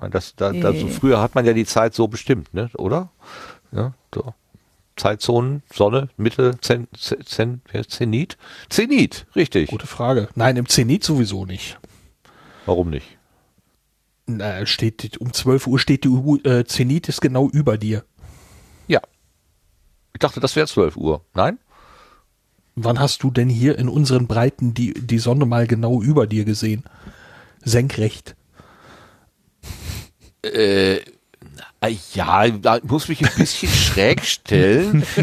Das, 0.00 0.36
da, 0.36 0.52
da, 0.52 0.72
so 0.72 0.86
früher 0.86 1.20
hat 1.20 1.34
man 1.34 1.44
ja 1.44 1.52
die 1.52 1.66
Zeit 1.66 1.94
so 1.94 2.06
bestimmt, 2.06 2.54
ne? 2.54 2.70
oder? 2.74 3.10
Ja, 3.72 3.94
so. 4.14 4.32
Zeitzonen, 4.96 5.62
Sonne, 5.72 6.08
Mitte, 6.16 6.58
Zen, 6.60 6.88
Zen, 6.94 7.62
Zenit? 7.88 8.36
Zenit, 8.68 9.26
richtig. 9.34 9.70
Gute 9.70 9.86
Frage. 9.86 10.28
Nein, 10.34 10.56
im 10.56 10.68
Zenit 10.68 11.04
sowieso 11.04 11.46
nicht. 11.46 11.78
Warum 12.66 12.90
nicht? 12.90 13.18
Na, 14.26 14.66
steht, 14.66 15.16
um 15.18 15.32
12 15.32 15.66
Uhr 15.66 15.78
steht 15.78 16.04
die 16.04 16.08
U 16.08 16.36
äh, 16.38 16.64
Zenit 16.64 17.08
ist 17.08 17.20
genau 17.20 17.48
über 17.48 17.78
dir. 17.78 18.04
Ja. 18.86 19.00
Ich 20.12 20.18
dachte, 20.18 20.40
das 20.40 20.54
wäre 20.54 20.66
12 20.66 20.96
Uhr. 20.96 21.24
Nein? 21.34 21.58
Wann 22.74 23.00
hast 23.00 23.22
du 23.22 23.30
denn 23.30 23.48
hier 23.48 23.78
in 23.78 23.88
unseren 23.88 24.26
Breiten 24.26 24.74
die, 24.74 24.92
die 24.94 25.18
Sonne 25.18 25.46
mal 25.46 25.66
genau 25.66 26.02
über 26.02 26.26
dir 26.26 26.44
gesehen? 26.44 26.84
Senkrecht. 27.64 28.36
Äh, 30.42 31.00
Ah, 31.80 31.88
Ja, 32.14 32.48
da 32.48 32.78
muss 32.82 33.08
mich 33.08 33.24
ein 33.24 33.30
bisschen 33.36 33.68
schräg 33.72 34.24
stellen. 34.24 35.04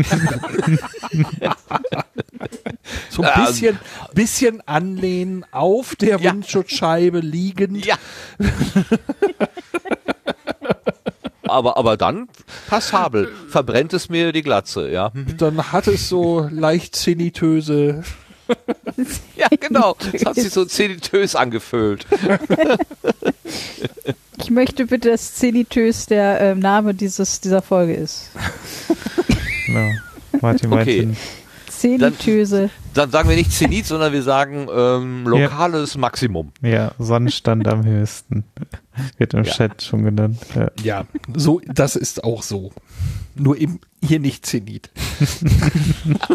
So 3.10 3.24
ein 3.24 3.32
Ähm. 3.36 3.46
bisschen, 3.46 3.80
bisschen 4.14 4.68
anlehnen, 4.68 5.46
auf 5.52 5.96
der 5.96 6.20
Ja. 6.20 6.32
Windschutzscheibe 6.34 7.20
liegend. 7.20 7.84
Ja. 7.86 7.96
aber, 11.44 11.78
aber 11.78 11.98
dann 11.98 12.28
passabel. 12.68 13.32
Verbrennt 13.50 13.94
es 13.94 14.10
mir 14.10 14.32
die 14.32 14.44
Glatze, 14.44 14.90
ja. 14.92 15.12
Dann 15.38 15.72
hat 15.72 15.88
es 15.88 16.10
so 16.10 16.48
leicht 16.52 16.96
zenitöse. 16.96 18.04
Ja, 19.36 19.48
genau. 19.60 19.96
Es 20.14 20.26
hat 20.26 20.36
sich 20.36 20.50
so 20.52 20.66
zenitös 20.66 21.36
angefüllt. 21.36 22.06
Ich 24.38 24.52
möchte 24.52 24.86
bitte, 24.86 25.10
dass 25.10 25.34
Zenitös 25.36 26.06
der 26.08 26.40
ähm, 26.42 26.60
Name 26.60 26.94
dieses, 26.94 27.40
dieser 27.42 27.62
Folge 27.62 27.94
ist. 27.94 28.30
Ja. 29.68 29.90
Martin 30.42 30.72
Okay. 30.72 31.06
Martin. 31.06 31.18
Zenitöse. 31.68 32.70
Dann 32.94 33.10
sagen 33.10 33.28
wir 33.30 33.36
nicht 33.36 33.52
Zenit, 33.52 33.88
sondern 33.88 34.14
wir 34.14 34.22
sagen 34.22 34.68
ähm, 34.72 35.26
lokales 35.26 35.98
Maximum. 35.98 36.52
Ja, 36.62 36.92
Sonnenstand 37.00 37.68
am 37.68 37.84
höchsten. 37.84 38.44
Wird 39.18 39.34
im 39.34 39.44
Ja. 39.44 39.52
Chat 39.52 39.82
schon 39.82 40.04
genannt. 40.04 40.38
Ja. 40.56 40.72
Ja, 40.84 41.06
so, 41.36 41.62
das 41.66 41.96
ist 41.96 42.24
auch 42.24 42.44
so. 42.44 42.72
Nur 43.36 43.58
eben 43.58 43.80
hier 44.04 44.20
nicht 44.20 44.46
Zenit. 44.46 44.92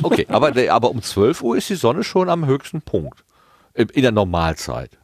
Okay, 0.03 0.26
aber, 0.28 0.53
aber 0.72 0.90
um 0.90 1.03
12 1.03 1.42
Uhr 1.42 1.57
ist 1.57 1.68
die 1.70 1.74
Sonne 1.74 2.03
schon 2.05 2.28
am 2.28 2.46
höchsten 2.46 2.80
Punkt. 2.82 3.24
In 3.74 4.03
der 4.03 4.12
Normalzeit. 4.12 4.98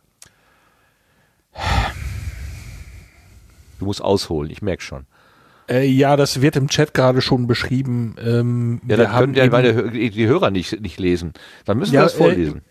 Du 3.79 3.85
musst 3.85 4.03
ausholen, 4.03 4.51
ich 4.51 4.63
merke 4.63 4.83
schon. 4.83 5.07
Äh, 5.69 5.87
ja, 5.87 6.17
das 6.17 6.41
wird 6.41 6.57
im 6.57 6.69
Chat 6.69 6.95
gerade 6.95 7.21
schon 7.21 7.47
beschrieben. 7.47 8.15
Ähm, 8.19 8.81
Ja, 8.87 8.97
dann 8.97 9.11
können 9.13 9.35
ja 9.35 9.47
meine, 9.49 9.91
die 9.91 10.27
Hörer 10.27 10.51
nicht, 10.51 10.81
nicht 10.81 10.99
lesen. 10.99 11.33
Dann 11.65 11.79
müssen 11.79 11.95
Ja, 11.95 12.01
wir 12.01 12.05
das 12.05 12.15
äh, 12.15 12.19
vorlesen. 12.19 12.63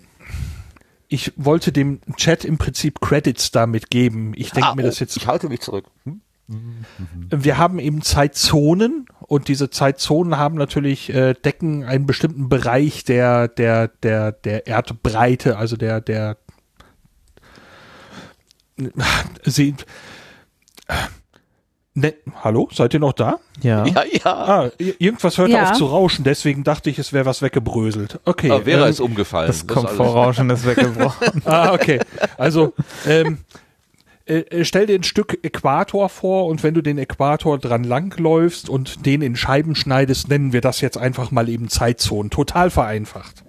ich 1.08 1.34
wollte 1.36 1.72
dem 1.72 2.00
Chat 2.16 2.46
im 2.46 2.58
Prinzip 2.58 3.02
Credits 3.02 3.52
damit 3.52 3.90
geben. 3.90 4.34
Ich 4.36 4.52
denke 4.52 4.70
Ah, 4.70 4.76
mir 4.76 4.84
oh, 4.84 4.86
das 4.88 5.00
jetzt 5.00 5.18
Ich 5.18 5.28
halte 5.28 5.50
mich 5.50 5.60
zurück. 5.62 5.86
Hm? 6.06 6.22
Wir 6.48 7.58
haben 7.58 7.80
eben 7.80 8.02
Zeitzonen 8.04 9.08
und 9.20 9.48
diese 9.48 9.70
Zeitzonen 9.72 10.38
haben 10.38 10.56
natürlich 10.56 11.12
äh, 11.14 11.34
decken 11.34 11.84
einen 11.84 12.06
bestimmten 12.06 12.50
Bereich 12.50 13.04
der 13.04 13.48
der 13.48 13.88
der 13.88 14.32
der 14.32 14.68
Erdbreite, 14.68 15.58
also 15.58 15.76
der 15.76 16.02
der 16.02 16.38
Sie 19.44 19.76
ne, 21.94 22.14
hallo, 22.44 22.70
seid 22.74 22.94
ihr 22.94 23.00
noch 23.00 23.14
da? 23.14 23.40
Ja. 23.62 23.86
Ja, 23.86 24.04
ja. 24.12 24.26
Ah, 24.36 24.70
i- 24.80 24.96
irgendwas 25.00 25.38
hört 25.38 25.50
Ja. 25.50 25.72
auf 25.72 25.78
zu 25.78 25.86
rauschen, 25.86 26.24
deswegen 26.26 26.64
dachte 26.64 26.90
ich, 26.90 27.00
es 27.00 27.14
wäre 27.14 27.26
was 27.26 27.42
weggebröselt. 27.42 28.20
Okay. 28.26 28.52
Aber 28.52 28.64
Vera 28.66 28.84
ähm, 28.86 28.90
ist 28.92 29.00
umgefallen. 29.00 29.48
Das 29.48 29.58
ist 29.58 29.68
Komfortrauschen 29.68 30.50
ist 30.50 30.66
weggebrochen. 30.66 31.42
Ah, 31.46 31.74
okay. 31.74 32.00
Also, 32.38 32.74
ähm, 33.08 33.40
äh, 34.26 34.40
äh, 34.40 34.66
stell 34.66 34.88
dir 34.88 34.96
ein 34.96 35.04
Stück 35.04 35.40
Äquator 35.44 36.10
vor 36.10 36.48
und 36.48 36.64
wenn 36.64 36.74
du 36.74 36.82
den 36.82 36.98
Äquator 36.98 37.60
dran 37.60 37.84
langläufst 37.84 38.70
und 38.70 39.06
den 39.06 39.22
in 39.22 39.36
Scheiben 39.36 39.76
schneidest, 39.76 40.30
nennen 40.30 40.54
wir 40.54 40.62
das 40.62 40.82
jetzt 40.82 40.98
einfach 40.98 41.32
mal 41.32 41.48
eben 41.50 41.70
Zeitzonen. 41.70 42.32
Total 42.32 42.70
vereinfacht. 42.70 43.44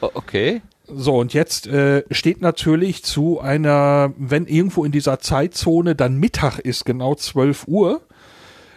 Okay. 0.00 0.62
So, 0.86 1.16
und 1.18 1.32
jetzt 1.32 1.66
äh, 1.66 2.04
steht 2.10 2.40
natürlich 2.40 3.02
zu 3.02 3.40
einer, 3.40 4.12
wenn 4.16 4.46
irgendwo 4.46 4.84
in 4.84 4.92
dieser 4.92 5.20
Zeitzone 5.20 5.94
dann 5.94 6.18
Mittag 6.18 6.58
ist, 6.58 6.84
genau 6.84 7.14
12 7.14 7.66
Uhr, 7.66 8.02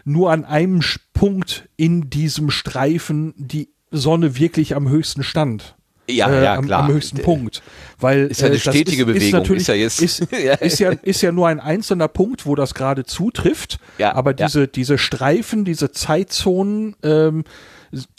nur 0.03 0.31
an 0.31 0.45
einem 0.45 0.81
Punkt 1.13 1.67
in 1.77 2.09
diesem 2.09 2.51
Streifen 2.51 3.33
die 3.37 3.69
Sonne 3.91 4.37
wirklich 4.37 4.75
am 4.75 4.87
höchsten 4.87 5.23
stand 5.23 5.74
Ja, 6.09 6.29
äh, 6.29 6.43
ja, 6.43 6.55
am, 6.55 6.65
klar. 6.65 6.83
am 6.83 6.91
höchsten 6.93 7.21
Punkt. 7.21 7.63
Weil 7.99 8.27
Ist 8.27 8.41
ja 8.41 8.47
eine 8.47 8.55
äh, 8.55 8.59
das 8.59 8.73
stetige 8.73 9.01
ist, 9.03 9.07
Bewegung, 9.07 9.27
Ist, 9.27 9.33
natürlich, 9.33 9.61
ist 9.61 9.67
ja 9.67 9.73
jetzt- 9.73 10.01
ist, 10.01 10.27
Ja. 10.31 10.53
ist, 10.55 10.79
ja, 10.79 10.89
ist 10.91 11.21
ja 11.21 11.31
nur 11.31 11.47
ein 11.47 11.59
einzelner 11.59 12.07
Punkt, 12.07 12.45
wo 12.45 12.55
das 12.55 12.73
gerade 12.73 13.05
zutrifft. 13.05 13.79
Ja, 13.97 14.13
aber 14.13 14.31
ja. 14.37 14.45
diese, 14.45 14.67
diese 14.67 14.97
Streifen, 14.97 15.65
diese 15.65 15.91
Zeitzonen, 15.91 16.95
ähm, 17.03 17.43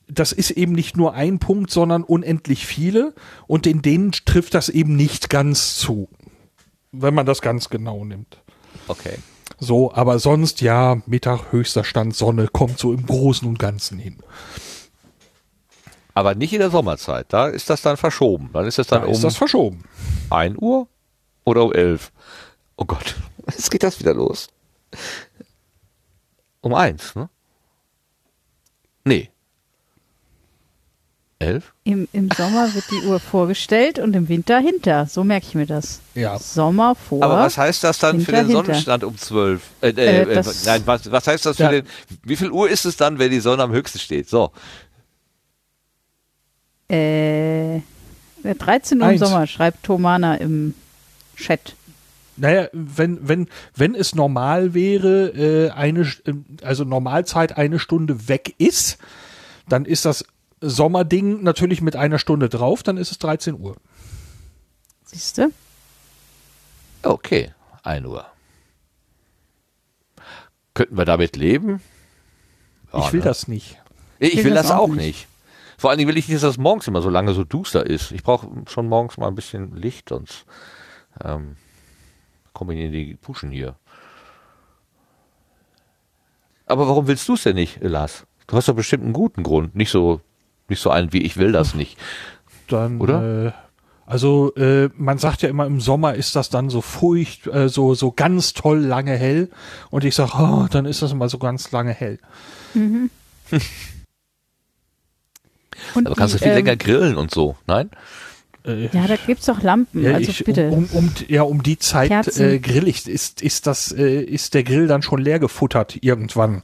das 0.09 0.33
ist 0.33 0.51
eben 0.53 0.73
nicht 0.73 0.97
nur 0.97 1.15
ein 1.15 1.39
Punkt, 1.39 1.71
sondern 1.71 2.03
unendlich 2.05 2.67
viele. 2.67 3.13
Und 3.47 3.67
in 3.67 3.83
denen 3.83 4.13
trifft 4.13 4.55
das 4.55 4.69
eben 4.69 4.97
nicht 4.97 5.31
ganz 5.31 5.77
zu. 5.77 6.09
Wenn 6.93 7.15
man 7.15 7.27
das 7.27 7.41
ganz 7.43 7.69
genau 7.69 8.05
nimmt. 8.05 8.39
Okay. 8.89 9.17
So, 9.59 9.93
aber 9.93 10.19
sonst 10.19 10.61
ja, 10.61 11.01
Mittag, 11.07 11.51
höchster 11.53 11.83
Stand, 11.85 12.15
Sonne 12.15 12.49
kommt 12.53 12.79
so 12.79 12.93
im 12.93 13.07
Großen 13.07 13.47
und 13.49 13.59
Ganzen 13.59 13.99
hin. 13.99 14.17
Aber 16.17 16.35
nicht 16.35 16.55
in 16.55 16.61
der 16.61 16.71
Sommerzeit. 16.71 17.27
Da 17.29 17.47
ist 17.49 17.69
das 17.69 17.83
dann 17.83 17.99
verschoben. 17.99 18.49
Dann 18.55 18.65
ist 18.65 18.79
es 18.79 18.87
Da 18.87 19.01
dann 19.01 19.11
ist 19.11 19.19
um 19.19 19.23
das 19.25 19.37
verschoben. 19.37 19.85
1 20.31 20.57
Uhr 20.59 20.89
oder 21.45 21.63
um 21.63 21.73
11. 21.75 22.11
Oh 22.77 22.87
Gott, 22.87 23.15
jetzt 23.49 23.71
geht 23.71 23.83
das 23.83 24.01
wieder 24.01 24.15
los. 24.15 24.49
Um 26.63 26.73
1, 26.73 27.17
ne? 27.17 27.29
Nee. 29.05 29.29
11? 31.39 31.75
Im, 31.85 32.09
Im 32.15 32.31
Sommer 32.31 32.73
wird 32.75 32.91
die 32.91 33.07
Uhr 33.07 33.21
vorgestellt 33.21 33.99
und 33.99 34.17
im 34.17 34.31
Winter 34.31 34.59
hinter. 34.59 35.05
So 35.05 35.23
merke 35.23 35.47
ich 35.49 35.55
mir 35.55 35.67
das. 35.67 36.01
Ja. 36.15 36.39
Sommer 36.39 36.95
vor. 36.95 37.23
Aber 37.23 37.37
was 37.41 37.59
heißt 37.59 37.85
das 37.85 37.99
dann 37.99 38.21
für 38.21 38.33
Hinter, 38.33 38.43
den 38.45 38.47
hinter. 38.47 38.65
Sonnenstand 38.65 39.05
um 39.05 39.19
12? 39.19 39.63
Äh, 39.83 39.89
äh, 39.89 39.93
Äh, 39.93 40.23
äh, 40.23 40.35
das- 40.35 40.65
nein, 40.65 40.81
was, 40.87 41.11
was 41.13 41.27
heißt 41.27 41.45
das 41.45 41.59
für 41.59 41.65
Ja. 41.65 41.71
den, 41.73 41.87
wie 42.23 42.37
viel 42.37 42.51
Uhr 42.51 42.71
ist 42.71 42.87
es 42.87 42.97
dann, 42.97 43.19
wenn 43.19 43.31
die 43.31 43.41
Sonne 43.41 43.63
am 43.65 43.73
höchsten 43.73 43.99
steht? 43.99 44.31
So. 44.31 44.51
Äh, 46.89 47.81
13 48.43 48.99
Uhr 48.99 49.05
im 49.07 49.11
Eins. 49.13 49.21
Sommer, 49.21 49.47
schreibt 49.47 49.83
Tomana 49.83 50.37
im 50.37 50.75
Chat. 51.37 51.75
Naja, 52.37 52.69
wenn, 52.73 53.27
wenn, 53.27 53.49
wenn 53.75 53.95
es 53.95 54.15
normal 54.15 54.75
wäre, 54.75 55.29
äh, 55.29 55.71
eine, 55.71 56.07
ähm, 56.27 56.45
also 56.63 56.85
Normalzeit 56.85 57.57
eine 57.57 57.79
Stunde 57.79 58.29
weg 58.29 58.55
ist, 58.59 58.99
dann 59.69 59.85
ist 59.85 60.05
das 60.05 60.25
Sommerding 60.61 61.43
natürlich 61.43 61.81
mit 61.81 61.97
einer 61.97 62.19
Stunde 62.19 62.49
drauf, 62.49 62.83
dann 62.83 62.99
ist 62.99 63.11
es 63.11 63.19
13 63.19 63.59
Uhr. 63.59 63.77
Siehst 65.05 65.39
du? 65.39 65.51
Okay, 67.03 67.53
1 67.83 68.07
Uhr. 68.07 68.27
Könnten 70.75 70.97
wir 70.99 71.05
damit 71.05 71.37
leben? 71.37 71.81
Ja, 72.93 73.07
ich 73.07 73.13
will 73.13 73.21
ne? 73.21 73.25
das 73.25 73.49
nicht. 73.49 73.79
Ich, 74.19 74.37
will 74.37 74.45
will 74.45 74.55
das 74.55 74.69
das 74.69 74.77
auch 74.77 74.83
auch 74.83 74.89
nicht. 74.89 74.99
nicht. 74.99 75.29
Vor 75.79 75.91
allen 75.91 75.99
Dingen 75.99 76.09
will 76.09 76.17
ich 76.17 76.29
nicht, 76.29 76.37
dass 76.37 76.55
das 76.55 76.59
morgens 76.59 76.89
immer 76.89 77.03
so 77.03 77.11
lange 77.11 77.35
so 77.35 77.45
duster 77.45 77.85
ist. 77.85 78.13
Ich 78.13 78.23
brauche 78.23 78.49
schon 78.69 78.89
morgens 78.89 79.19
mal 79.19 79.29
ein 79.29 79.35
bisschen 79.35 79.77
Licht, 79.77 80.09
sonst 80.09 80.47
ähm, 81.23 81.57
komme 82.53 82.75
ich 82.75 82.81
in 82.81 82.93
die 82.93 83.15
Puschen 83.15 83.51
hier. 83.51 83.77
Aber 86.67 86.89
warum 86.89 87.07
willst 87.07 87.29
du 87.29 87.35
es 87.35 87.43
denn 87.43 87.55
nicht, 87.55 87.79
Lars? 87.83 88.27
Du 88.47 88.57
hast 88.57 88.69
doch 88.69 88.75
bestimmt 88.75 89.05
einen 89.05 89.13
guten 89.13 89.43
Grund. 89.43 89.77
Nicht 89.77 89.91
so, 89.91 90.21
nicht 90.69 90.81
so 90.81 90.91
einen 90.91 91.13
wie 91.13 91.23
ich 91.23 91.37
will 91.37 91.53
das 91.53 91.75
nicht. 91.75 91.99
Dann, 92.69 93.01
Oder? 93.01 93.47
Äh, 93.47 93.53
also 94.07 94.55
äh, 94.55 94.89
man 94.97 95.19
sagt 95.19 95.43
ja 95.43 95.49
immer, 95.49 95.67
im 95.67 95.81
Sommer 95.81 96.15
ist 96.15 96.37
das 96.37 96.49
dann 96.49 96.71
so 96.71 96.81
furcht, 96.81 97.47
äh, 97.49 97.69
so, 97.69 97.95
so 97.95 98.13
ganz 98.13 98.53
toll 98.53 98.79
lange 98.79 99.17
hell. 99.17 99.51
Und 99.91 100.05
ich 100.05 100.15
sage, 100.15 100.33
oh, 100.39 100.67
dann 100.71 100.87
ist 100.87 101.03
das 101.03 101.13
immer 101.13 101.29
so 101.29 101.39
ganz 101.39 101.71
lange 101.73 101.93
hell. 101.93 102.19
Und 105.95 106.07
Aber 106.07 106.17
kannst 106.17 106.35
du 106.35 106.39
die, 106.39 106.45
viel 106.45 106.53
ähm, 106.53 106.57
länger 106.65 106.77
grillen 106.77 107.17
und 107.17 107.31
so, 107.33 107.57
nein? 107.67 107.91
Äh, 108.65 108.89
Ja, 108.93 109.07
da 109.07 109.17
gibt's 109.17 109.47
doch 109.47 109.63
Lampen, 109.63 110.03
Ja, 110.03 110.15
also 110.15 110.31
ich, 110.31 110.45
bitte. 110.45 110.69
Um, 110.69 110.89
um, 110.93 110.99
um, 110.99 111.13
ja, 111.29 111.43
um 111.43 111.63
die 111.63 111.79
Zeit 111.79 112.09
Kerzen. 112.09 112.51
äh, 112.51 112.59
grill 112.59 112.89
ich, 112.89 113.09
ist, 113.09 113.43
ist 113.43 113.67
das, 113.67 113.93
äh, 113.93 114.21
ist 114.21 114.55
der 114.55 114.65
Grill 114.65 114.87
dann 114.87 115.03
schon 115.03 115.21
leer 115.21 115.39
gefuttert 115.39 115.99
irgendwann. 116.03 116.63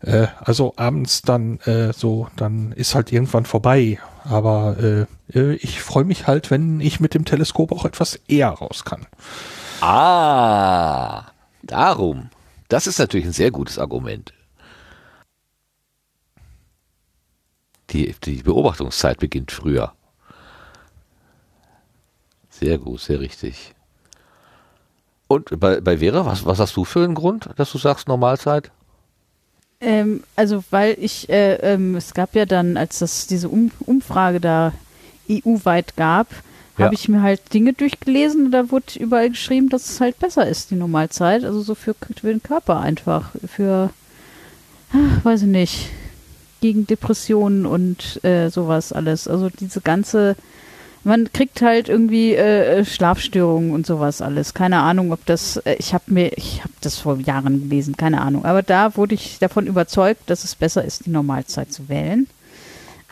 Äh, 0.00 0.28
also 0.40 0.74
abends 0.76 1.22
dann 1.22 1.58
äh, 1.60 1.92
so, 1.92 2.28
dann 2.36 2.72
ist 2.72 2.94
halt 2.94 3.12
irgendwann 3.12 3.44
vorbei. 3.46 3.98
Aber 4.24 4.76
äh, 5.32 5.38
äh, 5.38 5.54
ich 5.56 5.80
freue 5.82 6.04
mich 6.04 6.26
halt, 6.26 6.50
wenn 6.50 6.80
ich 6.80 7.00
mit 7.00 7.14
dem 7.14 7.24
Teleskop 7.24 7.72
auch 7.72 7.84
etwas 7.84 8.20
eher 8.28 8.48
raus 8.50 8.84
kann. 8.84 9.06
Ah, 9.80 11.24
darum. 11.62 12.30
Das 12.68 12.86
ist 12.86 12.98
natürlich 12.98 13.26
ein 13.26 13.32
sehr 13.32 13.50
gutes 13.50 13.78
Argument. 13.78 14.32
Die, 17.90 18.14
die 18.24 18.42
Beobachtungszeit 18.42 19.18
beginnt 19.18 19.52
früher. 19.52 19.92
Sehr 22.50 22.78
gut, 22.78 23.00
sehr 23.00 23.20
richtig. 23.20 23.74
Und 25.26 25.58
bei, 25.58 25.80
bei 25.80 25.98
Vera, 25.98 26.24
was, 26.26 26.44
was 26.46 26.58
hast 26.60 26.76
du 26.76 26.84
für 26.84 27.02
einen 27.04 27.14
Grund, 27.14 27.48
dass 27.56 27.72
du 27.72 27.78
sagst 27.78 28.08
Normalzeit? 28.08 28.70
Ähm, 29.80 30.22
also 30.36 30.62
weil 30.70 30.96
ich, 31.00 31.28
äh, 31.28 31.54
ähm, 31.56 31.96
es 31.96 32.14
gab 32.14 32.34
ja 32.34 32.46
dann, 32.46 32.76
als 32.76 33.00
das 33.00 33.26
diese 33.26 33.48
um 33.48 33.70
Umfrage 33.80 34.40
da 34.40 34.72
EU-weit 35.28 35.96
gab, 35.96 36.28
Ja. 36.78 36.86
habe 36.86 36.94
ich 36.94 37.08
mir 37.08 37.22
halt 37.22 37.52
Dinge 37.52 37.72
durchgelesen 37.72 38.46
und 38.46 38.50
da 38.52 38.70
wurde 38.70 38.98
überall 38.98 39.30
geschrieben, 39.30 39.68
dass 39.68 39.88
es 39.88 40.00
halt 40.00 40.18
besser 40.18 40.46
ist, 40.46 40.70
die 40.70 40.76
Normalzeit. 40.76 41.44
Also 41.44 41.60
so 41.62 41.74
für, 41.74 41.94
für 41.94 42.28
den 42.28 42.42
Körper 42.42 42.80
einfach, 42.80 43.30
für 43.46 43.90
ach, 44.92 45.24
weiß 45.24 45.42
ich 45.42 45.48
nicht, 45.48 45.90
gegen 46.64 46.86
Depressionen 46.86 47.66
und 47.66 48.24
äh, 48.24 48.48
sowas 48.48 48.94
alles. 48.94 49.28
Also 49.28 49.50
diese 49.50 49.82
ganze, 49.82 50.34
man 51.02 51.30
kriegt 51.30 51.60
halt 51.60 51.90
irgendwie 51.90 52.34
äh, 52.34 52.86
Schlafstörungen 52.86 53.72
und 53.72 53.84
sowas 53.84 54.22
alles. 54.22 54.54
Keine 54.54 54.78
Ahnung, 54.78 55.12
ob 55.12 55.26
das, 55.26 55.58
äh, 55.58 55.74
ich 55.78 55.92
habe 55.92 56.04
mir, 56.06 56.32
ich 56.38 56.60
habe 56.60 56.72
das 56.80 56.96
vor 56.96 57.18
Jahren 57.18 57.68
gelesen, 57.68 57.98
keine 57.98 58.22
Ahnung. 58.22 58.46
Aber 58.46 58.62
da 58.62 58.96
wurde 58.96 59.14
ich 59.14 59.38
davon 59.40 59.66
überzeugt, 59.66 60.22
dass 60.30 60.42
es 60.42 60.54
besser 60.54 60.82
ist, 60.82 61.04
die 61.04 61.10
Normalzeit 61.10 61.70
zu 61.70 61.90
wählen. 61.90 62.28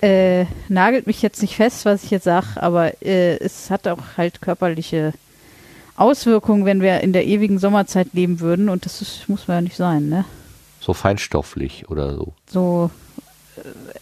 Äh, 0.01 0.47
nagelt 0.71 1.07
mich 1.07 1.21
jetzt 1.21 1.43
nicht 1.43 1.57
fest, 1.57 1.85
was 1.85 2.05
ich 2.05 2.11
jetzt 2.11 2.25
sage, 2.25 2.47
aber 2.57 3.03
äh, 3.03 3.37
es 3.37 3.71
hat 3.71 3.87
auch 3.87 4.17
halt 4.17 4.41
körperliche 4.41 5.13
Auswirkungen, 5.95 6.65
wenn 6.65 6.81
wir 6.81 7.03
in 7.03 7.13
der 7.13 7.27
ewigen 7.27 7.59
Sommerzeit 7.59 8.15
leben 8.15 8.41
würden 8.41 8.71
und 8.71 8.87
das 8.87 9.03
ist, 9.03 9.29
muss 9.29 9.47
man 9.47 9.59
ja 9.59 9.61
nicht 9.61 9.77
sein, 9.77 10.09
ne? 10.09 10.25
So 10.81 10.95
feinstofflich 10.95 11.91
oder 11.91 12.15
so. 12.17 12.33
So, 12.51 12.91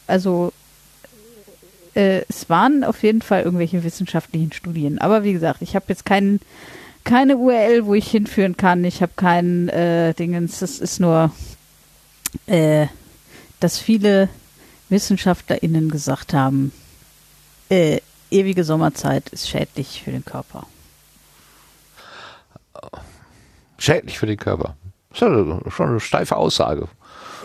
also 0.06 0.52
äh, 1.94 2.22
es 2.28 2.48
waren 2.48 2.84
auf 2.84 3.02
jeden 3.02 3.22
Fall 3.22 3.42
irgendwelche 3.42 3.84
wissenschaftlichen 3.84 4.52
Studien, 4.52 4.98
aber 4.98 5.24
wie 5.24 5.32
gesagt, 5.32 5.62
ich 5.62 5.74
habe 5.74 5.86
jetzt 5.88 6.04
keinen 6.04 6.40
keine 7.04 7.36
URL, 7.36 7.86
wo 7.86 7.94
ich 7.94 8.11
hinführen 8.11 8.56
kann. 8.56 8.84
Ich 8.84 9.02
habe 9.02 9.12
keinen 9.16 9.68
äh, 9.68 10.14
Dingens. 10.14 10.61
Das 10.61 10.78
ist 10.78 11.00
nur, 11.00 11.32
äh, 12.46 12.86
dass 13.58 13.78
viele 13.78 14.28
WissenschaftlerInnen 14.88 15.90
gesagt 15.90 16.34
haben, 16.34 16.72
äh, 17.68 18.00
ewige 18.30 18.64
Sommerzeit 18.64 19.28
ist 19.30 19.48
schädlich 19.48 20.02
für 20.04 20.11
den 20.11 20.24
Körper. 20.24 20.66
Schädlich 23.78 24.18
für 24.18 24.26
den 24.26 24.36
Körper. 24.36 24.76
Das 25.11 25.22
ist 25.22 25.72
schon 25.74 25.88
eine 25.88 26.00
steife 26.00 26.36
Aussage. 26.36 26.88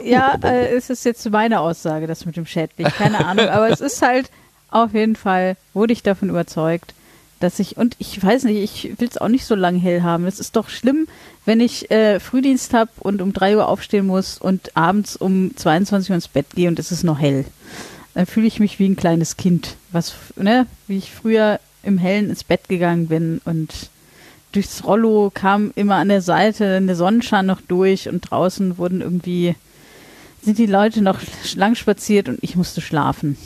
Ja, 0.03 0.37
äh, 0.43 0.75
es 0.75 0.89
ist 0.89 1.05
jetzt 1.05 1.29
meine 1.29 1.59
Aussage, 1.59 2.07
das 2.07 2.25
mit 2.25 2.37
dem 2.37 2.45
schädlich, 2.45 2.87
keine 2.95 3.25
Ahnung, 3.25 3.47
aber 3.49 3.69
es 3.69 3.81
ist 3.81 4.01
halt 4.01 4.29
auf 4.69 4.93
jeden 4.93 5.15
Fall, 5.15 5.57
wurde 5.73 5.93
ich 5.93 6.03
davon 6.03 6.29
überzeugt, 6.29 6.93
dass 7.39 7.59
ich, 7.59 7.77
und 7.77 7.95
ich 7.99 8.21
weiß 8.21 8.43
nicht, 8.45 8.57
ich 8.57 8.99
will 8.99 9.07
es 9.07 9.17
auch 9.17 9.27
nicht 9.27 9.45
so 9.45 9.55
lange 9.55 9.79
hell 9.79 10.01
haben. 10.03 10.25
Es 10.25 10.39
ist 10.39 10.55
doch 10.55 10.69
schlimm, 10.69 11.07
wenn 11.45 11.59
ich 11.59 11.91
äh, 11.91 12.19
Frühdienst 12.19 12.73
habe 12.73 12.91
und 12.99 13.21
um 13.21 13.33
3 13.33 13.57
Uhr 13.57 13.67
aufstehen 13.67 14.07
muss 14.07 14.37
und 14.37 14.75
abends 14.75 15.15
um 15.15 15.55
22 15.55 16.09
Uhr 16.09 16.15
ins 16.15 16.27
Bett 16.27 16.47
gehe 16.55 16.69
und 16.69 16.79
es 16.79 16.91
ist 16.91 17.03
noch 17.03 17.19
hell. 17.19 17.45
Dann 18.13 18.25
fühle 18.25 18.47
ich 18.47 18.59
mich 18.59 18.79
wie 18.79 18.87
ein 18.87 18.95
kleines 18.95 19.37
Kind, 19.37 19.75
was, 19.91 20.13
ne, 20.37 20.65
wie 20.87 20.97
ich 20.97 21.11
früher 21.11 21.59
im 21.83 21.97
Hellen 21.97 22.29
ins 22.29 22.43
Bett 22.43 22.67
gegangen 22.69 23.07
bin 23.07 23.41
und 23.45 23.89
durchs 24.53 24.85
Rollo 24.85 25.31
kam 25.33 25.71
immer 25.75 25.95
an 25.95 26.09
der 26.09 26.21
Seite 26.21 26.77
eine 26.77 26.95
Sonnenschein 26.95 27.45
noch 27.45 27.61
durch 27.61 28.07
und 28.09 28.21
draußen 28.21 28.77
wurden 28.77 29.01
irgendwie, 29.01 29.55
sind 30.45 30.57
die 30.57 30.65
Leute 30.65 31.01
noch 31.01 31.19
lang 31.55 31.75
spaziert 31.75 32.29
und 32.29 32.39
ich 32.41 32.55
musste 32.55 32.81
schlafen. 32.81 33.37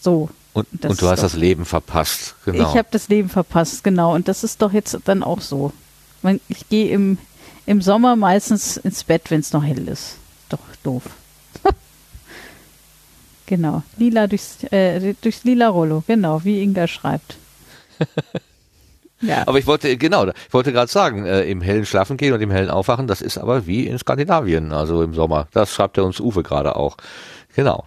So. 0.00 0.28
Und, 0.52 0.84
und 0.84 1.00
du 1.00 1.08
hast 1.08 1.22
das 1.22 1.34
Leben 1.34 1.64
verpasst. 1.64 2.34
Genau. 2.44 2.68
Ich 2.68 2.76
habe 2.76 2.88
das 2.90 3.08
Leben 3.08 3.28
verpasst, 3.28 3.84
genau. 3.84 4.14
Und 4.14 4.28
das 4.28 4.44
ist 4.44 4.60
doch 4.60 4.72
jetzt 4.72 4.98
dann 5.04 5.22
auch 5.22 5.40
so. 5.40 5.72
Ich 6.48 6.68
gehe 6.68 6.90
im, 6.90 7.18
im 7.64 7.80
Sommer 7.80 8.16
meistens 8.16 8.76
ins 8.76 9.04
Bett, 9.04 9.30
wenn 9.30 9.40
es 9.40 9.52
noch 9.52 9.62
hell 9.62 9.86
ist. 9.86 10.16
Doch 10.48 10.58
doof. 10.82 11.04
genau. 13.46 13.82
Lila 13.96 14.26
durchs, 14.26 14.64
äh, 14.64 15.14
durchs 15.20 15.44
lila 15.44 15.68
Rollo. 15.68 16.02
Genau, 16.06 16.42
wie 16.44 16.62
Inga 16.62 16.88
schreibt. 16.88 17.36
ja. 19.20 19.46
aber 19.46 19.58
ich 19.58 19.66
wollte, 19.66 19.96
genau, 19.96 20.26
ich 20.26 20.52
wollte 20.52 20.72
gerade 20.72 20.90
sagen, 20.90 21.26
äh, 21.26 21.42
im 21.44 21.60
hellen 21.60 21.86
Schlafen 21.86 22.16
gehen 22.16 22.32
und 22.32 22.40
im 22.40 22.50
hellen 22.50 22.70
Aufwachen, 22.70 23.06
das 23.06 23.20
ist 23.22 23.38
aber 23.38 23.66
wie 23.66 23.86
in 23.86 23.98
Skandinavien, 23.98 24.72
also 24.72 25.02
im 25.02 25.14
Sommer. 25.14 25.48
Das 25.52 25.72
schreibt 25.74 25.98
er 25.98 26.04
uns 26.04 26.20
Uwe 26.20 26.42
gerade 26.42 26.76
auch. 26.76 26.96
Genau. 27.54 27.86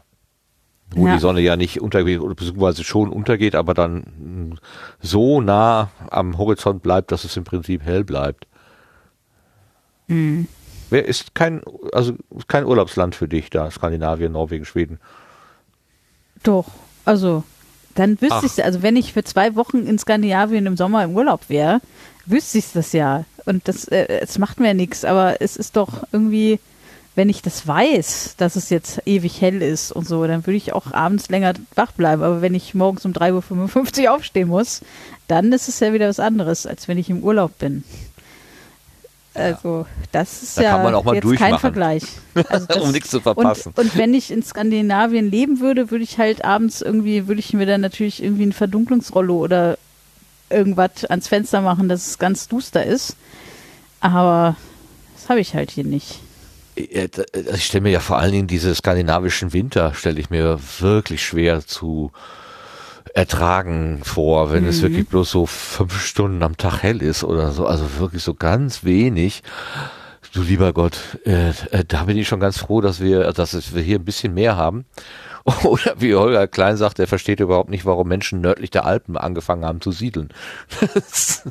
Wo 0.94 1.08
Ja. 1.08 1.14
die 1.14 1.20
Sonne 1.20 1.40
ja 1.40 1.56
nicht 1.56 1.80
untergeht, 1.82 2.20
oder 2.20 2.36
beziehungsweise 2.36 2.84
schon 2.84 3.10
untergeht, 3.10 3.56
aber 3.56 3.74
dann 3.74 4.50
mh, 4.52 4.56
so 5.00 5.40
nah 5.40 5.90
am 6.10 6.38
Horizont 6.38 6.82
bleibt, 6.84 7.12
dass 7.14 7.24
es 7.24 7.38
im 7.38 7.46
Prinzip 7.46 7.84
hell 7.84 8.04
bleibt. 8.04 8.46
Mhm. 10.08 10.48
Wer 10.90 11.06
ist 11.06 11.34
kein, 11.36 11.62
also 11.94 12.16
kein 12.50 12.66
Urlaubsland 12.66 13.16
für 13.16 13.30
dich 13.30 13.50
da, 13.50 13.72
Skandinavien, 13.72 14.34
Norwegen, 14.34 14.66
Schweden. 14.66 15.00
Doch. 16.44 16.66
Also, 17.06 17.44
dann 17.96 18.22
wüsste 18.22 18.46
ich 18.46 18.64
Also, 18.64 18.82
wenn 18.82 18.96
ich 18.96 19.14
für 19.14 19.24
zwei 19.24 19.56
Wochen 19.56 19.86
in 19.86 20.00
Skandinavien 20.00 20.66
im 20.66 20.78
Sommer 20.78 21.04
im 21.04 21.16
Urlaub 21.16 21.42
wäre, 21.48 21.82
wüsste 22.26 22.60
ich 22.60 22.72
das 22.74 22.94
ja. 22.94 23.26
Und 23.46 23.68
das, 23.68 23.86
äh, 23.86 24.20
es 24.22 24.38
macht 24.38 24.60
mir 24.60 24.74
nichts. 24.74 25.06
Aber 25.06 25.42
es 25.42 25.58
ist 25.58 25.76
doch 25.76 26.04
irgendwie, 26.12 26.60
wenn 27.16 27.30
ich 27.30 27.42
das 27.42 27.68
weiß, 27.68 28.36
dass 28.38 28.56
es 28.56 28.70
jetzt 28.70 29.02
ewig 29.06 29.42
hell 29.42 29.62
ist 29.62 29.92
und 29.92 30.08
so, 30.08 30.26
dann 30.28 30.46
würde 30.46 30.58
ich 30.58 30.74
auch 30.74 30.92
abends 30.94 31.30
länger 31.30 31.54
wach 31.76 31.92
bleiben. 31.92 32.24
Aber 32.24 32.42
wenn 32.42 32.56
ich 32.56 32.74
morgens 32.74 33.06
um 33.06 33.14
3.55 33.14 34.04
Uhr 34.06 34.14
aufstehen 34.16 34.48
muss, 34.48 34.82
dann 35.28 35.52
ist 35.52 35.68
es 35.68 35.80
ja 35.80 35.94
wieder 35.94 36.10
was 36.10 36.20
anderes, 36.20 36.66
als 36.66 36.88
wenn 36.88 36.98
ich 36.98 37.10
im 37.10 37.24
Urlaub 37.24 37.58
bin. 37.58 37.84
Also, 39.34 39.86
das 40.12 40.44
ist 40.44 40.58
Da 40.58 40.62
ja 40.62 41.14
jetzt 41.14 41.36
kein 41.38 41.58
Vergleich. 41.58 42.04
Also 42.50 42.66
das- 42.70 42.78
Um 42.78 42.92
nichts 42.92 43.10
zu 43.10 43.22
verpassen. 43.22 43.72
Und, 43.76 43.86
und 43.86 43.98
wenn 43.98 44.14
ich 44.14 44.30
in 44.32 44.44
Skandinavien 44.44 45.32
leben 45.32 45.60
würde, 45.62 45.90
würde 45.90 46.04
ich 46.04 46.18
halt 46.18 46.44
abends 46.44 46.82
irgendwie, 46.82 47.28
würde 47.28 47.40
ich 47.40 47.54
mir 47.54 47.66
dann 47.66 47.82
natürlich 47.82 48.22
irgendwie 48.22 48.44
ein 48.46 48.54
Verdunklungsrollo 48.54 49.38
oder 49.38 49.78
irgendwas 50.50 51.06
ans 51.06 51.30
Fenster 51.30 51.62
machen, 51.62 51.88
dass 51.88 52.08
es 52.08 52.20
ganz 52.20 52.48
duster 52.50 52.86
ist. 52.86 53.16
Aber 54.02 54.56
das 55.16 55.30
habe 55.30 55.40
ich 55.40 55.54
halt 55.56 55.72
hier 55.72 55.86
nicht. 55.86 56.20
Ja, 56.78 57.08
da- 57.08 57.24
Ich 57.54 57.66
stelle 57.66 57.84
mir 57.84 57.92
ja 57.92 58.00
vor 58.02 58.18
allen 58.18 58.32
Dingen 58.34 58.48
diese 58.48 58.76
skandinavischen 58.76 59.54
Winter, 59.54 59.94
stelle 59.94 60.20
ich 60.20 60.30
mir 60.30 60.60
wirklich 60.80 61.24
schwer 61.24 61.66
zu 61.66 62.12
ertragen 63.14 64.02
vor, 64.04 64.52
wenn 64.52 64.66
es 64.66 64.82
wirklich 64.82 65.08
bloß 65.08 65.30
so 65.32 65.46
fünf 65.46 66.02
Stunden 66.02 66.44
am 66.44 66.58
Tag 66.58 66.82
hell 66.84 67.02
ist 67.02 67.24
oder 67.24 67.52
so, 67.52 67.66
also 67.66 68.00
wirklich 68.00 68.24
so 68.24 68.34
ganz 68.34 68.84
wenig. 68.84 69.44
Du 70.34 70.42
lieber 70.44 70.72
Gott, 70.72 70.98
äh, 71.26 71.50
äh, 71.72 71.84
da 71.86 72.06
bin 72.06 72.18
ich 72.18 72.28
schon 72.28 72.40
ganz 72.40 72.58
froh, 72.58 72.80
dass 72.80 73.02
wir, 73.02 73.34
dass 73.34 73.54
es- 73.54 73.76
wir 73.76 73.82
hier 73.82 74.00
ein 74.00 74.06
bisschen 74.06 74.34
mehr 74.34 74.56
haben. 74.56 74.86
Oder 75.64 75.96
wie 75.98 76.16
Holger 76.16 76.48
Klein 76.48 76.78
sagt, 76.78 77.00
er 77.00 77.08
versteht 77.08 77.40
überhaupt 77.42 77.70
nicht, 77.70 77.84
warum 77.84 78.08
Menschen 78.08 78.40
nördlich 78.42 78.70
der 78.70 78.86
Alpen 78.86 79.18
angefangen 79.18 79.66
haben 79.66 79.82
zu 79.82 79.92
siedeln. 79.92 80.30
es 80.96 81.44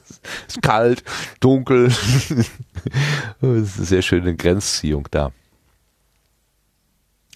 ist 0.49 0.63
kalt, 0.63 1.03
dunkel. 1.41 1.89
Es 1.93 2.31
ist 2.31 2.51
eine 3.43 3.65
sehr 3.65 4.03
schöne 4.03 4.35
Grenzziehung 4.37 5.07
da. 5.11 5.33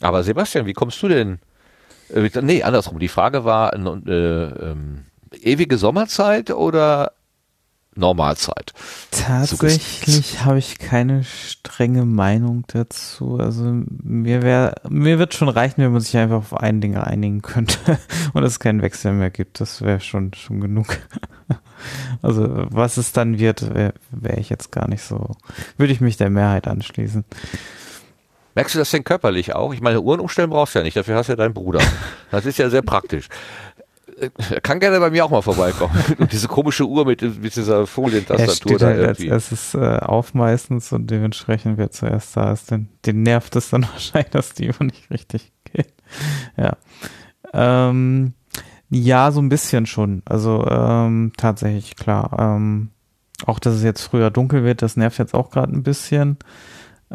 Aber 0.01 0.23
Sebastian, 0.23 0.65
wie 0.67 0.73
kommst 0.73 1.03
du 1.03 1.09
denn? 1.09 1.39
Äh, 2.15 2.31
nee, 2.43 2.63
andersrum. 2.63 2.99
Die 2.99 3.09
Frage 3.09 3.45
war 3.45 3.75
äh, 3.75 3.79
ähm, 4.09 5.05
ewige 5.33 5.77
Sommerzeit 5.79 6.51
oder 6.51 7.13
Normalzeit? 7.97 8.73
Tatsächlich 9.11 10.45
habe 10.45 10.59
ich 10.59 10.79
keine 10.79 11.23
strenge 11.25 12.05
Meinung 12.05 12.65
dazu. 12.67 13.39
Also 13.39 13.65
mir 14.03 14.43
wäre, 14.43 14.75
mir 14.89 15.19
wird 15.19 15.35
schon 15.35 15.49
reichen, 15.49 15.83
wenn 15.83 15.93
man 15.93 16.01
sich 16.01 16.17
einfach 16.17 16.39
auf 16.39 16.55
ein 16.55 16.81
Ding 16.81 16.97
einigen 16.97 17.43
könnte 17.43 17.79
und 18.33 18.43
es 18.43 18.59
keinen 18.59 18.83
Wechsel 18.83 19.13
mehr 19.13 19.31
gibt. 19.31 19.61
Das 19.61 19.83
wäre 19.83 20.01
schon 20.01 20.35
schon 20.35 20.61
genug. 20.61 20.99
Also 22.23 22.67
was 22.71 22.97
es 22.97 23.13
dann 23.13 23.39
wird, 23.39 23.75
wäre 23.75 23.93
wär 24.11 24.39
ich 24.39 24.49
jetzt 24.49 24.73
gar 24.73 24.89
nicht 24.89 25.03
so. 25.03 25.33
Würde 25.77 25.93
ich 25.93 26.01
mich 26.01 26.17
der 26.17 26.31
Mehrheit 26.31 26.67
anschließen. 26.67 27.27
Merkst 28.55 28.75
du 28.75 28.79
das 28.79 28.91
denn 28.91 29.05
körperlich 29.05 29.55
auch? 29.55 29.73
Ich 29.75 29.81
meine, 29.81 30.01
Uhren 30.01 30.21
umstellen 30.21 30.51
brauchst 30.51 30.75
du 30.75 30.79
ja 30.79 30.85
nicht, 30.85 30.97
dafür 30.97 31.17
hast 31.17 31.29
du 31.29 31.33
ja 31.33 31.37
deinen 31.37 31.55
Bruder. 31.55 31.81
Das 32.31 32.47
ist 32.47 32.59
ja 32.59 32.71
sehr 32.71 32.83
praktisch. 32.83 33.29
Äh, 34.21 34.31
Er 34.51 34.61
kann 34.61 34.79
gerne 34.81 35.01
bei 35.01 35.11
mir 35.11 35.25
auch 35.25 35.31
mal 35.31 35.43
vorbeikommen. 35.43 35.93
Und 36.19 36.31
diese 36.33 36.47
komische 36.49 36.85
Uhr 36.87 37.05
mit, 37.05 37.21
mit 37.23 37.57
dieser 37.57 37.81
Er 37.81 37.87
Folientastatur 37.87 38.55
steht 38.55 38.83
da 38.83 38.87
halt 38.87 38.99
als 39.01 39.19
irgendwie. 39.19 39.29
erstes 39.33 39.75
äh, 39.75 39.99
auf 39.99 40.35
meistens 40.35 40.93
und 40.93 41.11
dementsprechend 41.11 41.79
wer 41.79 41.91
zuerst 41.91 42.37
da 42.37 42.53
ist, 42.53 42.71
den, 42.71 42.89
den 43.07 43.23
nervt 43.23 43.57
es 43.57 43.71
dann 43.71 43.83
wahrscheinlich, 43.93 44.31
dass 44.31 44.55
die 44.55 44.69
Uhr 44.69 44.85
nicht 44.85 45.11
richtig 45.11 45.53
geht. 45.73 45.93
Ja. 46.57 46.77
Ähm, 47.53 48.35
ja, 48.91 49.33
so 49.33 49.41
ein 49.41 49.49
bisschen 49.49 49.87
schon. 49.87 50.23
Also 50.27 50.65
ähm, 50.69 51.33
tatsächlich, 51.37 51.97
klar. 51.97 52.37
Ähm, 52.39 52.91
auch, 53.47 53.59
dass 53.59 53.75
es 53.75 53.83
jetzt 53.83 54.03
früher 54.03 54.31
dunkel 54.31 54.63
wird, 54.63 54.81
das 54.83 54.97
nervt 54.97 55.19
jetzt 55.19 55.35
auch 55.35 55.51
gerade 55.51 55.73
ein 55.73 55.83
bisschen. 55.83 56.39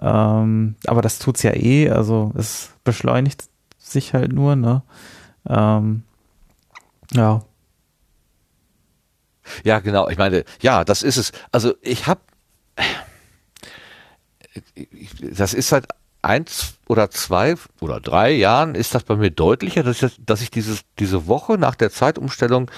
Ähm, 0.01 0.75
aber 0.85 1.01
das 1.01 1.19
tut's 1.19 1.43
ja 1.43 1.53
eh, 1.53 1.89
also 1.89 2.31
es 2.35 2.71
beschleunigt 2.83 3.43
sich 3.77 4.13
halt 4.13 4.31
nur, 4.31 4.55
ne? 4.55 4.83
Ähm, 5.47 6.03
ja. 7.11 7.41
Ja, 9.63 9.79
genau. 9.79 10.09
Ich 10.09 10.17
meine, 10.17 10.45
ja, 10.61 10.83
das 10.83 11.01
ist 11.01 11.17
es. 11.17 11.31
Also 11.51 11.73
ich 11.81 12.07
habe, 12.07 12.21
das 15.21 15.53
ist 15.53 15.69
seit 15.69 15.87
eins 16.21 16.75
oder 16.87 17.09
zwei 17.09 17.55
oder 17.79 17.99
drei 17.99 18.31
Jahren 18.31 18.75
ist 18.75 18.93
das 18.93 19.03
bei 19.03 19.15
mir 19.15 19.31
deutlicher, 19.31 19.83
dass 19.83 20.01
ich, 20.01 20.13
dass 20.25 20.41
ich 20.41 20.51
dieses, 20.51 20.81
diese 20.99 21.27
Woche 21.27 21.57
nach 21.57 21.75
der 21.75 21.91
Zeitumstellung 21.91 22.69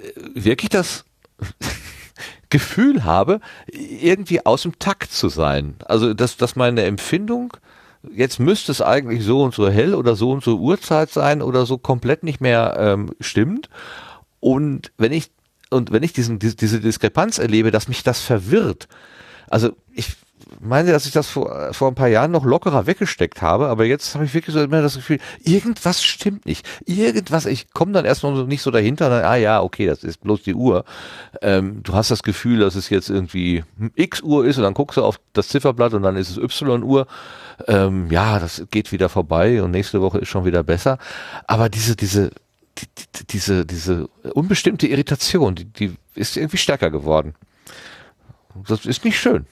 äh, 0.00 0.12
wirklich 0.34 0.70
das 0.70 1.04
Gefühl 2.50 3.04
habe, 3.04 3.40
irgendwie 3.72 4.44
aus 4.44 4.62
dem 4.62 4.78
Takt 4.78 5.12
zu 5.12 5.28
sein. 5.28 5.76
Also 5.86 6.14
dass, 6.14 6.36
dass 6.36 6.56
meine 6.56 6.82
Empfindung 6.82 7.56
jetzt 8.14 8.40
müsste 8.40 8.72
es 8.72 8.80
eigentlich 8.80 9.24
so 9.24 9.42
und 9.42 9.54
so 9.54 9.68
hell 9.68 9.94
oder 9.94 10.16
so 10.16 10.30
und 10.30 10.42
so 10.42 10.58
Uhrzeit 10.58 11.10
sein 11.10 11.42
oder 11.42 11.66
so 11.66 11.78
komplett 11.78 12.22
nicht 12.22 12.40
mehr 12.40 12.76
ähm, 12.78 13.10
stimmt. 13.20 13.68
Und 14.40 14.92
wenn 14.96 15.12
ich 15.12 15.30
und 15.70 15.92
wenn 15.92 16.02
ich 16.02 16.12
diesen, 16.12 16.40
diese, 16.40 16.56
diese 16.56 16.80
Diskrepanz 16.80 17.38
erlebe, 17.38 17.70
dass 17.70 17.86
mich 17.86 18.02
das 18.02 18.20
verwirrt, 18.20 18.88
also 19.48 19.70
ich 19.92 20.16
meine, 20.60 20.92
dass 20.92 21.06
ich 21.06 21.12
das 21.12 21.28
vor, 21.28 21.72
vor 21.72 21.88
ein 21.88 21.94
paar 21.94 22.08
Jahren 22.08 22.30
noch 22.30 22.44
lockerer 22.44 22.86
weggesteckt 22.86 23.42
habe, 23.42 23.68
aber 23.68 23.84
jetzt 23.84 24.14
habe 24.14 24.24
ich 24.24 24.34
wirklich 24.34 24.54
so 24.54 24.62
immer 24.62 24.82
das 24.82 24.94
Gefühl, 24.94 25.18
irgendwas 25.42 26.02
stimmt 26.02 26.46
nicht. 26.46 26.66
Irgendwas, 26.86 27.46
ich 27.46 27.72
komme 27.72 27.92
dann 27.92 28.04
erstmal 28.04 28.34
so 28.34 28.44
nicht 28.44 28.62
so 28.62 28.70
dahinter, 28.70 29.08
dann, 29.08 29.24
ah 29.24 29.36
ja, 29.36 29.62
okay, 29.62 29.86
das 29.86 30.04
ist 30.04 30.20
bloß 30.20 30.42
die 30.42 30.54
Uhr. 30.54 30.84
Ähm, 31.42 31.82
du 31.82 31.94
hast 31.94 32.10
das 32.10 32.22
Gefühl, 32.22 32.60
dass 32.60 32.74
es 32.74 32.90
jetzt 32.90 33.10
irgendwie 33.10 33.64
X 33.94 34.22
Uhr 34.22 34.44
ist 34.44 34.56
und 34.56 34.64
dann 34.64 34.74
guckst 34.74 34.96
du 34.96 35.04
auf 35.04 35.20
das 35.32 35.48
Zifferblatt 35.48 35.94
und 35.94 36.02
dann 36.02 36.16
ist 36.16 36.30
es 36.30 36.36
Y 36.36 36.82
Uhr. 36.82 37.06
Ähm, 37.66 38.10
ja, 38.10 38.38
das 38.38 38.64
geht 38.70 38.92
wieder 38.92 39.08
vorbei 39.08 39.62
und 39.62 39.70
nächste 39.70 40.00
Woche 40.00 40.18
ist 40.18 40.28
schon 40.28 40.44
wieder 40.44 40.62
besser. 40.62 40.98
Aber 41.46 41.68
diese, 41.68 41.96
diese, 41.96 42.30
die, 42.78 42.86
die, 42.86 43.26
diese, 43.26 43.66
diese 43.66 44.08
unbestimmte 44.34 44.86
Irritation, 44.86 45.54
die, 45.54 45.64
die 45.64 45.94
ist 46.14 46.36
irgendwie 46.36 46.56
stärker 46.56 46.90
geworden. 46.90 47.34
Das 48.66 48.84
ist 48.84 49.04
nicht 49.04 49.18
schön. 49.18 49.46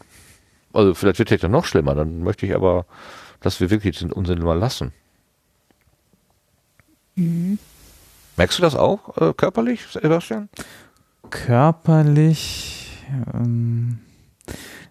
Also 0.72 0.94
vielleicht 0.94 1.18
wird 1.18 1.32
es 1.32 1.42
ja 1.42 1.48
noch 1.48 1.64
schlimmer, 1.64 1.94
dann 1.94 2.22
möchte 2.22 2.46
ich 2.46 2.54
aber, 2.54 2.86
dass 3.40 3.60
wir 3.60 3.70
wirklich 3.70 3.98
den 3.98 4.12
Unsinn 4.12 4.40
mal 4.40 4.58
lassen. 4.58 4.92
Mhm. 7.16 7.58
Merkst 8.36 8.58
du 8.58 8.62
das 8.62 8.76
auch 8.76 9.16
äh, 9.16 9.34
körperlich, 9.34 9.82
Sebastian? 9.90 10.48
Körperlich 11.30 12.88
ähm, 13.34 13.98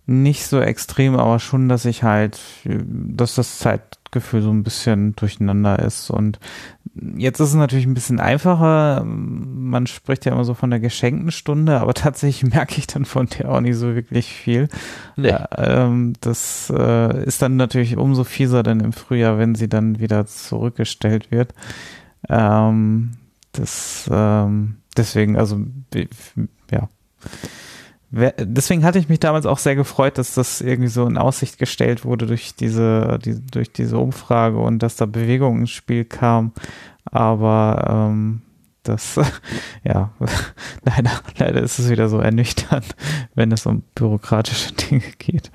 nicht 0.06 0.46
so 0.46 0.60
extrem, 0.60 1.16
aber 1.16 1.40
schon, 1.40 1.70
dass 1.70 1.86
ich 1.86 2.04
halt, 2.04 2.40
dass 2.66 3.36
das 3.36 3.60
Zeitgefühl 3.60 4.42
so 4.42 4.52
ein 4.52 4.64
bisschen 4.64 5.16
durcheinander 5.16 5.80
ist 5.80 6.10
und 6.10 6.40
Jetzt 7.18 7.40
ist 7.40 7.50
es 7.50 7.56
natürlich 7.56 7.86
ein 7.86 7.94
bisschen 7.94 8.20
einfacher. 8.20 9.04
Man 9.06 9.88
spricht 9.88 10.26
ja 10.26 10.32
immer 10.32 10.46
so 10.46 10.54
von 10.54 10.70
der 10.70 10.80
geschenkten 10.80 11.32
Stunde, 11.32 11.80
aber 11.80 11.94
tatsächlich 11.96 12.52
merke 12.52 12.78
ich 12.78 12.88
dann 12.88 13.06
von 13.06 13.28
der 13.28 13.52
auch 13.52 13.62
nicht 13.62 13.76
so 13.76 13.96
wirklich 13.96 14.28
viel. 14.34 14.68
Nee. 15.16 15.36
Ähm, 15.56 16.14
das 16.22 16.72
äh, 16.76 17.24
ist 17.26 17.42
dann 17.42 17.56
natürlich 17.56 17.98
umso 17.98 18.24
fieser 18.24 18.64
dann 18.64 18.80
im 18.80 18.94
Frühjahr, 18.94 19.38
wenn 19.38 19.56
sie 19.56 19.70
dann 19.70 20.00
wieder 20.00 20.26
zurückgestellt 20.26 21.32
wird. 21.32 21.54
Ähm, 22.30 23.12
das 23.52 24.10
ähm, 24.12 24.78
deswegen, 24.96 25.38
also 25.38 25.60
ja. 26.72 26.90
Deswegen 28.10 28.86
hatte 28.86 29.00
ich 29.00 29.10
mich 29.10 29.20
damals 29.20 29.46
auch 29.46 29.58
sehr 29.58 29.76
gefreut, 29.76 30.18
dass 30.18 30.34
das 30.34 30.62
irgendwie 30.62 30.88
so 30.88 31.06
in 31.06 31.18
Aussicht 31.18 31.58
gestellt 31.58 32.06
wurde 32.06 32.26
durch 32.26 32.56
diese, 32.56 33.20
die, 33.24 33.42
durch 33.46 33.72
diese 33.72 33.98
Umfrage 33.98 34.58
und 34.60 34.80
dass 34.80 34.96
da 34.96 35.06
Bewegung 35.06 35.60
ins 35.60 35.72
Spiel 35.72 36.06
kam. 36.06 36.54
Aber 37.04 38.08
ähm, 38.10 38.42
das, 38.84 39.20
ja, 39.84 40.12
leider, 40.84 41.12
leider 41.38 41.62
ist 41.62 41.80
es 41.80 41.90
wieder 41.90 42.08
so 42.08 42.20
ernüchternd, 42.20 42.96
wenn 43.36 43.52
es 43.52 43.66
um 43.66 43.84
bürokratische 43.94 44.74
Dinge 44.74 45.04
geht, 45.18 45.52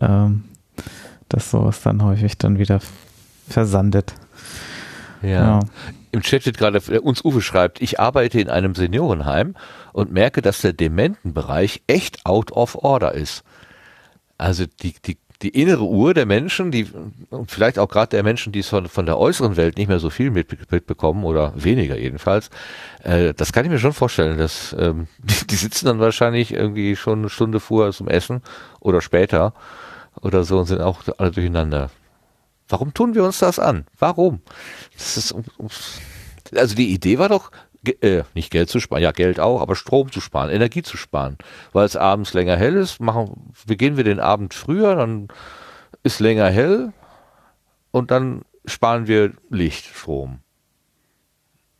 ähm, 0.00 0.44
dass 1.30 1.50
sowas 1.50 1.80
dann 1.82 2.02
häufig 2.02 2.36
dann 2.36 2.58
wieder 2.58 2.80
versandet. 3.48 4.14
Ja. 5.22 5.28
ja. 5.28 5.60
Im 6.12 6.22
Chat 6.22 6.42
steht 6.42 6.58
gerade, 6.58 6.78
äh, 6.88 6.98
uns 6.98 7.24
Uwe 7.24 7.40
schreibt, 7.40 7.80
ich 7.82 8.00
arbeite 8.00 8.40
in 8.40 8.48
einem 8.48 8.74
Seniorenheim 8.74 9.54
und 9.92 10.12
merke, 10.12 10.42
dass 10.42 10.60
der 10.60 10.72
Dementenbereich 10.72 11.82
echt 11.86 12.24
out 12.26 12.52
of 12.52 12.76
order 12.76 13.14
ist. 13.14 13.44
Also 14.38 14.64
die, 14.82 14.94
die, 15.04 15.18
die 15.42 15.50
innere 15.50 15.84
Uhr 15.84 16.14
der 16.14 16.26
Menschen, 16.26 16.70
die, 16.70 16.86
und 17.30 17.50
vielleicht 17.50 17.78
auch 17.78 17.88
gerade 17.88 18.10
der 18.10 18.22
Menschen, 18.22 18.52
die 18.52 18.60
es 18.60 18.68
von, 18.68 18.88
von 18.88 19.06
der 19.06 19.18
äußeren 19.18 19.56
Welt 19.56 19.76
nicht 19.76 19.88
mehr 19.88 20.00
so 20.00 20.10
viel 20.10 20.30
mitbekommen 20.30 21.24
oder 21.24 21.52
weniger 21.56 21.96
jedenfalls, 21.96 22.50
äh, 23.04 23.34
das 23.34 23.52
kann 23.52 23.64
ich 23.64 23.70
mir 23.70 23.78
schon 23.78 23.92
vorstellen, 23.92 24.38
dass 24.38 24.74
ähm, 24.78 25.06
die, 25.18 25.46
die 25.46 25.56
sitzen 25.56 25.86
dann 25.86 26.00
wahrscheinlich 26.00 26.52
irgendwie 26.52 26.96
schon 26.96 27.20
eine 27.20 27.30
Stunde 27.30 27.60
vorher 27.60 27.92
zum 27.92 28.08
Essen 28.08 28.42
oder 28.80 29.00
später 29.00 29.54
oder 30.20 30.44
so 30.44 30.58
und 30.58 30.66
sind 30.66 30.80
auch 30.80 31.02
alle 31.18 31.30
durcheinander. 31.30 31.90
Warum 32.68 32.92
tun 32.94 33.14
wir 33.14 33.24
uns 33.24 33.38
das 33.38 33.58
an? 33.58 33.86
Warum? 33.98 34.40
Das 34.94 35.16
ist, 35.16 35.34
also 36.54 36.74
die 36.74 36.92
Idee 36.92 37.18
war 37.18 37.28
doch, 37.28 37.50
äh, 38.00 38.22
nicht 38.34 38.50
Geld 38.50 38.68
zu 38.68 38.80
sparen, 38.80 39.02
ja 39.02 39.12
Geld 39.12 39.40
auch, 39.40 39.60
aber 39.60 39.76
Strom 39.76 40.12
zu 40.12 40.20
sparen, 40.20 40.50
Energie 40.50 40.82
zu 40.82 40.96
sparen, 40.96 41.38
weil 41.72 41.86
es 41.86 41.96
abends 41.96 42.34
länger 42.34 42.56
hell 42.56 42.74
ist. 42.74 43.00
Machen, 43.00 43.52
beginnen 43.66 43.96
wir 43.96 44.04
den 44.04 44.20
Abend 44.20 44.54
früher, 44.54 44.96
dann 44.96 45.28
ist 46.02 46.20
länger 46.20 46.50
hell 46.50 46.92
und 47.90 48.10
dann 48.10 48.42
sparen 48.66 49.06
wir 49.06 49.32
Lichtstrom. 49.50 50.40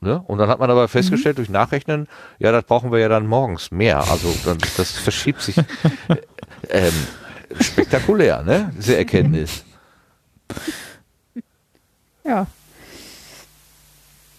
Ne? 0.00 0.22
Und 0.26 0.38
dann 0.38 0.48
hat 0.48 0.60
man 0.60 0.70
aber 0.70 0.86
festgestellt 0.86 1.36
mhm. 1.36 1.40
durch 1.40 1.48
Nachrechnen, 1.48 2.06
ja, 2.38 2.52
das 2.52 2.64
brauchen 2.64 2.92
wir 2.92 3.00
ja 3.00 3.08
dann 3.08 3.26
morgens 3.26 3.70
mehr. 3.72 3.98
Also 4.10 4.32
dann, 4.44 4.58
das 4.76 4.92
verschiebt 4.92 5.42
sich 5.42 5.56
ähm, 6.70 6.92
spektakulär, 7.60 8.42
ne? 8.44 8.72
Diese 8.76 8.96
Erkenntnis. 8.96 9.64
Ja. 12.24 12.46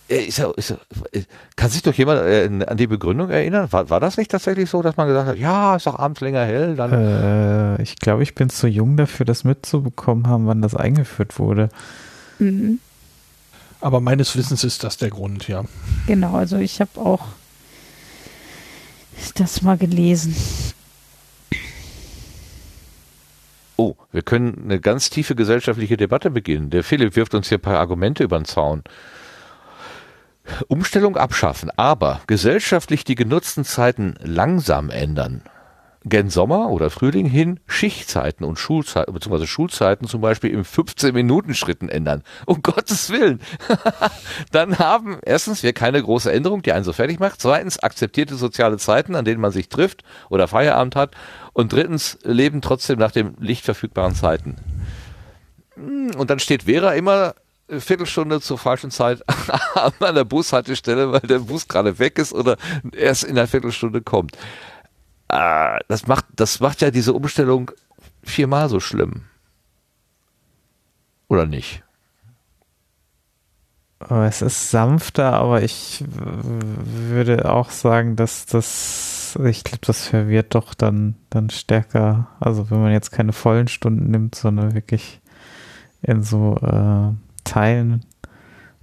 Äh, 0.09 0.25
ist 0.25 0.37
ja, 0.37 0.51
ist 0.51 0.71
ja, 0.71 0.77
äh, 1.11 1.23
kann 1.55 1.69
sich 1.69 1.81
doch 1.81 1.93
jemand 1.93 2.21
äh, 2.21 2.49
an 2.65 2.77
die 2.77 2.87
Begründung 2.87 3.29
erinnern? 3.29 3.71
War, 3.71 3.89
war 3.89 3.99
das 3.99 4.17
nicht 4.17 4.31
tatsächlich 4.31 4.69
so, 4.69 4.81
dass 4.81 4.97
man 4.97 5.07
gesagt 5.07 5.27
hat, 5.27 5.37
ja, 5.37 5.75
ist 5.75 5.87
doch 5.87 5.97
abends 5.97 6.21
länger 6.21 6.45
hell? 6.45 6.75
Dann 6.75 6.93
äh, 6.93 7.81
ich 7.81 7.95
glaube, 7.97 8.23
ich 8.23 8.35
bin 8.35 8.49
zu 8.49 8.67
jung 8.67 8.97
dafür, 8.97 9.25
das 9.25 9.43
mitzubekommen 9.43 10.27
haben, 10.27 10.47
wann 10.47 10.61
das 10.61 10.75
eingeführt 10.75 11.39
wurde. 11.39 11.69
Mhm. 12.39 12.79
Aber 13.81 14.01
meines 14.01 14.35
Wissens 14.35 14.63
ist 14.63 14.83
das 14.83 14.97
der 14.97 15.09
Grund, 15.09 15.47
ja. 15.47 15.63
Genau, 16.07 16.35
also 16.35 16.57
ich 16.57 16.81
habe 16.81 16.99
auch 16.99 17.27
das 19.35 19.61
mal 19.61 19.77
gelesen. 19.77 20.35
Oh, 23.79 23.95
wir 24.11 24.23
können 24.23 24.63
eine 24.65 24.81
ganz 24.81 25.09
tiefe 25.09 25.35
gesellschaftliche 25.35 25.95
Debatte 25.95 26.31
beginnen. 26.31 26.69
Der 26.69 26.83
Philipp 26.83 27.15
wirft 27.15 27.33
uns 27.33 27.47
hier 27.47 27.59
ein 27.59 27.61
paar 27.61 27.79
Argumente 27.79 28.25
über 28.25 28.37
den 28.37 28.43
Zaun. 28.43 28.83
Umstellung 30.67 31.15
abschaffen, 31.15 31.71
aber 31.77 32.19
gesellschaftlich 32.27 33.05
die 33.05 33.15
genutzten 33.15 33.63
Zeiten 33.63 34.15
langsam 34.21 34.89
ändern. 34.89 35.43
Gen 36.05 36.29
Sommer 36.29 36.69
oder 36.69 36.89
Frühling 36.89 37.25
hin 37.25 37.59
Schichtzeiten 37.67 38.45
und 38.45 38.57
Schulzeiten, 38.57 39.13
beziehungsweise 39.13 39.47
Schulzeiten 39.47 40.07
zum 40.07 40.21
Beispiel 40.21 40.49
im 40.51 40.63
15-Minuten-Schritten 40.63 41.87
ändern. 41.89 42.23
Um 42.45 42.61
Gottes 42.63 43.09
Willen. 43.09 43.41
Dann 44.51 44.79
haben 44.79 45.19
erstens 45.25 45.61
wir 45.61 45.73
keine 45.73 46.01
große 46.01 46.31
Änderung, 46.31 46.61
die 46.61 46.71
einen 46.71 46.85
so 46.85 46.93
fertig 46.93 47.19
macht. 47.19 47.41
Zweitens 47.41 47.79
akzeptierte 47.79 48.35
soziale 48.35 48.77
Zeiten, 48.77 49.15
an 49.15 49.25
denen 49.25 49.41
man 49.41 49.51
sich 49.51 49.67
trifft 49.67 50.03
oder 50.29 50.47
Feierabend 50.47 50.95
hat. 50.95 51.15
Und 51.59 51.73
drittens 51.73 52.17
leben 52.23 52.61
trotzdem 52.61 52.99
nach 52.99 53.11
den 53.11 53.35
lichtverfügbaren 53.37 54.15
Zeiten. 54.15 54.55
Hm, 55.73 56.11
und 56.15 56.29
dann 56.29 56.39
steht 56.39 56.63
Vera 56.63 56.93
immer 56.93 57.35
eine 57.67 57.81
Viertelstunde 57.81 58.39
zur 58.39 58.57
falschen 58.57 58.91
Zeit 58.91 59.21
an 59.75 60.15
der 60.15 60.23
Bushaltestelle, 60.23 61.11
weil 61.11 61.19
der 61.19 61.39
Bus 61.39 61.67
gerade 61.67 61.99
weg 61.99 62.17
ist 62.17 62.31
oder 62.31 62.55
erst 62.93 63.25
in 63.25 63.37
einer 63.37 63.45
Viertelstunde 63.45 64.01
kommt. 64.01 64.37
Ah, 65.27 65.79
das 65.89 66.07
macht, 66.07 66.27
das 66.33 66.61
macht 66.61 66.79
ja 66.79 66.91
diese 66.91 67.11
Umstellung 67.11 67.71
viermal 68.23 68.69
so 68.69 68.79
schlimm. 68.79 69.23
Oder 71.27 71.45
nicht? 71.45 71.83
Es 74.09 74.41
ist 74.41 74.71
sanfter, 74.71 75.33
aber 75.33 75.61
ich 75.61 76.05
würde 76.07 77.51
auch 77.51 77.69
sagen, 77.69 78.15
dass 78.15 78.45
das 78.45 79.08
ich 79.35 79.63
glaube, 79.63 79.85
das 79.85 80.07
verwirrt 80.07 80.55
doch 80.55 80.73
dann, 80.73 81.15
dann 81.29 81.49
stärker. 81.49 82.27
Also 82.39 82.69
wenn 82.69 82.81
man 82.81 82.91
jetzt 82.91 83.11
keine 83.11 83.33
vollen 83.33 83.67
Stunden 83.67 84.11
nimmt, 84.11 84.35
sondern 84.35 84.73
wirklich 84.73 85.19
in 86.01 86.23
so 86.23 86.57
äh, 86.57 87.13
Teilen, 87.43 88.05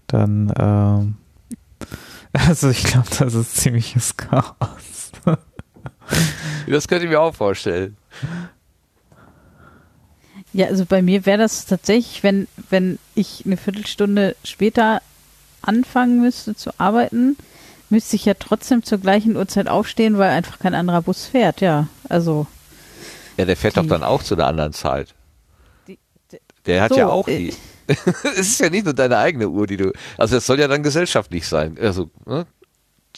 dann 0.07 0.51
äh, 0.51 2.37
also 2.47 2.71
ich 2.71 2.85
glaube, 2.85 3.09
das 3.19 3.35
ist 3.35 3.57
ziemliches 3.57 4.17
Chaos. 4.17 5.13
das 6.67 6.89
könnte 6.89 7.05
ich 7.05 7.11
mir 7.11 7.21
auch 7.21 7.35
vorstellen. 7.35 7.97
Ja, 10.53 10.67
also 10.67 10.87
bei 10.87 11.03
mir 11.03 11.27
wäre 11.27 11.39
das 11.39 11.67
tatsächlich, 11.67 12.23
wenn, 12.23 12.49
wenn 12.71 12.99
ich 13.15 13.45
eine 13.45 13.57
Viertelstunde 13.57 14.37
später 14.45 15.03
anfangen 15.63 16.21
müsste 16.21 16.55
zu 16.55 16.71
arbeiten, 16.79 17.37
müsste 17.91 18.17
ich 18.17 18.25
ja 18.25 18.35
trotzdem 18.35 18.83
zur 18.83 18.99
gleichen 18.99 19.37
Uhrzeit 19.37 19.69
aufstehen, 19.69 20.19
weil 20.19 20.31
einfach 20.31 20.59
kein 20.59 20.75
anderer 20.75 21.03
Bus 21.03 21.27
fährt, 21.27 21.61
ja. 21.61 21.89
Also. 22.09 22.47
Ja, 23.37 23.45
der 23.45 23.57
fährt 23.57 23.77
doch 23.77 23.87
dann 23.87 24.03
auch 24.03 24.23
zu 24.23 24.35
einer 24.35 24.47
anderen 24.47 24.73
Zeit. 24.73 25.15
Die, 25.87 25.99
die, 26.33 26.39
der 26.65 26.83
hat 26.83 26.93
so, 26.93 26.99
ja 26.99 27.09
auch 27.09 27.27
die. 27.27 27.55
es 27.87 28.39
ist 28.39 28.61
ja 28.61 28.71
nicht 28.71 28.85
nur 28.85 28.95
deine 28.95 29.19
eigene 29.19 29.49
Uhr, 29.49 29.67
die 29.67 29.77
du. 29.77 29.93
Also 30.17 30.37
es 30.37 30.47
soll 30.47 30.59
ja 30.59 30.69
dann 30.69 30.83
gesellschaftlich 30.83 31.47
sein. 31.47 31.77
Also, 31.81 32.11
ne? 32.25 32.47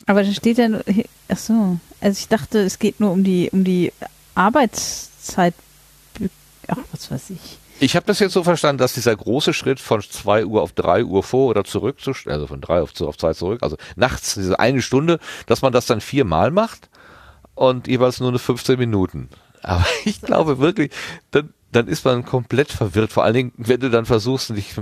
Aber 0.06 0.22
da 0.22 0.32
steht 0.32 0.58
ja 0.58 0.68
nur. 0.68 0.84
Ach 1.28 1.38
so. 1.38 1.78
Also 2.00 2.18
ich 2.18 2.28
dachte, 2.28 2.60
es 2.60 2.78
geht 2.78 3.00
nur 3.00 3.10
um 3.12 3.24
die 3.24 3.48
um 3.50 3.64
die 3.64 3.92
Arbeitszeit. 4.34 5.54
Ach, 6.68 6.78
was 6.92 7.10
weiß 7.10 7.30
ich. 7.30 7.57
Ich 7.80 7.94
habe 7.94 8.06
das 8.06 8.18
jetzt 8.18 8.32
so 8.32 8.42
verstanden, 8.42 8.78
dass 8.78 8.94
dieser 8.94 9.14
große 9.14 9.52
Schritt 9.52 9.78
von 9.78 10.00
2 10.00 10.46
Uhr 10.46 10.62
auf 10.62 10.72
3 10.72 11.04
Uhr 11.04 11.22
vor 11.22 11.48
oder 11.48 11.64
zurück, 11.64 12.00
zu, 12.00 12.12
also 12.26 12.46
von 12.46 12.60
3 12.60 12.82
auf, 12.82 13.00
auf 13.00 13.16
2 13.16 13.34
zurück, 13.34 13.62
also 13.62 13.76
nachts 13.94 14.34
diese 14.34 14.58
eine 14.58 14.82
Stunde, 14.82 15.20
dass 15.46 15.62
man 15.62 15.72
das 15.72 15.86
dann 15.86 16.00
viermal 16.00 16.50
macht 16.50 16.88
und 17.54 17.86
jeweils 17.86 18.18
nur 18.20 18.30
eine 18.30 18.38
15 18.38 18.78
Minuten. 18.78 19.28
Aber 19.62 19.86
ich 20.04 20.20
glaube 20.20 20.58
wirklich, 20.58 20.90
dann, 21.30 21.52
dann 21.70 21.86
ist 21.86 22.04
man 22.04 22.24
komplett 22.24 22.72
verwirrt. 22.72 23.12
Vor 23.12 23.24
allen 23.24 23.34
Dingen, 23.34 23.52
wenn 23.56 23.80
du 23.80 23.90
dann 23.90 24.06
versuchst, 24.06 24.50
dich 24.50 24.74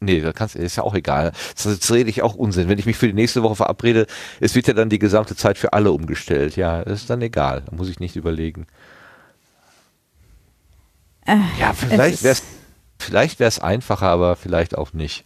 Nee, 0.00 0.20
da 0.20 0.32
kannst 0.32 0.54
ist 0.54 0.76
ja 0.76 0.84
auch 0.84 0.94
egal. 0.94 1.32
Das 1.56 1.90
rede 1.90 2.08
ich 2.08 2.22
auch 2.22 2.34
Unsinn. 2.34 2.68
Wenn 2.68 2.78
ich 2.78 2.86
mich 2.86 2.96
für 2.96 3.08
die 3.08 3.14
nächste 3.14 3.42
Woche 3.42 3.56
verabrede, 3.56 4.06
es 4.38 4.54
wird 4.54 4.68
ja 4.68 4.74
dann 4.74 4.90
die 4.90 5.00
gesamte 5.00 5.34
Zeit 5.34 5.58
für 5.58 5.72
alle 5.72 5.90
umgestellt. 5.90 6.54
Ja, 6.54 6.82
ist 6.82 7.10
dann 7.10 7.20
egal. 7.20 7.64
Da 7.66 7.74
muss 7.74 7.88
ich 7.88 7.98
nicht 7.98 8.14
überlegen. 8.14 8.68
Ja, 11.60 11.72
vielleicht 11.74 12.22
wäre 12.22 12.32
es 12.32 12.42
vielleicht 12.98 13.38
wäre 13.38 13.48
es 13.48 13.58
einfacher, 13.58 14.08
aber 14.08 14.34
vielleicht 14.36 14.76
auch 14.76 14.92
nicht. 14.92 15.24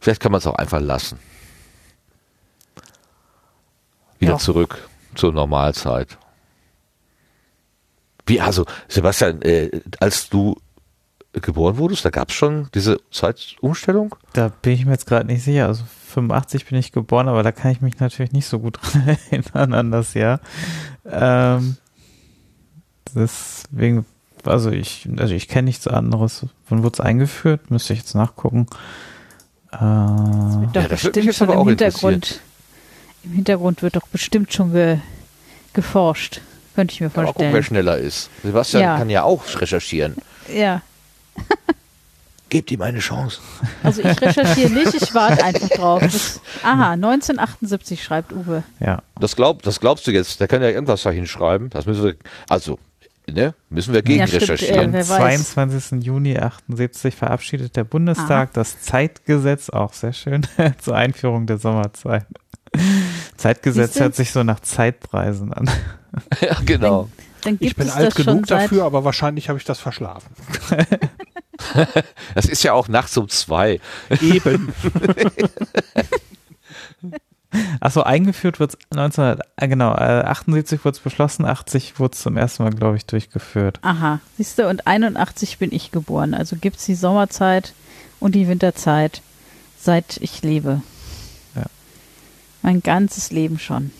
Vielleicht 0.00 0.20
kann 0.20 0.32
man 0.32 0.40
es 0.40 0.46
auch 0.46 0.56
einfach 0.56 0.80
lassen. 0.80 1.18
Wieder 4.18 4.32
Ja. 4.32 4.38
zurück 4.38 4.88
zur 5.14 5.32
Normalzeit. 5.32 6.18
Wie, 8.26 8.40
also, 8.40 8.64
Sebastian, 8.88 9.42
äh, 9.42 9.80
als 10.00 10.28
du 10.28 10.56
geboren 11.32 11.76
wurdest, 11.76 12.04
da 12.04 12.10
gab 12.10 12.28
es 12.28 12.34
schon 12.34 12.68
diese 12.74 13.00
Zeitumstellung? 13.10 14.14
Da 14.32 14.48
bin 14.48 14.74
ich 14.74 14.84
mir 14.84 14.92
jetzt 14.92 15.06
gerade 15.06 15.26
nicht 15.26 15.42
sicher. 15.42 15.66
Also 15.66 15.82
85 16.08 16.66
bin 16.66 16.78
ich 16.78 16.92
geboren, 16.92 17.28
aber 17.28 17.42
da 17.42 17.52
kann 17.52 17.72
ich 17.72 17.80
mich 17.80 17.98
natürlich 17.98 18.32
nicht 18.32 18.46
so 18.46 18.58
gut 18.60 18.78
dran 18.80 19.16
erinnern 19.30 19.72
an 19.72 19.90
das 19.90 20.14
Jahr. 20.14 20.40
Ähm, 21.04 21.76
deswegen, 23.14 24.04
also 24.44 24.70
ich, 24.70 25.08
also 25.18 25.34
ich 25.34 25.48
kenne 25.48 25.66
nichts 25.66 25.86
anderes. 25.86 26.46
Wann 26.68 26.82
wurde 26.82 26.94
es 26.94 27.00
eingeführt? 27.00 27.70
Müsste 27.70 27.92
ich 27.92 28.00
jetzt 28.00 28.14
nachgucken. 28.14 28.66
Äh, 29.72 29.76
Doch 29.78 30.68
Ja, 30.74 30.88
das 30.88 31.02
bestimmt 31.02 31.34
schon 31.34 31.46
aber 31.48 31.54
im 31.54 31.60
auch 31.60 31.68
Hintergrund. 31.68 32.40
Im 33.24 33.32
Hintergrund 33.32 33.82
wird 33.82 33.96
doch 33.96 34.06
bestimmt 34.08 34.52
schon 34.52 34.72
ge, 34.72 34.98
geforscht. 35.72 36.40
Könnte 36.74 36.92
ich 36.94 37.00
mir 37.00 37.06
Mal 37.14 37.26
gucken, 37.26 37.34
wer 37.42 37.50
vorstellen. 37.50 37.64
schneller 37.64 37.98
ist. 37.98 38.30
Sebastian 38.42 38.82
Ja. 38.82 38.96
kann 38.98 39.10
ja 39.10 39.22
auch 39.24 39.42
recherchieren. 39.60 40.16
Ja. 40.52 40.82
Gebt 42.48 42.70
ihm 42.70 42.82
eine 42.82 42.98
Chance. 42.98 43.38
Also 43.82 44.02
ich 44.02 44.20
recherchiere 44.20 44.68
nicht, 44.74 44.92
ich 44.94 45.14
warte 45.14 45.42
einfach 45.42 45.68
drauf. 45.70 46.02
Das, 46.02 46.40
aha, 46.62 46.90
1978 46.92 48.02
schreibt 48.04 48.32
Uwe. 48.32 48.62
ja, 48.80 49.02
Das, 49.18 49.36
glaub, 49.36 49.62
das 49.62 49.80
glaubst 49.80 50.06
du 50.06 50.10
jetzt. 50.10 50.38
Der 50.40 50.48
kann 50.48 50.60
ja 50.60 50.68
irgendwas 50.68 51.02
da 51.02 51.10
hinschreiben. 51.10 51.70
Das 51.70 51.86
müssen 51.86 52.04
wir, 52.04 52.14
also, 52.50 52.78
ne, 53.30 53.54
müssen 53.70 53.94
wir 53.94 54.02
gegen 54.02 54.20
Ja, 54.20 54.26
stimmt, 54.26 54.42
recherchieren. 54.42 54.86
am 54.86 54.92
wer 54.92 55.08
weiß. 55.08 55.52
22. 55.52 56.04
Juni 56.04 56.38
78 56.38 57.14
verabschiedet 57.14 57.76
der 57.76 57.84
Bundestag 57.84 58.52
das 58.54 58.80
Zeitgesetz, 58.80 59.70
auch 59.70 59.92
sehr 59.92 60.12
schön, 60.12 60.46
zur 60.78 60.96
Einführung 60.96 61.46
der 61.46 61.58
Sommerzeit. 61.58 62.26
Zeitgesetz 63.36 64.00
hört 64.00 64.14
sich 64.14 64.30
so 64.30 64.42
nach 64.42 64.60
Zeitpreisen 64.60 65.52
an. 65.52 65.68
ja, 66.40 66.56
genau. 66.64 67.08
Dann 67.42 67.58
gibt 67.58 67.62
Ich 67.62 67.76
bin 67.76 67.88
es 67.88 67.94
alt 67.94 68.14
genug 68.14 68.46
dafür, 68.46 68.84
aber 68.84 69.04
wahrscheinlich 69.04 69.48
habe 69.48 69.58
ich 69.58 69.64
das 69.64 69.78
verschlafen. 69.78 70.30
Das 72.34 72.46
ist 72.46 72.64
ja 72.64 72.72
auch 72.72 72.88
nachts 72.88 73.16
um 73.16 73.28
zwei. 73.28 73.78
Eben. 74.20 74.72
Achso, 77.80 78.02
eingeführt 78.02 78.60
wird 78.60 78.74
es 78.74 78.96
19, 78.96 79.36
äh, 79.56 79.68
genau, 79.68 79.92
äh, 79.94 80.24
78 80.24 80.84
wurde 80.84 80.96
es 80.96 81.02
beschlossen, 81.02 81.44
80 81.44 81.98
wurde 81.98 82.14
es 82.14 82.22
zum 82.22 82.36
ersten 82.36 82.62
Mal, 82.62 82.72
glaube 82.72 82.96
ich, 82.96 83.06
durchgeführt. 83.06 83.78
Aha, 83.82 84.20
siehst 84.36 84.58
du, 84.58 84.68
und 84.68 84.86
81 84.86 85.58
bin 85.58 85.72
ich 85.72 85.90
geboren. 85.90 86.34
Also 86.34 86.56
gibt 86.56 86.78
es 86.78 86.86
die 86.86 86.94
Sommerzeit 86.94 87.74
und 88.20 88.34
die 88.34 88.48
Winterzeit, 88.48 89.22
seit 89.78 90.16
ich 90.20 90.42
lebe. 90.42 90.82
Ja. 91.54 91.66
Mein 92.62 92.82
ganzes 92.82 93.30
Leben 93.30 93.58
schon. 93.58 93.90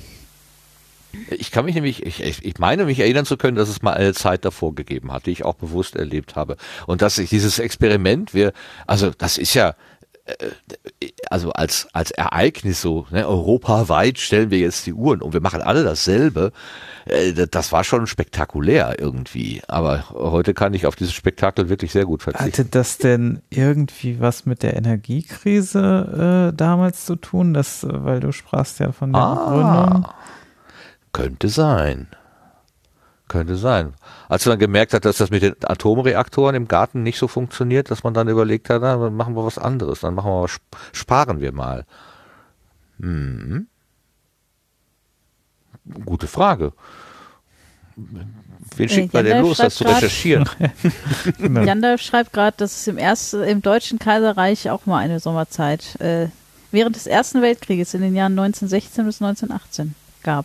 Ich 1.30 1.50
kann 1.50 1.66
mich 1.66 1.74
nämlich, 1.74 2.06
ich, 2.06 2.22
ich, 2.22 2.44
ich 2.44 2.58
meine 2.58 2.86
mich 2.86 2.98
erinnern 2.98 3.26
zu 3.26 3.36
können, 3.36 3.56
dass 3.56 3.68
es 3.68 3.82
mal 3.82 3.92
eine 3.92 4.14
Zeit 4.14 4.46
davor 4.46 4.74
gegeben 4.74 5.12
hat, 5.12 5.26
die 5.26 5.32
ich 5.32 5.44
auch 5.44 5.54
bewusst 5.54 5.94
erlebt 5.94 6.36
habe. 6.36 6.56
Und 6.86 7.02
dass 7.02 7.18
ich 7.18 7.28
dieses 7.28 7.58
Experiment, 7.58 8.32
wir, 8.32 8.54
also 8.86 9.10
das 9.10 9.36
ist 9.36 9.52
ja, 9.52 9.74
also 11.30 11.52
als, 11.52 11.88
als 11.92 12.10
Ereignis 12.12 12.80
so, 12.80 13.06
ne, 13.10 13.26
europaweit 13.26 14.18
stellen 14.18 14.50
wir 14.50 14.58
jetzt 14.58 14.86
die 14.86 14.92
Uhren 14.92 15.20
und 15.20 15.32
wir 15.32 15.40
machen 15.40 15.62
alle 15.62 15.82
dasselbe. 15.82 16.52
Äh, 17.06 17.32
das- 17.46 17.72
war 17.72 17.84
schon 17.84 18.06
spektakulär 18.06 18.96
irgendwie. 18.98 19.62
Aber 19.66 20.10
heute 20.10 20.52
kann 20.54 20.74
ich 20.74 20.86
auf 20.86 20.94
dieses 20.94 21.14
Spektakel 21.14 21.68
wirklich 21.68 21.90
sehr 21.90 22.04
gut 22.04 22.22
verzichten. 22.22 22.44
Hatte 22.44 22.64
das 22.66 22.98
denn 22.98 23.40
irgendwie 23.50 24.20
was 24.20 24.46
mit 24.46 24.62
der 24.62 24.76
Energiekrise 24.76 26.50
äh, 26.52 26.56
damals 26.56 27.06
zu 27.06 27.16
tun? 27.16 27.54
Das, 27.54 27.82
äh, 27.82 27.88
weil 28.04 28.20
du 28.20 28.30
sprachst 28.32 28.78
ja 28.78 28.92
von 28.92 29.12
der 29.12 29.22
Gründung. 29.22 30.04
Ah, 30.06 30.14
könnte 31.12 31.48
sein. 31.48 32.08
Könnte 33.32 33.56
sein. 33.56 33.94
Als 34.28 34.44
man 34.44 34.52
dann 34.52 34.58
gemerkt 34.58 34.92
hat, 34.92 35.06
dass 35.06 35.16
das 35.16 35.30
mit 35.30 35.42
den 35.42 35.56
Atomreaktoren 35.64 36.54
im 36.54 36.68
Garten 36.68 37.02
nicht 37.02 37.16
so 37.16 37.28
funktioniert, 37.28 37.90
dass 37.90 38.04
man 38.04 38.12
dann 38.12 38.28
überlegt 38.28 38.68
hat, 38.68 38.82
na, 38.82 38.98
dann 38.98 39.16
machen 39.16 39.34
wir 39.34 39.42
was 39.42 39.56
anderes, 39.56 40.00
dann 40.00 40.14
machen 40.14 40.30
wir 40.30 40.42
was, 40.42 40.60
sparen 40.92 41.40
wir 41.40 41.50
mal. 41.52 41.86
Hm. 43.00 43.68
Gute 46.04 46.26
Frage. 46.26 46.74
Wen 48.76 48.88
schickt 48.90 49.14
man 49.14 49.24
denn 49.24 49.40
los, 49.40 49.56
das 49.56 49.76
zu 49.76 49.84
recherchieren? 49.84 50.46
Genau. 51.38 51.62
Janda 51.62 51.96
schreibt 51.96 52.34
gerade, 52.34 52.58
dass 52.58 52.80
es 52.80 52.86
im, 52.86 52.98
ersten, 52.98 53.42
im 53.44 53.62
Deutschen 53.62 53.98
Kaiserreich 53.98 54.68
auch 54.68 54.84
mal 54.84 54.98
eine 54.98 55.20
Sommerzeit 55.20 55.98
äh, 56.02 56.28
während 56.70 56.96
des 56.96 57.06
Ersten 57.06 57.40
Weltkrieges 57.40 57.94
in 57.94 58.02
den 58.02 58.14
Jahren 58.14 58.38
1916 58.38 59.06
bis 59.06 59.22
1918 59.22 59.94
gab. 60.22 60.44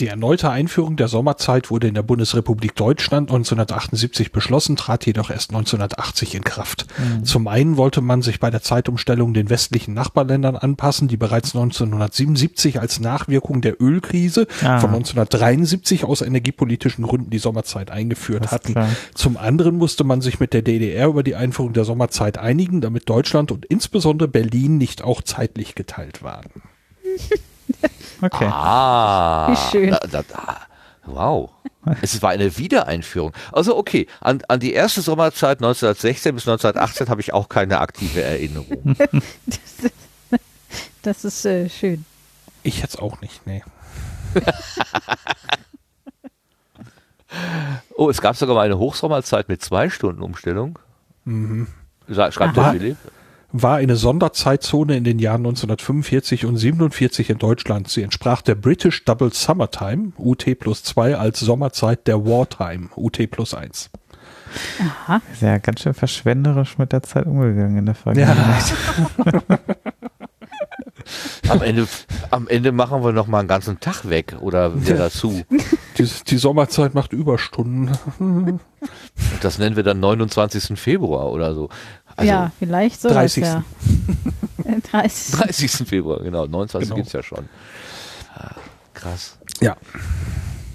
Die 0.00 0.08
erneute 0.08 0.50
Einführung 0.50 0.96
der 0.96 1.06
Sommerzeit 1.06 1.70
wurde 1.70 1.86
in 1.86 1.94
der 1.94 2.02
Bundesrepublik 2.02 2.74
Deutschland 2.74 3.30
1978 3.30 4.32
beschlossen, 4.32 4.74
trat 4.74 5.06
jedoch 5.06 5.30
erst 5.30 5.50
1980 5.50 6.34
in 6.34 6.42
Kraft. 6.42 6.86
Zum 7.22 7.46
einen 7.46 7.76
wollte 7.76 8.00
man 8.00 8.20
sich 8.20 8.40
bei 8.40 8.50
der 8.50 8.60
Zeitumstellung 8.60 9.34
den 9.34 9.50
westlichen 9.50 9.94
Nachbarländern 9.94 10.56
anpassen, 10.56 11.06
die 11.06 11.16
bereits 11.16 11.54
1977 11.54 12.80
als 12.80 12.98
Nachwirkung 12.98 13.60
der 13.60 13.80
Ölkrise 13.80 14.48
Ah. 14.62 14.80
von 14.80 14.90
1973 14.90 16.04
aus 16.04 16.22
energiepolitischen 16.22 17.04
Gründen 17.06 17.30
die 17.30 17.38
Sommerzeit 17.38 17.90
eingeführt 17.92 18.50
hatten. 18.50 18.72
klar. 18.72 18.88
Zum 19.14 19.36
anderen 19.36 19.76
musste 19.76 20.02
man 20.02 20.20
sich 20.20 20.40
mit 20.40 20.52
der 20.54 20.62
DDR 20.62 21.06
über 21.06 21.22
die 21.22 21.36
Einführung 21.36 21.72
der 21.72 21.84
Sommerzeit 21.84 22.36
einigen, 22.36 22.80
damit 22.80 23.08
Deutschland 23.08 23.52
und 23.52 23.64
insbesondere 23.64 24.26
Berlin 24.28 24.76
nicht 24.76 25.02
auch 25.04 25.22
zeitlich 25.22 25.76
geteilt 25.76 26.22
waren. 26.24 26.50
Okay. 28.20 28.48
Ah. 28.50 29.50
Wie 29.50 29.56
schön. 29.70 29.90
Da, 29.90 29.98
da, 29.98 30.22
da. 30.22 30.60
Wow. 31.06 31.50
Es 32.00 32.22
war 32.22 32.30
eine 32.30 32.56
Wiedereinführung. 32.56 33.32
Also 33.52 33.76
okay, 33.76 34.06
an, 34.20 34.42
an 34.48 34.60
die 34.60 34.72
erste 34.72 35.02
Sommerzeit 35.02 35.58
1916 35.58 36.34
bis 36.34 36.48
1918 36.48 37.08
habe 37.08 37.20
ich 37.20 37.34
auch 37.34 37.48
keine 37.48 37.80
aktive 37.80 38.22
Erinnerung. 38.22 38.96
Das 41.02 41.22
ist 41.24 41.44
äh, 41.44 41.68
schön. 41.68 42.06
Ich 42.62 42.80
jetzt 42.80 42.98
auch 42.98 43.20
nicht, 43.20 43.46
nee. 43.46 43.62
Oh, 47.96 48.08
es 48.10 48.20
gab 48.20 48.36
sogar 48.36 48.54
mal 48.54 48.62
eine 48.62 48.78
Hochsommerzeit 48.78 49.48
mit 49.48 49.62
zwei 49.62 49.90
Stunden 49.90 50.22
Umstellung. 50.22 50.78
Mhm. 51.24 51.66
Schreibt 52.08 52.56
der. 52.56 52.70
Philipp. 52.72 52.96
War 53.56 53.76
eine 53.76 53.94
Sonderzeitzone 53.94 54.96
in 54.96 55.04
den 55.04 55.20
Jahren 55.20 55.42
1945 55.46 56.44
und 56.44 56.56
47 56.56 57.30
in 57.30 57.38
Deutschland. 57.38 57.88
Sie 57.88 58.02
entsprach 58.02 58.42
der 58.42 58.56
British 58.56 59.04
Double 59.04 59.32
Summertime, 59.32 60.12
UT 60.18 60.44
plus 60.58 60.82
2, 60.82 61.16
als 61.16 61.38
Sommerzeit 61.38 62.08
der 62.08 62.26
Wartime, 62.26 62.88
UT 62.96 63.30
plus 63.30 63.54
1. 63.54 63.90
Aha. 64.80 65.22
Ist 65.32 65.42
ja 65.42 65.58
ganz 65.58 65.82
schön 65.82 65.94
verschwenderisch 65.94 66.78
mit 66.78 66.90
der 66.90 67.04
Zeit 67.04 67.26
umgegangen 67.26 67.78
in 67.78 67.86
der 67.86 67.94
Vergangenheit. 67.94 68.74
Am 71.48 71.60
Ende, 71.60 71.86
am 72.30 72.48
Ende 72.48 72.72
machen 72.72 73.04
wir 73.04 73.12
noch 73.12 73.26
mal 73.26 73.40
einen 73.40 73.48
ganzen 73.48 73.78
Tag 73.78 74.08
weg 74.08 74.36
oder 74.40 74.80
wieder 74.80 74.96
dazu. 74.96 75.42
Die, 75.98 76.08
die 76.26 76.36
Sommerzeit 76.38 76.94
macht 76.94 77.12
Überstunden. 77.12 77.92
Und 78.18 78.60
das 79.42 79.58
nennen 79.58 79.76
wir 79.76 79.82
dann 79.82 80.00
29. 80.00 80.78
Februar 80.78 81.30
oder 81.30 81.54
so. 81.54 81.68
Also 82.16 82.30
ja, 82.30 82.52
vielleicht 82.58 83.00
so. 83.00 83.08
30.. 83.08 83.44
Ja. 83.44 83.64
Äh, 84.64 84.80
30. 84.80 85.34
30. 85.36 85.70
Februar, 85.88 86.20
genau. 86.22 86.46
29 86.46 86.88
Genau. 86.88 86.96
gibt's 86.96 87.12
ja 87.12 87.22
schon. 87.22 87.48
Ah, 88.34 88.54
Krass. 88.94 89.38
Ja. 89.60 89.76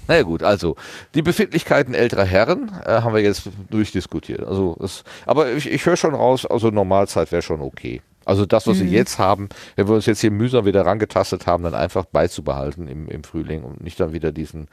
Naja 0.06 0.22
gut, 0.22 0.42
also 0.42 0.76
die 1.14 1.22
Befindlichkeiten 1.22 1.94
älterer 1.94 2.24
Herren 2.24 2.70
äh, 2.84 3.02
haben 3.02 3.14
wir 3.14 3.22
jetzt 3.22 3.48
durchdiskutiert. 3.70 4.42
Also 4.42 4.76
es, 4.82 5.04
aber 5.24 5.52
ich, 5.52 5.70
ich 5.70 5.86
höre 5.86 5.96
schon 5.96 6.14
raus, 6.14 6.46
also 6.46 6.70
Normalzeit 6.70 7.30
wäre 7.30 7.42
schon 7.42 7.60
okay. 7.60 8.02
Also 8.24 8.44
das, 8.44 8.66
was 8.66 8.78
wir 8.80 8.86
jetzt 8.86 9.18
haben, 9.18 9.48
wenn 9.76 9.88
wir 9.88 9.94
uns 9.94 10.06
jetzt 10.06 10.20
hier 10.20 10.30
mühsam 10.30 10.64
wieder 10.64 10.84
rangetastet 10.84 11.46
haben, 11.46 11.62
dann 11.64 11.74
einfach 11.74 12.04
beizubehalten 12.04 12.86
im, 12.86 13.08
im 13.08 13.24
Frühling 13.24 13.62
und 13.62 13.82
nicht 13.82 13.98
dann 13.98 14.12
wieder 14.12 14.30
diesen, 14.30 14.68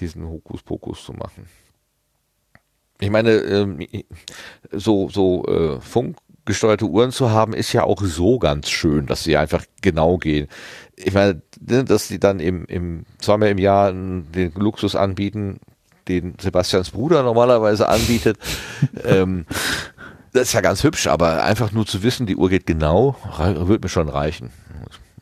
diesen 0.00 0.26
Hokuspokus 0.26 1.04
zu 1.04 1.12
machen. 1.12 1.46
Ich 3.00 3.10
meine, 3.10 3.32
ähm, 3.32 3.86
so, 4.70 5.08
so 5.08 5.44
äh, 5.46 5.80
funkgesteuerte 5.80 6.84
Uhren 6.84 7.12
zu 7.12 7.30
haben, 7.30 7.54
ist 7.54 7.72
ja 7.72 7.84
auch 7.84 8.02
so 8.02 8.38
ganz 8.38 8.70
schön, 8.70 9.06
dass 9.06 9.24
sie 9.24 9.36
einfach 9.36 9.64
genau 9.80 10.18
gehen. 10.18 10.48
Ich 10.96 11.14
meine, 11.14 11.40
ne, 11.60 11.84
dass 11.84 12.08
sie 12.08 12.20
dann 12.20 12.40
im, 12.40 12.66
im 12.66 13.04
zweimal 13.18 13.48
im 13.48 13.58
Jahr 13.58 13.92
den 13.92 14.52
Luxus 14.54 14.94
anbieten, 14.94 15.60
den 16.08 16.34
Sebastians 16.40 16.90
Bruder 16.90 17.22
normalerweise 17.22 17.88
anbietet. 17.88 18.38
ähm, 19.04 19.46
das 20.32 20.48
ist 20.48 20.52
ja 20.52 20.60
ganz 20.60 20.84
hübsch, 20.84 21.06
aber 21.06 21.42
einfach 21.42 21.72
nur 21.72 21.86
zu 21.86 22.02
wissen, 22.02 22.26
die 22.26 22.36
Uhr 22.36 22.50
geht 22.50 22.66
genau, 22.66 23.16
wird 23.38 23.82
mir 23.82 23.88
schon 23.88 24.08
reichen. 24.08 24.50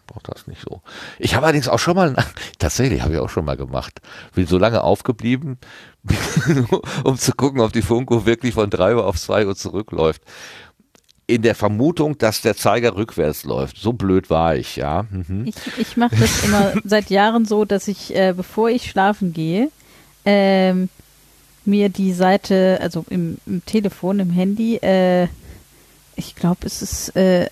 Brauche 0.09 0.33
das 0.33 0.47
nicht 0.47 0.63
so. 0.63 0.81
Ich 1.19 1.35
habe 1.35 1.47
allerdings 1.47 1.69
auch 1.69 1.79
schon 1.79 1.95
mal, 1.95 2.17
tatsächlich 2.59 3.03
habe 3.03 3.15
ich 3.15 3.21
auch 3.21 3.29
schon 3.29 3.45
mal 3.45 3.57
gemacht, 3.57 4.01
bin 4.35 4.47
so 4.47 4.59
lange 4.59 4.83
aufgeblieben, 4.83 5.59
um 7.05 7.17
zu 7.19 7.33
gucken, 7.33 7.61
ob 7.61 7.73
die 7.73 7.83
Funko 7.83 8.27
wirklich 8.27 8.55
von 8.55 8.71
drei 8.71 8.97
Uhr 8.97 9.07
auf 9.07 9.19
zwei 9.19 9.47
Uhr 9.47 9.55
zurückläuft. 9.55 10.23
In 11.27 11.43
der 11.43 11.55
Vermutung, 11.55 12.17
dass 12.17 12.41
der 12.41 12.57
Zeiger 12.57 12.97
rückwärts 12.97 13.45
läuft. 13.45 13.77
So 13.77 13.93
blöd 13.93 14.31
war 14.31 14.57
ich, 14.57 14.77
ja. 14.77 15.05
Mhm. 15.11 15.45
Ich, 15.47 15.57
ich 15.77 15.97
mache 15.99 16.17
das 16.17 16.43
immer 16.43 16.73
seit 16.85 17.11
Jahren 17.11 17.45
so, 17.45 17.67
dass 17.67 17.87
ich, 17.87 18.17
äh, 18.17 18.33
bevor 18.35 18.71
ich 18.71 18.91
schlafen 18.91 19.35
gehe, 19.35 19.71
ähm, 20.25 20.89
mir 21.67 21.91
die 21.91 22.15
Seite, 22.15 22.79
also 22.81 23.05
im, 23.11 23.37
im 23.45 23.63
Telefon, 23.67 24.21
im 24.21 24.31
Handy, 24.31 24.77
äh, 24.77 25.29
ich 26.17 26.35
glaube, 26.35 26.65
es 26.65 26.81
ist 26.81 27.15
äh, 27.15 27.51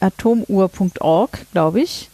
atomuhr.org, 0.00 1.38
glaube 1.52 1.80
ich, 1.80 2.08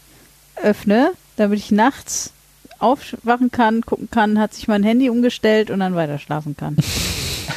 öffne, 0.63 1.13
damit 1.37 1.59
ich 1.59 1.71
nachts 1.71 2.33
aufwachen 2.79 3.51
kann, 3.51 3.83
gucken 3.83 4.09
kann, 4.11 4.39
hat 4.39 4.55
sich 4.55 4.69
mein 4.69 4.83
Handy 4.83 5.11
umgestellt 5.11 5.71
und 5.71 5.81
dann 5.81 5.95
weiter 5.95 6.19
schlafen 6.19 6.57
kann. 6.57 6.77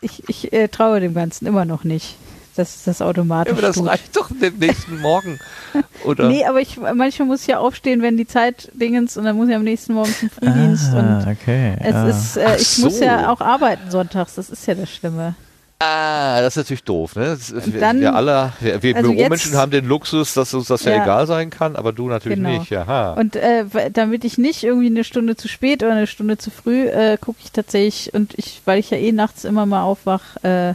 ich 0.00 0.28
ich 0.28 0.52
äh, 0.52 0.68
traue 0.68 1.00
dem 1.00 1.14
Ganzen 1.14 1.46
immer 1.46 1.64
noch 1.64 1.84
nicht. 1.84 2.16
dass 2.56 2.76
ist 2.76 2.86
das 2.86 3.00
automatisch. 3.00 3.52
aber 3.52 3.62
das 3.62 3.76
tut. 3.76 3.88
reicht 3.88 4.16
doch 4.16 4.28
dem 4.28 4.58
nächsten 4.58 5.00
Morgen. 5.00 5.38
Oder? 6.04 6.28
Nee, 6.28 6.44
aber 6.44 6.60
ich 6.60 6.76
manchmal 6.76 7.28
muss 7.28 7.42
ich 7.42 7.46
ja 7.48 7.58
aufstehen, 7.58 8.02
wenn 8.02 8.16
die 8.16 8.26
Zeit 8.26 8.70
dingens 8.74 9.16
und 9.16 9.24
dann 9.24 9.36
muss 9.36 9.48
ich 9.48 9.54
am 9.54 9.64
nächsten 9.64 9.94
Morgen 9.94 10.14
zum 10.14 10.30
Frühdienst 10.30 10.92
und 10.92 10.98
Ah, 10.98 11.26
okay. 11.30 11.76
es 11.80 11.94
ah. 11.94 12.08
ist, 12.08 12.36
äh, 12.36 12.56
ich 12.56 12.78
muss 12.78 12.98
so. 12.98 13.04
ja 13.04 13.30
auch 13.30 13.40
arbeiten 13.40 13.90
sonntags, 13.90 14.34
das 14.34 14.50
ist 14.50 14.66
ja 14.66 14.74
das 14.74 14.90
Schlimme. 14.90 15.34
Ah, 15.82 16.42
das 16.42 16.52
ist 16.52 16.56
natürlich 16.64 16.84
doof, 16.84 17.16
ne? 17.16 17.24
Das 17.28 17.54
dann- 17.80 18.00
wir 18.00 18.14
alle, 18.14 18.52
wir, 18.60 18.82
wir 18.82 18.96
also 18.96 19.12
Büromenschen 19.12 19.52
jetzt- 19.52 19.58
haben 19.58 19.70
den 19.70 19.86
Luxus, 19.86 20.34
dass 20.34 20.52
uns 20.52 20.66
das 20.68 20.84
ja, 20.84 20.92
Ja. 20.96 21.02
egal 21.04 21.26
sein 21.26 21.48
kann, 21.48 21.74
aber 21.74 21.92
du 21.94 22.08
natürlich 22.08 22.36
Genau. 22.36 22.58
nicht. 22.58 22.76
Aha. 22.76 23.14
Und 23.14 23.34
äh, 23.36 23.64
damit 23.90 24.24
ich 24.26 24.36
nicht 24.36 24.62
irgendwie 24.62 24.88
eine 24.88 25.04
Stunde 25.04 25.36
zu 25.36 25.48
spät 25.48 25.82
oder 25.82 25.92
eine 25.92 26.06
Stunde 26.06 26.36
zu 26.36 26.50
früh 26.50 26.86
äh, 26.86 27.16
gucke 27.18 27.38
ich 27.42 27.50
tatsächlich 27.52 28.12
und 28.12 28.34
ich, 28.36 28.60
weil 28.66 28.78
ich 28.78 28.90
ja 28.90 28.98
eh 28.98 29.10
nachts 29.12 29.44
immer 29.44 29.64
mal 29.64 29.82
aufwach, 29.82 30.36
äh, 30.42 30.74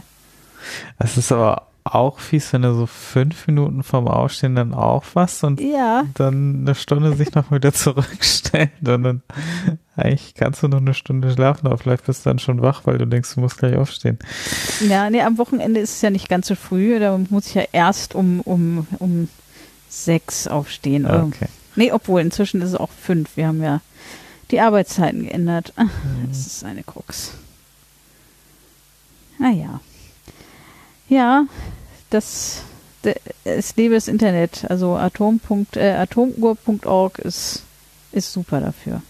Es 0.98 1.16
ist 1.16 1.30
aber 1.30 1.68
auch 1.94 2.18
fies, 2.18 2.52
wenn 2.52 2.62
du 2.62 2.74
so 2.74 2.86
fünf 2.86 3.46
Minuten 3.46 3.82
vorm 3.82 4.08
Aufstehen 4.08 4.56
dann 4.56 4.74
aufwachst 4.74 5.44
und 5.44 5.60
ja, 5.60 6.04
dann 6.14 6.60
eine 6.62 6.74
Stunde 6.74 7.14
sich 7.16 7.34
noch 7.34 7.50
wieder 7.52 7.72
zurückstellt 7.72 8.70
und 8.86 9.02
dann 9.02 9.22
eigentlich 9.96 10.34
kannst 10.34 10.62
du 10.62 10.68
noch 10.68 10.78
eine 10.78 10.94
Stunde 10.94 11.32
schlafen, 11.32 11.66
aber 11.66 11.78
vielleicht 11.78 12.04
bist 12.06 12.24
du 12.26 12.30
dann 12.30 12.38
schon 12.38 12.60
wach, 12.62 12.82
weil 12.84 12.98
du 12.98 13.06
denkst, 13.06 13.34
du 13.34 13.40
musst 13.40 13.58
gleich 13.58 13.76
aufstehen. 13.76 14.18
ja, 14.88 15.08
nee, 15.10 15.22
am 15.22 15.38
Wochenende 15.38 15.80
ist 15.80 15.92
es 15.96 16.02
ja 16.02 16.10
nicht 16.10 16.28
ganz 16.28 16.48
so 16.48 16.54
früh, 16.54 16.98
da 16.98 17.18
muss 17.30 17.46
ich 17.46 17.54
ja 17.54 17.64
erst 17.72 18.14
um, 18.14 18.40
um, 18.40 18.86
um 18.98 19.28
sechs 19.88 20.46
aufstehen. 20.48 21.06
Ah, 21.06 21.10
Oder- 21.14 21.24
Okay. 21.26 21.46
Nee, 21.78 21.92
obwohl, 21.92 22.22
inzwischen 22.22 22.62
ist 22.62 22.70
es 22.70 22.74
auch 22.74 22.90
fünf. 22.90 23.36
Wir 23.36 23.48
haben 23.48 23.62
ja 23.62 23.80
die 24.50 24.60
Arbeitszeiten 24.60 25.24
geändert. 25.24 25.74
Ah, 25.76 25.84
Das 26.26 26.46
ist 26.46 26.64
eine 26.64 26.82
Krux. 26.82 27.32
Naja. 29.38 29.80
Ja, 31.08 31.46
das, 32.10 32.62
es 33.44 33.76
lebe 33.76 33.94
das 33.94 34.08
Internet. 34.08 34.64
Also 34.68 34.96
Atom. 34.96 35.40
Äh, 35.74 35.90
atomuhr.org 35.90 37.18
ist, 37.20 37.62
ist 38.12 38.32
super 38.32 38.60
dafür. 38.60 39.02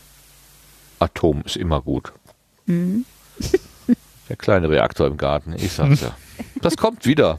Atom 0.99 1.43
ist 1.45 1.57
immer 1.57 1.81
gut. 1.81 2.13
Mhm. 2.67 3.05
Der 4.29 4.37
kleine 4.37 4.69
Reaktor 4.69 5.07
im 5.07 5.17
Garten, 5.17 5.55
ich 5.57 5.73
sag's 5.73 6.01
ja. 6.01 6.17
Das 6.61 6.77
kommt 6.77 7.07
wieder. 7.07 7.39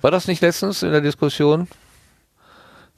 War 0.00 0.10
das 0.10 0.26
nicht 0.26 0.40
letztens 0.40 0.82
in 0.82 0.90
der 0.90 1.02
Diskussion? 1.02 1.68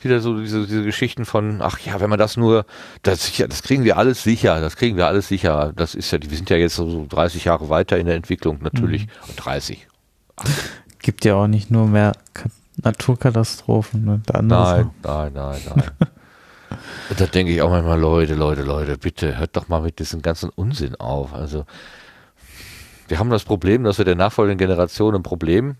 Wieder 0.01 0.21
so 0.21 0.39
diese, 0.39 0.67
diese 0.67 0.85
Geschichten 0.85 1.25
von, 1.25 1.61
ach 1.61 1.81
ja, 1.81 2.01
wenn 2.01 2.11
man 2.11 2.19
das 2.19 2.37
nur, 2.37 2.65
das, 3.03 3.27
sicher, 3.27 3.49
das 3.49 3.63
kriegen 3.63 3.85
wir 3.85 3.97
alles 3.97 4.23
sicher, 4.23 4.61
das 4.61 4.77
kriegen 4.77 4.97
wir 4.97 5.07
alles 5.07 5.29
sicher. 5.29 5.73
Das 5.75 5.95
ist 5.95 6.11
ja, 6.13 6.19
wir 6.23 6.37
sind 6.37 6.49
ja 6.51 6.57
jetzt 6.57 6.77
so 6.77 7.07
30 7.09 7.47
Jahre 7.47 7.69
weiter 7.71 7.99
in 7.99 8.07
der 8.07 8.15
Entwicklung 8.15 8.59
natürlich. 8.63 9.09
Und 9.27 9.37
30. 9.37 9.87
Gibt 11.05 11.27
ja 11.27 11.35
auch 11.35 11.47
nicht 11.47 11.71
nur 11.71 11.87
mehr 11.87 12.13
Ka 12.33 12.49
Naturkatastrophen 12.83 14.09
und 14.09 14.35
anderes. 14.35 14.87
Nein, 15.03 15.33
nein, 15.33 15.33
nein, 15.35 15.61
nein. 15.77 15.91
Da 17.19 17.27
denke 17.27 17.53
ich 17.53 17.61
auch 17.61 17.69
manchmal, 17.69 18.01
Leute, 18.01 18.35
Leute, 18.35 18.63
Leute, 18.63 18.97
bitte 18.97 19.37
hört 19.37 19.55
doch 19.55 19.69
mal 19.69 19.83
mit 19.83 19.99
diesem 19.99 20.23
ganzen 20.23 20.49
Unsinn 20.49 20.97
auf. 20.97 21.35
Also 21.35 21.67
wir 23.07 23.19
haben 23.19 23.29
das 23.29 23.45
Problem, 23.45 23.85
dass 23.85 23.99
wir 23.99 24.07
der 24.07 24.15
nachfolgenden 24.15 24.57
Generation 24.57 25.15
ein 25.15 25.23
Problem, 25.23 25.77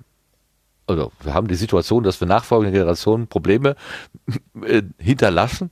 also 0.87 1.11
wir 1.23 1.33
haben 1.33 1.49
die 1.49 1.55
Situation, 1.55 2.03
dass 2.03 2.21
wir 2.21 2.29
nachfolgenden 2.29 2.75
Generationen 2.75 3.27
Probleme 3.27 3.77
äh, 4.63 4.83
hinterlassen, 4.99 5.71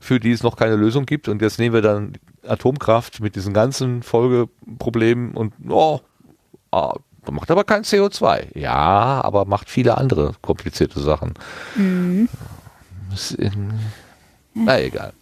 für 0.00 0.18
die 0.18 0.32
es 0.32 0.42
noch 0.42 0.56
keine 0.56 0.76
Lösung 0.76 1.04
gibt. 1.04 1.28
Und 1.28 1.42
jetzt 1.42 1.58
nehmen 1.58 1.74
wir 1.74 1.82
dann 1.82 2.14
Atomkraft 2.42 3.20
mit 3.20 3.36
diesen 3.36 3.52
ganzen 3.52 4.02
Folgeproblemen 4.02 5.34
und 5.34 5.52
oh, 5.68 6.00
ah, 6.70 6.94
macht 7.32 7.50
aber 7.50 7.64
kein 7.64 7.82
CO2. 7.84 8.58
Ja, 8.58 9.20
aber 9.24 9.44
macht 9.44 9.70
viele 9.70 9.96
andere 9.98 10.34
komplizierte 10.42 11.00
Sachen. 11.00 11.34
Das 13.10 13.30
in- 13.32 13.72
Na 14.54 14.80
egal. 14.80 15.12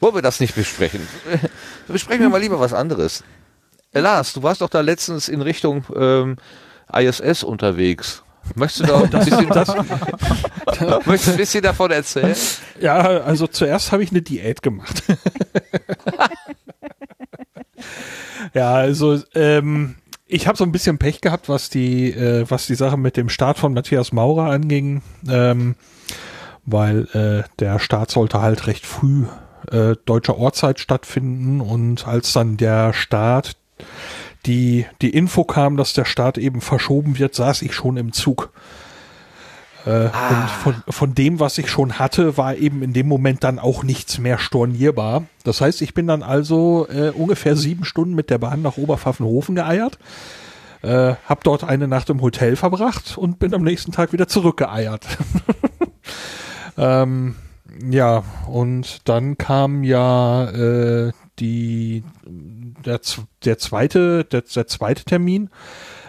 Wollen 0.00 0.14
wir 0.14 0.22
das 0.22 0.40
nicht 0.40 0.54
besprechen? 0.54 1.06
Besprechen 1.88 2.22
wir 2.22 2.28
mal 2.28 2.40
lieber 2.40 2.60
was 2.60 2.72
anderes. 2.72 3.24
Lars, 3.92 4.32
du 4.32 4.42
warst 4.42 4.60
doch 4.60 4.68
da 4.70 4.80
letztens 4.80 5.28
in 5.28 5.40
Richtung 5.40 5.84
ähm, 5.96 6.36
ISS 6.92 7.42
unterwegs. 7.44 8.22
Möchtest 8.54 8.88
du 8.88 8.92
da 8.92 9.00
ein 9.02 9.10
bisschen, 9.10 9.48
möchtest 11.06 11.26
du 11.28 11.30
ein 11.32 11.36
bisschen 11.38 11.62
davon 11.62 11.90
erzählen? 11.90 12.36
Ja, 12.80 12.98
also 13.00 13.46
zuerst 13.46 13.90
habe 13.90 14.02
ich 14.04 14.10
eine 14.10 14.20
Diät 14.22 14.62
gemacht. 14.62 15.02
ja, 18.52 18.74
also 18.74 19.20
ähm, 19.34 19.96
ich 20.26 20.46
habe 20.46 20.56
so 20.56 20.64
ein 20.64 20.72
bisschen 20.72 20.98
Pech 20.98 21.20
gehabt, 21.20 21.48
was 21.48 21.68
die, 21.68 22.10
äh, 22.10 22.44
was 22.48 22.66
die 22.66 22.74
Sache 22.74 22.96
mit 22.96 23.16
dem 23.16 23.28
Start 23.28 23.58
von 23.58 23.74
Matthias 23.74 24.12
Maurer 24.12 24.50
anging, 24.50 25.02
ähm, 25.28 25.76
weil 26.64 27.06
äh, 27.12 27.48
der 27.58 27.78
Start 27.78 28.10
sollte 28.10 28.40
halt 28.40 28.66
recht 28.66 28.86
früh 28.86 29.24
äh, 29.70 29.96
deutscher 30.04 30.38
Ortszeit 30.38 30.80
stattfinden 30.80 31.60
und 31.60 32.06
als 32.06 32.32
dann 32.32 32.56
der 32.56 32.92
Start 32.92 33.56
die, 34.46 34.86
die 35.00 35.10
Info 35.10 35.44
kam, 35.44 35.76
dass 35.76 35.94
der 35.94 36.04
Start 36.04 36.38
eben 36.38 36.60
verschoben 36.60 37.18
wird, 37.18 37.34
saß 37.34 37.62
ich 37.62 37.74
schon 37.74 37.96
im 37.96 38.12
Zug. 38.12 38.50
Äh, 39.86 40.04
Und 40.04 40.50
von, 40.62 40.74
von 40.88 41.14
dem, 41.14 41.40
was 41.40 41.58
ich 41.58 41.70
schon 41.70 41.98
hatte, 41.98 42.36
war 42.36 42.54
eben 42.56 42.82
in 42.82 42.92
dem 42.92 43.06
Moment 43.06 43.44
dann 43.44 43.58
auch 43.58 43.82
nichts 43.82 44.18
mehr 44.18 44.38
stornierbar. 44.38 45.24
Das 45.44 45.60
heißt, 45.60 45.82
ich 45.82 45.94
bin 45.94 46.06
dann 46.06 46.22
also 46.22 46.86
äh, 46.88 47.10
ungefähr 47.10 47.56
sieben 47.56 47.84
Stunden 47.84 48.14
mit 48.14 48.30
der 48.30 48.38
Bahn 48.38 48.62
nach 48.62 48.78
Oberpfaffenhofen 48.78 49.54
geeiert, 49.54 49.98
äh, 50.82 51.14
habe 51.26 51.40
dort 51.42 51.64
eine 51.64 51.88
Nacht 51.88 52.08
im 52.10 52.22
Hotel 52.22 52.56
verbracht 52.56 53.18
und 53.18 53.38
bin 53.38 53.54
am 53.54 53.62
nächsten 53.62 53.92
Tag 53.92 54.12
wieder 54.12 54.26
zurückgeeiert. 54.26 55.06
ähm, 56.78 57.36
ja, 57.90 58.22
und 58.46 59.08
dann 59.08 59.36
kam 59.36 59.84
ja 59.84 60.48
äh, 60.50 61.12
die 61.38 62.04
der, 62.26 63.00
der 63.44 63.58
zweite 63.58 64.24
der, 64.24 64.42
der 64.42 64.66
zweite 64.66 65.04
Termin. 65.04 65.50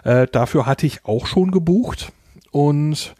Äh, 0.04 0.28
dafür 0.32 0.66
hatte 0.66 0.86
ich 0.86 1.04
auch 1.06 1.26
schon 1.26 1.52
gebucht 1.52 2.12
und 2.52 3.16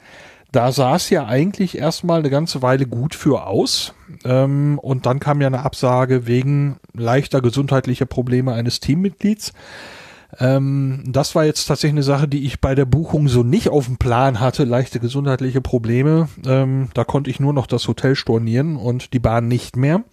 da 0.56 0.72
sah 0.72 0.96
es 0.96 1.10
ja 1.10 1.26
eigentlich 1.26 1.78
erstmal 1.78 2.20
eine 2.20 2.30
ganze 2.30 2.62
Weile 2.62 2.86
gut 2.86 3.14
für 3.14 3.46
aus. 3.46 3.94
Ähm, 4.24 4.80
und 4.80 5.06
dann 5.06 5.20
kam 5.20 5.42
ja 5.42 5.48
eine 5.48 5.64
Absage 5.64 6.28
wegen 6.28 6.78
leichter 6.94 7.42
gesundheitlicher 7.42 8.06
Probleme 8.06 8.54
eines 8.54 8.80
Teammitglieds. 8.80 9.52
Ähm, 10.40 11.04
das 11.08 11.36
war 11.36 11.46
jetzt 11.46 11.66
tatsächlich 11.66 11.96
eine 11.96 12.04
Sache, 12.04 12.28
die 12.28 12.46
ich 12.46 12.62
bei 12.62 12.74
der 12.74 12.86
Buchung 12.86 13.28
so 13.28 13.44
nicht 13.44 13.70
auf 13.70 13.86
dem 13.86 13.98
Plan 13.98 14.40
hatte, 14.40 14.64
leichte 14.64 15.00
gesundheitliche 15.00 15.62
Probleme. 15.62 16.30
Ähm, 16.46 16.90
da 16.94 17.04
konnte 17.04 17.30
ich 17.30 17.40
nur 17.40 17.54
noch 17.54 17.68
das 17.68 17.88
Hotel 17.88 18.16
stornieren 18.16 18.78
und 18.78 19.14
die 19.14 19.20
Bahn 19.20 19.48
nicht 19.50 19.76
mehr. 19.76 20.04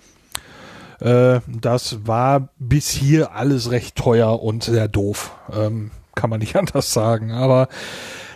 Äh, 1.01 1.41
das 1.47 2.07
war 2.07 2.49
bis 2.59 2.91
hier 2.91 3.33
alles 3.33 3.71
recht 3.71 3.97
teuer 3.97 4.43
und 4.43 4.65
sehr 4.65 4.89
doof. 4.89 5.37
Ähm, 5.53 5.93
kann 6.15 6.31
man 6.31 6.41
nicht 6.41 6.57
anders 6.57 6.93
sagen. 6.93 7.33
Aber 7.33 7.69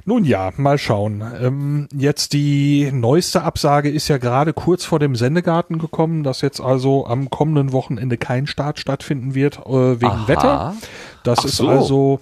Nun 0.08 0.24
ja, 0.24 0.52
mal 0.56 0.78
schauen. 0.78 1.20
Ähm, 1.42 1.88
jetzt 1.92 2.32
die 2.32 2.92
neueste 2.92 3.42
Absage 3.42 3.90
ist 3.90 4.06
ja 4.06 4.18
gerade 4.18 4.52
kurz 4.52 4.84
vor 4.84 5.00
dem 5.00 5.16
Sendegarten 5.16 5.78
gekommen, 5.78 6.22
dass 6.22 6.42
jetzt 6.42 6.60
also 6.60 7.08
am 7.08 7.28
kommenden 7.28 7.72
Wochenende 7.72 8.16
kein 8.16 8.46
Start 8.46 8.78
stattfinden 8.78 9.34
wird 9.34 9.58
äh, 9.66 10.00
wegen 10.00 10.06
Aha. 10.06 10.28
Wetter. 10.28 10.74
Das 11.24 11.40
Ach 11.40 11.44
ist 11.46 11.56
so. 11.56 11.68
also 11.68 12.20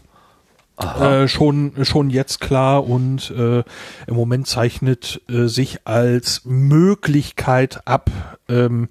äh, 0.78 1.28
schon 1.28 1.72
schon 1.82 2.08
jetzt 2.08 2.40
klar 2.40 2.88
und 2.88 3.30
äh, 3.30 3.58
im 4.06 4.14
Moment 4.14 4.46
zeichnet 4.46 5.20
äh, 5.28 5.46
sich 5.46 5.86
als 5.86 6.40
Möglichkeit 6.46 7.86
ab, 7.86 8.10
ähm, 8.48 8.88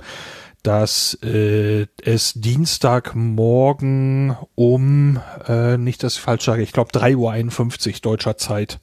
dass 0.63 1.15
äh, 1.21 1.87
es 2.01 2.33
Dienstagmorgen 2.33 4.35
um 4.55 5.19
äh, 5.47 5.77
nicht 5.77 6.03
das 6.03 6.15
ich 6.15 6.21
falsch 6.21 6.45
sage, 6.45 6.63
ich 6.63 6.71
glaube 6.71 6.91
3.51 6.91 7.95
Uhr 7.95 7.99
deutscher 8.01 8.37
Zeit 8.37 8.79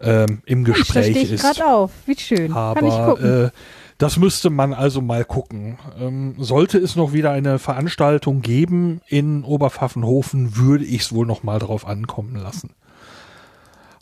ähm, 0.00 0.42
im 0.46 0.64
Gespräch 0.64 1.16
ich 1.16 1.32
ist. 1.32 1.42
gerade 1.42 1.66
auf. 1.66 1.92
Wie 2.06 2.18
schön. 2.18 2.52
Kann 2.52 2.84
ich 2.84 2.92
Aber 2.92 3.14
gucken. 3.14 3.44
äh, 3.46 3.50
das 3.98 4.16
müsste 4.16 4.50
man 4.50 4.72
also 4.72 5.02
mal 5.02 5.24
gucken. 5.24 5.78
Ähm, 6.00 6.34
sollte 6.38 6.78
es 6.78 6.96
noch 6.96 7.12
wieder 7.12 7.30
eine 7.32 7.58
Veranstaltung 7.58 8.40
geben 8.40 9.02
in 9.06 9.44
Oberpfaffenhofen, 9.44 10.56
würde 10.56 10.84
ich 10.84 11.02
es 11.02 11.14
wohl 11.14 11.26
noch 11.26 11.42
mal 11.42 11.58
drauf 11.58 11.86
ankommen 11.86 12.34
lassen. 12.34 12.70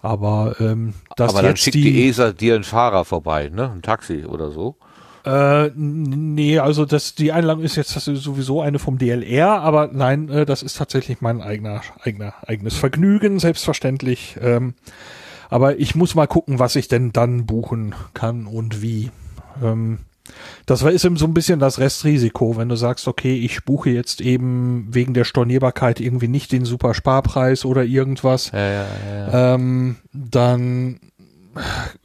Aber 0.00 0.54
ähm, 0.60 0.94
dass 1.16 1.34
Aber 1.34 1.42
dann 1.42 1.56
schickt 1.56 1.74
die, 1.74 1.82
die, 1.82 2.08
ESA 2.08 2.32
dir 2.32 2.54
einen 2.54 2.62
Fahrer 2.62 3.04
vorbei, 3.04 3.50
ne? 3.52 3.72
Ein 3.72 3.82
Taxi 3.82 4.24
oder 4.24 4.52
so. 4.52 4.76
Äh, 5.28 5.72
nee, 5.74 6.58
also 6.58 6.86
das, 6.86 7.14
die 7.14 7.32
Einladung 7.32 7.62
ist 7.62 7.76
jetzt 7.76 7.90
sowieso 7.90 8.62
eine 8.62 8.78
vom 8.78 8.96
DLR, 8.96 9.60
aber 9.60 9.90
nein, 9.92 10.30
äh, 10.30 10.46
das 10.46 10.62
ist 10.62 10.78
tatsächlich 10.78 11.20
mein 11.20 11.42
eigener, 11.42 11.82
eigener, 12.02 12.32
eigenes 12.46 12.76
Vergnügen, 12.76 13.38
selbstverständlich. 13.38 14.38
Ähm, 14.40 14.72
aber 15.50 15.78
ich 15.78 15.94
muss 15.94 16.14
mal 16.14 16.26
gucken, 16.26 16.58
was 16.58 16.76
ich 16.76 16.88
denn 16.88 17.12
dann 17.12 17.44
buchen 17.44 17.94
kann 18.14 18.46
und 18.46 18.80
wie. 18.80 19.10
Ähm, 19.62 19.98
das 20.64 20.80
ist 20.82 21.04
eben 21.04 21.16
so 21.16 21.26
ein 21.26 21.34
bisschen 21.34 21.58
das 21.58 21.78
Restrisiko, 21.78 22.56
wenn 22.56 22.68
du 22.70 22.76
sagst, 22.76 23.06
okay, 23.06 23.34
ich 23.34 23.64
buche 23.64 23.90
jetzt 23.90 24.22
eben 24.22 24.86
wegen 24.90 25.12
der 25.12 25.24
Stornierbarkeit 25.24 26.00
irgendwie 26.00 26.28
nicht 26.28 26.52
den 26.52 26.64
super 26.64 26.94
Sparpreis 26.94 27.64
oder 27.64 27.84
irgendwas 27.84 28.50
Ja, 28.52 28.58
ja, 28.70 28.86
ja. 29.14 29.54
ähm, 29.54 29.96
dann 30.12 31.00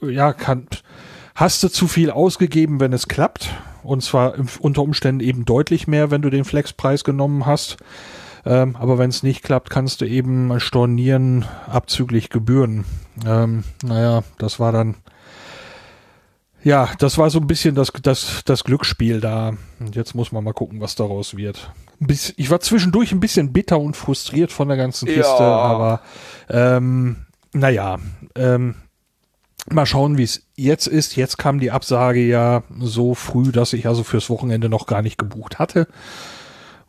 ja 0.00 0.32
kann 0.32 0.66
hast 1.34 1.62
du 1.62 1.68
zu 1.68 1.88
viel 1.88 2.10
ausgegeben, 2.10 2.80
wenn 2.80 2.92
es 2.92 3.08
klappt 3.08 3.50
und 3.82 4.02
zwar 4.02 4.34
unter 4.60 4.82
Umständen 4.82 5.20
eben 5.20 5.44
deutlich 5.44 5.86
mehr, 5.86 6.10
wenn 6.10 6.22
du 6.22 6.30
den 6.30 6.44
Flexpreis 6.44 7.04
genommen 7.04 7.46
hast. 7.46 7.76
Ähm, 8.46 8.76
aber 8.76 8.98
wenn 8.98 9.08
es 9.10 9.22
nicht 9.22 9.42
klappt, 9.42 9.70
kannst 9.70 10.00
du 10.02 10.04
eben 10.06 10.58
stornieren 10.60 11.46
abzüglich 11.66 12.28
Gebühren. 12.28 12.84
Ähm, 13.26 13.64
naja, 13.82 14.22
das 14.38 14.60
war 14.60 14.70
dann 14.72 14.96
ja, 16.62 16.88
das 16.98 17.18
war 17.18 17.28
so 17.28 17.40
ein 17.40 17.46
bisschen 17.46 17.74
das, 17.74 17.92
das, 18.02 18.40
das 18.46 18.64
Glücksspiel 18.64 19.20
da. 19.20 19.52
Und 19.80 19.96
jetzt 19.96 20.14
muss 20.14 20.32
man 20.32 20.42
mal 20.44 20.54
gucken, 20.54 20.80
was 20.80 20.94
daraus 20.94 21.36
wird. 21.36 21.70
Bisschen- 22.00 22.34
Ich 22.38 22.48
war 22.50 22.60
zwischendurch 22.60 23.12
ein 23.12 23.20
bisschen 23.20 23.52
bitter 23.52 23.78
und 23.78 23.98
frustriert 23.98 24.50
von 24.50 24.68
der 24.68 24.78
ganzen 24.78 25.04
Kiste, 25.06 25.20
Ja. 25.42 25.56
aber 25.58 26.00
ähm, 26.48 27.16
naja, 27.52 27.98
ähm, 28.34 28.76
mal 29.70 29.86
schauen, 29.86 30.18
wie 30.18 30.24
es 30.24 30.46
jetzt 30.56 30.86
ist. 30.86 31.16
Jetzt 31.16 31.38
kam 31.38 31.58
die 31.58 31.70
Absage 31.70 32.20
ja 32.20 32.62
so 32.78 33.14
früh, 33.14 33.52
dass 33.52 33.72
ich 33.72 33.86
also 33.86 34.02
fürs 34.02 34.30
Wochenende 34.30 34.68
noch 34.68 34.86
gar 34.86 35.02
nicht 35.02 35.18
gebucht 35.18 35.58
hatte. 35.58 35.88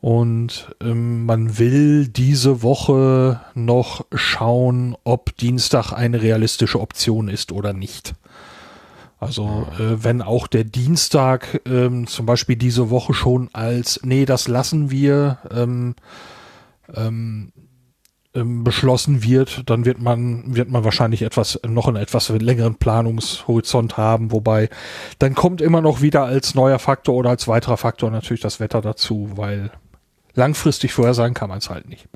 Und 0.01 0.76
ähm, 0.82 1.26
man 1.26 1.57
will 1.57 2.07
diese 2.07 2.61
Woche 2.61 3.41
noch 3.55 4.05
schauen, 4.13 4.95
ob 5.03 5.36
Dienstag 5.38 5.93
eine 5.93 6.21
realistische 6.21 6.80
Option 6.80 7.28
ist 7.28 7.51
oder 7.51 7.73
nicht. 7.73 8.13
Also 9.19 9.67
äh, 9.80 10.03
wenn 10.03 10.21
auch 10.21 10.45
der 10.45 10.65
Dienstag 10.65 11.61
ähm, 11.65 12.05
zum 12.05 12.26
Beispiel 12.26 12.57
diese 12.57 12.89
Woche 12.89 13.13
schon 13.13 13.49
als, 13.53 14.01
nee, 14.03 14.26
das 14.26 14.47
lassen 14.47 14.91
wir, 14.91 15.39
ähm, 15.49 15.95
ähm, 16.93 17.51
ähm, 18.36 18.63
beschlossen 18.63 19.23
wird, 19.23 19.69
dann 19.69 19.86
wird 19.86 19.99
man, 19.99 20.55
wird 20.55 20.69
man 20.69 20.83
wahrscheinlich 20.83 21.21
etwas, 21.21 21.59
noch 21.65 21.88
einen 21.88 21.97
etwas 21.97 22.29
längeren 22.29 22.75
Planungshorizont 22.75 23.97
haben, 23.97 24.31
wobei 24.31 24.69
dann 25.19 25.36
kommt 25.36 25.61
immer 25.61 25.81
noch 25.81 26.01
wieder 26.01 26.23
als 26.23 26.55
neuer 26.55 26.79
Faktor 26.79 27.15
oder 27.15 27.29
als 27.29 27.47
weiterer 27.47 27.77
Faktor 27.77 28.11
natürlich 28.11 28.41
das 28.41 28.59
Wetter 28.59 28.81
dazu, 28.81 29.31
weil 29.36 29.71
langfristig 30.33 30.93
vorhersagen 30.93 31.33
kann 31.33 31.49
man 31.49 31.59
es 31.59 31.69
halt 31.69 31.88
nicht. 31.89 32.07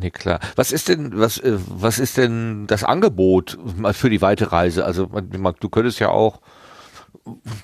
Nee, 0.00 0.10
klar. 0.10 0.38
Was 0.54 0.70
ist 0.70 0.88
denn, 0.88 1.18
was, 1.18 1.38
äh, 1.38 1.58
was 1.66 1.98
ist 1.98 2.16
denn 2.16 2.66
das 2.66 2.84
Angebot 2.84 3.58
für 3.92 4.10
die 4.10 4.22
weite 4.22 4.52
Reise? 4.52 4.84
Also, 4.84 5.06
du 5.06 5.68
könntest 5.68 5.98
ja 5.98 6.10
auch, 6.10 6.40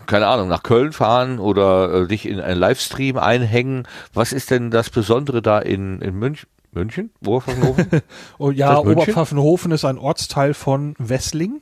keine 0.07 0.27
Ahnung, 0.27 0.49
nach 0.49 0.63
Köln 0.63 0.93
fahren 0.93 1.39
oder 1.39 2.03
äh, 2.03 2.09
dich 2.09 2.27
in 2.27 2.41
einen 2.41 2.59
Livestream 2.59 3.19
einhängen. 3.19 3.87
Was 4.13 4.33
ist 4.33 4.51
denn 4.51 4.71
das 4.71 4.91
Besondere 4.91 5.43
da 5.43 5.59
in, 5.61 6.01
in 6.01 6.15
München? 6.15 6.49
München? 6.75 7.11
Oberpfaffenhofen? 7.25 7.87
Oh, 8.39 8.51
ja, 8.51 8.83
München? 8.83 8.93
Oberpfaffenhofen 8.93 9.73
ist 9.73 9.85
ein 9.85 9.99
Ortsteil 9.99 10.55
von 10.55 10.95
Wessling. 10.99 11.61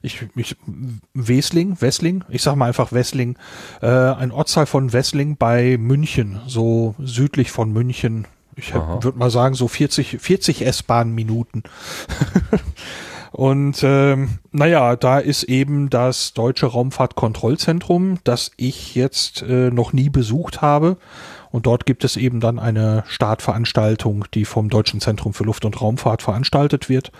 Ich, 0.00 0.26
ich, 0.36 0.56
Wesling, 1.12 1.80
Wessling, 1.80 2.24
ich 2.28 2.42
sag 2.42 2.54
mal 2.54 2.66
einfach 2.66 2.92
Wessling, 2.92 3.36
äh, 3.82 3.88
ein 3.88 4.30
Ortsteil 4.30 4.66
von 4.66 4.92
Wessling 4.92 5.36
bei 5.36 5.76
München, 5.76 6.40
so 6.46 6.94
südlich 7.00 7.50
von 7.50 7.72
München. 7.72 8.26
Ich 8.54 8.74
würde 8.74 9.18
mal 9.18 9.30
sagen, 9.30 9.54
so 9.54 9.68
40, 9.68 10.18
40 10.20 10.66
S-Bahn-Minuten. 10.66 11.62
Und 13.32 13.82
ähm, 13.82 14.38
naja, 14.52 14.96
da 14.96 15.18
ist 15.18 15.44
eben 15.44 15.90
das 15.90 16.32
Deutsche 16.32 16.66
Raumfahrtkontrollzentrum, 16.66 18.18
das 18.24 18.50
ich 18.56 18.94
jetzt 18.94 19.42
äh, 19.42 19.70
noch 19.70 19.92
nie 19.92 20.08
besucht 20.08 20.62
habe. 20.62 20.96
Und 21.50 21.66
dort 21.66 21.86
gibt 21.86 22.04
es 22.04 22.16
eben 22.16 22.40
dann 22.40 22.58
eine 22.58 23.04
Startveranstaltung, 23.06 24.24
die 24.34 24.44
vom 24.44 24.68
Deutschen 24.68 25.00
Zentrum 25.00 25.32
für 25.32 25.44
Luft- 25.44 25.64
und 25.64 25.80
Raumfahrt 25.80 26.22
veranstaltet 26.22 26.88
wird. 26.88 27.12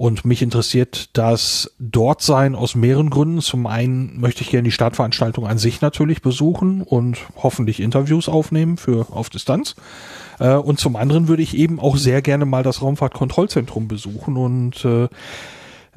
Und 0.00 0.24
mich 0.24 0.40
interessiert 0.40 1.10
das 1.12 1.74
Dortsein 1.78 2.54
aus 2.54 2.74
mehreren 2.74 3.10
Gründen. 3.10 3.42
Zum 3.42 3.66
einen 3.66 4.18
möchte 4.18 4.40
ich 4.40 4.48
gerne 4.48 4.64
die 4.64 4.72
Startveranstaltung 4.72 5.46
an 5.46 5.58
sich 5.58 5.82
natürlich 5.82 6.22
besuchen 6.22 6.80
und 6.80 7.18
hoffentlich 7.36 7.80
Interviews 7.80 8.26
aufnehmen 8.26 8.78
für 8.78 9.08
auf 9.10 9.28
Distanz. 9.28 9.76
Äh, 10.38 10.54
und 10.54 10.80
zum 10.80 10.96
anderen 10.96 11.28
würde 11.28 11.42
ich 11.42 11.54
eben 11.54 11.78
auch 11.78 11.98
sehr 11.98 12.22
gerne 12.22 12.46
mal 12.46 12.62
das 12.62 12.80
Raumfahrtkontrollzentrum 12.80 13.88
besuchen 13.88 14.38
und 14.38 14.82
äh, 14.86 15.08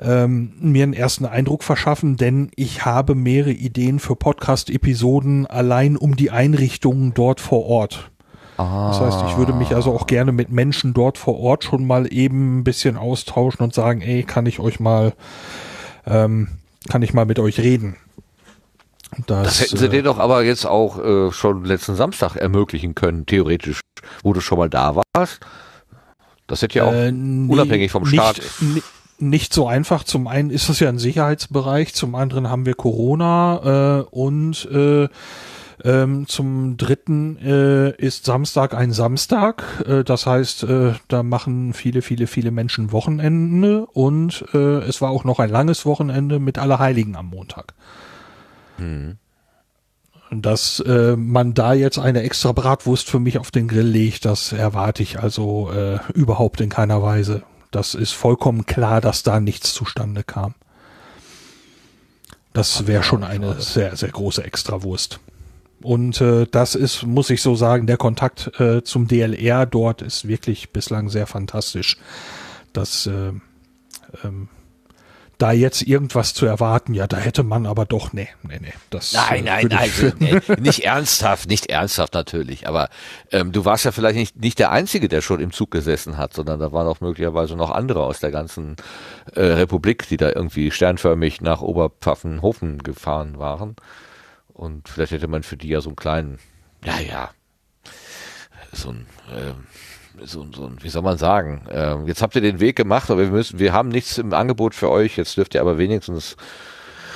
ähm, 0.04 0.52
mir 0.60 0.84
einen 0.84 0.94
ersten 0.94 1.26
Eindruck 1.26 1.64
verschaffen, 1.64 2.18
denn 2.18 2.52
ich 2.56 2.86
habe 2.86 3.16
mehrere 3.16 3.52
Ideen 3.52 4.00
für 4.00 4.16
Podcast-Episoden 4.16 5.48
allein 5.48 5.96
um 5.98 6.16
die 6.16 6.30
Einrichtungen 6.32 7.14
dort 7.14 7.40
vor 7.40 7.66
Ort. 7.66 8.10
Das 8.56 9.00
heißt, 9.00 9.18
ich 9.30 9.38
würde 9.38 9.52
mich 9.54 9.74
also 9.76 9.92
auch 9.94 10.06
gerne 10.06 10.32
mit 10.32 10.52
Menschen 10.52 10.94
dort 10.94 11.18
vor 11.18 11.40
Ort 11.40 11.64
schon 11.64 11.88
mal 11.88 12.12
eben 12.14 12.60
ein 12.60 12.64
bisschen 12.64 12.98
austauschen 12.98 13.62
und 13.64 13.74
sagen, 13.74 14.02
ey, 14.02 14.24
kann 14.24 14.46
ich 14.46 14.60
euch 14.60 14.80
mal, 14.80 15.14
ähm, 16.06 16.50
kann 16.88 17.02
ich 17.02 17.14
mal 17.16 17.26
mit 17.26 17.40
euch 17.40 17.60
reden? 17.60 17.96
Das, 19.26 19.46
Das 19.48 19.62
hätten 19.62 19.78
sie 19.78 19.86
äh, 19.88 19.90
dir 19.90 20.04
doch 20.04 20.20
aber 20.20 20.44
jetzt 20.44 20.66
auch 20.66 21.00
äh, 21.04 21.32
schon 21.32 21.66
letzten 21.66 21.96
Samstag 21.96 22.36
ermöglichen 22.36 22.94
können, 22.94 23.26
theoretisch, 23.26 23.80
wo 24.22 24.34
du 24.34 24.40
schon 24.40 24.60
mal 24.60 24.70
da 24.70 24.96
warst. 25.16 25.40
Das 26.48 26.62
hätte 26.62 26.78
ja 26.80 26.86
auch 26.86 26.94
Äh, 26.94 27.12
nee, 27.12 27.52
unabhängig 27.52 27.92
vom 27.92 28.06
Staat. 28.06 28.38
Nicht, 28.38 28.62
ni- 28.76 28.84
nicht 29.30 29.54
so 29.54 29.68
einfach. 29.68 30.04
Zum 30.04 30.28
einen 30.28 30.50
ist 30.50 30.70
es 30.70 30.80
ja 30.80 30.90
ein 30.90 30.98
Sicherheitsbereich, 30.98 31.94
zum 31.94 32.16
anderen 32.16 32.50
haben 32.50 32.66
wir 32.66 32.76
Corona 32.76 34.02
äh, 34.02 34.04
und 34.12 34.66
äh, 34.72 35.08
ähm, 35.84 36.28
zum 36.28 36.78
dritten 36.78 37.38
äh, 37.38 37.92
ist 37.98 38.26
Samstag 38.26 38.74
ein 38.74 38.92
Samstag. 38.92 39.84
Äh, 39.86 40.04
das 40.04 40.26
heißt, 40.26 40.64
äh, 40.64 40.94
da 41.08 41.24
machen 41.24 41.74
viele, 41.74 42.02
viele, 42.02 42.28
viele 42.28 42.52
Menschen 42.52 42.92
Wochenende 42.92 43.86
und 43.88 44.46
äh, 44.54 44.80
es 44.80 45.02
war 45.02 45.10
auch 45.10 45.24
noch 45.24 45.40
ein 45.40 45.50
langes 45.50 45.86
Wochenende 45.86 46.40
mit 46.40 46.58
Allerheiligen 46.58 47.16
am 47.16 47.28
Montag. 47.28 47.74
Dass 50.32 50.80
äh, 50.80 51.16
man 51.16 51.54
da 51.54 51.74
jetzt 51.74 52.00
eine 52.00 52.24
extra 52.24 52.54
Bratwurst 52.54 53.10
für 53.10 53.20
mich 53.20 53.38
auf 53.38 53.52
den 53.52 53.68
Grill 53.68 53.86
legt, 53.86 54.26
das 54.26 54.52
erwarte 54.52 55.04
ich 55.04 55.20
also 55.20 55.70
äh, 55.72 56.00
überhaupt 56.14 56.62
in 56.62 56.70
keiner 56.70 57.04
Weise. 57.04 57.44
Das 57.74 57.96
ist 57.96 58.12
vollkommen 58.12 58.68
klar, 58.68 59.02
dass 59.02 59.24
da 59.24 59.40
nichts 59.40 59.74
zustande 59.74 60.24
kam. 60.24 60.54
Das 62.54 62.86
wäre 62.86 63.02
schon 63.02 63.24
eine 63.24 63.60
sehr, 63.60 63.96
sehr 63.96 64.12
große 64.12 64.44
Extrawurst. 64.44 65.20
Und 65.82 66.22
äh, 66.22 66.46
das 66.50 66.76
ist, 66.76 67.02
muss 67.04 67.32
ich 67.32 67.42
so 67.42 67.56
sagen, 67.56 67.88
der 67.88 67.98
Kontakt 67.98 68.60
äh, 68.60 68.84
zum 68.84 69.08
DLR 69.08 69.66
dort 69.66 70.04
ist 70.04 70.28
wirklich 70.28 70.70
bislang 70.70 71.10
sehr 71.10 71.26
fantastisch. 71.26 71.98
Das, 72.74 73.08
äh, 73.08 73.32
ähm, 74.24 74.50
da 75.38 75.52
jetzt 75.52 75.82
irgendwas 75.82 76.34
zu 76.34 76.46
erwarten, 76.46 76.94
ja, 76.94 77.08
da 77.08 77.18
hätte 77.18 77.44
man 77.44 77.66
aber 77.66 77.86
doch, 77.86 78.14
nee, 78.14 78.30
nee, 78.44 78.60
nee. 78.62 78.74
Das, 78.90 79.14
Nein, 79.14 79.46
äh, 79.46 79.50
nein, 79.50 79.68
nein, 79.70 79.86
ich 79.86 79.92
für- 79.92 80.14
nee, 80.20 80.40
nicht 80.60 80.86
ernsthaft, 80.86 81.50
nicht 81.50 81.68
ernsthaft 81.68 82.14
natürlich. 82.14 82.68
Aber 82.68 82.90
ähm, 83.32 83.52
du 83.52 83.66
warst 83.66 83.86
ja 83.86 83.92
vielleicht 83.92 84.16
nicht, 84.16 84.36
nicht 84.40 84.60
der 84.60 84.72
Einzige, 84.72 85.08
der 85.10 85.22
schon 85.22 85.40
im 85.40 85.52
Zug 85.52 85.72
gesessen 85.72 86.18
hat, 86.18 86.34
sondern 86.34 86.60
da 86.60 86.72
waren 86.72 86.88
auch 86.88 87.02
möglicherweise 87.02 87.56
noch 87.56 87.72
andere 87.72 88.04
aus 88.04 88.20
der 88.20 88.32
ganzen 88.32 88.76
äh, 89.36 89.42
Republik, 89.44 90.08
die 90.08 90.18
da 90.18 90.30
irgendwie 90.30 90.72
sternförmig 90.72 91.42
nach 91.42 91.62
Oberpfaffenhofen 91.62 92.80
gefahren 92.80 93.40
waren. 93.40 93.76
Und 94.54 94.88
vielleicht 94.88 95.12
hätte 95.14 95.28
man 95.28 95.44
für 95.44 95.58
die 95.58 95.70
ja 95.70 95.82
so 95.82 95.90
einen 95.90 95.96
kleinen, 95.96 96.40
ja, 96.86 97.00
ja, 97.00 97.32
so 98.72 98.90
ein, 98.90 99.08
ähm, 99.36 99.66
so, 100.24 100.42
ein- 100.42 100.54
so 100.54 100.66
ein, 100.66 100.78
wie 100.82 100.90
soll 100.90 101.02
man 101.02 101.18
sagen, 101.18 101.66
ähm, 101.72 102.08
jetzt 102.08 102.22
habt 102.22 102.36
ihr 102.36 102.42
den 102.42 102.60
Weg 102.60 102.76
gemacht, 102.76 103.10
aber 103.12 103.22
wir 103.22 103.32
müssen, 103.32 103.60
wir 103.60 103.74
haben 103.74 103.90
nichts 103.90 104.18
im 104.18 104.34
Angebot 104.34 104.76
für 104.76 104.90
euch, 104.90 105.18
jetzt 105.18 105.36
dürft 105.38 105.56
ihr 105.56 105.62
aber 105.62 105.78
wenigstens 105.78 106.36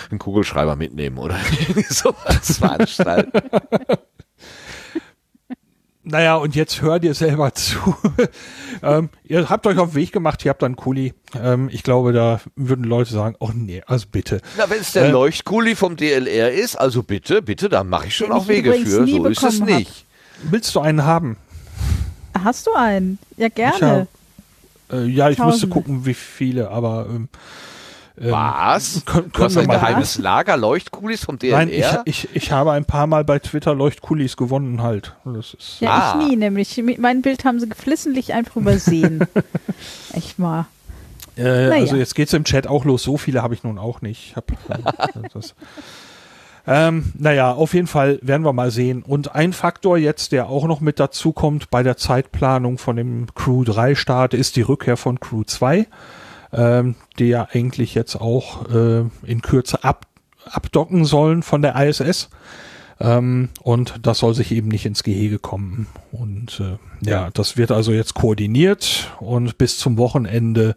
einen 0.09 0.19
Kugelschreiber 0.19 0.75
mitnehmen 0.75 1.17
oder 1.17 1.35
sowas 1.89 2.57
veranstalten. 2.57 3.31
Naja, 6.09 6.35
und 6.37 6.55
jetzt 6.55 6.81
hört 6.81 7.03
ihr 7.03 7.13
selber 7.13 7.53
zu. 7.53 7.77
ähm, 8.81 9.09
ihr 9.25 9.49
habt 9.49 9.67
euch 9.67 9.77
auf 9.77 9.89
den 9.89 9.95
Weg 9.95 10.13
gemacht, 10.13 10.45
ihr 10.45 10.49
habt 10.51 10.63
einen 10.63 10.77
Kuli. 10.77 11.13
Ähm, 11.37 11.67
ich 11.69 11.83
glaube, 11.83 12.13
da 12.13 12.39
würden 12.55 12.85
Leute 12.85 13.11
sagen, 13.11 13.35
oh 13.41 13.49
nee, 13.53 13.83
also 13.85 14.05
bitte. 14.09 14.39
Na, 14.57 14.69
wenn 14.69 14.79
es 14.79 14.93
der 14.93 15.07
Äh, 15.07 15.11
Leuchtkuli 15.11 15.75
vom 15.75 15.97
DLR 15.97 16.53
ist, 16.53 16.77
also 16.77 17.03
bitte, 17.03 17.41
bitte, 17.41 17.67
da 17.67 17.83
mache 17.83 18.07
ich 18.07 18.15
schon 18.15 18.31
auch 18.31 18.47
Wege 18.47 18.71
für. 18.75 19.05
So 19.05 19.25
ist 19.25 19.43
es 19.43 19.59
hab. 19.59 19.67
nicht. 19.67 20.05
Willst 20.43 20.73
du 20.75 20.79
einen 20.79 21.03
haben? 21.03 21.35
Hast 22.43 22.67
du 22.67 22.73
einen? 22.73 23.19
Ja, 23.37 23.47
Ich 23.47 23.55
gerne. 23.55 24.07
Äh, 24.91 25.05
ja, 25.05 25.29
ich 25.29 25.37
müsste 25.39 25.67
gucken, 25.67 26.05
wie 26.05 26.13
viele, 26.13 26.69
aber 26.69 27.07
ähm, 27.09 27.27
ähm, 28.19 28.31
Was? 28.31 29.03
Können, 29.05 29.25
Du 29.25 29.29
können 29.31 29.45
hast 29.45 29.55
wir 29.55 29.61
ein 29.63 29.67
mal 29.67 29.79
geheimes 29.79 30.17
Lager 30.17 30.57
Leuchtkulis 30.57 31.23
vom 31.25 31.37
DLR? 31.37 31.57
Nein, 31.57 31.69
ich, 31.69 31.85
ich, 32.05 32.29
ich 32.35 32.51
habe 32.51 32.71
ein 32.71 32.85
paar 32.85 33.05
Mal 33.05 33.23
bei 33.23 33.37
Twitter 33.39 33.75
Leuchtkulis 33.75 34.37
gewonnen 34.37 34.81
halt. 34.81 35.13
Das 35.25 35.53
ist, 35.53 35.81
Ja, 35.81 36.13
Ah. 36.15 36.19
ich 36.21 36.27
nie, 36.29 36.35
nämlich. 36.35 36.81
Mein 36.97 37.21
Bild 37.21 37.45
haben 37.45 37.59
sie 37.59 37.67
geflissentlich 37.69 38.33
einfach 38.33 38.55
übersehen. 38.55 39.27
Echt 40.13 40.39
mal. 40.39 40.65
äh, 41.37 41.43
Naja. 41.43 41.81
Also 41.81 41.95
jetzt 41.97 42.15
geht's 42.15 42.33
im 42.33 42.43
Chat 42.45 42.65
auch 42.65 42.85
los. 42.85 43.03
So 43.03 43.17
viele 43.17 43.43
habe 43.43 43.53
ich 43.53 43.63
nun 43.63 43.77
auch 43.77 44.01
nicht. 44.01 44.29
Ich 44.29 44.35
hab, 44.35 44.49
äh, 44.51 44.55
das, 45.33 45.53
ähm, 46.67 47.13
naja, 47.17 47.53
auf 47.53 47.73
jeden 47.73 47.87
Fall 47.87 48.19
werden 48.21 48.43
wir 48.43 48.51
mal 48.51 48.71
sehen. 48.71 49.01
Und 49.01 49.33
ein 49.33 49.53
Faktor 49.53 49.97
jetzt, 49.97 50.33
der 50.33 50.49
auch 50.49 50.67
noch 50.67 50.81
mit 50.81 50.99
dazu 50.99 51.31
kommt 51.31 51.69
bei 51.69 51.81
der 51.81 51.95
Zeitplanung 51.95 52.77
von 52.77 52.97
dem 52.97 53.33
Crew 53.35 53.63
3 53.63 53.95
Start, 53.95 54.33
ist 54.33 54.57
die 54.57 54.63
Rückkehr 54.63 54.97
von 54.97 55.21
Crew 55.21 55.43
2, 55.45 55.87
ähm, 56.51 56.95
die 57.19 57.29
ja 57.29 57.47
eigentlich 57.53 57.95
jetzt 57.95 58.17
auch 58.17 58.69
äh, 58.69 59.05
in 59.25 59.41
Kürze 59.41 59.85
ab, 59.85 60.07
abdocken 60.43 61.05
sollen 61.05 61.41
von 61.41 61.61
der 61.61 61.75
ISS. 61.75 62.29
Ähm, 62.99 63.47
und 63.63 63.95
das 64.01 64.17
soll 64.17 64.33
sich 64.33 64.51
eben 64.51 64.67
nicht 64.67 64.85
ins 64.85 65.03
Gehege 65.03 65.39
kommen. 65.39 65.87
Und 66.11 66.59
äh, 66.59 67.09
ja, 67.09 67.29
das 67.31 67.55
wird 67.55 67.71
also 67.71 67.93
jetzt 67.93 68.13
koordiniert 68.13 69.13
und 69.21 69.57
bis 69.57 69.77
zum 69.77 69.97
Wochenende 69.97 70.75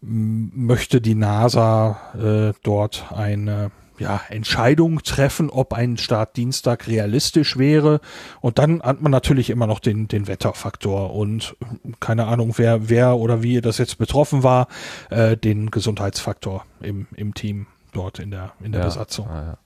möchte 0.00 1.00
die 1.00 1.14
NASA 1.14 1.96
äh, 2.14 2.58
dort 2.64 3.12
eine 3.14 3.70
ja, 3.98 4.20
Entscheidung 4.28 5.02
treffen, 5.02 5.50
ob 5.50 5.72
ein 5.72 5.96
Start 5.96 6.36
Dienstag 6.36 6.86
realistisch 6.86 7.56
wäre. 7.58 8.00
Und 8.40 8.58
dann 8.58 8.82
hat 8.82 9.00
man 9.00 9.12
natürlich 9.12 9.50
immer 9.50 9.66
noch 9.66 9.80
den, 9.80 10.08
den 10.08 10.26
Wetterfaktor 10.28 11.14
und 11.14 11.56
äh, 11.60 11.92
keine 12.00 12.26
Ahnung, 12.26 12.54
wer, 12.56 12.88
wer 12.88 13.16
oder 13.16 13.42
wie 13.42 13.60
das 13.60 13.78
jetzt 13.78 13.98
betroffen 13.98 14.42
war, 14.42 14.68
äh, 15.10 15.36
den 15.36 15.70
Gesundheitsfaktor 15.70 16.64
im, 16.80 17.06
im 17.16 17.34
Team 17.34 17.66
dort 17.92 18.18
in 18.18 18.30
der, 18.30 18.52
in 18.62 18.72
der 18.72 18.82
Ja. 18.82 18.86
Besatzung. 18.86 19.26
Ja, 19.28 19.42
ja. 19.42 19.58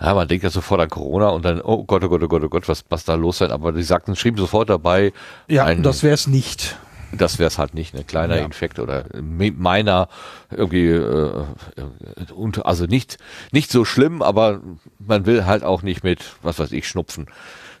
Ja, 0.00 0.14
man 0.14 0.26
denkt 0.26 0.42
ja 0.42 0.50
sofort 0.50 0.80
an 0.80 0.88
Corona 0.88 1.28
und 1.28 1.44
dann, 1.44 1.60
oh 1.60 1.84
Gott, 1.84 2.02
oh 2.02 2.08
Gott, 2.08 2.22
oh 2.22 2.26
Gott, 2.28 2.42
oh 2.42 2.48
Gott, 2.48 2.68
was, 2.68 2.84
was 2.88 3.04
da 3.04 3.14
los 3.14 3.38
sein. 3.38 3.52
Aber 3.52 3.72
die 3.72 3.82
sagten, 3.82 4.16
schrieben 4.16 4.38
sofort 4.38 4.68
dabei, 4.70 5.12
Ja, 5.48 5.64
ein, 5.66 5.82
das 5.82 6.02
wäre 6.02 6.14
es 6.14 6.26
nicht. 6.26 6.76
Das 7.12 7.38
wäre 7.38 7.48
es 7.48 7.58
halt 7.58 7.74
nicht, 7.74 7.94
ein 7.94 8.06
kleiner 8.06 8.36
Ja. 8.38 8.44
Infekt 8.44 8.78
oder 8.78 9.04
mi- 9.14 9.52
meiner 9.56 10.08
irgendwie, 10.50 10.88
äh, 10.88 11.44
äh, 11.76 12.32
und, 12.32 12.64
also 12.66 12.86
nicht, 12.86 13.18
nicht 13.52 13.70
so 13.70 13.84
schlimm, 13.84 14.22
aber 14.22 14.60
man 14.98 15.26
will 15.26 15.44
halt 15.44 15.62
auch 15.64 15.82
nicht 15.82 16.02
mit, 16.04 16.24
was 16.42 16.58
weiß 16.58 16.72
ich, 16.72 16.88
Schnupfen 16.88 17.26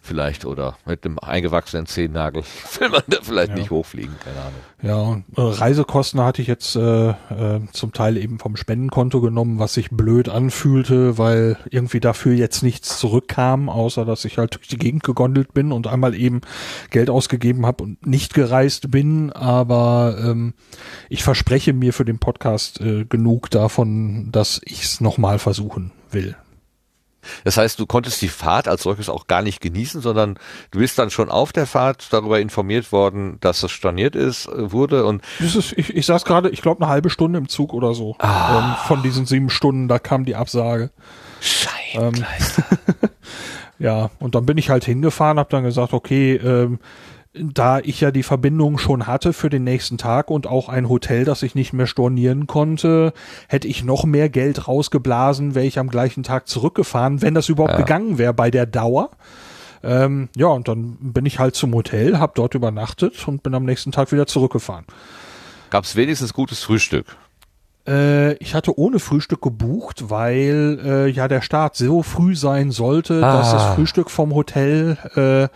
vielleicht 0.04 0.44
oder 0.44 0.76
mit 0.84 1.04
einem 1.04 1.18
eingewachsenen 1.20 1.86
Zehennagel 1.86 2.42
will 2.80 2.88
man 2.90 3.02
da 3.06 3.18
vielleicht 3.22 3.50
Ja. 3.50 3.54
nicht 3.56 3.70
hochfliegen, 3.70 4.14
keine 4.22 4.40
Ahnung. 4.40 5.22
Ja, 5.36 5.42
äh, 5.42 5.46
Reisekosten 5.54 6.20
hatte 6.20 6.42
ich 6.42 6.48
jetzt 6.48 6.74
äh, 6.74 7.10
äh, 7.10 7.60
zum 7.72 7.92
Teil 7.92 8.16
eben 8.16 8.40
vom 8.40 8.56
Spendenkonto 8.56 9.20
genommen, 9.20 9.60
was 9.60 9.74
sich 9.74 9.90
blöd 9.90 10.28
anfühlte, 10.28 11.18
weil 11.18 11.56
irgendwie 11.70 12.00
dafür 12.00 12.34
jetzt 12.34 12.62
nichts 12.62 12.98
zurückkam, 12.98 13.68
außer 13.68 14.04
dass 14.04 14.24
ich 14.24 14.38
halt 14.38 14.56
durch 14.56 14.66
die 14.66 14.76
Gegend 14.78 15.04
gegondelt 15.04 15.54
bin 15.54 15.70
und 15.70 15.86
einmal 15.86 16.14
eben 16.16 16.40
Geld 16.90 17.08
ausgegeben 17.08 17.64
habe 17.64 17.84
und 17.84 18.04
nicht 18.06 18.34
gereist 18.34 18.90
bin. 18.90 19.30
Aber 19.32 20.16
ähm, 20.20 20.54
ich 21.08 21.22
verspreche 21.22 21.72
mir 21.72 21.92
für 21.92 22.04
den 22.04 22.18
Podcast 22.18 22.80
äh, 22.80 23.04
genug 23.04 23.50
davon, 23.50 24.30
dass 24.32 24.60
ich 24.64 24.82
es 24.82 25.00
nochmal 25.00 25.38
versuchen 25.38 25.92
will. 26.10 26.34
Das 27.44 27.56
heißt, 27.56 27.78
du 27.78 27.86
konntest 27.86 28.20
die 28.22 28.28
Fahrt 28.28 28.68
als 28.68 28.82
solches 28.82 29.08
auch 29.08 29.26
gar 29.26 29.42
nicht 29.42 29.60
genießen, 29.60 30.00
sondern 30.00 30.38
du 30.70 30.78
bist 30.78 30.98
dann 30.98 31.10
schon 31.10 31.30
auf 31.30 31.52
der 31.52 31.66
Fahrt 31.66 32.12
darüber 32.12 32.40
informiert 32.40 32.92
worden, 32.92 33.38
dass 33.40 33.62
es 33.62 33.70
storniert 33.70 34.16
ist, 34.16 34.46
äh, 34.46 34.72
wurde 34.72 35.04
und 35.04 35.22
ist, 35.38 35.72
ich, 35.76 35.94
ich 35.94 36.06
saß 36.06 36.24
gerade, 36.24 36.50
ich 36.50 36.62
glaube, 36.62 36.82
eine 36.82 36.90
halbe 36.90 37.10
Stunde 37.10 37.38
im 37.38 37.48
Zug 37.48 37.72
oder 37.72 37.94
so. 37.94 38.16
Ähm, 38.22 38.74
von 38.86 39.02
diesen 39.02 39.26
sieben 39.26 39.50
Stunden, 39.50 39.88
da 39.88 39.98
kam 39.98 40.24
die 40.24 40.36
Absage. 40.36 40.90
Scheibenkleister. 41.40 42.64
Ja, 43.82 44.10
und 44.20 44.36
dann 44.36 44.46
bin 44.46 44.58
ich 44.58 44.70
halt 44.70 44.84
hingefahren, 44.84 45.40
habe 45.40 45.50
dann 45.50 45.64
gesagt, 45.64 45.92
okay, 45.92 46.36
ähm, 46.36 46.78
da 47.34 47.78
ich 47.78 48.00
ja 48.00 48.10
die 48.10 48.22
Verbindung 48.22 48.76
schon 48.78 49.06
hatte 49.06 49.32
für 49.32 49.48
den 49.48 49.64
nächsten 49.64 49.96
Tag 49.96 50.30
und 50.30 50.46
auch 50.46 50.68
ein 50.68 50.88
Hotel, 50.88 51.24
das 51.24 51.42
ich 51.42 51.54
nicht 51.54 51.72
mehr 51.72 51.86
stornieren 51.86 52.46
konnte, 52.46 53.14
hätte 53.48 53.68
ich 53.68 53.84
noch 53.84 54.04
mehr 54.04 54.28
Geld 54.28 54.68
rausgeblasen, 54.68 55.54
wäre 55.54 55.64
ich 55.64 55.78
am 55.78 55.88
gleichen 55.88 56.22
Tag 56.24 56.46
zurückgefahren, 56.46 57.22
wenn 57.22 57.34
das 57.34 57.48
überhaupt 57.48 57.72
Ja. 57.72 57.78
gegangen 57.78 58.18
wäre 58.18 58.34
bei 58.34 58.50
der 58.50 58.66
Dauer. 58.66 59.10
Ähm, 59.82 60.28
ja, 60.36 60.46
und 60.48 60.68
dann 60.68 60.96
bin 61.00 61.24
ich 61.26 61.38
halt 61.38 61.54
zum 61.56 61.74
Hotel, 61.74 62.18
habe 62.18 62.32
dort 62.36 62.54
übernachtet 62.54 63.26
und 63.26 63.42
bin 63.42 63.54
am 63.54 63.64
nächsten 63.64 63.92
Tag 63.92 64.12
wieder 64.12 64.26
zurückgefahren. 64.26 64.84
Gab 65.70 65.84
es 65.84 65.96
wenigstens 65.96 66.34
gutes 66.34 66.62
Frühstück? 66.62 67.16
Äh, 67.88 68.34
ich 68.34 68.54
hatte 68.54 68.78
ohne 68.78 68.98
Frühstück 69.00 69.40
gebucht, 69.42 70.10
weil 70.10 70.78
äh, 70.84 71.08
ja 71.08 71.26
der 71.26 71.40
Start 71.40 71.74
so 71.76 72.02
früh 72.02 72.36
sein 72.36 72.70
sollte, 72.70 73.20
dass 73.22 73.48
Ah. 73.48 73.52
das 73.54 73.74
Frühstück 73.74 74.08
vom 74.10 74.34
Hotel 74.34 74.98
äh, 75.16 75.48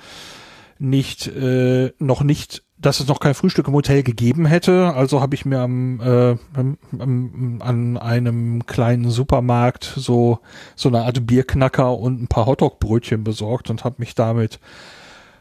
nicht 0.78 1.26
äh, 1.28 1.92
noch 1.98 2.22
nicht, 2.22 2.62
dass 2.78 3.00
es 3.00 3.08
noch 3.08 3.20
kein 3.20 3.34
Frühstück 3.34 3.68
im 3.68 3.74
Hotel 3.74 4.02
gegeben 4.02 4.46
hätte. 4.46 4.92
Also 4.94 5.20
habe 5.20 5.34
ich 5.34 5.44
mir 5.44 5.60
am, 5.60 6.00
äh, 6.00 6.36
am, 6.54 7.58
an 7.60 7.96
einem 7.96 8.66
kleinen 8.66 9.10
Supermarkt 9.10 9.92
so 9.96 10.40
so 10.74 10.88
eine 10.88 11.02
Art 11.02 11.26
Bierknacker 11.26 11.96
und 11.96 12.22
ein 12.22 12.28
paar 12.28 12.46
Hotdog-Brötchen 12.46 13.24
besorgt 13.24 13.70
und 13.70 13.84
habe 13.84 13.96
mich 13.98 14.14
damit 14.14 14.60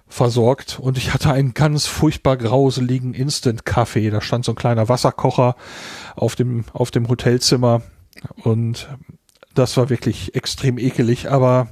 versorgt 0.07 0.79
und 0.79 0.97
ich 0.97 1.13
hatte 1.13 1.31
einen 1.31 1.53
ganz 1.53 1.87
furchtbar 1.87 2.37
grauseligen 2.37 3.13
Instant-Kaffee. 3.13 4.09
Da 4.11 4.21
stand 4.21 4.45
so 4.45 4.51
ein 4.51 4.55
kleiner 4.55 4.87
Wasserkocher 4.87 5.55
auf 6.15 6.35
dem, 6.35 6.65
auf 6.73 6.91
dem 6.91 7.09
Hotelzimmer 7.09 7.81
und 8.43 8.87
das 9.55 9.77
war 9.77 9.89
wirklich 9.89 10.35
extrem 10.35 10.77
ekelig, 10.77 11.31
aber 11.31 11.69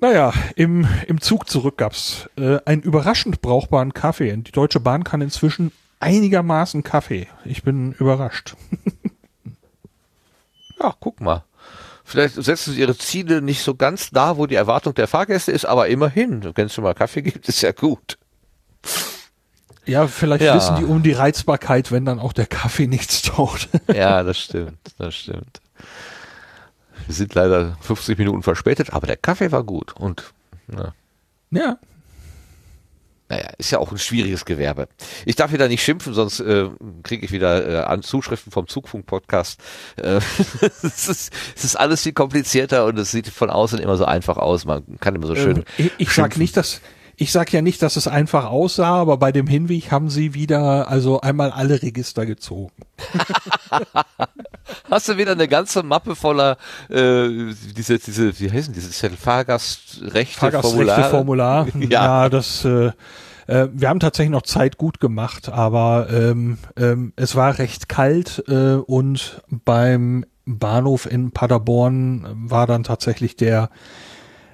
naja, 0.00 0.32
im, 0.56 0.86
im 1.06 1.20
Zug 1.20 1.48
zurück 1.48 1.76
gab's 1.78 2.28
äh, 2.36 2.58
einen 2.64 2.82
überraschend 2.82 3.40
brauchbaren 3.42 3.92
Kaffee. 3.94 4.36
Die 4.36 4.52
Deutsche 4.52 4.80
Bahn 4.80 5.04
kann 5.04 5.20
inzwischen 5.20 5.72
einigermaßen 6.00 6.82
Kaffee. 6.84 7.26
Ich 7.44 7.62
bin 7.62 7.92
überrascht. 7.92 8.54
Ja, 10.80 10.94
guck 11.00 11.20
mal. 11.20 11.44
Vielleicht 12.04 12.36
setzen 12.36 12.72
sie 12.72 12.80
ihre 12.80 12.96
Ziele 12.96 13.42
nicht 13.42 13.62
so 13.62 13.74
ganz 13.74 14.10
da, 14.10 14.36
wo 14.36 14.46
die 14.46 14.54
Erwartung 14.54 14.94
der 14.94 15.08
Fahrgäste 15.08 15.52
ist, 15.52 15.64
aber 15.64 15.88
immerhin, 15.88 16.52
wenn 16.54 16.66
es 16.66 16.74
schon 16.74 16.84
mal 16.84 16.94
Kaffee 16.94 17.22
gibt, 17.22 17.48
ist 17.48 17.60
ja 17.62 17.72
gut. 17.72 18.16
Ja, 19.84 20.06
vielleicht 20.06 20.44
Ja. 20.44 20.54
wissen 20.54 20.76
die 20.76 20.84
um 20.84 21.02
die 21.02 21.12
Reizbarkeit, 21.12 21.90
wenn 21.90 22.04
dann 22.04 22.18
auch 22.20 22.32
der 22.32 22.46
Kaffee 22.46 22.86
nichts 22.86 23.22
taucht. 23.22 23.68
Ja, 23.92 24.22
das 24.22 24.38
stimmt, 24.38 24.78
das 24.98 25.16
stimmt. 25.16 25.60
Wir 27.08 27.14
sind 27.14 27.34
leider 27.34 27.78
50 27.80 28.18
Minuten 28.18 28.42
verspätet, 28.42 28.92
aber 28.92 29.06
der 29.06 29.16
Kaffee 29.16 29.50
war 29.50 29.64
gut 29.64 29.96
und 29.96 30.34
na, 30.66 30.94
ja. 31.50 31.78
naja, 33.30 33.48
ist 33.56 33.70
ja 33.70 33.78
auch 33.78 33.90
ein 33.90 33.96
schwieriges 33.96 34.44
Gewerbe. 34.44 34.88
Ich 35.24 35.34
darf 35.34 35.50
wieder 35.50 35.68
nicht 35.68 35.82
schimpfen, 35.82 36.12
sonst 36.12 36.40
äh, 36.40 36.68
kriege 37.04 37.24
ich 37.24 37.32
wieder 37.32 37.66
äh, 37.66 37.84
an 37.84 38.02
Zuschriften 38.02 38.52
vom 38.52 38.68
Zugfunk-Podcast. 38.68 39.58
Äh, 39.96 40.16
es, 40.82 41.08
ist, 41.08 41.32
es 41.56 41.64
ist 41.64 41.76
alles 41.76 42.02
viel 42.02 42.12
komplizierter 42.12 42.84
und 42.84 42.98
es 42.98 43.10
sieht 43.10 43.28
von 43.28 43.48
außen 43.48 43.78
immer 43.78 43.96
so 43.96 44.04
einfach 44.04 44.36
aus. 44.36 44.66
Man 44.66 44.84
kann 45.00 45.14
immer 45.14 45.28
so 45.28 45.34
schön. 45.34 45.56
Ähm, 45.56 45.64
ich 45.78 45.92
ich 45.96 46.08
sag 46.10 46.24
schimpfen. 46.24 46.42
nicht, 46.42 46.58
dass 46.58 46.82
ich 47.20 47.32
sag 47.32 47.52
ja 47.52 47.62
nicht, 47.62 47.82
dass 47.82 47.96
es 47.96 48.06
einfach 48.06 48.46
aussah, 48.46 48.94
aber 48.94 49.16
bei 49.16 49.32
dem 49.32 49.48
Hinweg 49.48 49.90
haben 49.90 50.08
sie 50.08 50.34
wieder 50.34 50.88
also 50.88 51.20
einmal 51.20 51.50
alle 51.50 51.82
Register 51.82 52.24
gezogen. 52.26 52.72
Hast 54.90 55.08
du 55.08 55.18
wieder 55.18 55.32
eine 55.32 55.48
ganze 55.48 55.82
Mappe 55.82 56.14
voller 56.14 56.58
äh, 56.88 57.28
diese, 57.76 57.98
diese, 57.98 58.38
wie 58.38 58.50
heißen 58.50 58.72
diese 58.72 59.10
Fahrgastrechte, 59.10 60.38
Fahrgastrechte 60.38 61.04
Formular. 61.04 61.66
Ja. 61.78 61.88
ja, 61.88 62.28
das 62.28 62.64
äh, 62.64 62.92
äh, 63.46 63.68
wir 63.72 63.88
haben 63.88 64.00
tatsächlich 64.00 64.30
noch 64.30 64.42
Zeit 64.42 64.78
gut 64.78 65.00
gemacht, 65.00 65.48
aber 65.48 66.08
ähm, 66.10 66.58
ähm, 66.76 67.12
es 67.16 67.34
war 67.34 67.58
recht 67.58 67.88
kalt 67.88 68.44
äh, 68.46 68.74
und 68.74 69.42
beim 69.48 70.24
Bahnhof 70.44 71.10
in 71.10 71.32
Paderborn 71.32 72.26
war 72.48 72.66
dann 72.66 72.84
tatsächlich 72.84 73.36
der 73.36 73.70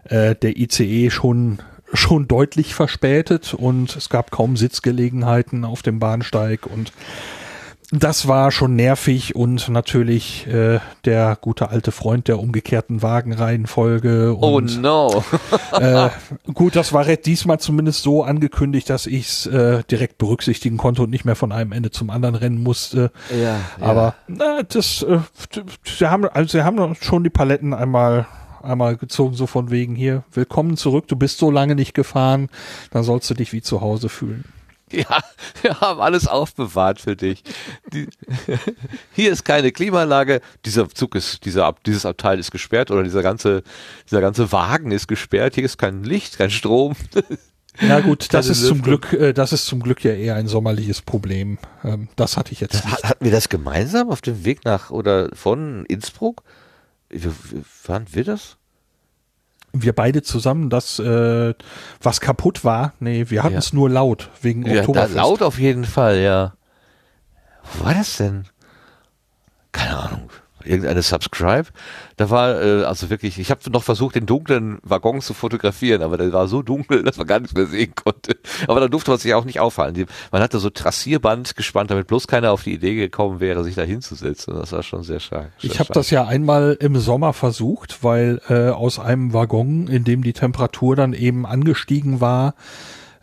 äh, 0.05 0.35
der 0.35 0.57
ICE 0.57 1.11
schon 1.11 1.59
schon 1.95 2.29
deutlich 2.29 2.75
verspätet 2.75 3.55
und 3.55 3.97
es 3.97 4.09
gab 4.09 4.31
kaum 4.31 4.57
Sitzgelegenheiten 4.57 5.65
auf 5.65 5.83
dem 5.83 5.99
Bahnsteig 5.99 6.67
und 6.67 6.93
das 8.01 8.27
war 8.27 8.51
schon 8.51 8.77
nervig 8.77 9.37
und 9.37 9.69
natürlich 9.69 10.47
äh, 10.47 10.81
der 11.05 11.37
gute 11.41 11.69
alte 11.69 11.93
Freund 11.93 12.29
der 12.29 12.39
umgekehrten 12.39 13.03
Wagenreihenfolge. 13.03 14.37
Oh 14.41 14.57
Und, 14.57 14.81
no. 14.81 15.23
äh, 15.73 16.09
gut, 16.53 16.77
das 16.77 16.93
war 16.93 17.05
diesmal 17.05 17.61
zumindest 17.61 18.03
so 18.03 18.25
angekündigt, 18.25 18.91
dass 18.91 19.07
ich 19.07 19.29
es 19.29 19.47
äh, 19.47 19.83
direkt 19.91 20.19
berücksichtigen 20.19 20.77
konnte 20.77 21.03
und 21.03 21.11
nicht 21.11 21.25
mehr 21.25 21.37
von 21.37 21.53
einem 21.53 21.73
Ende 21.73 21.91
zum 21.91 22.11
anderen 22.11 22.35
rennen 22.35 22.63
musste. 22.63 23.13
ja, 23.31 23.61
Aber 23.81 24.15
na, 24.27 24.63
das, 24.63 25.03
äh, 25.03 25.19
sie 25.85 26.11
haben, 26.11 26.27
also 26.27 26.59
sie 26.59 26.65
haben 26.65 26.97
schon 27.01 27.23
die 27.23 27.31
Paletten 27.31 27.75
einmal 27.75 28.27
einmal 28.65 28.97
gezogen, 28.97 29.35
so 29.35 29.47
von 29.47 29.71
wegen 29.71 29.95
hier, 29.95 30.25
willkommen 30.33 30.77
zurück, 30.77 31.07
du 31.09 31.17
bist 31.17 31.39
so 31.39 31.51
lange 31.51 31.75
nicht 31.75 31.95
gefahren, 31.95 32.49
dann 32.91 33.03
sollst 33.05 33.29
du 33.31 33.35
dich 33.35 33.53
wie 33.53 33.63
zu 33.63 33.81
Hause 33.81 34.09
fühlen. 34.09 34.45
Ja, 34.93 35.23
wir 35.63 35.81
haben 35.81 36.01
alles 36.01 36.29
aufbewahrt 36.29 37.01
für 37.01 37.17
dich. 37.17 37.43
Die, 37.93 38.07
hier 39.13 39.33
ist 39.33 39.45
keine 39.45 39.73
Klimaanlage. 39.73 40.41
Dieser 40.67 40.89
Zug 40.89 41.17
ist, 41.17 41.45
dieser, 41.47 41.65
Ab- 41.65 41.83
dieses 41.85 42.07
Abteil 42.07 42.39
ist 42.39 42.51
gesperrt 42.53 42.91
oder 42.93 43.03
dieser 43.03 43.23
ganze, 43.23 43.63
dieser 44.09 44.21
ganze 44.21 44.53
Wagen 44.53 44.93
ist 44.93 45.09
gesperrt. 45.09 45.55
Hier 45.57 45.65
ist 45.65 45.79
kein 45.79 46.05
Licht, 46.05 46.39
kein 46.39 46.51
Strom. 46.51 46.95
Ja 47.81 47.99
gut, 47.99 48.33
das 48.33 48.47
ist 48.49 48.65
zum. 48.65 48.83
Glück, 48.83 49.13
äh, 49.15 49.33
das 49.33 49.53
ist 49.53 49.67
zum 49.67 49.83
Glück 49.83 50.05
ja 50.05 50.13
eher 50.13 50.37
ein 50.37 50.47
sommerliches 50.47 51.03
Problem. 51.03 51.59
Ähm, 51.83 52.07
das 52.15 52.37
hatte 52.37 52.53
ich 52.53 52.61
jetzt 52.61 52.75
nicht. 52.75 52.87
Hat- 52.87 53.03
Hatten 53.03 53.25
wir 53.25 53.33
das 53.33 53.49
gemeinsam 53.49 54.11
auf 54.11 54.21
dem 54.21 54.45
Weg 54.45 54.65
nach 54.65 54.91
oder 54.91 55.29
von 55.35 55.85
Innsbruck? 55.87 56.45
Waren 57.87 58.07
wir 58.13 58.25
das? 58.25 58.57
Wir 59.73 59.93
beide 59.93 60.23
zusammen, 60.23 60.71
das, 60.71 60.99
äh, 61.01 61.55
was 62.01 62.21
kaputt 62.21 62.65
war, 62.65 62.93
nee, 63.01 63.27
wir 63.29 63.43
hatten 63.43 63.55
Ja. 63.55 63.59
es 63.59 63.73
nur 63.73 63.91
laut, 63.91 64.31
wegen 64.41 64.65
Ja, 64.67 64.81
Oktoberfest. 64.81 65.17
laut 65.17 65.43
auf 65.43 65.59
jeden 65.59 65.85
Fall, 65.85 66.19
ja. 66.19 66.55
Wo 67.73 67.85
war 67.87 67.95
das 67.95 68.17
denn? 68.19 68.45
Keine 69.73 69.97
Ahnung. 69.99 70.31
Irgendeine 70.63 71.03
Subscribe. 71.03 71.67
Da 72.17 72.31
war 72.31 72.63
äh, 72.63 72.85
also 72.85 73.11
wirklich, 73.11 73.39
ich 73.39 73.51
habe 73.51 73.61
noch 73.71 73.83
versucht, 73.83 74.15
den 74.15 74.27
dunklen 74.27 74.79
Waggon 74.83 75.21
zu 75.21 75.35
fotografieren, 75.35 76.03
aber 76.03 76.17
der 76.17 76.33
war 76.33 76.49
so 76.49 76.63
dunkel, 76.63 77.03
dass 77.05 77.17
man 77.17 77.27
gar 77.27 77.41
nichts 77.41 77.55
mehr 77.55 77.67
sehen 77.67 77.95
konnte. 77.95 78.37
Aber 78.69 78.81
da 78.81 78.89
durfte 78.89 79.11
man 79.11 79.19
sich 79.19 79.35
auch 79.35 79.45
nicht 79.45 79.61
aufhalten. 79.61 80.07
Man 80.31 80.43
hatte 80.43 80.59
so 80.59 80.71
Trassierband 80.71 81.57
gespannt, 81.57 81.91
damit 81.91 82.07
bloß 82.07 82.27
keiner 82.27 82.53
auf 82.53 82.63
die 82.63 82.75
Idee 82.75 82.95
gekommen 82.95 83.41
wäre, 83.41 83.65
sich 83.65 83.75
da 83.75 83.83
hinzusetzen. 83.83 84.55
Das 84.55 84.73
war 84.73 84.83
schon 84.83 85.03
sehr 85.03 85.21
stark. 85.21 85.51
Ich 85.61 85.81
habe 85.81 85.93
das 85.93 86.11
ja 86.11 86.25
einmal 86.25 86.77
im 86.81 86.97
Sommer 86.97 87.33
versucht, 87.33 88.03
weil 88.03 88.41
äh, 88.49 88.71
aus 88.71 88.99
einem 88.99 89.33
Waggon, 89.33 89.89
in 89.89 90.05
dem 90.05 90.23
die 90.23 90.33
Temperatur 90.33 90.97
dann 90.97 91.13
eben 91.13 91.47
angestiegen 91.47 92.21
war, 92.21 92.55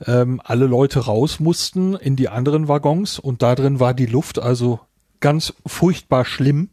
ähm, 0.05 0.41
alle 0.43 0.65
Leute 0.65 0.99
raus 0.99 1.39
mussten 1.39 1.95
in 1.95 2.15
die 2.15 2.29
anderen 2.29 2.67
Waggons 2.67 3.19
und 3.19 3.41
da 3.41 3.55
drin 3.55 3.79
war 3.79 3.93
die 3.93 4.05
Luft 4.05 4.39
also 4.39 4.79
ganz 5.19 5.53
furchtbar 5.65 6.25
schlimm. 6.25 6.69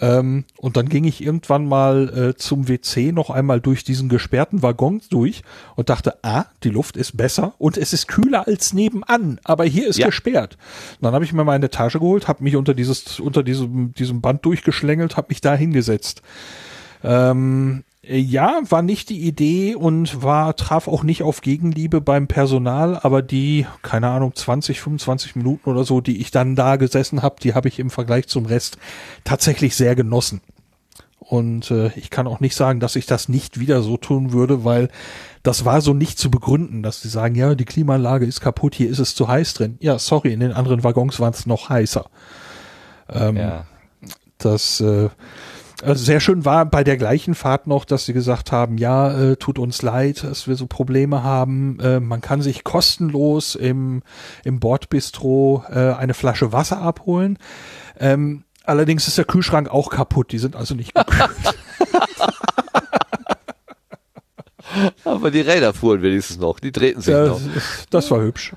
Ähm, 0.00 0.44
und 0.56 0.76
dann 0.76 0.88
ging 0.88 1.04
ich 1.04 1.22
irgendwann 1.22 1.66
mal 1.66 2.30
äh, 2.30 2.34
zum 2.36 2.66
WC 2.68 3.12
noch 3.12 3.28
einmal 3.28 3.60
durch 3.60 3.84
diesen 3.84 4.08
gesperrten 4.08 4.62
Waggon 4.62 5.02
durch 5.10 5.42
und 5.76 5.90
dachte, 5.90 6.16
ah, 6.22 6.46
die 6.62 6.70
Luft 6.70 6.96
ist 6.96 7.16
besser 7.16 7.52
und 7.58 7.76
es 7.76 7.92
ist 7.92 8.08
kühler 8.08 8.46
als 8.46 8.72
nebenan, 8.72 9.38
aber 9.44 9.64
hier 9.64 9.86
ist 9.86 9.98
Ja. 9.98 10.06
gesperrt. 10.06 10.56
Und 10.98 11.04
dann 11.04 11.14
habe 11.14 11.24
ich 11.24 11.32
mir 11.34 11.44
meine 11.44 11.68
Tasche 11.68 11.98
geholt, 11.98 12.26
habe 12.26 12.42
mich 12.42 12.56
unter 12.56 12.72
dieses 12.74 13.20
unter 13.20 13.42
diesem 13.42 13.92
diesem 13.92 14.20
Band 14.22 14.44
durchgeschlängelt, 14.46 15.16
habe 15.16 15.26
mich 15.28 15.40
da 15.42 15.54
hingesetzt. 15.54 16.22
Ähm, 17.04 17.84
äh, 17.88 17.91
ja, 18.04 18.60
war 18.68 18.82
nicht 18.82 19.10
die 19.10 19.20
Idee 19.20 19.76
und 19.76 20.22
war 20.22 20.56
traf 20.56 20.88
auch 20.88 21.04
nicht 21.04 21.22
auf 21.22 21.40
Gegenliebe 21.40 22.00
beim 22.00 22.26
Personal, 22.26 22.98
aber 23.00 23.22
die, 23.22 23.66
keine 23.82 24.08
Ahnung, 24.08 24.34
20, 24.34 24.80
25 24.80 25.36
Minuten 25.36 25.70
oder 25.70 25.84
so, 25.84 26.00
die 26.00 26.20
ich 26.20 26.32
dann 26.32 26.56
da 26.56 26.76
gesessen 26.76 27.22
habe, 27.22 27.36
die 27.40 27.54
habe 27.54 27.68
ich 27.68 27.78
im 27.78 27.90
Vergleich 27.90 28.26
zum 28.26 28.46
Rest 28.46 28.76
tatsächlich 29.22 29.76
sehr 29.76 29.94
genossen. 29.94 30.40
Und 31.20 31.70
äh, 31.70 31.92
ich 31.94 32.10
kann 32.10 32.26
auch 32.26 32.40
nicht 32.40 32.56
sagen, 32.56 32.80
dass 32.80 32.96
ich 32.96 33.06
das 33.06 33.28
nicht 33.28 33.60
wieder 33.60 33.80
so 33.82 33.96
tun 33.96 34.32
würde, 34.32 34.64
weil 34.64 34.88
das 35.44 35.64
war 35.64 35.80
so 35.80 35.94
nicht 35.94 36.18
zu 36.18 36.28
begründen, 36.30 36.82
dass 36.82 37.02
sie 37.02 37.08
sagen, 37.08 37.36
ja, 37.36 37.54
die 37.54 37.64
Klimaanlage 37.64 38.26
ist 38.26 38.40
kaputt, 38.40 38.74
hier 38.74 38.90
ist 38.90 38.98
es 38.98 39.14
zu 39.14 39.28
heiß 39.28 39.54
drin. 39.54 39.78
Ja, 39.80 39.98
sorry, 40.00 40.32
in 40.32 40.40
den 40.40 40.52
anderen 40.52 40.82
Waggons 40.82 41.20
war 41.20 41.30
es 41.30 41.46
noch 41.46 41.68
heißer. 41.68 42.06
Ähm, 43.08 43.36
Ja. 43.36 43.64
das 44.38 44.80
äh, 44.80 45.08
also 45.82 46.04
sehr 46.04 46.20
schön 46.20 46.44
war 46.44 46.66
bei 46.66 46.84
der 46.84 46.96
gleichen 46.96 47.34
Fahrt 47.34 47.66
noch, 47.66 47.84
dass 47.84 48.06
sie 48.06 48.12
gesagt 48.12 48.52
haben, 48.52 48.78
ja, 48.78 49.32
äh, 49.32 49.36
tut 49.36 49.58
uns 49.58 49.82
leid, 49.82 50.24
dass 50.24 50.46
wir 50.46 50.56
so 50.56 50.66
Probleme 50.66 51.22
haben. 51.22 51.78
Äh, 51.80 52.00
man 52.00 52.20
kann 52.20 52.42
sich 52.42 52.64
kostenlos 52.64 53.54
im, 53.54 54.02
im 54.44 54.60
Bordbistro 54.60 55.64
äh, 55.68 55.92
eine 55.92 56.14
Flasche 56.14 56.52
Wasser 56.52 56.80
abholen. 56.80 57.38
Ähm, 57.98 58.44
allerdings 58.64 59.08
ist 59.08 59.18
der 59.18 59.24
Kühlschrank 59.24 59.68
auch 59.68 59.90
kaputt, 59.90 60.32
die 60.32 60.38
sind 60.38 60.56
also 60.56 60.74
nicht 60.74 60.94
gekühlt. 60.94 61.30
Aber 65.04 65.30
die 65.30 65.40
Räder 65.40 65.74
fuhren 65.74 66.02
wenigstens 66.02 66.38
noch, 66.38 66.58
die 66.58 66.72
drehten 66.72 67.02
sich 67.02 67.12
das, 67.12 67.28
noch. 67.28 67.40
das 67.90 68.10
war 68.10 68.22
hübsch. 68.22 68.54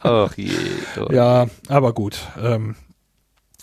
Ach 0.00 0.34
je. 0.36 0.50
doch. 0.96 1.10
Ja, 1.10 1.46
aber 1.68 1.92
gut. 1.92 2.18
Ähm, 2.42 2.76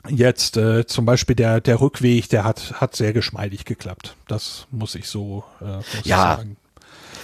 jetzt 0.10 0.57
äh, 0.57 0.86
zum 0.86 1.06
Beispiel 1.06 1.36
der, 1.36 1.61
der 1.61 1.81
Rückweg, 1.81 2.30
der 2.30 2.44
hat, 2.44 2.73
hat 2.81 2.95
sehr 2.95 3.14
geschmeidig 3.14 3.65
geklappt. 3.65 4.15
Das 4.27 4.68
muss 4.72 4.95
ich 4.95 5.07
so 5.07 5.44
äh, 5.61 5.77
muss 5.77 5.86
Ja, 6.03 6.38
sagen. 6.38 6.57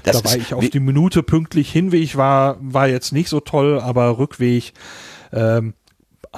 Das 0.04 0.22
da 0.22 0.30
war 0.30 0.38
ich 0.38 0.54
auf 0.54 0.70
die 0.70 0.80
Minute 0.80 1.24
pünktlich. 1.24 1.72
Hinweg 1.72 2.16
war, 2.16 2.58
war 2.60 2.88
jetzt 2.88 3.12
nicht 3.12 3.30
so 3.30 3.40
toll, 3.40 3.80
aber 3.80 4.20
Rückweg 4.20 4.74
ähm, 5.34 5.74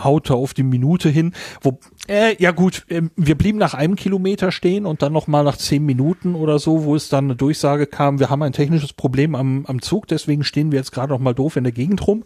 haute 0.04 0.36
auf 0.36 0.54
die 0.54 0.64
Minute 0.64 1.10
hin. 1.10 1.34
Wo, 1.62 1.80
äh, 2.08 2.36
ja 2.42 2.52
gut, 2.52 2.86
ähm, 2.90 3.12
wir 3.16 3.36
blieben 3.36 3.58
nach 3.58 3.74
einem 3.74 3.96
Kilometer 3.96 4.52
stehen 4.52 4.86
und 4.86 5.02
dann 5.02 5.14
noch 5.14 5.28
mal 5.28 5.44
nach 5.44 5.58
zehn 5.58 5.86
Minuten 5.86 6.36
oder 6.36 6.60
so, 6.60 6.84
wo 6.84 6.96
es 6.96 7.10
dann 7.10 7.26
eine 7.26 7.36
Durchsage 7.36 7.88
kam, 7.88 8.20
wir 8.20 8.30
haben 8.30 8.44
ein 8.44 8.54
technisches 8.54 8.94
Problem 8.94 9.36
am, 9.36 9.66
am 9.66 9.82
Zug, 9.82 10.08
deswegen 10.08 10.44
stehen 10.44 10.72
wir 10.72 10.80
jetzt 10.80 10.92
gerade 10.92 11.12
noch 11.12 11.20
mal 11.20 11.34
doof 11.34 11.56
in 11.56 11.64
der 11.64 11.74
Gegend 11.74 12.06
rum. 12.08 12.24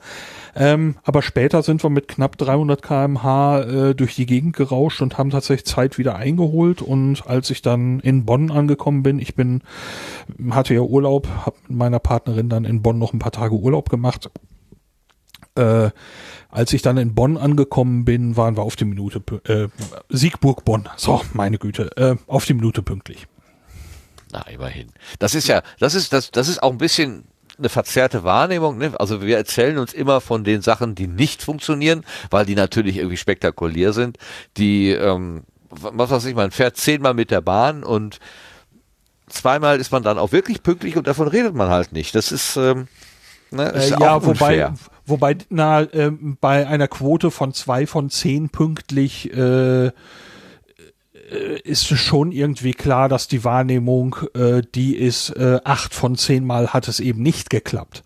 Ähm, 0.55 0.95
aber 1.03 1.21
später 1.21 1.63
sind 1.63 1.83
wir 1.83 1.89
mit 1.89 2.07
knapp 2.07 2.37
300 2.37 2.81
kmh 2.81 3.61
äh, 3.61 3.95
durch 3.95 4.15
die 4.15 4.25
Gegend 4.25 4.55
gerauscht 4.55 5.01
und 5.01 5.17
haben 5.17 5.29
tatsächlich 5.29 5.65
Zeit 5.65 5.97
wieder 5.97 6.15
eingeholt. 6.15 6.81
Und 6.81 7.25
als 7.27 7.49
ich 7.49 7.61
dann 7.61 7.99
in 8.01 8.25
Bonn 8.25 8.51
angekommen 8.51 9.03
bin, 9.03 9.19
ich 9.19 9.35
bin, 9.35 9.61
hatte 10.49 10.73
ja 10.73 10.81
Urlaub, 10.81 11.27
habe 11.45 11.55
mit 11.67 11.77
meiner 11.77 11.99
Partnerin 11.99 12.49
dann 12.49 12.65
in 12.65 12.81
Bonn 12.81 12.99
noch 12.99 13.13
ein 13.13 13.19
paar 13.19 13.31
Tage 13.31 13.55
Urlaub 13.55 13.89
gemacht. 13.89 14.29
Äh, 15.55 15.89
als 16.49 16.73
ich 16.73 16.81
dann 16.81 16.97
in 16.97 17.15
Bonn 17.15 17.37
angekommen 17.37 18.03
bin, 18.03 18.35
waren 18.35 18.57
wir 18.57 18.63
auf 18.63 18.75
die 18.75 18.85
Minute, 18.85 19.21
äh, 19.45 19.67
Siegburg-Bonn, 20.09 20.89
so, 20.97 21.21
meine 21.33 21.57
Güte, 21.57 21.95
äh, 21.95 22.15
auf 22.27 22.45
die 22.45 22.53
Minute 22.53 22.81
pünktlich. 22.81 23.27
Na, 24.31 24.41
immerhin. 24.47 24.87
Das 25.19 25.35
ist 25.35 25.47
ja, 25.47 25.61
das 25.79 25.95
ist, 25.95 26.13
das, 26.13 26.31
das 26.31 26.47
ist 26.47 26.63
auch 26.63 26.71
ein 26.71 26.77
bisschen 26.77 27.25
eine 27.61 27.69
verzerrte 27.69 28.23
Wahrnehmung. 28.23 28.77
Ne? 28.77 28.91
Also 28.99 29.21
wir 29.21 29.37
erzählen 29.37 29.77
uns 29.77 29.93
immer 29.93 30.21
von 30.21 30.43
den 30.43 30.61
Sachen, 30.61 30.95
die 30.95 31.07
nicht 31.07 31.41
funktionieren, 31.43 32.03
weil 32.29 32.45
die 32.45 32.55
natürlich 32.55 32.97
irgendwie 32.97 33.17
spektakulär 33.17 33.93
sind. 33.93 34.17
Die, 34.57 34.89
ähm, 34.91 35.43
was 35.69 36.09
weiß 36.11 36.25
ich, 36.25 36.35
man 36.35 36.51
fährt 36.51 36.77
zehnmal 36.77 37.13
mit 37.13 37.31
der 37.31 37.41
Bahn 37.41 37.83
und 37.83 38.19
zweimal 39.27 39.79
ist 39.79 39.91
man 39.91 40.03
dann 40.03 40.17
auch 40.17 40.31
wirklich 40.31 40.63
pünktlich 40.63 40.97
und 40.97 41.07
davon 41.07 41.27
redet 41.27 41.55
man 41.55 41.69
halt 41.69 41.93
nicht. 41.93 42.15
Das 42.15 42.31
ist, 42.31 42.57
ähm, 42.57 42.87
ne, 43.51 43.69
ist 43.69 43.91
Äh, 43.91 43.95
auch 43.95 43.99
ja, 44.01 44.25
wobei, 44.25 44.65
unfair. 44.65 44.73
wobei, 45.05 45.37
na, 45.49 45.81
ähm, 45.93 46.37
bei 46.41 46.67
einer 46.67 46.87
Quote 46.87 47.31
von 47.31 47.53
zwei 47.53 47.87
von 47.87 48.09
zehn 48.09 48.49
pünktlich 48.49 49.31
äh, 49.33 49.87
äh, 49.87 49.91
ist 51.35 51.91
es 51.91 51.99
schon 51.99 52.31
irgendwie 52.31 52.73
klar, 52.73 53.09
dass 53.09 53.27
die 53.27 53.43
Wahrnehmung, 53.43 54.15
äh, 54.33 54.61
die 54.75 54.95
ist, 54.95 55.29
äh, 55.31 55.59
acht 55.63 55.93
von 55.93 56.15
zehn 56.15 56.45
Mal 56.45 56.69
hat 56.69 56.87
es 56.87 56.99
eben 56.99 57.21
nicht 57.21 57.49
geklappt. 57.49 58.03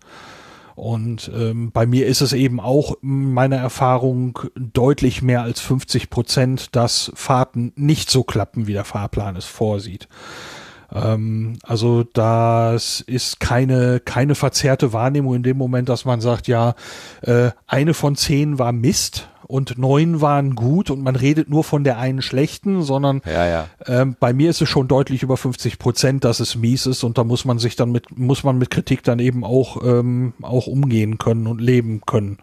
Und 0.76 1.30
ähm, 1.34 1.72
bei 1.72 1.86
mir 1.86 2.06
ist 2.06 2.20
es 2.20 2.34
eben 2.34 2.60
auch 2.60 2.96
meiner 3.00 3.56
Erfahrung 3.56 4.38
deutlich 4.54 5.22
mehr 5.22 5.42
als 5.42 5.60
50 5.60 6.10
Prozent, 6.10 6.76
dass 6.76 7.10
Fahrten 7.14 7.72
nicht 7.76 8.10
so 8.10 8.24
klappen, 8.24 8.66
wie 8.66 8.74
der 8.74 8.84
Fahrplan 8.84 9.36
es 9.36 9.46
vorsieht. 9.46 10.06
Ähm, 10.92 11.58
also 11.62 12.04
das 12.04 13.00
ist 13.00 13.40
keine, 13.40 14.00
keine 14.00 14.34
verzerrte 14.34 14.92
Wahrnehmung 14.92 15.36
in 15.36 15.42
dem 15.42 15.56
Moment, 15.56 15.88
dass 15.88 16.04
man 16.04 16.20
sagt, 16.20 16.46
ja, 16.46 16.74
äh, 17.22 17.50
eine 17.66 17.94
von 17.94 18.14
zehn 18.14 18.58
war 18.58 18.72
Mist 18.72 19.30
und 19.46 19.78
neun 19.78 20.20
waren 20.20 20.54
gut 20.54 20.90
und 20.90 21.02
man 21.02 21.16
redet 21.16 21.48
nur 21.48 21.64
von 21.64 21.84
der 21.84 21.98
einen 21.98 22.22
schlechten, 22.22 22.82
sondern 22.82 23.22
Ja, 23.24 23.46
ja. 23.46 23.68
ähm, 23.86 24.16
bei 24.18 24.32
mir 24.32 24.50
ist 24.50 24.60
es 24.60 24.68
schon 24.68 24.88
deutlich 24.88 25.22
über 25.22 25.36
50 25.36 25.78
Prozent, 25.78 26.24
dass 26.24 26.40
es 26.40 26.56
mies 26.56 26.86
ist 26.86 27.04
und 27.04 27.18
da 27.18 27.24
muss 27.24 27.44
man 27.44 27.58
sich 27.58 27.76
dann 27.76 27.92
mit, 27.92 28.16
muss 28.16 28.44
man 28.44 28.58
mit 28.58 28.70
Kritik 28.70 29.02
dann 29.02 29.18
eben 29.18 29.44
auch, 29.44 29.82
ähm, 29.84 30.34
auch 30.42 30.66
umgehen 30.66 31.18
können 31.18 31.46
und 31.46 31.60
leben 31.60 32.02
können. 32.06 32.38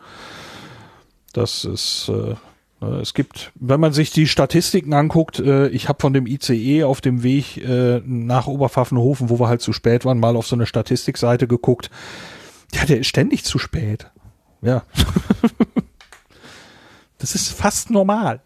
Das 1.34 1.66
ist, 1.66 2.10
äh, 2.10 2.36
äh, 2.84 3.02
es 3.02 3.14
gibt, 3.14 3.52
wenn 3.56 3.80
man 3.80 3.94
sich 3.94 4.12
die 4.12 4.28
Statistiken 4.28 4.94
anguckt, 4.94 5.40
äh, 5.40 5.68
ich 5.70 5.90
habe 5.90 6.00
von 6.02 6.14
dem 6.14 6.28
ICE 6.28 6.84
auf 6.84 7.02
dem 7.02 7.24
Weg 7.24 7.58
äh, 7.58 8.02
nach 8.06 8.48
Oberpfaffenhofen, 8.48 9.30
wo 9.30 9.40
wir 9.40 9.48
halt 9.48 9.62
zu 9.62 9.74
spät 9.74 10.06
waren, 10.06 10.20
mal 10.20 10.36
auf 10.36 10.48
so 10.48 10.56
eine 10.56 10.66
Statistikseite 10.66 11.48
geguckt. 11.48 11.90
Ja, 12.74 12.86
der 12.86 13.00
ist 13.00 13.08
ständig 13.08 13.44
zu 13.44 13.60
spät. 13.60 14.10
Ja. 14.62 14.84
das 17.24 17.36
ist 17.36 17.54
fast 17.54 17.90
normal. 17.90 18.42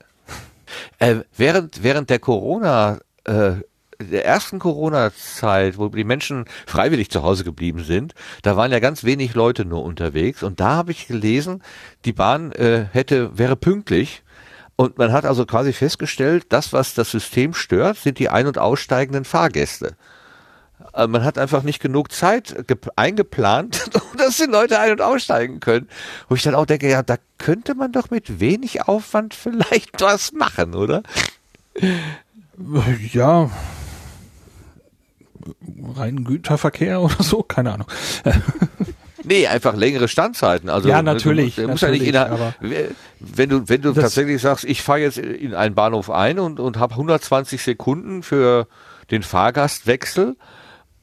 Äh, 0.99 1.21
während, 1.35 1.81
während 1.81 2.11
der 2.11 2.19
Corona, 2.19 2.99
äh, 3.23 3.53
der 3.99 4.23
ersten 4.23 4.59
Corona-Zeit, 4.59 5.79
wo 5.79 5.87
die 5.87 6.03
Menschen 6.03 6.45
freiwillig 6.67 7.09
zu 7.09 7.23
Hause 7.23 7.43
geblieben 7.43 7.83
sind, 7.83 8.13
da 8.43 8.55
waren 8.55 8.71
ja 8.71 8.77
ganz 8.77 9.03
wenig 9.03 9.33
Leute 9.33 9.65
nur 9.65 9.83
unterwegs 9.83 10.43
und 10.43 10.59
da 10.59 10.75
habe 10.75 10.91
ich 10.91 11.07
gelesen, 11.07 11.63
die 12.05 12.13
Bahn 12.13 12.51
äh, 12.51 12.85
hätte, 12.91 13.35
wäre 13.35 13.55
pünktlich 13.55 14.21
und 14.75 14.99
man 14.99 15.11
hat 15.11 15.25
also 15.25 15.47
quasi 15.47 15.73
festgestellt, 15.73 16.45
das, 16.49 16.71
was 16.71 16.93
das 16.93 17.09
System 17.09 17.55
stört, 17.55 17.97
sind 17.97 18.19
die 18.19 18.29
ein- 18.29 18.45
und 18.45 18.59
aussteigenden 18.59 19.25
Fahrgäste. 19.25 19.95
Äh, 20.97 21.07
Man 21.07 21.23
hat 21.23 21.37
einfach 21.37 21.63
nicht 21.63 21.79
genug 21.81 22.11
Zeit 22.11 22.55
gep- 22.67 22.89
eingeplant, 22.95 23.89
dass 24.17 24.37
die 24.37 24.45
Leute 24.45 24.79
ein- 24.79 24.91
und 24.91 25.01
aussteigen 25.01 25.59
können. 25.59 25.87
Wo 26.27 26.35
ich 26.35 26.43
dann 26.43 26.55
auch 26.55 26.65
denke, 26.65 26.89
ja, 26.89 27.03
da 27.03 27.15
könnte 27.37 27.75
man 27.75 27.91
doch 27.91 28.09
mit 28.09 28.39
wenig 28.39 28.87
Aufwand 28.87 29.33
vielleicht 29.33 30.01
was 30.01 30.31
machen, 30.33 30.73
oder? 30.75 31.03
Ja. 33.13 33.49
Rein 35.95 36.23
Güterverkehr 36.23 37.01
oder 37.03 37.21
so, 37.23 37.43
keine 37.43 37.73
Ahnung. 37.73 37.87
Nee, 39.23 39.47
einfach 39.47 39.75
längere 39.75 40.07
Standzeiten. 40.07 40.69
Also 40.69 40.89
Ja, 40.89 40.97
ne, 40.97 41.13
natürlich, 41.13 41.55
Du, 41.55 41.61
musst- 41.61 41.71
musst 41.71 41.83
ja 41.83 41.89
nicht 41.89 42.03
in 42.05 42.13
natürlich, 42.13 42.89
wenn 43.19 43.49
du 43.49 43.67
wenn 43.69 43.81
du 43.81 43.93
tatsächlich 43.93 44.41
sagst, 44.41 44.63
ich 44.65 44.81
fahre 44.81 44.99
jetzt 44.99 45.17
in 45.17 45.53
einen 45.53 45.75
Bahnhof 45.75 46.09
ein 46.09 46.39
und 46.39 46.59
und 46.59 46.77
habe 46.77 46.93
120 46.95 47.61
Sekunden 47.61 48.23
für 48.23 48.67
den 49.11 49.23
Fahrgastwechsel 49.23 50.35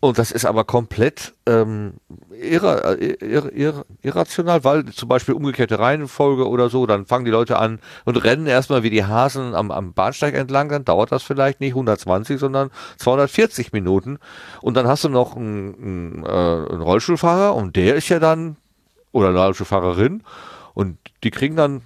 und 0.05 0.18
das 0.18 0.32
ist 0.32 0.44
aber 0.44 0.64
komplett 0.64 1.32
ähm, 1.47 1.94
irra, 2.31 2.93
äh, 2.93 3.16
ir, 3.24 3.51
ir, 3.55 3.86
irrational, 4.02 4.62
weil 4.62 4.85
zum 4.86 5.09
Beispiel 5.09 5.35
umgekehrte 5.35 5.78
Reihenfolge 5.78 6.47
oder 6.47 6.68
so, 6.68 6.85
dann 6.85 7.06
fangen 7.06 7.24
die 7.24 7.31
Leute 7.31 7.59
an 7.59 7.81
und 8.05 8.22
rennen 8.22 8.47
erstmal 8.47 8.82
wie 8.82 8.90
die 8.90 9.06
Hasen 9.06 9.55
am, 9.55 9.70
am 9.70 9.94
Bahnsteig 9.94 10.35
entlang, 10.35 10.68
dann 10.68 10.85
dauert 10.85 11.10
das 11.10 11.22
vielleicht 11.22 11.60
nicht 11.60 11.70
120, 11.70 12.39
sondern 12.39 12.70
240 12.98 13.72
Minuten. 13.72 14.18
Und 14.60 14.76
dann 14.76 14.86
hast 14.86 15.05
du 15.05 15.09
noch 15.09 15.36
einen, 15.36 15.74
einen, 15.74 16.22
äh, 16.26 16.72
einen 16.72 16.82
Rollstuhlfahrer 16.82 17.55
und 17.55 17.74
der 17.74 17.94
ist 17.94 18.10
ja 18.10 18.18
dann, 18.18 18.59
oder 19.10 19.31
eine 19.31 19.43
Rollstuhlfahrerin. 19.43 20.22
Und 20.74 20.98
die 21.22 21.31
kriegen 21.31 21.56
dann 21.56 21.81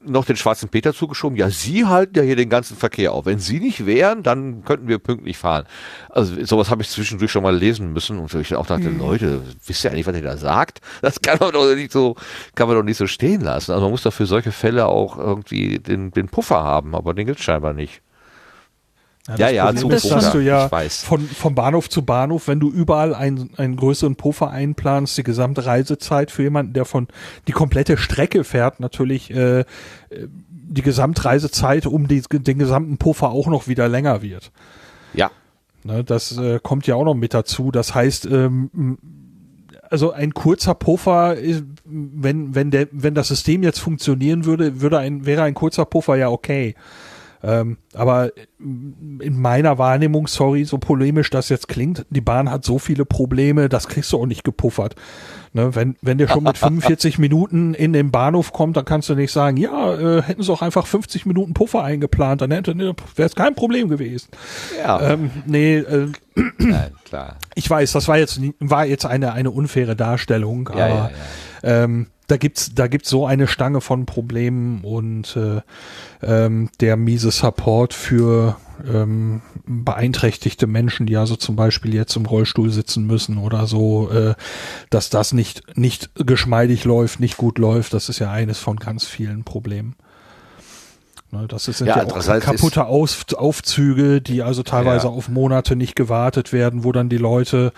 noch 0.00 0.24
den 0.24 0.36
schwarzen 0.36 0.68
Peter 0.68 0.94
zugeschoben. 0.94 1.36
Ja, 1.36 1.50
Sie 1.50 1.84
halten 1.84 2.16
ja 2.16 2.22
hier 2.22 2.36
den 2.36 2.48
ganzen 2.48 2.76
Verkehr 2.76 3.12
auf. 3.12 3.26
Wenn 3.26 3.38
Sie 3.38 3.60
nicht 3.60 3.86
wären, 3.86 4.22
dann 4.22 4.64
könnten 4.64 4.88
wir 4.88 4.98
pünktlich 4.98 5.38
fahren. 5.38 5.64
Also 6.10 6.44
sowas 6.44 6.70
habe 6.70 6.82
ich 6.82 6.88
zwischendurch 6.88 7.30
schon 7.30 7.42
mal 7.42 7.56
lesen 7.56 7.92
müssen 7.92 8.18
und 8.18 8.32
ich 8.34 8.54
auch 8.54 8.66
dachte, 8.66 8.90
Leute, 8.90 9.42
wisst 9.66 9.84
ihr 9.84 9.90
eigentlich, 9.90 10.06
was 10.06 10.16
ihr 10.16 10.22
da 10.22 10.36
sagt? 10.36 10.80
Das 11.02 11.20
kann 11.20 11.38
man 11.40 11.52
doch 11.52 11.74
nicht 11.74 11.92
so, 11.92 12.16
kann 12.54 12.68
man 12.68 12.76
doch 12.76 12.84
nicht 12.84 12.96
so 12.96 13.06
stehen 13.06 13.40
lassen. 13.40 13.72
Also 13.72 13.82
man 13.82 13.90
muss 13.90 14.02
doch 14.02 14.12
für 14.12 14.26
solche 14.26 14.52
Fälle 14.52 14.86
auch 14.86 15.18
irgendwie 15.18 15.78
den, 15.78 16.10
den 16.10 16.28
Puffer 16.28 16.62
haben, 16.62 16.94
aber 16.94 17.14
den 17.14 17.26
gibt's 17.26 17.42
scheinbar 17.42 17.72
nicht. 17.72 18.02
Ja, 19.36 19.50
ja, 19.50 19.66
Problem 19.66 19.80
zum 19.82 19.90
ist, 19.90 20.10
dass 20.10 20.32
du 20.32 20.38
ja 20.38 20.68
von, 20.68 21.20
vom 21.20 21.54
Bahnhof 21.54 21.90
zu 21.90 22.02
Bahnhof, 22.02 22.48
wenn 22.48 22.60
du 22.60 22.70
überall 22.70 23.14
einen, 23.14 23.50
einen 23.58 23.76
größeren 23.76 24.16
Puffer 24.16 24.50
einplanst, 24.50 25.18
die 25.18 25.22
gesamte 25.22 25.66
Reisezeit 25.66 26.30
für 26.30 26.44
jemanden, 26.44 26.72
der 26.72 26.86
von 26.86 27.08
die 27.46 27.52
komplette 27.52 27.98
Strecke 27.98 28.42
fährt, 28.44 28.80
natürlich 28.80 29.30
äh, 29.30 29.60
äh, 29.60 29.64
die 30.10 30.82
Gesamtreisezeit 30.82 31.86
um 31.86 32.08
die, 32.08 32.22
den 32.22 32.58
gesamten 32.58 32.96
Puffer 32.96 33.30
auch 33.30 33.48
noch 33.48 33.68
wieder 33.68 33.88
länger 33.88 34.22
wird. 34.22 34.50
Ja. 35.12 35.30
Ne, 35.84 36.04
das 36.04 36.36
äh, 36.38 36.58
kommt 36.62 36.86
ja 36.86 36.94
auch 36.94 37.04
noch 37.04 37.14
mit 37.14 37.34
dazu. 37.34 37.70
Das 37.70 37.94
heißt, 37.94 38.26
ähm, 38.26 38.98
also 39.90 40.12
ein 40.12 40.34
kurzer 40.34 40.74
Puffer, 40.74 41.36
ist, 41.36 41.64
wenn, 41.84 42.54
wenn, 42.54 42.70
der, 42.70 42.88
wenn 42.92 43.14
das 43.14 43.28
System 43.28 43.62
jetzt 43.62 43.78
funktionieren 43.78 44.44
würde, 44.44 44.80
würde 44.80 44.98
ein, 44.98 45.26
wäre 45.26 45.42
ein 45.42 45.54
kurzer 45.54 45.84
Puffer 45.84 46.16
ja 46.16 46.28
okay. 46.28 46.74
Ähm, 47.42 47.78
aber 47.94 48.30
in 48.58 49.40
meiner 49.40 49.78
Wahrnehmung, 49.78 50.26
sorry, 50.26 50.64
so 50.64 50.78
polemisch 50.78 51.30
das 51.30 51.48
jetzt 51.48 51.68
klingt, 51.68 52.04
die 52.10 52.20
Bahn 52.20 52.50
hat 52.50 52.64
so 52.64 52.78
viele 52.78 53.04
Probleme, 53.04 53.68
das 53.68 53.86
kriegst 53.88 54.12
du 54.12 54.18
auch 54.20 54.26
nicht 54.26 54.42
gepuffert. 54.42 54.96
Ne, 55.52 55.74
wenn, 55.74 55.96
wenn 56.02 56.18
der 56.18 56.28
schon 56.28 56.44
mit 56.44 56.58
45 56.58 57.18
Minuten 57.18 57.72
in 57.74 57.92
den 57.92 58.10
Bahnhof 58.10 58.52
kommt, 58.52 58.76
dann 58.76 58.84
kannst 58.84 59.08
du 59.08 59.14
nicht 59.14 59.32
sagen, 59.32 59.56
ja, 59.56 59.94
äh, 59.94 60.22
hätten 60.22 60.42
sie 60.42 60.52
auch 60.52 60.62
einfach 60.62 60.86
50 60.86 61.24
Minuten 61.26 61.54
Puffer 61.54 61.82
eingeplant, 61.82 62.42
dann 62.42 62.50
hätte 62.50 62.76
wäre 62.76 62.94
es 63.26 63.34
kein 63.34 63.54
Problem 63.54 63.88
gewesen. 63.88 64.28
Ja, 64.82 65.00
Ähm, 65.12 65.30
nee, 65.46 65.76
äh, 65.76 66.12
nein, 66.58 66.92
klar. 67.04 67.36
ich 67.54 67.68
weiß, 67.70 67.92
das 67.92 68.08
war 68.08 68.18
jetzt 68.18 68.40
war 68.60 68.84
jetzt 68.84 69.06
eine 69.06 69.32
eine 69.32 69.50
unfaire 69.50 69.96
Darstellung, 69.96 70.68
aber 70.68 70.78
Ja, 70.78 70.88
ja, 70.88 71.10
ja. 71.62 71.84
Ähm, 71.84 72.08
da 72.28 72.36
gibt's 72.36 72.74
da 72.74 72.86
gibt's 72.86 73.08
so 73.08 73.26
eine 73.26 73.48
Stange 73.48 73.80
von 73.80 74.06
Problemen 74.06 74.84
und 74.84 75.36
äh, 75.36 75.62
ähm, 76.22 76.68
der 76.80 76.96
miese 76.96 77.30
Support 77.30 77.94
für 77.94 78.56
ähm, 78.86 79.40
beeinträchtigte 79.66 80.66
Menschen, 80.66 81.06
die 81.06 81.16
also 81.16 81.36
zum 81.36 81.56
Beispiel 81.56 81.94
jetzt 81.94 82.14
im 82.16 82.26
Rollstuhl 82.26 82.70
sitzen 82.70 83.06
müssen 83.06 83.38
oder 83.38 83.66
so, 83.66 84.10
äh, 84.10 84.34
dass 84.90 85.10
das 85.10 85.32
nicht 85.32 85.76
nicht 85.76 86.10
geschmeidig 86.14 86.84
läuft, 86.84 87.18
nicht 87.18 87.38
gut 87.38 87.58
läuft, 87.58 87.94
das 87.94 88.10
ist 88.10 88.18
ja 88.18 88.30
eines 88.30 88.58
von 88.58 88.76
ganz 88.76 89.04
vielen 89.06 89.42
Problemen. 89.44 89.96
Ne, 91.30 91.46
das 91.46 91.64
sind 91.64 91.80
Ja, 91.86 91.98
ja, 91.98 92.04
auch 92.06 92.40
kaputte 92.40 92.86
Auf, 92.86 93.26
Aufzüge, 93.36 94.22
die 94.22 94.42
also 94.42 94.62
teilweise 94.62 95.08
Ja. 95.08 95.12
auf 95.12 95.28
Monate 95.28 95.76
nicht 95.76 95.94
gewartet 95.94 96.54
werden, 96.54 96.84
wo 96.84 96.92
dann 96.92 97.10
die 97.10 97.18
Leute, 97.18 97.72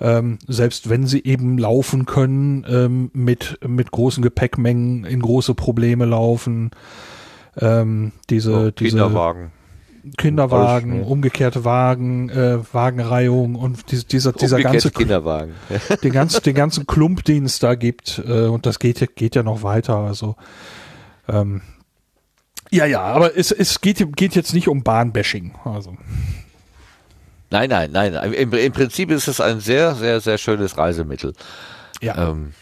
ähm, 0.00 0.38
selbst 0.48 0.88
wenn 0.88 1.06
sie 1.06 1.22
eben 1.22 1.58
laufen 1.58 2.06
können, 2.06 2.64
ähm, 2.66 3.10
mit, 3.12 3.58
mit 3.66 3.90
großen 3.90 4.22
Gepäckmengen 4.22 5.04
in 5.04 5.20
große 5.20 5.54
Probleme 5.54 6.06
laufen. 6.06 6.70
Ähm, 7.60 8.12
diese, 8.30 8.50
So, 8.52 8.70
diese 8.70 8.96
Kinderwagen. 8.96 9.52
Kinderwagen, 10.16 10.92
Rollstuhl. 10.92 11.12
umgekehrte 11.12 11.64
Wagen, 11.64 12.28
äh, 12.30 12.58
Wagenreihung 12.72 13.54
und 13.54 13.90
die, 13.90 14.02
dieser, 14.04 14.32
dieser 14.32 14.60
ganze, 14.62 14.90
Kinderwagen. 14.90 15.52
den 16.02 16.12
ganzen, 16.12 16.42
den 16.42 16.54
ganzen 16.54 16.86
Klump, 16.86 17.24
den 17.24 17.44
es 17.44 17.58
da 17.58 17.74
gibt, 17.74 18.22
äh, 18.26 18.46
und 18.46 18.66
das 18.66 18.78
geht, 18.78 19.00
ja- 19.00 19.06
geht 19.14 19.34
ja 19.34 19.42
noch 19.42 19.62
weiter, 19.62 19.96
also, 19.98 20.36
ähm, 21.28 21.62
ja, 22.70 22.86
ja, 22.86 23.02
aber 23.02 23.36
es, 23.36 23.50
es 23.50 23.80
geht, 23.80 24.16
geht 24.16 24.34
jetzt 24.34 24.54
nicht 24.54 24.68
um 24.68 24.82
Bahnbashing, 24.82 25.54
also. 25.64 25.96
Nein, 27.50 27.70
nein, 27.70 27.90
nein. 27.92 28.32
Im, 28.32 28.52
Im 28.52 28.72
Prinzip 28.72 29.10
ist 29.10 29.28
es 29.28 29.40
ein 29.40 29.60
sehr, 29.60 29.94
sehr, 29.94 30.20
sehr 30.20 30.38
schönes 30.38 30.76
Reisemittel. 30.76 31.34
Ja. 32.00 32.30
Ähm, 32.30 32.54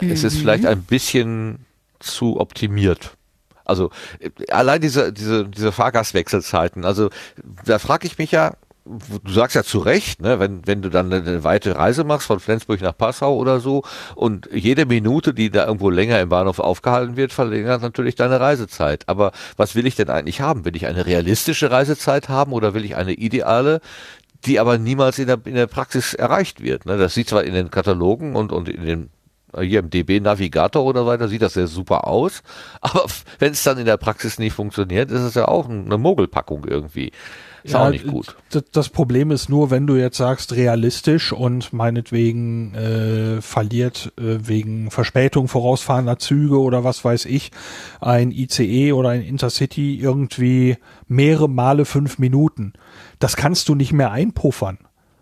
Es 0.00 0.24
ist 0.24 0.38
vielleicht 0.38 0.66
ein 0.66 0.82
bisschen 0.82 1.64
zu 1.98 2.38
optimiert. 2.40 3.16
Also 3.64 3.90
äh, 4.20 4.30
allein 4.50 4.80
diese, 4.80 5.12
diese, 5.12 5.46
diese 5.48 5.72
Fahrgastwechselzeiten, 5.72 6.84
also 6.84 7.10
da 7.64 7.78
frage 7.78 8.06
ich 8.06 8.18
mich 8.18 8.30
ja, 8.30 8.54
du 9.24 9.32
sagst 9.32 9.54
ja 9.54 9.62
zu 9.62 9.78
Recht, 9.78 10.20
ne, 10.20 10.40
wenn, 10.40 10.66
wenn 10.66 10.82
du 10.82 10.88
dann 10.88 11.12
eine 11.12 11.44
weite 11.44 11.76
Reise 11.76 12.04
machst 12.04 12.26
von 12.26 12.40
Flensburg 12.40 12.80
nach 12.80 12.96
Passau 12.96 13.36
oder 13.36 13.60
so 13.60 13.82
und 14.14 14.48
jede 14.52 14.86
Minute, 14.86 15.34
die 15.34 15.50
da 15.50 15.66
irgendwo 15.66 15.90
länger 15.90 16.20
im 16.20 16.28
Bahnhof 16.28 16.58
aufgehalten 16.58 17.16
wird, 17.16 17.32
verlängert 17.32 17.82
natürlich 17.82 18.14
deine 18.14 18.40
Reisezeit. 18.40 19.04
Aber 19.08 19.32
was 19.56 19.74
will 19.74 19.86
ich 19.86 19.96
denn 19.96 20.08
eigentlich 20.08 20.40
haben? 20.40 20.64
Will 20.64 20.76
ich 20.76 20.86
eine 20.86 21.06
realistische 21.06 21.70
Reisezeit 21.70 22.28
haben 22.28 22.52
oder 22.52 22.74
will 22.74 22.84
ich 22.84 22.96
eine 22.96 23.12
ideale, 23.12 23.80
die 24.46 24.60
aber 24.60 24.78
niemals 24.78 25.18
in 25.18 25.26
der, 25.26 25.40
in 25.44 25.54
der 25.54 25.66
Praxis 25.66 26.14
erreicht 26.14 26.62
wird? 26.62 26.86
Ne? 26.86 26.96
Das 26.96 27.14
sieht 27.14 27.28
zwar 27.28 27.44
in 27.44 27.54
den 27.54 27.70
Katalogen 27.70 28.36
und, 28.36 28.52
und 28.52 28.68
in 28.68 28.84
den 28.84 29.10
hier 29.58 29.80
im 29.80 29.88
DB 29.88 30.20
Navigator 30.20 30.84
oder 30.84 31.06
weiter 31.06 31.26
sieht 31.26 31.40
das 31.40 31.54
sehr 31.54 31.68
super 31.68 32.06
aus, 32.06 32.42
aber 32.82 33.06
wenn 33.38 33.52
es 33.52 33.62
dann 33.62 33.78
in 33.78 33.86
der 33.86 33.96
Praxis 33.96 34.38
nicht 34.38 34.52
funktioniert, 34.52 35.10
ist 35.10 35.22
es 35.22 35.34
ja 35.34 35.48
auch 35.48 35.68
eine 35.68 35.96
Mogelpackung 35.96 36.66
irgendwie. 36.66 37.12
Ist 37.62 37.74
auch 37.74 37.90
nicht 37.90 38.06
gut. 38.06 38.36
Das 38.72 38.88
Problem 38.88 39.30
ist 39.30 39.48
nur, 39.48 39.70
wenn 39.70 39.86
du 39.86 39.96
jetzt 39.96 40.16
sagst 40.16 40.52
realistisch 40.54 41.32
und 41.32 41.72
meinetwegen 41.72 42.74
äh, 42.74 43.42
verliert 43.42 44.12
äh, 44.16 44.38
wegen 44.46 44.90
Verspätung 44.90 45.48
vorausfahrender 45.48 46.18
Züge 46.18 46.60
oder 46.60 46.84
was 46.84 47.04
weiß 47.04 47.24
ich 47.26 47.50
ein 48.00 48.30
ICE 48.30 48.92
oder 48.92 49.10
ein 49.10 49.22
Intercity 49.22 49.96
irgendwie 49.96 50.76
mehrere 51.06 51.48
Male 51.48 51.84
fünf 51.84 52.18
Minuten. 52.18 52.72
Das 53.18 53.36
kannst 53.36 53.68
du 53.68 53.74
nicht 53.74 53.92
mehr 53.92 54.10
einpuffern. 54.12 54.78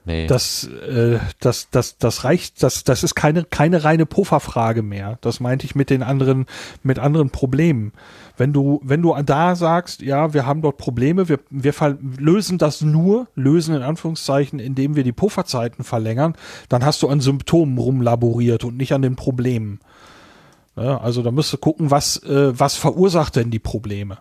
Nee. 0.07 0.29
Das, 0.29 0.65
äh, 0.65 1.19
das, 1.41 1.69
das, 1.71 1.99
das 1.99 2.23
reicht, 2.23 2.63
das, 2.63 2.85
das 2.85 3.03
ist 3.03 3.17
keine, 3.17 3.43
keine 3.43 3.83
reine 3.83 4.07
Pufferfrage 4.07 4.83
mehr. 4.83 5.19
Das 5.21 5.41
meinte 5.41 5.67
ich 5.67 5.75
mit 5.75 5.91
den 5.91 6.05
anderen, 6.05 6.47
mit 6.85 7.01
anderen 7.01 7.31
Problemen. 7.31 7.93
Wenn 8.37 8.53
du, 8.53 8.81
wenn 8.83 9.03
du 9.03 9.15
da 9.25 9.57
sagst, 9.57 10.03
ja, 10.03 10.35
wir 10.35 10.47
haben 10.47 10.63
dort 10.63 10.77
Probleme, 10.77 11.29
wir, 11.29 11.41
wir 11.51 11.73
lösen 12.19 12.59
das 12.59 12.83
nur, 12.83 13.29
lösen 13.35 13.75
in 13.75 13.83
Anführungszeichen, 13.83 14.59
indem 14.59 14.97
wir 14.97 15.05
die 15.05 15.13
Pufferzeiten 15.13 15.85
verlängern, 15.85 16.37
dann 16.69 16.85
hast 16.85 17.03
du 17.03 17.09
an 17.09 17.21
Symptomen 17.21 17.79
rumlaboriert 17.79 18.65
und 18.65 18.77
nicht 18.77 18.93
an 18.93 19.03
den 19.03 19.17
Problemen. 19.17 19.81
Ja, 20.77 20.99
also 20.99 21.23
da 21.23 21.31
musst 21.31 21.53
du 21.53 21.57
gucken, 21.57 21.91
was, 21.91 22.23
äh, 22.25 22.59
was 22.59 22.77
verursacht 22.77 23.37
denn 23.37 23.51
die 23.51 23.59
Probleme? 23.59 24.19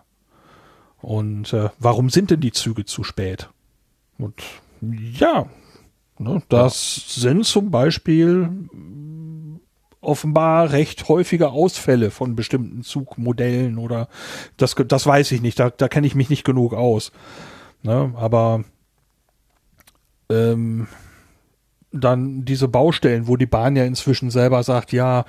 Und 1.02 1.52
äh, 1.52 1.68
warum 1.78 2.08
sind 2.08 2.30
denn 2.30 2.40
die 2.40 2.52
Züge 2.52 2.86
zu 2.86 3.04
spät? 3.04 3.50
Und 4.18 4.42
ja, 4.80 5.46
Ne, 6.18 6.42
das 6.48 6.96
ja. 6.96 7.20
sind 7.22 7.44
zum 7.44 7.70
Beispiel 7.70 8.48
offenbar 10.06 10.72
recht 10.72 11.08
häufige 11.08 11.50
Ausfälle 11.50 12.10
von 12.10 12.36
bestimmten 12.36 12.82
Zugmodellen 12.82 13.78
oder 13.78 14.08
das, 14.56 14.74
das 14.86 15.06
weiß 15.06 15.32
ich 15.32 15.42
nicht, 15.42 15.58
da, 15.58 15.70
da 15.70 15.88
kenne 15.88 16.06
ich 16.06 16.14
mich 16.14 16.30
nicht 16.30 16.44
genug 16.44 16.74
aus. 16.74 17.12
Ne, 17.82 18.12
aber 18.16 18.64
ähm, 20.30 20.88
dann 21.92 22.44
diese 22.44 22.68
Baustellen, 22.68 23.26
wo 23.28 23.36
die 23.36 23.46
Bahn 23.46 23.76
ja 23.76 23.84
inzwischen 23.84 24.30
selber 24.30 24.62
sagt, 24.62 24.92
ja, 24.92 25.24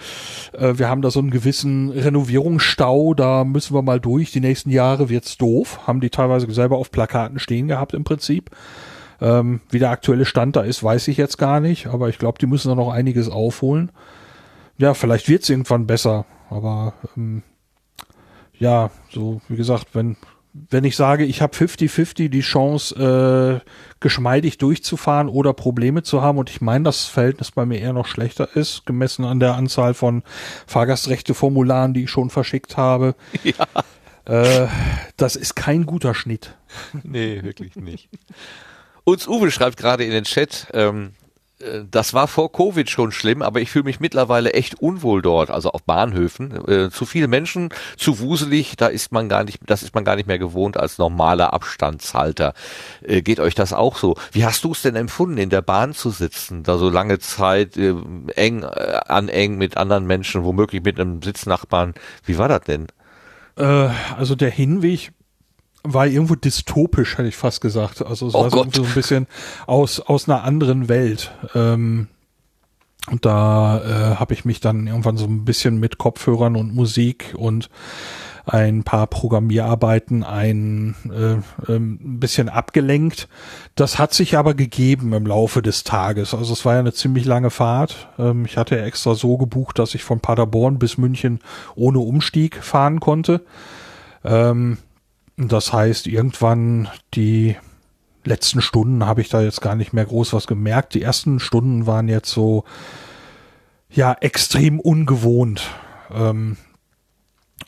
äh, 0.53 0.73
wir 0.77 0.89
haben 0.89 1.01
da 1.01 1.11
so 1.11 1.19
einen 1.19 1.31
gewissen 1.31 1.89
Renovierungsstau, 1.89 3.13
da 3.13 3.43
müssen 3.43 3.75
wir 3.75 3.81
mal 3.81 3.99
durch, 3.99 4.31
die 4.31 4.39
nächsten 4.39 4.69
Jahre 4.69 5.09
wird's 5.09 5.37
doof, 5.37 5.87
haben 5.87 6.01
die 6.01 6.09
teilweise 6.09 6.51
selber 6.51 6.77
auf 6.77 6.91
Plakaten 6.91 7.39
stehen 7.39 7.67
gehabt 7.67 7.93
im 7.93 8.03
Prinzip. 8.03 8.51
Ähm, 9.19 9.61
wie 9.69 9.79
der 9.79 9.89
aktuelle 9.89 10.25
Stand 10.25 10.55
da 10.55 10.61
ist, 10.61 10.83
weiß 10.83 11.07
ich 11.07 11.17
jetzt 11.17 11.37
gar 11.37 11.59
nicht, 11.59 11.87
aber 11.87 12.09
ich 12.09 12.19
glaube, 12.19 12.37
die 12.39 12.45
müssen 12.45 12.69
da 12.69 12.75
noch 12.75 12.91
einiges 12.91 13.29
aufholen. 13.29 13.91
Ja, 14.77 14.93
vielleicht 14.93 15.27
wird 15.27 15.43
es 15.43 15.49
irgendwann 15.49 15.87
besser, 15.87 16.25
aber 16.49 16.93
ähm, 17.15 17.43
ja, 18.57 18.91
so 19.09 19.41
wie 19.47 19.55
gesagt, 19.55 19.87
wenn 19.93 20.17
wenn 20.69 20.83
ich 20.83 20.95
sage, 20.95 21.23
ich 21.23 21.41
habe 21.41 21.55
50-50 21.55 22.29
die 22.29 22.41
Chance, 22.41 23.61
äh, 23.63 23.69
geschmeidig 23.99 24.57
durchzufahren 24.57 25.29
oder 25.29 25.53
Probleme 25.53 26.03
zu 26.03 26.21
haben 26.21 26.37
und 26.37 26.49
ich 26.49 26.61
meine, 26.61 26.85
das 26.85 27.05
Verhältnis 27.05 27.51
bei 27.51 27.65
mir 27.65 27.79
eher 27.79 27.93
noch 27.93 28.07
schlechter 28.07 28.55
ist, 28.55 28.85
gemessen 28.85 29.25
an 29.25 29.39
der 29.39 29.55
Anzahl 29.55 29.93
von 29.93 30.23
Fahrgastrechte-Formularen, 30.65 31.93
die 31.93 32.03
ich 32.03 32.09
schon 32.09 32.29
verschickt 32.29 32.77
habe. 32.77 33.15
Ja. 33.43 33.65
Äh, 34.25 34.67
das 35.15 35.37
ist 35.37 35.55
kein 35.55 35.85
guter 35.85 36.13
Schnitt. 36.13 36.57
Nee, 37.03 37.43
wirklich 37.43 37.77
nicht. 37.77 38.09
Uns 39.05 39.25
Uwe 39.25 39.51
schreibt 39.51 39.77
gerade 39.77 40.03
in 40.03 40.11
den 40.11 40.25
Chat, 40.25 40.67
ähm, 40.73 41.11
äh, 41.11 41.26
das 41.89 42.13
war 42.13 42.27
vor 42.27 42.51
Covid 42.51 42.88
schon 42.89 43.11
schlimm, 43.11 43.41
aber 43.41 43.61
ich 43.61 43.71
fühle 43.71 43.85
mich 43.85 43.99
mittlerweile 43.99 44.53
echt 44.53 44.79
unwohl 44.79 45.23
dort, 45.23 45.49
also 45.49 45.71
auf 45.71 45.84
Bahnhöfen. 45.84 46.67
Äh, 46.67 46.89
zu 46.91 47.05
viele 47.05 47.27
Menschen, 47.27 47.69
zu 47.97 48.19
wuselig, 48.19 48.75
da 48.77 48.88
ist 48.88 49.11
man 49.11 49.27
gar 49.27 49.43
nicht, 49.43 49.59
das 49.65 49.81
ist 49.81 49.95
man 49.95 50.05
gar 50.05 50.15
nicht 50.15 50.27
mehr 50.27 50.38
gewohnt 50.38 50.77
als 50.77 50.99
normaler 50.99 51.53
Abstandshalter. 51.53 52.53
Äh, 53.01 53.23
geht 53.23 53.39
euch 53.39 53.55
das 53.55 53.73
auch 53.73 53.97
so? 53.97 54.15
Wie 54.31 54.45
hast 54.45 54.63
du 54.63 54.71
es 54.71 54.84
denn 54.84 54.95
empfunden, 54.95 55.38
in 55.38 55.49
der 55.49 55.63
Bahn 55.63 55.93
zu 55.93 56.11
sitzen, 56.11 56.61
da 56.61 56.77
so 56.77 56.89
lange 56.89 57.17
Zeit 57.17 57.75
äh, 57.75 57.95
eng 58.35 58.61
äh, 58.61 58.99
an 59.07 59.27
eng 59.27 59.57
mit 59.57 59.77
anderen 59.77 60.05
Menschen, 60.05 60.43
womöglich 60.43 60.84
mit 60.84 60.99
einem 60.99 61.23
Sitznachbarn? 61.23 61.95
Wie 62.23 62.38
war 62.38 62.49
das 62.49 62.61
denn? 62.61 62.88
Äh, 63.57 63.89
also 64.15 64.35
der 64.35 64.51
Hinweg 64.51 65.11
war 65.93 66.07
irgendwo 66.07 66.35
dystopisch, 66.35 67.18
hätte 67.18 67.30
ich 67.30 67.38
fast 67.38 67.61
gesagt. 67.61 68.05
Also 68.05 68.27
es 68.27 68.35
oh 68.35 68.43
war 68.43 68.49
so, 68.51 68.64
ein 68.64 68.93
bisschen 68.93 69.27
aus, 69.65 69.99
aus 69.99 70.27
einer 70.27 70.43
anderen 70.43 70.89
Welt. 70.89 71.31
Ähm, 71.55 72.07
und 73.09 73.26
da 73.26 73.80
äh, 73.80 74.15
habe 74.15 74.34
ich 74.34 74.43
mich 74.45 74.59
dann 74.59 74.88
irgendwann 74.88 75.18
so 75.18 75.26
ein 75.26 75.45
bisschen 75.45 75.80
mit 75.80 75.97
Kopfhörern 75.97 76.55
und 76.55 76.76
Musik 76.76 77.34
und 77.38 77.69
ein 78.47 78.84
paar 78.84 79.07
Programmierarbeiten 79.07 80.23
ein 80.23 80.95
äh, 81.11 81.72
ähm, 81.72 81.99
ein 82.01 82.19
bisschen 82.19 82.47
abgelenkt. 82.47 83.27
Das 83.76 83.99
hat 83.99 84.14
sich 84.14 84.38
aber 84.38 84.53
gegeben 84.53 85.11
im 85.14 85.26
Laufe 85.26 85.61
des 85.61 85.84
Tages. 85.84 86.34
Also 86.34 86.53
es 86.53 86.64
war 86.64 86.76
ja 86.76 86.80
eine 86.80 86.93
ziemlich 86.93 87.26
lange 87.26 87.49
Fahrt. 87.49 88.09
Ähm, 88.18 88.45
ich 88.45 88.57
hatte 88.57 88.81
extra 88.81 89.15
so 89.15 89.38
gebucht, 89.38 89.80
dass 89.80 89.95
ich 89.95 90.03
von 90.03 90.22
Paderborn 90.22 90.80
bis 90.80 90.97
München 90.97 91.39
ohne 91.76 91.99
Umstieg 91.99 92.64
fahren 92.64 93.01
konnte. 93.01 93.41
Ähm, 94.23 94.77
das 95.38 95.72
heißt, 95.72 96.07
irgendwann 96.07 96.89
die 97.14 97.55
letzten 98.23 98.61
Stunden 98.61 99.05
habe 99.05 99.22
ich 99.22 99.30
da 99.30 99.41
jetzt 99.41 99.61
gar 99.61 99.76
nicht 99.76 99.93
mehr 99.93 100.05
groß 100.05 100.34
was 100.34 100.47
gemerkt. 100.47 100.95
Die 100.95 101.01
ersten 101.01 101.39
Stunden 101.39 101.85
waren 101.85 102.09
jetzt 102.09 102.31
so, 102.31 102.65
ja, 103.89 104.14
extrem 104.19 104.80
ungewohnt. 104.80 105.69
Ähm, 106.11 106.57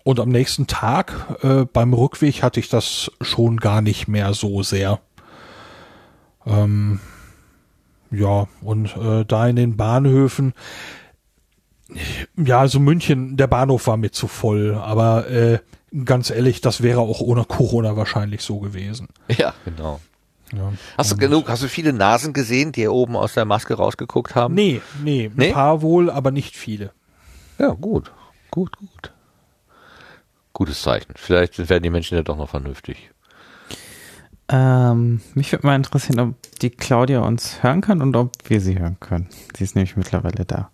und 0.04 0.20
am 0.20 0.30
nächsten 0.30 0.68
Tag 0.68 1.38
äh, 1.44 1.66
beim 1.66 1.94
Rückweg 1.94 2.42
hatte 2.42 2.60
ich 2.60 2.70
das 2.70 3.12
schon 3.22 3.58
gar 3.58 3.82
nicht 3.82 4.08
mehr 4.08 4.34
so 4.34 4.64
sehr. 4.64 5.00
Ähm, 6.46 7.00
ja, 8.12 8.48
und 8.62 8.96
äh, 8.98 9.26
da 9.26 9.48
in 9.48 9.56
den 9.56 9.78
Bahnhöfen, 9.78 10.54
ja, 12.36 12.60
also 12.60 12.80
München, 12.80 13.38
der 13.38 13.48
Bahnhof 13.48 13.88
war 13.88 13.98
mir 13.98 14.12
zu 14.12 14.28
voll, 14.28 14.76
aber 14.76 15.30
äh, 15.30 15.60
ganz 16.06 16.30
ehrlich, 16.30 16.62
das 16.62 16.82
wäre 16.82 17.00
auch 17.00 17.22
ohne 17.22 17.46
Corona 17.46 17.96
wahrscheinlich 17.96 18.42
so 18.42 18.60
gewesen. 18.60 19.08
Ja, 19.30 19.54
genau. 19.66 20.00
Ja, 20.52 20.74
hast 20.98 21.12
du 21.12 21.18
genug, 21.18 21.48
hast 21.48 21.62
du 21.62 21.68
viele 21.68 21.94
Nasen 21.94 22.34
gesehen, 22.34 22.72
die 22.72 22.82
hier 22.82 22.94
oben 22.94 23.16
aus 23.16 23.36
der 23.36 23.46
Maske 23.46 23.76
rausgeguckt 23.76 24.34
haben? 24.34 24.56
Nee, 24.56 24.82
nee, 25.04 25.26
ein 25.26 25.34
nee? 25.36 25.52
paar 25.52 25.82
wohl, 25.84 26.10
aber 26.10 26.32
nicht 26.32 26.56
viele. 26.56 26.92
Ja, 27.60 27.70
gut, 27.70 28.12
gut, 28.50 28.76
gut. 28.78 29.14
Gutes 30.54 30.82
Zeichen. 30.82 31.14
Vielleicht 31.16 31.70
werden 31.70 31.84
die 31.84 31.92
Menschen 31.92 32.16
ja 32.16 32.24
doch 32.24 32.36
noch 32.36 32.50
vernünftig. 32.50 33.12
Ähm, 34.52 35.22
mich 35.36 35.52
würde 35.52 35.68
mal 35.68 35.76
interessieren, 35.76 36.20
ob 36.20 36.60
die 36.60 36.72
Claudia 36.72 37.20
uns 37.20 37.62
hören 37.62 37.82
kann 37.82 38.02
und 38.02 38.16
ob 38.16 38.32
wir 38.50 38.60
sie 38.60 38.80
hören 38.80 38.98
können. 39.00 39.30
Sie 39.56 39.64
ist 39.64 39.76
nämlich 39.76 39.96
mittlerweile 39.96 40.46
da. 40.46 40.72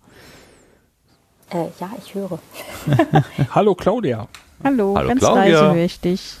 Äh, 1.50 1.66
ja, 1.78 1.90
ich 2.02 2.14
höre. 2.14 2.38
Hallo 3.50 3.74
Claudia. 3.74 4.26
Hallo, 4.64 4.94
Hallo 4.96 5.08
ganz 5.08 5.20
Claudia. 5.20 5.42
leise 5.42 5.74
höre 5.74 5.84
ich 5.84 6.00
dich. 6.00 6.36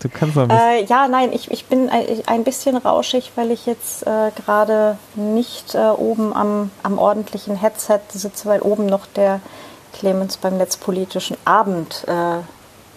Du 0.00 0.08
kannst 0.08 0.36
mal 0.36 0.50
äh, 0.50 0.84
Ja, 0.84 1.08
nein, 1.08 1.32
ich, 1.32 1.50
ich 1.50 1.64
bin 1.66 1.88
ein 1.90 2.44
bisschen 2.44 2.76
rauschig, 2.76 3.32
weil 3.34 3.50
ich 3.50 3.66
jetzt 3.66 4.06
äh, 4.06 4.30
gerade 4.44 4.98
nicht 5.14 5.74
äh, 5.74 5.78
oben 5.78 6.34
am, 6.34 6.70
am 6.82 6.98
ordentlichen 6.98 7.56
Headset 7.56 8.00
sitze, 8.10 8.46
weil 8.48 8.60
oben 8.60 8.86
noch 8.86 9.06
der 9.06 9.40
Clemens 9.94 10.36
beim 10.36 10.58
netzpolitischen 10.58 11.36
Abend 11.44 12.04
äh, 12.06 12.38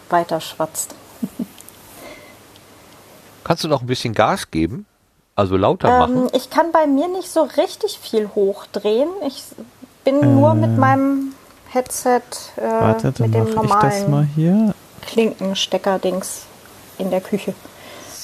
weiterschwatzt. 0.10 0.94
Kannst 3.44 3.64
du 3.64 3.68
noch 3.68 3.82
ein 3.82 3.88
bisschen 3.88 4.14
Gas 4.14 4.52
geben? 4.52 4.86
Also 5.36 5.56
lauter 5.56 5.88
ähm, 5.90 6.00
machen? 6.00 6.28
Ich 6.34 6.50
kann 6.50 6.72
bei 6.72 6.86
mir 6.86 7.08
nicht 7.08 7.30
so 7.30 7.44
richtig 7.44 7.98
viel 8.00 8.30
hochdrehen. 8.36 9.10
Ich 9.26 9.44
bin 10.04 10.36
nur 10.36 10.54
mit 10.54 10.72
äh. 10.72 10.80
meinem 10.80 11.34
Headset 11.72 12.22
äh, 12.58 12.62
Warte, 12.62 13.14
mit 13.20 13.34
dem 13.34 13.54
normalen 13.54 14.74
Klinkenstecker-Dings 15.02 16.46
in 16.98 17.10
der 17.10 17.22
Küche. 17.22 17.54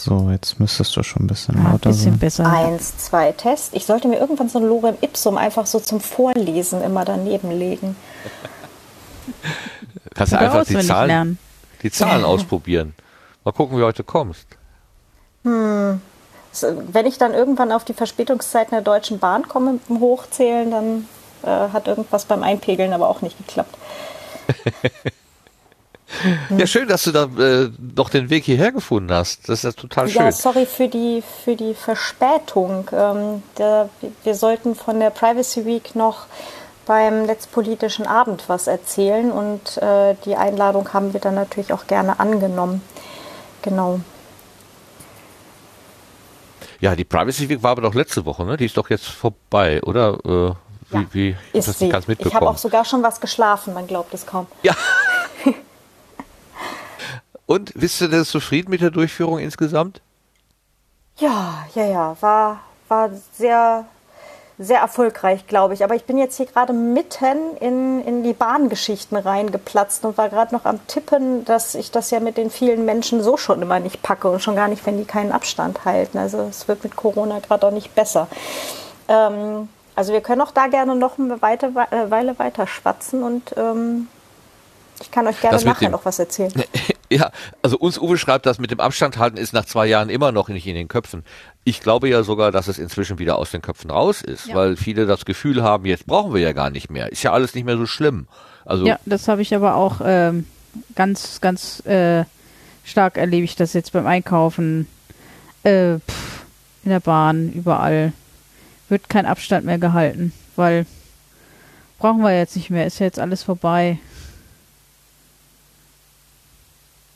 So, 0.06 0.30
jetzt 0.30 0.60
müsstest 0.60 0.96
du 0.96 1.04
schon 1.04 1.24
ein 1.24 1.28
bisschen 1.28 1.56
ja, 1.58 1.72
lauter 1.72 1.90
bisschen 1.90 2.12
sein. 2.12 2.20
besser. 2.20 2.46
Eins, 2.46 2.98
zwei, 2.98 3.32
Test. 3.32 3.74
Ich 3.74 3.86
sollte 3.86 4.08
mir 4.08 4.20
irgendwann 4.20 4.50
so 4.50 4.60
ein 4.60 4.66
Lorem 4.66 4.96
Ipsum 5.02 5.38
einfach 5.38 5.66
so 5.66 5.80
zum 5.80 6.00
Vorlesen 6.00 6.84
immer 6.84 7.06
daneben 7.06 7.52
legen. 7.52 7.96
Kannst 10.14 10.34
du 10.34 10.40
einfach 10.40 10.64
die 10.66 10.80
Zahlen, 10.80 11.40
die 11.82 11.92
Zahlen 11.92 12.22
ja. 12.22 12.28
ausprobieren. 12.28 12.94
Mal 13.44 13.52
gucken, 13.52 13.78
wie 13.78 13.82
du 13.82 13.88
heute 13.88 14.04
kommst. 14.04 14.46
Hm. 15.44 16.02
Wenn 16.62 17.06
ich 17.06 17.18
dann 17.18 17.34
irgendwann 17.34 17.72
auf 17.72 17.84
die 17.84 17.94
Verspätungszeiten 17.94 18.72
der 18.72 18.82
Deutschen 18.82 19.20
Bahn 19.20 19.48
komme 19.48 19.74
mit 19.74 19.90
dem 19.90 20.00
Hochzählen, 20.00 20.72
dann 20.72 21.08
äh, 21.46 21.74
hat 21.74 21.88
irgendwas 21.88 22.26
beim 22.26 22.44
Einpegeln 22.44 22.94
aber 22.94 23.10
auch 23.10 23.22
nicht 23.22 23.38
geklappt. 23.38 23.76
ja, 26.58 26.68
schön, 26.68 26.88
dass 26.88 27.04
du 27.04 27.12
da 27.12 27.26
äh, 27.26 27.70
doch 27.78 28.10
den 28.10 28.30
Weg 28.30 28.46
hierher 28.46 28.72
gefunden 28.72 29.12
hast. 29.12 29.50
Das 29.50 29.60
ist 29.60 29.64
ja 29.64 29.72
total 29.72 30.10
schön. 30.10 30.22
Ja, 30.22 30.32
sorry 30.32 30.66
für 30.66 30.88
die, 30.88 31.24
für 31.44 31.56
die 31.56 31.74
Verspätung. 31.74 32.90
Ähm, 32.94 33.44
der, 33.58 33.90
wir 34.24 34.36
sollten 34.36 34.76
von 34.76 35.00
der 35.00 35.10
Privacy 35.10 35.66
Week 35.66 35.96
noch 35.96 36.26
beim 36.86 37.26
Netzpolitischen 37.26 38.06
Abend 38.06 38.44
was 38.48 38.68
erzählen 38.68 39.32
und 39.32 39.78
äh, 39.78 40.16
die 40.26 40.36
Einladung 40.36 40.94
haben 40.94 41.14
wir 41.14 41.20
dann 41.20 41.36
natürlich 41.36 41.74
auch 41.74 41.88
gerne 41.88 42.20
angenommen. 42.20 42.82
Genau. 43.64 44.02
Ja, 46.80 46.96
die 46.96 47.06
Privacy 47.06 47.50
Week 47.50 47.64
war 47.64 47.72
aber 47.72 47.82
doch 47.82 47.96
letzte 47.96 48.26
Woche, 48.26 48.46
ne? 48.46 48.58
Die 48.58 48.66
ist 48.66 48.78
doch 48.78 48.90
jetzt 48.90 49.08
vorbei, 49.08 49.82
oder? 49.82 50.56
Äh, 51.02 51.06
wie, 51.12 51.30
ja, 51.30 51.38
wie 51.52 51.58
ist 51.58 51.68
das 51.68 51.80
sie. 51.80 51.90
ganz 51.90 52.08
mitbekommen? 52.08 52.32
Ich 52.32 52.36
habe 52.36 52.50
auch 52.50 52.58
sogar 52.58 52.86
schon 52.86 53.04
was 53.04 53.20
geschlafen, 53.20 53.74
man 53.74 53.88
glaubt 53.88 54.14
es 54.14 54.26
kaum. 54.26 54.48
Ja. 54.64 54.76
Und 57.46 57.74
bist 57.76 58.02
du 58.02 58.08
denn 58.08 58.26
zufrieden 58.26 58.72
mit 58.72 58.82
der 58.82 58.92
Durchführung 58.92 59.40
insgesamt? 59.40 60.02
Ja, 61.18 61.66
ja, 61.76 61.86
ja, 61.86 62.18
war, 62.20 62.62
war 62.88 63.10
sehr 63.38 63.86
sehr 64.58 64.80
erfolgreich, 64.80 65.48
glaube 65.48 65.74
ich. 65.74 65.84
Aber 65.84 65.96
ich 65.96 66.06
bin 66.06 66.18
jetzt 66.18 66.38
hier 66.38 66.46
gerade 66.46 66.74
mitten 66.74 67.58
in, 67.60 68.02
in 68.06 68.24
die 68.24 68.34
Bahngeschichten 68.34 69.18
reingeplatzt 69.18 70.06
und 70.06 70.18
war 70.18 70.30
gerade 70.30 70.56
noch 70.56 70.66
am 70.66 70.86
Tippen, 70.88 71.44
dass 71.46 71.76
ich 71.76 71.92
das 71.92 72.12
ja 72.12 72.20
mit 72.20 72.38
den 72.38 72.50
vielen 72.50 72.86
Menschen 72.86 73.22
so 73.22 73.38
schon 73.38 73.62
immer 73.62 73.80
nicht 73.80 74.02
packe 74.02 74.30
und 74.30 74.42
schon 74.42 74.56
gar 74.56 74.68
nicht, 74.68 74.86
wenn 74.86 74.98
die 74.98 75.06
keinen 75.06 75.32
Abstand 75.32 75.84
halten. 75.86 76.18
Also 76.18 76.40
es 76.50 76.68
wird 76.68 76.84
mit 76.84 76.96
Corona 76.96 77.40
gerade 77.40 77.68
auch 77.68 77.72
nicht 77.72 77.96
besser. 77.96 78.28
Ähm, 79.08 79.68
also 79.96 80.14
wir 80.14 80.22
können 80.22 80.42
auch 80.42 80.52
da 80.52 80.68
gerne 80.68 80.96
noch 80.96 81.18
eine 81.18 81.42
weite, 81.42 81.68
äh, 81.68 82.10
Weile 82.12 82.38
weiter 82.40 82.68
schwatzen 82.68 83.24
und 83.24 83.56
ähm, 83.58 84.08
ich 85.02 85.12
kann 85.12 85.28
euch 85.28 85.40
gerne 85.42 85.62
nachher 85.64 85.90
noch 85.90 86.06
was 86.06 86.20
erzählen. 86.20 86.54
Ja, 87.12 87.30
also 87.62 87.78
uns 87.78 88.00
Uwe 88.00 88.18
schreibt, 88.18 88.48
dass 88.48 88.58
mit 88.58 88.72
dem 88.72 88.80
Abstand 88.80 89.20
halten 89.20 89.38
ist 89.38 89.54
nach 89.54 89.66
zwei 89.66 89.86
Jahren 89.86 90.10
immer 90.10 90.32
noch 90.32 90.50
nicht 90.50 90.66
in 90.66 90.74
den 90.74 90.88
Köpfen. 90.88 91.24
Ich 91.64 91.82
glaube 91.82 92.10
ja 92.10 92.24
sogar, 92.24 92.52
dass 92.52 92.68
es 92.68 92.80
inzwischen 92.80 93.20
wieder 93.20 93.38
aus 93.38 93.52
den 93.52 93.62
Köpfen 93.62 93.92
raus 93.92 94.24
ist, 94.24 94.48
ja. 94.48 94.56
weil 94.56 94.76
viele 94.76 95.06
das 95.06 95.24
Gefühl 95.24 95.62
haben, 95.62 95.86
jetzt 95.86 96.08
brauchen 96.08 96.34
wir 96.34 96.42
ja 96.42 96.52
gar 96.52 96.72
nicht 96.72 96.90
mehr. 96.90 97.12
Ist 97.12 97.22
ja 97.22 97.32
alles 97.32 97.54
nicht 97.54 97.64
mehr 97.64 97.78
so 97.78 97.86
schlimm. 97.86 98.28
Also 98.66 98.88
ja, 98.88 98.98
das 99.06 99.28
habe 99.28 99.44
ich 99.44 99.54
aber 99.54 99.76
auch 99.76 100.02
ähm, 100.04 100.48
ganz, 100.96 101.42
ganz 101.42 101.86
äh, 101.86 102.26
stark 102.84 103.18
erlebe 103.18 103.46
ich 103.46 103.56
das 103.56 103.74
jetzt 103.74 103.94
beim 103.94 104.08
Einkaufen, 104.08 104.88
äh, 105.64 106.00
pff, 106.00 106.44
in 106.84 106.90
der 106.90 107.02
Bahn, 107.02 107.52
überall. 107.52 108.14
Wird 108.90 109.10
kein 109.10 109.26
Abstand 109.26 109.66
mehr 109.66 109.80
gehalten, 109.80 110.32
weil 110.56 110.86
brauchen 111.98 112.22
wir 112.22 112.38
jetzt 112.38 112.56
nicht 112.56 112.70
mehr, 112.70 112.86
ist 112.86 113.00
ja 113.00 113.06
jetzt 113.06 113.20
alles 113.20 113.44
vorbei. 113.44 113.98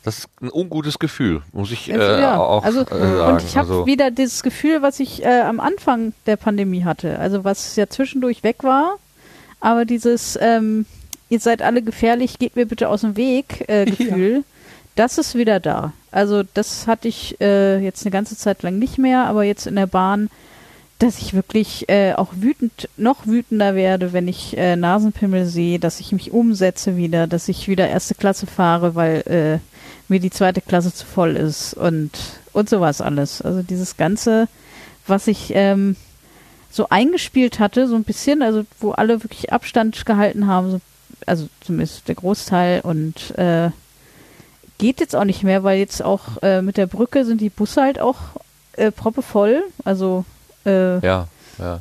Das 0.04 0.20
ist 0.20 0.30
ein 0.42 0.50
ungutes 0.52 0.98
Gefühl, 0.98 1.44
muss 1.52 1.72
ich 1.72 1.92
also, 1.94 2.06
äh, 2.06 2.22
ja. 2.22 2.38
auch 2.38 2.64
also, 2.64 2.82
äh, 2.82 2.86
sagen. 2.86 3.34
Und 3.34 3.44
ich 3.44 3.58
habe 3.58 3.70
also, 3.70 3.86
wieder 3.86 4.10
dieses 4.12 4.42
Gefühl, 4.42 4.82
was 4.82 5.00
ich 5.00 5.24
äh, 5.24 5.42
am 5.42 5.60
Anfang 5.60 6.14
der 6.26 6.38
Pandemie 6.38 6.86
hatte. 6.86 7.20
Also 7.20 7.44
was 7.44 7.76
ja 7.76 7.88
zwischendurch 7.88 8.42
weg 8.42 8.64
war, 8.64 8.98
aber 9.60 9.86
dieses 9.86 10.40
ähm, 10.42 10.86
ihr 11.30 11.40
seid 11.40 11.62
alle 11.62 11.82
gefährlich, 11.82 12.40
geht 12.40 12.56
mir 12.56 12.66
bitte 12.66 12.90
aus 12.90 13.02
dem 13.02 13.16
Weg 13.16 13.66
äh, 13.68 13.86
Gefühl, 13.98 14.34
ja. 14.38 14.42
das 14.96 15.18
ist 15.18 15.36
wieder 15.36 15.60
da. 15.60 15.94
Also 16.12 16.44
das 16.54 16.88
hatte 16.88 17.08
ich 17.08 17.40
äh, 17.40 17.80
jetzt 17.80 18.04
eine 18.04 18.12
ganze 18.12 18.36
Zeit 18.36 18.64
lang 18.64 18.80
nicht 18.80 18.98
mehr, 18.98 19.26
aber 19.26 19.44
jetzt 19.44 19.68
in 19.68 19.76
der 19.76 19.88
Bahn, 19.88 20.30
dass 21.00 21.18
ich 21.20 21.34
wirklich 21.34 21.88
äh, 21.88 22.14
auch 22.14 22.34
wütend, 22.36 22.90
noch 22.98 23.26
wütender 23.26 23.74
werde, 23.74 24.12
wenn 24.12 24.28
ich 24.28 24.58
äh, 24.58 24.76
Nasenpimmel 24.76 25.46
sehe, 25.46 25.80
dass 25.80 26.02
ich 26.02 26.12
mich 26.12 26.32
umsetze 26.32 26.98
wieder, 26.98 27.26
dass 27.26 27.48
ich 27.48 27.70
wieder 27.70 27.88
erste 27.88 28.16
Klasse 28.16 28.48
fahre, 28.48 28.96
weil 28.96 29.22
äh, 29.26 29.60
mir 30.10 30.20
die 30.20 30.30
zweite 30.30 30.60
Klasse 30.60 30.94
zu 30.94 31.06
voll 31.06 31.38
ist 31.38 31.74
und, 31.74 32.12
und 32.52 32.70
sowas 32.70 33.00
alles. 33.00 33.42
Also 33.42 33.62
dieses 33.62 33.96
Ganze, 33.96 34.50
was 35.08 35.28
ich 35.28 35.54
ähm, 35.56 35.96
so 36.70 36.88
eingespielt 36.90 37.60
hatte, 37.60 37.88
so 37.88 37.96
ein 37.96 38.04
bisschen, 38.04 38.42
also 38.42 38.66
wo 38.82 38.92
alle 38.92 39.24
wirklich 39.24 39.54
Abstand 39.54 40.06
gehalten 40.06 40.48
haben, 40.48 40.70
so, 40.70 40.82
also 41.26 41.48
zumindest 41.62 42.10
der 42.10 42.16
Großteil 42.16 42.82
und 42.82 43.38
äh, 43.38 43.70
geht 44.80 45.00
jetzt 45.00 45.16
auch 45.16 45.24
nicht 45.24 45.44
mehr, 45.44 45.64
weil 45.64 45.80
jetzt 45.80 46.04
auch 46.04 46.42
äh, 46.42 46.62
mit 46.62 46.76
der 46.76 46.88
Brücke 46.88 47.24
sind 47.24 47.40
die 47.40 47.50
Busse 47.50 47.82
halt 47.82 48.02
auch 48.02 48.18
äh, 48.74 48.92
proppevoll. 48.92 49.64
Also 49.86 50.26
äh, 50.66 51.00
ja, 51.00 51.28
ja. 51.58 51.80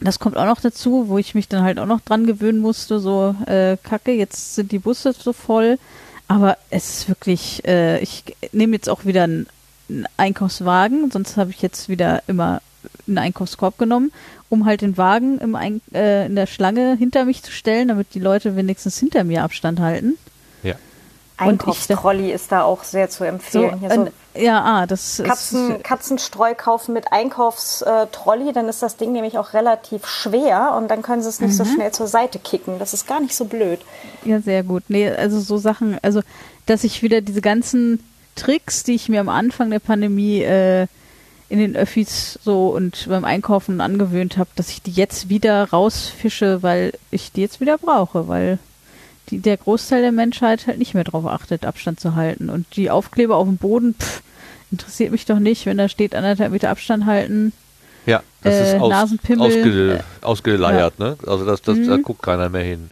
Das 0.00 0.18
kommt 0.18 0.36
auch 0.36 0.44
noch 0.44 0.60
dazu, 0.60 1.08
wo 1.08 1.16
ich 1.16 1.34
mich 1.34 1.48
dann 1.48 1.62
halt 1.62 1.78
auch 1.78 1.86
noch 1.86 2.00
dran 2.00 2.26
gewöhnen 2.26 2.60
musste, 2.60 3.00
so 3.00 3.34
äh, 3.46 3.78
Kacke, 3.82 4.12
jetzt 4.12 4.54
sind 4.54 4.72
die 4.72 4.78
Busse 4.78 5.12
so 5.12 5.32
voll. 5.32 5.78
Aber 6.28 6.58
es 6.70 6.90
ist 6.90 7.08
wirklich, 7.08 7.64
äh, 7.66 8.00
ich 8.00 8.24
nehme 8.52 8.74
jetzt 8.74 8.88
auch 8.88 9.04
wieder 9.04 9.24
einen, 9.24 9.46
einen 9.88 10.06
Einkaufswagen, 10.16 11.10
sonst 11.10 11.36
habe 11.36 11.50
ich 11.50 11.62
jetzt 11.62 11.88
wieder 11.88 12.22
immer 12.26 12.60
einen 13.06 13.18
Einkaufskorb 13.18 13.78
genommen, 13.78 14.12
um 14.48 14.66
halt 14.66 14.80
den 14.80 14.96
Wagen 14.96 15.38
im 15.38 15.54
Ein 15.54 15.80
äh, 15.94 16.26
in 16.26 16.34
der 16.34 16.46
Schlange 16.46 16.96
hinter 16.96 17.24
mich 17.24 17.42
zu 17.42 17.52
stellen, 17.52 17.88
damit 17.88 18.14
die 18.14 18.20
Leute 18.20 18.56
wenigstens 18.56 18.98
hinter 18.98 19.24
mir 19.24 19.44
Abstand 19.44 19.80
halten. 19.80 20.18
Einkaufstrolli 21.36 22.32
ist 22.32 22.50
da 22.50 22.62
auch 22.62 22.82
sehr 22.82 23.10
zu 23.10 23.24
empfehlen. 23.24 23.78
So, 23.80 23.94
so 23.94 24.08
ja, 24.34 24.62
ah, 24.62 24.86
das 24.86 25.22
Katzen, 25.24 25.76
ist, 25.76 25.84
Katzenstreu 25.84 26.54
kaufen 26.54 26.92
mit 26.92 27.12
Einkaufstrolli, 27.12 28.52
dann 28.52 28.68
ist 28.68 28.82
das 28.82 28.96
Ding 28.96 29.12
nämlich 29.12 29.38
auch 29.38 29.52
relativ 29.52 30.06
schwer 30.06 30.74
und 30.76 30.88
dann 30.90 31.02
können 31.02 31.22
sie 31.22 31.28
es 31.28 31.40
nicht 31.40 31.52
mhm. 31.52 31.56
so 31.56 31.64
schnell 31.64 31.92
zur 31.92 32.06
Seite 32.06 32.38
kicken. 32.38 32.78
Das 32.78 32.94
ist 32.94 33.06
gar 33.06 33.20
nicht 33.20 33.34
so 33.34 33.44
blöd. 33.44 33.80
Ja, 34.24 34.40
sehr 34.40 34.62
gut. 34.62 34.84
Nee, 34.88 35.10
also 35.10 35.40
so 35.40 35.58
Sachen, 35.58 35.98
also 36.02 36.22
dass 36.66 36.84
ich 36.84 37.02
wieder 37.02 37.20
diese 37.20 37.40
ganzen 37.40 38.02
Tricks, 38.34 38.82
die 38.82 38.94
ich 38.94 39.08
mir 39.08 39.20
am 39.20 39.28
Anfang 39.28 39.70
der 39.70 39.78
Pandemie 39.78 40.42
äh, 40.42 40.86
in 41.48 41.58
den 41.58 41.76
Öffis 41.76 42.38
so 42.42 42.68
und 42.68 43.06
beim 43.08 43.24
Einkaufen 43.24 43.80
angewöhnt 43.80 44.36
habe, 44.36 44.50
dass 44.56 44.70
ich 44.70 44.82
die 44.82 44.90
jetzt 44.90 45.28
wieder 45.28 45.70
rausfische, 45.70 46.62
weil 46.62 46.92
ich 47.10 47.32
die 47.32 47.40
jetzt 47.40 47.60
wieder 47.60 47.78
brauche, 47.78 48.26
weil 48.26 48.58
die, 49.30 49.38
der 49.38 49.56
Großteil 49.56 50.02
der 50.02 50.12
Menschheit 50.12 50.66
halt 50.66 50.78
nicht 50.78 50.94
mehr 50.94 51.04
darauf 51.04 51.26
achtet, 51.26 51.64
Abstand 51.64 52.00
zu 52.00 52.14
halten. 52.14 52.50
Und 52.50 52.76
die 52.76 52.90
Aufkleber 52.90 53.36
auf 53.36 53.46
dem 53.46 53.56
Boden, 53.56 53.94
pff, 53.94 54.22
interessiert 54.70 55.12
mich 55.12 55.26
doch 55.26 55.38
nicht, 55.38 55.66
wenn 55.66 55.78
da 55.78 55.88
steht 55.88 56.14
anderthalb 56.14 56.52
Meter 56.52 56.70
Abstand 56.70 57.06
halten. 57.06 57.52
Ja, 58.06 58.22
das 58.42 58.54
äh, 58.54 58.76
ist 58.76 58.80
aus, 58.80 58.92
ausge, 59.38 60.04
ausgeleiert, 60.22 60.94
ja. 60.98 61.04
ne? 61.04 61.16
Also 61.26 61.44
das, 61.44 61.62
das, 61.62 61.76
mhm. 61.76 61.88
da 61.88 61.96
guckt 61.96 62.22
keiner 62.22 62.48
mehr 62.48 62.62
hin. 62.62 62.90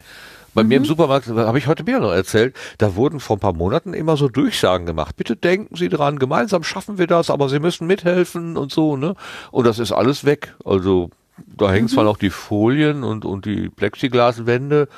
Bei 0.54 0.62
mhm. 0.62 0.68
mir 0.68 0.76
im 0.76 0.82
mhm. 0.82 0.86
Supermarkt, 0.86 1.28
habe 1.28 1.58
ich 1.58 1.66
heute 1.66 1.84
mir 1.84 2.00
noch 2.00 2.12
erzählt, 2.12 2.56
da 2.78 2.96
wurden 2.96 3.20
vor 3.20 3.36
ein 3.36 3.40
paar 3.40 3.52
Monaten 3.52 3.94
immer 3.94 4.16
so 4.16 4.28
Durchsagen 4.28 4.86
gemacht. 4.86 5.16
Bitte 5.16 5.36
denken 5.36 5.76
Sie 5.76 5.88
dran, 5.88 6.18
gemeinsam 6.18 6.62
schaffen 6.62 6.98
wir 6.98 7.06
das, 7.06 7.30
aber 7.30 7.48
Sie 7.48 7.58
müssen 7.58 7.86
mithelfen 7.86 8.56
und 8.56 8.72
so, 8.72 8.96
ne? 8.96 9.14
Und 9.50 9.66
das 9.66 9.78
ist 9.78 9.92
alles 9.92 10.24
weg. 10.24 10.54
Also 10.64 11.10
da 11.56 11.70
hängen 11.70 11.86
mhm. 11.86 11.90
zwar 11.90 12.04
noch 12.04 12.16
die 12.16 12.30
Folien 12.30 13.02
und, 13.04 13.24
und 13.24 13.46
die 13.46 13.68
Plexiglaswände, 13.68 14.88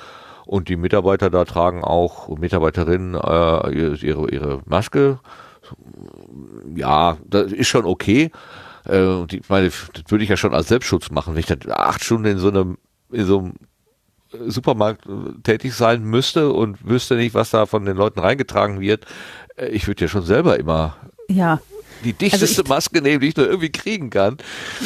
und 0.46 0.68
die 0.68 0.76
Mitarbeiter 0.76 1.28
da 1.28 1.44
tragen 1.44 1.84
auch, 1.84 2.28
Mitarbeiterinnen, 2.38 3.14
äh, 3.14 3.70
ihre, 3.70 4.30
ihre 4.30 4.62
Maske. 4.64 5.18
Ja, 6.74 7.18
das 7.26 7.52
ist 7.52 7.66
schon 7.66 7.84
okay. 7.84 8.30
Äh, 8.88 9.24
ich 9.24 9.48
meine, 9.48 9.66
das 9.66 10.04
würde 10.08 10.24
ich 10.24 10.30
ja 10.30 10.36
schon 10.36 10.54
als 10.54 10.68
Selbstschutz 10.68 11.10
machen, 11.10 11.34
wenn 11.34 11.40
ich 11.40 11.46
dann 11.46 11.58
acht 11.70 12.04
Stunden 12.04 12.26
in 12.26 12.38
so 12.38 12.48
einem, 12.48 12.78
in 13.10 13.26
so 13.26 13.38
einem 13.38 13.54
Supermarkt 14.46 15.06
äh, 15.06 15.40
tätig 15.42 15.74
sein 15.74 16.04
müsste 16.04 16.52
und 16.52 16.88
wüsste 16.88 17.16
nicht, 17.16 17.34
was 17.34 17.50
da 17.50 17.66
von 17.66 17.84
den 17.84 17.96
Leuten 17.96 18.20
reingetragen 18.20 18.80
wird. 18.80 19.04
Äh, 19.56 19.68
ich 19.68 19.88
würde 19.88 20.02
ja 20.02 20.08
schon 20.08 20.24
selber 20.24 20.58
immer 20.58 20.96
ja. 21.28 21.60
die 22.04 22.12
dichteste 22.12 22.46
also 22.46 22.62
ich, 22.62 22.68
Maske 22.68 23.02
nehmen, 23.02 23.20
die 23.20 23.28
ich 23.28 23.36
nur 23.36 23.46
irgendwie 23.46 23.72
kriegen 23.72 24.10
kann. 24.10 24.36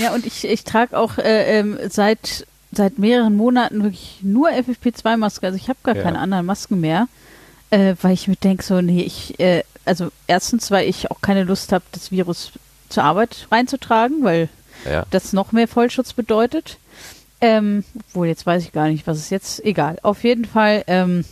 Ja, 0.01 0.15
und 0.15 0.24
ich, 0.24 0.47
ich 0.47 0.65
trage 0.65 0.97
auch 0.97 1.19
äh, 1.19 1.59
ähm, 1.59 1.78
seit 1.91 2.47
seit 2.72 2.98
mehreren 2.98 3.36
Monaten 3.36 3.82
wirklich 3.82 4.18
nur 4.22 4.48
FFP2-Maske. 4.51 5.47
Also 5.47 5.56
ich 5.56 5.68
habe 5.68 5.78
gar 5.82 5.97
ja. 5.97 6.02
keine 6.02 6.18
anderen 6.18 6.47
Masken 6.47 6.80
mehr, 6.80 7.09
äh, 7.70 7.94
weil 8.02 8.12
ich 8.12 8.28
mir 8.28 8.36
denke, 8.36 8.62
so, 8.62 8.80
nee, 8.80 9.02
ich, 9.02 9.40
äh, 9.40 9.64
also 9.84 10.10
erstens, 10.26 10.70
weil 10.70 10.88
ich 10.88 11.10
auch 11.10 11.20
keine 11.20 11.44
Lust 11.44 11.72
habe, 11.72 11.84
das 11.92 12.10
Virus 12.10 12.52
zur 12.88 13.05
Arbeit 13.05 13.48
reinzutragen, 13.51 14.22
weil 14.22 14.48
ja. 14.84 15.05
das 15.10 15.32
noch 15.32 15.52
mehr 15.52 15.68
Vollschutz 15.68 16.12
bedeutet. 16.12 16.78
Ähm, 17.40 17.84
wohl, 18.12 18.26
jetzt 18.26 18.47
weiß 18.47 18.62
ich 18.62 18.72
gar 18.72 18.88
nicht, 18.88 19.06
was 19.06 19.18
ist 19.18 19.30
jetzt. 19.30 19.64
Egal. 19.64 19.98
Auf 20.02 20.24
jeden 20.24 20.44
Fall, 20.44 20.84
ähm, 20.86 21.24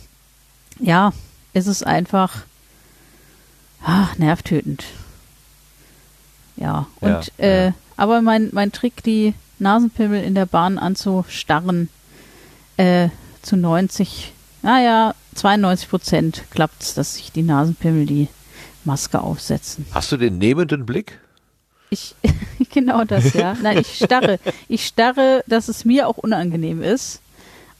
ja, 0.79 1.13
ist 1.53 1.67
es 1.67 1.83
einfach 1.83 2.43
ach, 3.83 4.17
nervtötend. 4.17 4.85
Ja, 6.55 6.87
und 6.99 7.31
ja, 7.37 7.45
äh, 7.45 7.71
aber 7.95 8.21
mein, 8.21 8.49
mein 8.51 8.71
Trick, 8.71 9.03
die 9.03 9.33
Nasenpimmel 9.59 10.23
in 10.23 10.35
der 10.35 10.45
Bahn 10.45 10.77
anzustarren, 10.77 11.89
äh, 12.77 13.09
zu 13.41 13.57
90, 13.57 14.33
naja, 14.61 15.13
92 15.35 15.89
Prozent 15.89 16.43
klappt 16.51 16.81
es, 16.81 16.93
dass 16.93 17.15
sich 17.15 17.31
die 17.31 17.43
Nasenpimmel 17.43 18.05
die 18.05 18.27
Maske 18.83 19.21
aufsetzen. 19.21 19.85
Hast 19.91 20.11
du 20.11 20.17
den 20.17 20.37
nehmenden 20.37 20.85
Blick? 20.85 21.19
Ich, 21.89 22.15
genau 22.71 23.03
das, 23.03 23.33
ja. 23.33 23.55
Nein, 23.61 23.79
ich 23.79 23.95
starre. 23.95 24.39
Ich 24.67 24.85
starre, 24.85 25.43
dass 25.47 25.67
es 25.67 25.85
mir 25.85 26.07
auch 26.07 26.17
unangenehm 26.17 26.81
ist. 26.81 27.21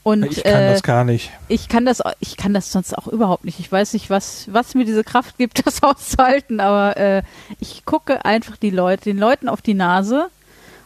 Und, 0.04 0.24
ich 0.26 0.44
kann 0.44 0.62
äh, 0.62 0.72
das 0.74 0.84
gar 0.84 1.04
nicht. 1.04 1.30
Ich 1.50 1.68
kann 1.68 1.86
das, 1.86 2.02
ich 2.20 2.38
kann 2.38 2.54
das 2.54 2.72
sonst 2.72 2.98
auch 2.98 3.08
überhaupt 3.08 3.44
nicht. 3.44 3.60
Ich 3.60 3.72
weiß 3.72 3.94
nicht, 3.94 4.10
was, 4.10 4.48
was 4.52 4.74
mir 4.74 4.86
diese 4.86 5.04
Kraft 5.04 5.38
gibt, 5.38 5.66
das 5.66 5.84
auszuhalten, 5.84 6.60
aber 6.60 6.98
äh, 6.98 7.24
ich 7.60 7.86
gucke 7.86 8.26
einfach 8.26 8.58
die 8.58 8.70
Leute, 8.70 9.06
den 9.06 9.18
Leuten 9.18 9.50
auf 9.50 9.62
die 9.62 9.74
Nase 9.74 10.30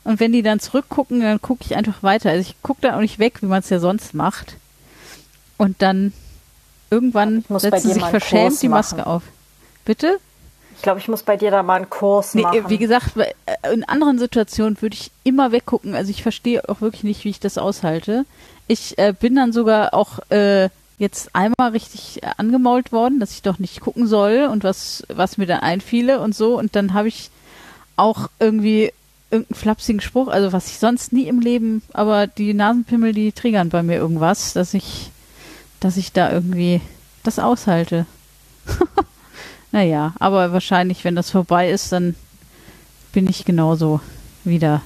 und 0.03 0.19
wenn 0.19 0.31
die 0.31 0.41
dann 0.41 0.59
zurückgucken, 0.59 1.21
dann 1.21 1.41
gucke 1.41 1.63
ich 1.65 1.75
einfach 1.75 2.03
weiter. 2.03 2.29
Also 2.29 2.41
ich 2.41 2.61
gucke 2.61 2.81
da 2.81 2.95
auch 2.95 3.01
nicht 3.01 3.19
weg, 3.19 3.41
wie 3.41 3.47
man 3.47 3.59
es 3.59 3.69
ja 3.69 3.79
sonst 3.79 4.13
macht. 4.13 4.57
Und 5.57 5.81
dann 5.81 6.13
irgendwann 6.89 7.45
setzt 7.49 7.83
sie 7.83 7.93
sich 7.93 8.05
verschämt 8.05 8.61
die 8.61 8.67
Maske 8.67 8.97
machen. 8.97 9.07
auf. 9.07 9.23
Bitte? 9.85 10.19
Ich 10.75 10.81
glaube, 10.81 10.99
ich 10.99 11.07
muss 11.07 11.23
bei 11.23 11.37
dir 11.37 11.49
da 11.51 11.63
mal 11.63 11.75
einen 11.75 11.89
Kurs 11.89 12.33
nee, 12.33 12.41
machen. 12.41 12.65
Wie 12.67 12.77
gesagt, 12.77 13.15
äh, 13.15 13.73
in 13.73 13.85
anderen 13.85 14.19
Situationen 14.19 14.81
würde 14.81 14.95
ich 14.95 15.11
immer 15.23 15.51
weggucken. 15.53 15.95
Also 15.95 16.11
ich 16.11 16.21
verstehe 16.21 16.67
auch 16.67 16.81
wirklich 16.81 17.03
nicht, 17.03 17.23
wie 17.23 17.29
ich 17.29 17.39
das 17.39 17.57
aushalte. 17.57 18.25
Ich 18.67 18.97
äh, 18.97 19.13
bin 19.17 19.35
dann 19.35 19.53
sogar 19.53 19.93
auch 19.93 20.19
äh, 20.29 20.69
jetzt 20.97 21.29
einmal 21.33 21.71
richtig 21.71 22.21
äh, 22.21 22.31
angemault 22.37 22.91
worden, 22.91 23.21
dass 23.21 23.31
ich 23.31 23.41
doch 23.41 23.59
nicht 23.59 23.79
gucken 23.79 24.07
soll 24.07 24.49
und 24.51 24.65
was, 24.65 25.03
was 25.07 25.37
mir 25.37 25.45
dann 25.45 25.61
einfiele 25.61 26.19
und 26.19 26.35
so. 26.35 26.57
Und 26.57 26.75
dann 26.75 26.93
habe 26.93 27.07
ich 27.07 27.29
auch 27.95 28.29
irgendwie 28.39 28.91
irgendeinen 29.33 29.59
flapsigen 29.59 30.01
Spruch, 30.01 30.27
also 30.27 30.53
was 30.53 30.67
ich 30.67 30.79
sonst 30.79 31.11
nie 31.11 31.27
im 31.27 31.39
Leben, 31.39 31.81
aber 31.93 32.27
die 32.27 32.53
Nasenpimmel, 32.53 33.13
die 33.13 33.31
triggern 33.31 33.69
bei 33.69 33.83
mir 33.83 33.97
irgendwas, 33.97 34.53
dass 34.53 34.73
ich, 34.73 35.11
dass 35.79 35.97
ich 35.97 36.13
da 36.13 36.31
irgendwie 36.31 36.81
das 37.23 37.39
aushalte. 37.39 38.05
naja, 39.71 40.13
aber 40.19 40.53
wahrscheinlich, 40.53 41.03
wenn 41.03 41.15
das 41.15 41.31
vorbei 41.31 41.69
ist, 41.69 41.91
dann 41.91 42.15
bin 43.11 43.29
ich 43.29 43.45
genauso 43.45 43.99
wieder. 44.43 44.81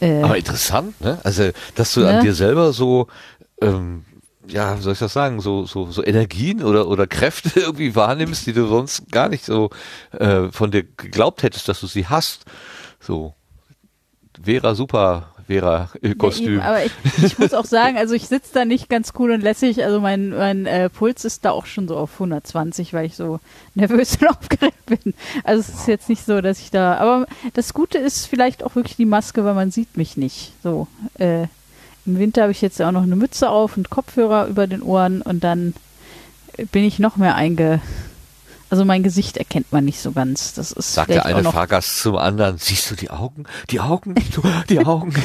Äh, 0.00 0.22
aber 0.22 0.38
interessant, 0.38 1.00
ne? 1.00 1.18
Also, 1.24 1.50
dass 1.74 1.94
du 1.94 2.00
ne? 2.00 2.08
an 2.08 2.24
dir 2.24 2.34
selber 2.34 2.72
so 2.72 3.08
ähm, 3.60 4.04
ja, 4.50 4.76
wie 4.76 4.82
soll 4.82 4.92
ich 4.92 4.98
das 4.98 5.12
sagen, 5.12 5.40
so, 5.40 5.64
so, 5.64 5.90
so 5.90 6.04
Energien 6.04 6.62
oder, 6.62 6.88
oder 6.88 7.06
Kräfte 7.06 7.50
irgendwie 7.60 7.94
wahrnimmst, 7.94 8.46
die 8.46 8.52
du 8.52 8.66
sonst 8.66 9.10
gar 9.10 9.28
nicht 9.28 9.44
so 9.44 9.70
äh, 10.12 10.48
von 10.50 10.70
dir 10.70 10.84
geglaubt 10.84 11.42
hättest, 11.42 11.68
dass 11.68 11.80
du 11.80 11.86
sie 11.86 12.06
hast. 12.06 12.44
So. 13.00 13.34
Vera 14.42 14.74
super, 14.74 15.34
Vera 15.46 15.90
Kostüm. 16.16 16.58
Ja, 16.58 16.64
aber 16.64 16.84
ich, 16.84 16.92
ich 17.22 17.38
muss 17.38 17.52
auch 17.52 17.64
sagen, 17.64 17.98
also 17.98 18.14
ich 18.14 18.28
sitze 18.28 18.54
da 18.54 18.64
nicht 18.64 18.88
ganz 18.88 19.12
cool 19.18 19.32
und 19.32 19.42
lässig. 19.42 19.84
Also 19.84 20.00
mein, 20.00 20.30
mein 20.30 20.64
äh, 20.66 20.88
Puls 20.88 21.24
ist 21.24 21.44
da 21.44 21.50
auch 21.50 21.66
schon 21.66 21.88
so 21.88 21.96
auf 21.96 22.12
120, 22.14 22.94
weil 22.94 23.06
ich 23.06 23.16
so 23.16 23.40
nervös 23.74 24.16
und 24.20 24.28
aufgeregt 24.28 24.86
bin. 24.86 25.14
Also 25.44 25.60
es 25.60 25.80
ist 25.80 25.88
jetzt 25.88 26.08
nicht 26.08 26.24
so, 26.24 26.40
dass 26.40 26.60
ich 26.60 26.70
da. 26.70 26.96
Aber 26.96 27.26
das 27.52 27.74
Gute 27.74 27.98
ist 27.98 28.26
vielleicht 28.26 28.62
auch 28.62 28.76
wirklich 28.76 28.96
die 28.96 29.06
Maske, 29.06 29.44
weil 29.44 29.54
man 29.54 29.70
sieht 29.70 29.96
mich 29.96 30.16
nicht. 30.16 30.52
So. 30.62 30.86
Äh, 31.18 31.48
im 32.10 32.18
Winter 32.18 32.42
habe 32.42 32.52
ich 32.52 32.60
jetzt 32.60 32.80
auch 32.82 32.92
noch 32.92 33.02
eine 33.02 33.16
Mütze 33.16 33.50
auf 33.50 33.76
und 33.76 33.90
Kopfhörer 33.90 34.46
über 34.46 34.66
den 34.66 34.82
Ohren 34.82 35.22
und 35.22 35.44
dann 35.44 35.74
bin 36.72 36.84
ich 36.84 36.98
noch 36.98 37.16
mehr 37.16 37.34
einge. 37.34 37.80
Also 38.68 38.84
mein 38.84 39.02
Gesicht 39.02 39.36
erkennt 39.36 39.72
man 39.72 39.84
nicht 39.84 40.00
so 40.00 40.12
ganz. 40.12 40.54
Das 40.54 40.70
ist 40.70 40.94
Sagt 40.94 41.10
der 41.10 41.26
eine 41.26 41.42
Fahrgast 41.42 42.02
zum 42.02 42.16
anderen, 42.16 42.56
siehst 42.58 42.88
du 42.90 42.94
die 42.94 43.10
Augen? 43.10 43.44
Die 43.70 43.80
Augen? 43.80 44.14
Die 44.68 44.86
Augen? 44.86 45.12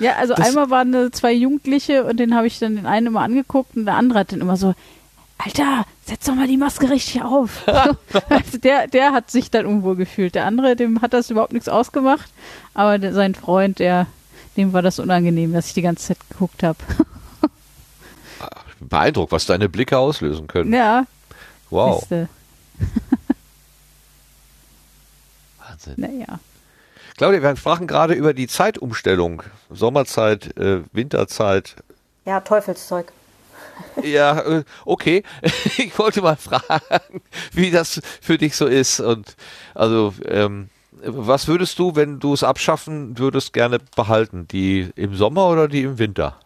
ja, 0.00 0.12
also 0.16 0.34
das 0.34 0.46
einmal 0.46 0.70
waren 0.70 1.12
zwei 1.12 1.32
Jugendliche 1.32 2.04
und 2.04 2.18
den 2.18 2.36
habe 2.36 2.46
ich 2.46 2.60
dann 2.60 2.76
den 2.76 2.86
einen 2.86 3.08
immer 3.08 3.22
angeguckt 3.22 3.76
und 3.76 3.86
der 3.86 3.96
andere 3.96 4.20
hat 4.20 4.30
dann 4.30 4.40
immer 4.40 4.56
so, 4.56 4.74
Alter, 5.38 5.84
setz 6.04 6.26
doch 6.26 6.34
mal 6.34 6.46
die 6.46 6.56
Maske 6.56 6.90
richtig 6.90 7.22
auf. 7.22 7.66
also 7.66 8.58
der, 8.62 8.86
der 8.86 9.12
hat 9.12 9.30
sich 9.30 9.50
dann 9.50 9.66
unwohl 9.66 9.96
gefühlt. 9.96 10.34
Der 10.34 10.46
andere, 10.46 10.76
dem 10.76 11.02
hat 11.02 11.12
das 11.12 11.30
überhaupt 11.30 11.52
nichts 11.52 11.68
ausgemacht. 11.68 12.30
Aber 12.72 12.98
der, 12.98 13.12
sein 13.12 13.34
Freund, 13.34 13.78
der, 13.78 14.06
dem 14.56 14.72
war 14.72 14.82
das 14.82 14.98
unangenehm, 14.98 15.52
dass 15.52 15.68
ich 15.68 15.74
die 15.74 15.82
ganze 15.82 16.08
Zeit 16.08 16.18
geguckt 16.30 16.62
habe. 16.62 16.78
Beeindruckt, 18.80 19.32
was 19.32 19.46
deine 19.46 19.68
Blicke 19.68 19.98
auslösen 19.98 20.46
können. 20.46 20.72
Ja. 20.72 21.06
Wow. 21.70 22.06
Wahnsinn. 25.58 25.94
Naja. 25.96 26.38
Claudia, 27.16 27.42
wir 27.42 27.56
sprachen 27.56 27.86
gerade 27.86 28.14
über 28.14 28.34
die 28.34 28.46
Zeitumstellung. 28.46 29.42
Sommerzeit, 29.70 30.56
äh, 30.58 30.82
Winterzeit. 30.92 31.76
Ja, 32.24 32.40
Teufelszeug. 32.40 33.12
Ja, 34.02 34.40
äh, 34.40 34.64
okay. 34.86 35.22
Ich 35.76 35.98
wollte 35.98 36.22
mal 36.22 36.36
fragen, 36.36 37.20
wie 37.52 37.70
das 37.70 38.00
für 38.22 38.38
dich 38.38 38.56
so 38.56 38.66
ist. 38.66 39.00
Und 39.00 39.36
also 39.74 40.14
ähm, 40.24 40.70
was 41.02 41.48
würdest 41.48 41.78
du, 41.78 41.94
wenn 41.94 42.18
du 42.18 42.32
es 42.32 42.42
abschaffen 42.42 43.18
würdest, 43.18 43.52
gerne 43.52 43.78
behalten? 43.94 44.48
Die 44.48 44.90
im 44.96 45.14
Sommer 45.14 45.48
oder 45.48 45.68
die 45.68 45.82
im 45.82 45.98
Winter? 45.98 46.36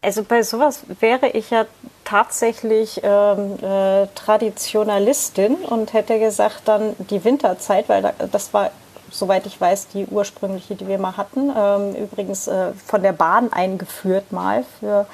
Also 0.00 0.22
bei 0.22 0.42
sowas 0.42 0.84
wäre 1.00 1.28
ich 1.30 1.50
ja 1.50 1.66
tatsächlich 2.04 3.00
ähm, 3.02 3.56
äh, 3.60 4.06
Traditionalistin 4.14 5.56
und 5.56 5.92
hätte 5.92 6.18
gesagt 6.20 6.62
dann 6.66 6.94
die 7.10 7.24
Winterzeit, 7.24 7.88
weil 7.88 8.02
da, 8.02 8.12
das 8.30 8.54
war, 8.54 8.70
soweit 9.10 9.44
ich 9.46 9.60
weiß, 9.60 9.88
die 9.88 10.06
ursprüngliche, 10.06 10.76
die 10.76 10.86
wir 10.86 10.98
mal 10.98 11.16
hatten. 11.16 11.52
Ähm, 11.54 11.96
übrigens 11.96 12.46
äh, 12.46 12.72
von 12.86 13.02
der 13.02 13.12
Bahn 13.12 13.52
eingeführt 13.52 14.30
mal, 14.30 14.64
für, 14.78 15.06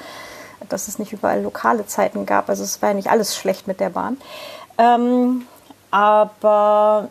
dass 0.69 0.87
es 0.87 0.99
nicht 0.99 1.13
überall 1.13 1.41
lokale 1.41 1.87
Zeiten 1.87 2.27
gab. 2.27 2.47
Also 2.47 2.63
es 2.63 2.81
war 2.81 2.89
ja 2.89 2.95
nicht 2.95 3.09
alles 3.09 3.35
schlecht 3.35 3.67
mit 3.67 3.79
der 3.79 3.89
Bahn. 3.89 4.17
Ähm, 4.77 5.47
aber 5.89 7.09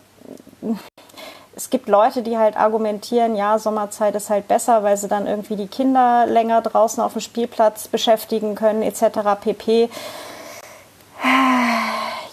es 1.56 1.70
gibt 1.70 1.88
Leute, 1.88 2.22
die 2.22 2.36
halt 2.36 2.56
argumentieren, 2.56 3.36
ja, 3.36 3.58
Sommerzeit 3.58 4.14
ist 4.16 4.30
halt 4.30 4.48
besser, 4.48 4.82
weil 4.82 4.96
sie 4.96 5.08
dann 5.08 5.26
irgendwie 5.26 5.56
die 5.56 5.68
Kinder 5.68 6.26
länger 6.26 6.62
draußen 6.62 7.02
auf 7.02 7.12
dem 7.12 7.20
Spielplatz 7.20 7.88
beschäftigen 7.88 8.54
können, 8.54 8.82
etc. 8.82 9.40
pp. 9.40 9.88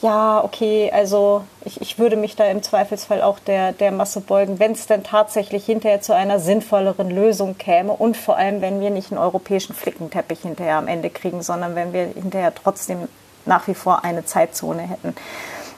Ja, 0.01 0.43
okay, 0.43 0.91
also 0.91 1.43
ich, 1.63 1.79
ich 1.79 1.99
würde 1.99 2.15
mich 2.15 2.35
da 2.35 2.45
im 2.45 2.63
Zweifelsfall 2.63 3.21
auch 3.21 3.37
der, 3.37 3.71
der 3.71 3.91
Masse 3.91 4.21
beugen, 4.21 4.57
wenn 4.57 4.71
es 4.71 4.87
denn 4.87 5.03
tatsächlich 5.03 5.63
hinterher 5.65 6.01
zu 6.01 6.15
einer 6.15 6.39
sinnvolleren 6.39 7.11
Lösung 7.11 7.55
käme 7.59 7.93
und 7.93 8.17
vor 8.17 8.35
allem, 8.35 8.61
wenn 8.61 8.81
wir 8.81 8.89
nicht 8.89 9.11
einen 9.11 9.21
europäischen 9.21 9.75
Flickenteppich 9.75 10.39
hinterher 10.41 10.77
am 10.77 10.87
Ende 10.87 11.11
kriegen, 11.11 11.43
sondern 11.43 11.75
wenn 11.75 11.93
wir 11.93 12.07
hinterher 12.07 12.53
trotzdem 12.55 13.07
nach 13.45 13.67
wie 13.67 13.75
vor 13.75 14.03
eine 14.03 14.25
Zeitzone 14.25 14.81
hätten 14.81 15.15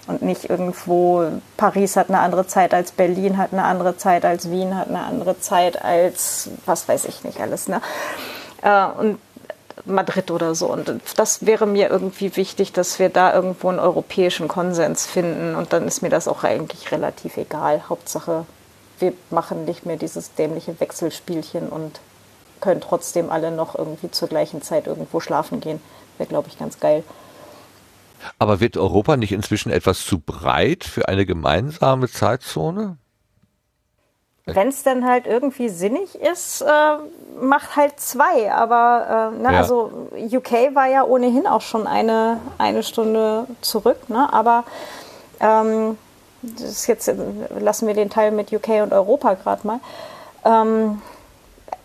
und 0.08 0.22
nicht 0.22 0.50
irgendwo, 0.50 1.26
Paris 1.58 1.96
hat 1.96 2.10
eine 2.10 2.20
andere 2.20 2.46
Zeit 2.48 2.74
als 2.74 2.92
Berlin, 2.92 3.38
hat 3.38 3.54
eine 3.54 3.64
andere 3.64 3.98
Zeit 3.98 4.26
als 4.26 4.52
Wien, 4.52 4.76
hat 4.76 4.90
eine 4.90 5.04
andere 5.04 5.40
Zeit 5.40 5.84
als, 5.84 6.50
was 6.66 6.88
weiß 6.88 7.06
ich 7.06 7.24
nicht 7.24 7.40
alles. 7.40 7.68
Ne? 7.68 7.82
Äh, 8.62 8.86
und 8.86 9.20
Madrid 9.86 10.32
oder 10.32 10.56
so. 10.56 10.68
Und 10.68 11.00
das 11.18 11.46
wäre 11.46 11.66
mir 11.66 11.90
irgendwie 11.90 12.36
wichtig, 12.36 12.74
dass 12.74 13.00
wir 13.00 13.10
da 13.10 13.34
irgendwo 13.34 13.70
einen 13.70 13.80
europäischen 13.80 14.48
Konsens 14.48 15.06
finden. 15.06 15.56
Und 15.56 15.74
dann 15.74 15.88
ist 15.88 16.02
mir 16.02 16.10
das 16.10 16.28
auch 16.28 16.44
eigentlich 16.44 16.92
relativ 16.92 17.38
egal. 17.38 17.84
Hauptsache, 17.90 18.46
wir 19.00 19.14
machen 19.30 19.66
nicht 19.66 19.86
mehr 19.86 19.98
dieses 19.98 20.34
dämliche 20.36 20.80
Wechselspielchen 20.80 21.70
und 21.70 22.00
können 22.62 22.82
trotzdem 22.82 23.30
alle 23.30 23.52
noch 23.52 23.76
irgendwie 23.78 24.12
zur 24.12 24.30
gleichen 24.30 24.62
Zeit 24.62 24.88
irgendwo 24.88 25.20
schlafen 25.20 25.60
gehen. 25.60 25.82
Wäre, 26.18 26.30
glaube 26.30 26.48
ich, 26.48 26.58
ganz 26.58 26.80
geil. 26.80 27.04
Aber 28.40 28.60
wird 28.60 28.78
Europa 28.78 29.18
nicht 29.18 29.32
inzwischen 29.32 29.72
etwas 29.72 30.06
zu 30.06 30.20
breit 30.20 30.84
für 30.84 31.08
eine 31.08 31.26
gemeinsame 31.26 32.10
Zeitzone? 32.10 32.98
Wenn 34.46 34.68
es 34.68 34.84
dann 34.84 35.06
halt 35.06 35.26
irgendwie 35.26 35.70
sinnig 35.70 36.16
ist, 36.16 36.62
äh, 36.62 36.66
macht 37.42 37.78
halt 37.78 38.00
zwei. 38.00 38.52
Aber 38.52 39.32
äh, 39.34 39.42
ne, 39.42 39.54
ja. 39.54 39.60
also 39.60 40.10
UK 40.18 40.76
war 40.76 40.88
ja 40.88 41.04
ohnehin 41.04 41.48
auch 41.48 41.62
schon 41.62 41.88
eine, 41.88 42.42
eine 42.58 42.84
Stunde 42.84 43.48
zurück. 43.62 44.10
Ne? 44.10 44.32
Aber 44.34 44.66
ähm, 45.40 45.98
das 46.42 46.88
jetzt 46.88 47.10
lassen 47.58 47.88
wir 47.88 47.94
den 47.94 48.10
Teil 48.10 48.32
mit 48.32 48.52
UK 48.52 48.84
und 48.84 48.92
Europa 48.92 49.36
gerade 49.36 49.66
mal. 49.66 49.80
Ähm, 50.44 51.02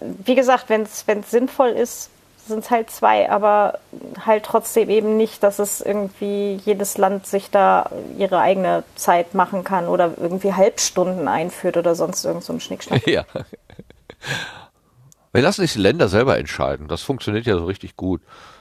wie 0.00 0.34
gesagt, 0.34 0.68
wenn 0.68 0.82
es 0.82 1.04
sinnvoll 1.30 1.70
ist, 1.70 2.10
sind 2.48 2.64
es 2.64 2.70
halt 2.70 2.90
zwei, 2.90 3.30
aber 3.30 3.78
halt 4.24 4.44
trotzdem 4.44 4.90
eben 4.90 5.16
nicht, 5.16 5.42
dass 5.42 5.58
es 5.58 5.80
irgendwie 5.80 6.60
jedes 6.64 6.98
Land 6.98 7.26
sich 7.26 7.50
da 7.50 7.90
ihre 8.16 8.40
eigene 8.40 8.82
Zeit 8.96 9.34
machen 9.34 9.64
kann 9.64 9.86
oder 9.88 10.12
irgendwie 10.16 10.54
Halbstunden 10.54 11.28
einführt 11.28 11.76
oder 11.76 11.94
sonst 11.94 12.24
irgend 12.24 12.44
so 12.44 12.52
ein 12.52 12.60
Schnickschnack. 12.60 13.06
Ja. 13.06 13.24
Wir 15.32 15.42
lassen 15.42 15.60
sich 15.60 15.74
die 15.74 15.78
Länder 15.78 16.08
selber 16.08 16.38
entscheiden. 16.38 16.88
Das 16.88 17.02
funktioniert 17.02 17.46
ja 17.46 17.56
so 17.56 17.66
richtig 17.66 17.96
gut. 17.96 18.20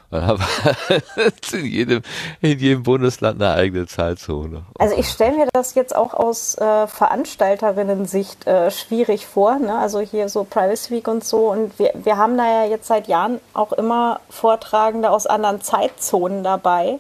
Aber 0.10 0.40
in 1.52 1.66
jedem, 1.66 2.02
in 2.42 2.60
jedem 2.60 2.84
Bundesland 2.84 3.42
eine 3.42 3.54
eigene 3.54 3.88
Zeitzone. 3.88 4.64
Also 4.80 4.96
ich 4.98 5.10
stelle 5.10 5.36
mir 5.38 5.48
das 5.52 5.76
jetzt 5.76 5.94
auch 5.94 6.14
aus 6.14 6.56
äh, 6.56 6.88
Veranstalterinnen-Sicht 6.88 8.48
äh, 8.48 8.72
schwierig 8.72 9.28
vor. 9.28 9.60
Ne? 9.60 9.78
Also 9.78 10.00
hier 10.00 10.30
so 10.30 10.46
Privacy 10.46 10.96
Week 10.96 11.08
und 11.08 11.26
so. 11.26 11.52
Und 11.52 11.78
wir, 11.78 11.92
wir 11.94 12.18
haben 12.18 12.38
da 12.38 12.64
ja 12.64 12.70
jetzt 12.70 12.88
seit 12.88 13.08
Jahren 13.08 13.42
auch 13.54 13.74
immer 13.74 14.22
Vortragende 14.30 15.10
aus 15.10 15.28
anderen 15.28 15.62
Zeitzonen 15.62 16.44
dabei. 16.44 17.00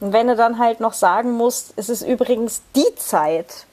Und 0.00 0.12
wenn 0.12 0.26
du 0.26 0.36
dann 0.36 0.58
halt 0.58 0.80
noch 0.80 0.92
sagen 0.92 1.32
musst, 1.32 1.72
es 1.76 1.88
ist 1.88 2.02
übrigens 2.02 2.62
die 2.76 2.94
Zeit 2.96 3.66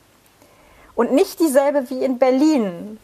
und 0.95 1.11
nicht 1.11 1.39
dieselbe 1.39 1.89
wie 1.89 2.03
in 2.03 2.19
Berlin 2.19 2.99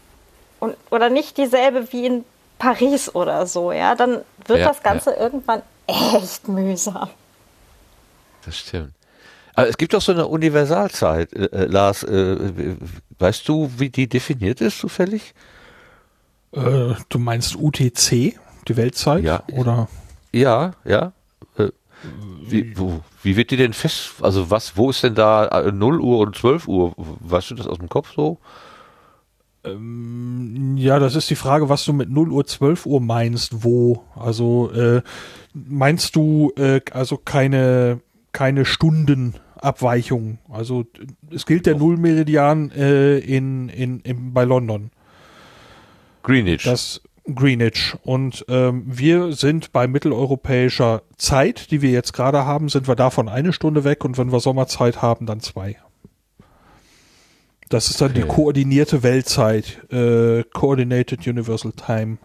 und, 0.60 0.78
oder 0.92 1.10
nicht 1.10 1.38
dieselbe 1.38 1.92
wie 1.92 2.06
in 2.06 2.26
Paris 2.58 3.14
oder 3.14 3.46
so, 3.46 3.72
ja, 3.72 3.96
dann 3.96 4.22
wird 4.46 4.60
ja, 4.60 4.68
das 4.68 4.82
Ganze 4.82 5.12
ja. 5.12 5.18
irgendwann 5.18 5.62
echt 5.88 6.48
mühsam. 6.48 7.10
Das 8.46 8.58
stimmt. 8.58 8.94
Aber 9.56 9.70
es 9.70 9.78
gibt 9.78 9.94
doch 9.94 10.02
so 10.02 10.12
eine 10.12 10.28
Universalzeit, 10.28 11.34
äh, 11.34 11.46
äh 11.46 11.66
Lars. 11.66 12.04
Äh, 12.04 12.76
weißt 13.20 13.48
du, 13.48 13.72
wie 13.78 13.90
die 13.90 14.08
definiert 14.08 14.62
ist, 14.62 14.80
zufällig? 14.80 15.34
Äh, 16.52 16.94
du 17.10 17.20
meinst 17.20 17.56
UTC, 17.56 18.38
die 18.68 18.78
Weltzeit? 18.78 19.24
Ja. 19.24 19.44
Oder? 19.54 19.88
Ja, 20.34 20.74
ja. 20.84 21.14
Äh, 21.58 21.70
wie, 22.42 22.78
wo, 22.78 23.02
wie 23.24 23.38
wird 23.38 23.52
die 23.52 23.58
denn 23.58 23.74
fest? 23.74 24.16
Also 24.22 24.52
was, 24.52 24.76
wo 24.76 24.90
ist 24.90 25.04
denn 25.04 25.16
da 25.16 25.72
0 25.72 26.02
Uhr 26.02 26.20
und 26.20 26.36
12 26.36 26.68
Uhr? 26.68 26.94
Weißt 26.98 27.52
du 27.52 27.56
das 27.56 27.68
aus 27.68 27.78
dem 27.78 27.90
Kopf 27.90 28.14
so? 28.14 28.40
Ähm, 29.66 30.76
ja, 30.78 31.00
das 31.00 31.16
ist 31.16 31.30
die 31.30 31.36
Frage, 31.36 31.70
was 31.70 31.86
du 31.86 31.94
mit 31.94 32.10
0 32.10 32.32
Uhr, 32.32 32.46
12 32.46 32.86
Uhr 32.86 33.02
meinst, 33.02 33.64
wo. 33.64 34.04
Also 34.16 34.72
äh, 34.72 35.02
meinst 35.54 36.16
du 36.16 36.52
äh, 36.58 36.82
also 36.92 37.18
keine, 37.18 38.02
keine 38.32 38.66
Stunden 38.66 39.36
Abweichungen. 39.58 40.40
Also 40.50 40.86
es 41.32 41.46
gilt 41.46 41.66
der 41.66 41.76
Nullmeridian 41.76 42.72
äh, 42.72 43.18
in, 43.18 43.70
in, 43.70 44.00
in, 44.02 44.34
bei 44.34 44.44
London. 44.44 44.92
Greenwich. 46.24 46.64
Das 46.64 47.02
Greenwich. 47.34 47.96
Und 48.04 48.46
ähm, 48.48 48.84
wir 48.86 49.34
sind 49.34 49.72
bei 49.72 49.88
mitteleuropäischer 49.88 51.02
Zeit, 51.18 51.72
die 51.72 51.82
wir 51.82 51.90
jetzt 51.90 52.14
gerade 52.14 52.46
haben, 52.46 52.70
sind 52.70 52.88
wir 52.88 52.96
davon 52.96 53.30
eine 53.30 53.54
Stunde 53.54 53.84
weg 53.84 54.06
und 54.06 54.18
wenn 54.18 54.32
wir 54.32 54.40
Sommerzeit 54.40 55.02
haben, 55.02 55.26
dann 55.26 55.40
zwei. 55.40 55.78
Das 57.70 57.90
ist 57.90 58.00
dann 58.02 58.12
okay. 58.12 58.22
die 58.22 58.28
koordinierte 58.28 59.04
Weltzeit, 59.04 59.92
äh, 59.92 60.44
Coordinated 60.54 61.28
Universal 61.28 61.72
Time. 61.74 62.18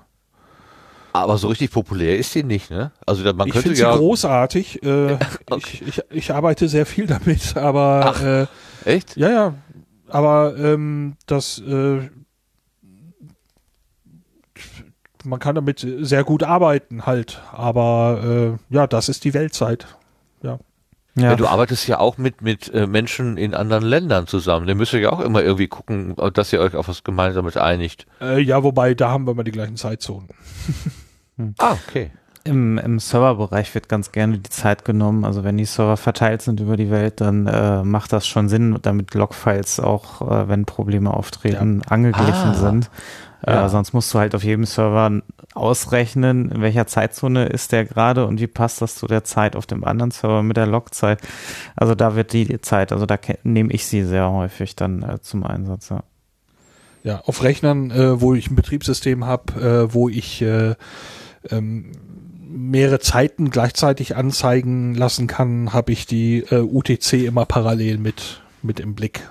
Aber 1.13 1.39
so 1.39 1.49
richtig 1.49 1.73
populär 1.73 2.19
ist 2.19 2.35
die 2.35 2.45
nicht, 2.45 2.71
ne? 2.71 2.93
Also 3.07 3.25
man 3.35 3.49
ich 3.49 3.55
könnte 3.55 3.75
sie 3.75 3.83
ja 3.83 3.97
großartig. 3.97 4.83
Äh, 4.83 5.15
okay. 5.15 5.31
ich, 5.57 5.83
ich, 5.89 6.03
ich 6.11 6.33
arbeite 6.33 6.69
sehr 6.69 6.87
viel 6.87 7.07
damit, 7.07 7.57
aber 7.57 8.15
Ach, 8.15 8.23
äh, 8.23 8.47
echt? 8.85 9.17
Ja, 9.17 9.31
ja. 9.31 9.55
Aber 10.09 10.57
ähm, 10.57 11.17
das 11.27 11.59
äh, 11.59 12.09
man 15.25 15.39
kann 15.39 15.55
damit 15.55 15.87
sehr 16.01 16.25
gut 16.25 16.43
arbeiten 16.43 17.07
halt. 17.07 17.43
Aber 17.53 18.59
äh, 18.71 18.75
ja, 18.75 18.87
das 18.87 19.09
ist 19.09 19.25
die 19.25 19.35
Weltzeit. 19.35 19.87
Ja. 20.43 20.59
Ja. 21.17 21.31
ja. 21.31 21.37
du 21.37 21.47
arbeitest 21.47 21.87
ja 21.89 21.99
auch 21.99 22.19
mit, 22.19 22.43
mit 22.43 22.73
äh, 22.73 22.87
Menschen 22.87 23.37
in 23.37 23.55
anderen 23.55 23.85
Ländern 23.85 24.27
zusammen. 24.27 24.67
Da 24.67 24.75
müsst 24.75 24.93
ihr 24.93 25.01
ja 25.01 25.11
auch 25.11 25.21
immer 25.21 25.43
irgendwie 25.43 25.69
gucken, 25.69 26.15
dass 26.35 26.53
ihr 26.53 26.61
euch 26.61 26.77
auf 26.77 26.89
was 26.89 27.05
Gemeinsames 27.05 27.57
einigt. 27.57 28.07
Äh, 28.21 28.41
ja, 28.41 28.63
wobei, 28.63 28.95
da 28.95 29.11
haben 29.11 29.27
wir 29.27 29.35
mal 29.35 29.43
die 29.43 29.53
gleichen 29.53 29.77
Zeitzonen. 29.77 30.29
hm. 31.37 31.55
Ah, 31.59 31.73
okay. 31.73 32.11
Im, 32.43 32.79
Im 32.79 32.99
Serverbereich 32.99 33.75
wird 33.75 33.91
ganz 33.91 34.13
gerne 34.13 34.39
die 34.39 34.49
Zeit 34.49 34.87
genommen. 34.87 35.25
Also 35.27 35.45
wenn 35.45 35.59
die 35.59 35.67
Server 35.67 35.99
verteilt 35.99 36.41
sind 36.41 36.59
über 36.61 36.77
die 36.77 36.91
Welt, 36.91 37.21
dann 37.21 37.47
äh, 37.47 37.83
macht 37.85 38.15
das 38.15 38.27
schon 38.27 38.49
Sinn, 38.49 38.79
damit 38.81 39.13
Logfiles 39.13 39.79
auch, 39.79 40.23
äh, 40.23 40.49
wenn 40.49 40.65
Probleme 40.65 41.13
auftreten, 41.13 41.83
ja. 41.85 41.91
angeglichen 41.91 42.51
ah. 42.51 42.55
sind. 42.55 42.91
Ja. 43.47 43.67
Äh, 43.67 43.69
sonst 43.69 43.93
musst 43.93 44.13
du 44.13 44.19
halt 44.19 44.35
auf 44.35 44.45
jedem 44.45 44.65
Server 44.65 45.23
ausrechnen, 45.55 46.51
in 46.51 46.61
welcher 46.61 46.87
Zeitzone 46.87 47.47
ist 47.47 47.73
der 47.73 47.85
gerade 47.85 48.27
und 48.27 48.41
wie 48.41 48.47
passt 48.47 48.83
das 48.83 48.95
zu 48.95 49.07
der 49.07 49.25
Zeit 49.25 49.57
auf 49.57 49.67
dem 49.67 49.85
anderen 49.85 50.11
Server 50.11 50.43
mit 50.43 50.57
der 50.57 50.67
Logzeit. 50.67 51.21
Also 51.77 51.95
da 51.95 52.17
wird 52.17 52.33
die 52.33 52.61
Zeit, 52.61 52.93
also 52.93 53.07
da 53.07 53.19
nehme 53.43 53.73
ich 53.73 53.87
sie 53.87 54.05
sehr 54.05 54.31
häufig 54.31 54.77
dann 54.77 55.03
äh, 55.03 55.21
zum 55.21 55.45
Einsatz. 55.45 55.89
Ja. 55.89 56.03
ja, 57.03 57.21
auf 57.25 57.43
Rechnern, 57.43 57.91
äh, 57.91 58.21
wo 58.21 58.35
ich 58.35 58.51
ein 58.51 58.57
Betriebssystem 58.57 59.25
habe, 59.25 59.89
äh, 59.89 59.95
wo 59.95 60.09
ich 60.09 60.43
äh, 60.43 60.75
ähm, 61.51 61.93
mehrere 62.51 63.01
Zeiten 63.01 63.51
gleichzeitig 63.51 64.17
anzeigen 64.17 64.95
lassen 64.95 65.27
kann, 65.27 65.73
habe 65.73 65.93
ich 65.93 66.07
die 66.07 66.45
äh, 66.51 66.61
UTC 66.61 67.25
immer 67.25 67.47
parallel 67.47 67.99
mit, 67.99 68.43
mit 68.63 68.81
im 68.81 68.95
Blick. 68.95 69.23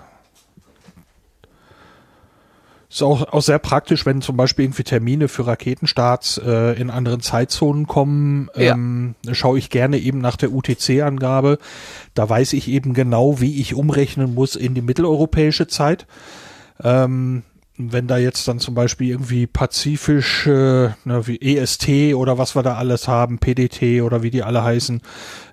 Ist 2.90 3.04
auch, 3.04 3.22
auch 3.34 3.42
sehr 3.42 3.60
praktisch, 3.60 4.08
wenn 4.08 4.24
zum 4.24 4.36
Beispiel 4.36 4.66
irgendwie 4.66 4.84
Termine 4.84 5.28
für 5.28 5.46
Raketenstarts 5.46 6.42
äh, 6.44 6.80
in 6.82 6.90
anderen 6.90 7.22
Zeitzonen 7.22 7.86
kommen. 7.86 8.50
Ja. 8.56 8.74
Ähm, 8.74 9.14
schaue 9.32 9.60
ich 9.60 9.70
gerne 9.70 10.00
eben 10.00 10.20
nach 10.20 10.38
der 10.38 10.52
UTC-Angabe. 10.52 11.60
Da 12.16 12.28
weiß 12.28 12.54
ich 12.54 12.68
eben 12.68 12.96
genau, 12.96 13.40
wie 13.42 13.62
ich 13.62 13.76
umrechnen 13.76 14.34
muss 14.34 14.56
in 14.56 14.74
die 14.74 14.82
mitteleuropäische 14.82 15.68
Zeit. 15.68 16.08
Ähm, 16.84 17.44
wenn 17.78 18.08
da 18.08 18.18
jetzt 18.18 18.48
dann 18.48 18.60
zum 18.60 18.74
Beispiel 18.74 19.10
irgendwie 19.10 19.46
pazifisch, 19.46 20.48
äh, 20.48 20.90
na, 21.06 21.28
wie 21.28 21.40
EST 21.40 22.16
oder 22.16 22.40
was 22.40 22.56
wir 22.56 22.64
da 22.64 22.76
alles 22.76 23.08
haben, 23.08 23.38
PDT 23.38 24.02
oder 24.02 24.24
wie 24.24 24.32
die 24.32 24.42
alle 24.42 24.64
heißen, 24.64 25.02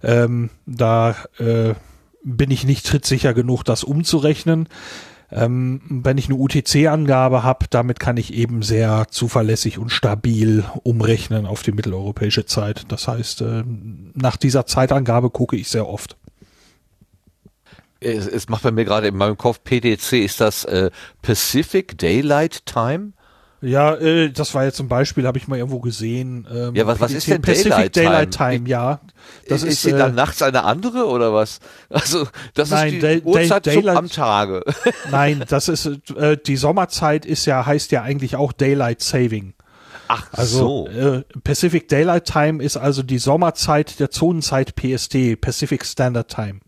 ähm, 0.02 0.48
da 0.64 1.14
äh, 1.38 1.74
bin 2.24 2.50
ich 2.50 2.64
nicht 2.64 2.86
trittsicher 2.86 3.34
genug, 3.34 3.62
das 3.62 3.84
umzurechnen. 3.84 4.68
Ähm, 5.30 5.80
wenn 5.88 6.18
ich 6.18 6.26
eine 6.26 6.36
UTC-Angabe 6.36 7.42
habe, 7.42 7.66
damit 7.70 7.98
kann 7.98 8.16
ich 8.16 8.32
eben 8.32 8.62
sehr 8.62 9.06
zuverlässig 9.10 9.78
und 9.78 9.90
stabil 9.90 10.64
umrechnen 10.84 11.46
auf 11.46 11.62
die 11.62 11.72
mitteleuropäische 11.72 12.46
Zeit. 12.46 12.84
Das 12.88 13.08
heißt, 13.08 13.40
äh, 13.40 13.64
nach 14.14 14.36
dieser 14.36 14.66
Zeitangabe 14.66 15.30
gucke 15.30 15.56
ich 15.56 15.68
sehr 15.68 15.88
oft. 15.88 16.16
Es, 17.98 18.26
es 18.26 18.48
macht 18.48 18.62
bei 18.62 18.70
mir 18.70 18.84
gerade 18.84 19.08
in 19.08 19.16
meinem 19.16 19.36
Kopf 19.36 19.64
PDC, 19.64 20.12
ist 20.24 20.40
das 20.40 20.64
äh, 20.64 20.90
Pacific 21.22 21.98
Daylight 21.98 22.64
Time? 22.66 23.12
Ja, 23.66 23.96
äh, 23.96 24.30
das 24.30 24.54
war 24.54 24.64
jetzt 24.64 24.76
zum 24.76 24.86
Beispiel, 24.86 25.26
habe 25.26 25.38
ich 25.38 25.48
mal 25.48 25.58
irgendwo 25.58 25.80
gesehen. 25.80 26.46
Ähm, 26.48 26.76
ja, 26.76 26.86
was, 26.86 27.00
was 27.00 27.10
ist 27.10 27.26
denn 27.26 27.42
Pacific 27.42 27.92
Daylight, 27.92 27.96
Daylight 27.96 28.30
Time? 28.30 28.50
Time 28.50 28.68
ja, 28.68 29.00
das 29.48 29.64
ist, 29.64 29.72
ist 29.72 29.82
sie 29.82 29.90
äh, 29.90 29.98
dann 29.98 30.14
nachts 30.14 30.40
eine 30.40 30.62
andere 30.62 31.06
oder 31.06 31.34
was? 31.34 31.58
Also 31.90 32.28
das 32.54 32.70
nein, 32.70 32.86
ist 32.86 32.94
die 32.94 32.98
Day, 33.00 33.22
Uhrzeit 33.24 33.66
Day, 33.66 33.74
Daylight, 33.76 33.96
am 33.96 34.08
Tage. 34.08 34.62
nein, 35.10 35.44
das 35.48 35.68
ist 35.68 35.86
äh, 36.16 36.36
die 36.36 36.56
Sommerzeit 36.56 37.26
ist 37.26 37.44
ja 37.44 37.66
heißt 37.66 37.90
ja 37.90 38.02
eigentlich 38.02 38.36
auch 38.36 38.52
Daylight 38.52 39.02
Saving. 39.02 39.54
Ach 40.06 40.28
also, 40.30 40.86
so. 40.86 40.88
Äh, 40.88 41.24
Pacific 41.42 41.88
Daylight 41.88 42.26
Time 42.26 42.62
ist 42.62 42.76
also 42.76 43.02
die 43.02 43.18
Sommerzeit 43.18 43.98
der 43.98 44.12
Zonenzeit 44.12 44.76
PST, 44.76 45.40
Pacific 45.40 45.84
Standard 45.84 46.28
Time. 46.28 46.60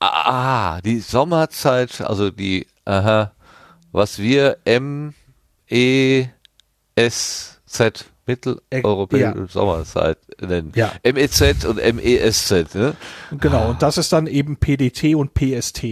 Ah, 0.00 0.82
die 0.82 1.00
Sommerzeit, 1.00 2.02
also 2.02 2.30
die, 2.30 2.66
aha, 2.84 3.32
was 3.92 4.18
wir 4.18 4.58
M, 4.64 5.14
E, 5.68 6.26
S, 6.94 7.60
Z, 7.66 8.04
Mitteleuropäische 8.26 9.38
ja. 9.38 9.46
Sommerzeit 9.46 10.18
nennen. 10.40 10.72
Ja. 10.74 10.92
MEZ 11.04 11.64
und 11.64 11.76
MESZ, 11.76 12.74
ne? 12.74 12.94
Genau, 13.32 13.70
und 13.70 13.82
das 13.82 13.98
ist 13.98 14.12
dann 14.12 14.26
eben 14.26 14.56
PDT 14.56 15.14
und 15.14 15.34
PST. 15.34 15.84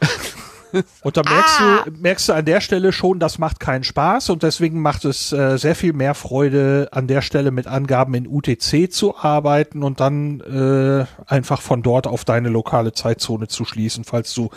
Und 1.02 1.16
da 1.16 1.22
merkst, 1.22 1.60
ah. 1.60 1.82
du, 1.86 1.90
merkst 1.92 2.28
du 2.28 2.32
an 2.34 2.44
der 2.44 2.60
Stelle 2.60 2.92
schon, 2.92 3.18
das 3.18 3.38
macht 3.38 3.58
keinen 3.58 3.84
Spaß 3.84 4.28
und 4.28 4.42
deswegen 4.42 4.82
macht 4.82 5.06
es 5.06 5.32
äh, 5.32 5.56
sehr 5.56 5.74
viel 5.74 5.94
mehr 5.94 6.14
Freude, 6.14 6.88
an 6.92 7.06
der 7.06 7.22
Stelle 7.22 7.50
mit 7.50 7.66
Angaben 7.66 8.12
in 8.12 8.26
UTC 8.26 8.92
zu 8.92 9.16
arbeiten 9.16 9.82
und 9.82 10.00
dann 10.00 10.40
äh, 10.40 11.06
einfach 11.26 11.62
von 11.62 11.82
dort 11.82 12.06
auf 12.06 12.26
deine 12.26 12.50
lokale 12.50 12.92
Zeitzone 12.92 13.48
zu 13.48 13.64
schließen, 13.64 14.04
falls 14.04 14.34
du 14.34 14.50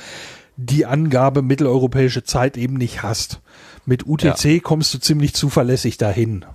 die 0.66 0.86
Angabe 0.86 1.42
mitteleuropäische 1.42 2.24
Zeit 2.24 2.58
eben 2.58 2.76
nicht 2.76 3.04
hast. 3.04 3.42
Mit 3.86 4.06
UTC 4.06 4.46
ja. 4.46 4.60
kommst 4.62 4.94
du 4.94 5.00
ziemlich 5.00 5.34
zuverlässig 5.34 5.98
dahin. 5.98 6.46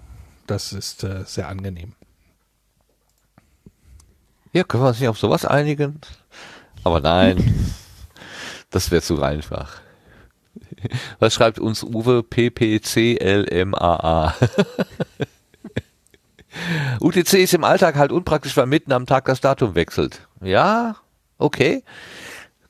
Das 0.46 0.72
ist 0.72 1.02
äh, 1.04 1.24
sehr 1.26 1.48
angenehm. 1.48 1.92
Ja, 4.52 4.64
können 4.64 4.84
wir 4.84 4.88
uns 4.88 5.00
nicht 5.00 5.08
auf 5.08 5.18
sowas 5.18 5.44
einigen? 5.44 6.00
Aber 6.84 7.00
nein, 7.00 7.72
das 8.70 8.90
wäre 8.90 9.02
zu 9.02 9.20
einfach. 9.22 9.80
Was 11.18 11.34
schreibt 11.34 11.58
uns 11.58 11.82
Uwe 11.82 12.22
PPCLMAA? 12.22 13.24
UTC 17.00 17.32
ist 17.34 17.54
im 17.54 17.64
Alltag 17.64 17.96
halt 17.96 18.12
unpraktisch, 18.12 18.56
weil 18.56 18.66
mitten 18.66 18.92
am 18.92 19.06
Tag 19.06 19.24
das 19.26 19.40
Datum 19.40 19.74
wechselt. 19.74 20.26
Ja, 20.40 20.96
okay. 21.38 21.82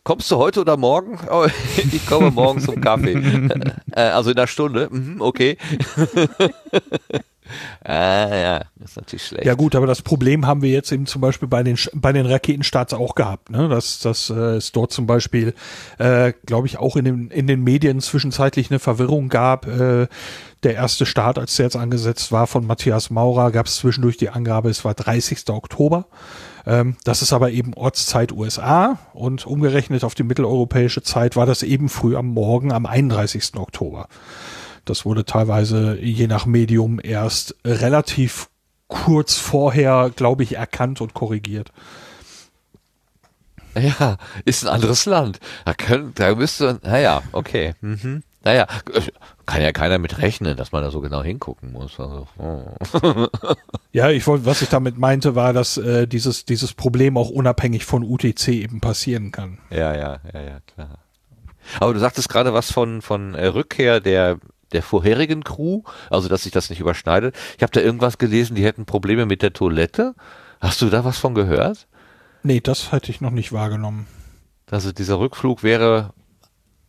Kommst 0.06 0.30
du 0.30 0.36
heute 0.36 0.60
oder 0.60 0.76
morgen? 0.76 1.18
Oh, 1.32 1.48
ich 1.76 2.06
komme 2.06 2.30
morgen 2.30 2.60
zum 2.60 2.80
Kaffee. 2.80 3.14
äh, 3.92 4.00
also 4.00 4.30
in 4.30 4.36
einer 4.36 4.46
Stunde. 4.46 4.88
Mhm, 4.88 5.20
okay. 5.20 5.58
ah, 7.82 8.36
ja, 8.36 8.58
das 8.76 8.90
ist 8.90 8.96
natürlich 8.98 9.26
schlecht. 9.26 9.44
Ja 9.44 9.54
gut, 9.54 9.74
aber 9.74 9.88
das 9.88 10.02
Problem 10.02 10.46
haben 10.46 10.62
wir 10.62 10.70
jetzt 10.70 10.92
eben 10.92 11.06
zum 11.06 11.20
Beispiel 11.22 11.48
bei 11.48 11.64
den 11.64 11.76
bei 11.92 12.12
den 12.12 12.24
Raketenstarts 12.24 12.94
auch 12.94 13.16
gehabt, 13.16 13.50
ne? 13.50 13.68
Dass 13.68 13.98
dass 13.98 14.30
äh, 14.30 14.34
es 14.34 14.70
dort 14.70 14.92
zum 14.92 15.08
Beispiel, 15.08 15.54
äh, 15.98 16.32
glaube 16.46 16.68
ich, 16.68 16.78
auch 16.78 16.94
in 16.94 17.04
den 17.04 17.30
in 17.32 17.48
den 17.48 17.64
Medien 17.64 18.00
zwischenzeitlich 18.00 18.70
eine 18.70 18.78
Verwirrung 18.78 19.28
gab. 19.28 19.66
Äh, 19.66 20.06
der 20.62 20.74
erste 20.74 21.04
Start, 21.04 21.36
als 21.36 21.56
der 21.56 21.66
jetzt 21.66 21.76
angesetzt 21.76 22.30
war 22.30 22.46
von 22.46 22.64
Matthias 22.64 23.10
Maurer, 23.10 23.50
gab 23.50 23.66
es 23.66 23.76
zwischendurch 23.76 24.16
die 24.18 24.28
Angabe, 24.28 24.70
es 24.70 24.84
war 24.84 24.94
30. 24.94 25.50
Oktober. 25.50 26.06
Ähm, 26.66 26.96
das 27.04 27.22
ist 27.22 27.32
aber 27.32 27.52
eben 27.52 27.74
Ortszeit 27.74 28.32
USA 28.32 28.98
und 29.14 29.46
umgerechnet 29.46 30.02
auf 30.04 30.14
die 30.14 30.24
mitteleuropäische 30.24 31.02
Zeit 31.02 31.36
war 31.36 31.46
das 31.46 31.62
eben 31.62 31.88
früh 31.88 32.16
am 32.16 32.26
Morgen 32.26 32.72
am 32.72 32.86
31. 32.86 33.54
Oktober. 33.56 34.08
Das 34.84 35.04
wurde 35.04 35.24
teilweise 35.24 35.98
je 36.00 36.26
nach 36.26 36.46
Medium 36.46 37.00
erst 37.02 37.54
relativ 37.64 38.48
kurz 38.88 39.36
vorher, 39.36 40.10
glaube 40.14 40.42
ich, 40.42 40.56
erkannt 40.56 41.00
und 41.00 41.14
korrigiert. 41.14 41.72
Ja, 43.78 44.16
ist 44.44 44.64
ein 44.64 44.72
anderes 44.72 45.04
Land. 45.06 45.38
Da, 45.64 45.74
können, 45.74 46.12
da 46.14 46.34
müsste, 46.34 46.80
naja, 46.82 47.22
okay. 47.32 47.74
Mhm. 47.80 48.22
Naja, 48.46 48.68
kann 49.44 49.60
ja 49.60 49.72
keiner 49.72 49.98
mit 49.98 50.18
rechnen, 50.18 50.56
dass 50.56 50.70
man 50.70 50.84
da 50.84 50.92
so 50.92 51.00
genau 51.00 51.20
hingucken 51.20 51.72
muss. 51.72 51.98
Also, 51.98 52.28
oh. 52.38 53.26
ja, 53.92 54.10
ich 54.10 54.24
wollte, 54.28 54.46
was 54.46 54.62
ich 54.62 54.68
damit 54.68 54.96
meinte, 54.98 55.34
war, 55.34 55.52
dass 55.52 55.78
äh, 55.78 56.06
dieses, 56.06 56.44
dieses 56.44 56.72
Problem 56.72 57.16
auch 57.16 57.28
unabhängig 57.28 57.84
von 57.84 58.04
UTC 58.04 58.46
eben 58.50 58.80
passieren 58.80 59.32
kann. 59.32 59.58
Ja, 59.70 59.96
ja, 59.96 60.20
ja, 60.32 60.40
ja, 60.40 60.60
klar. 60.72 60.98
Aber 61.80 61.92
du 61.92 61.98
sagtest 61.98 62.28
gerade 62.28 62.54
was 62.54 62.70
von, 62.70 63.02
von 63.02 63.34
äh, 63.34 63.46
Rückkehr 63.48 63.98
der, 63.98 64.38
der 64.70 64.84
vorherigen 64.84 65.42
Crew, 65.42 65.82
also 66.08 66.28
dass 66.28 66.44
sich 66.44 66.52
das 66.52 66.70
nicht 66.70 66.78
überschneidet. 66.78 67.34
Ich 67.56 67.64
habe 67.64 67.72
da 67.72 67.80
irgendwas 67.80 68.16
gelesen, 68.16 68.54
die 68.54 68.64
hätten 68.64 68.86
Probleme 68.86 69.26
mit 69.26 69.42
der 69.42 69.54
Toilette. 69.54 70.14
Hast 70.60 70.80
du 70.82 70.88
da 70.88 71.04
was 71.04 71.18
von 71.18 71.34
gehört? 71.34 71.88
Nee, 72.44 72.60
das 72.60 72.92
hätte 72.92 73.10
ich 73.10 73.20
noch 73.20 73.32
nicht 73.32 73.52
wahrgenommen. 73.52 74.06
Also 74.70 74.92
dieser 74.92 75.18
Rückflug 75.18 75.64
wäre, 75.64 76.12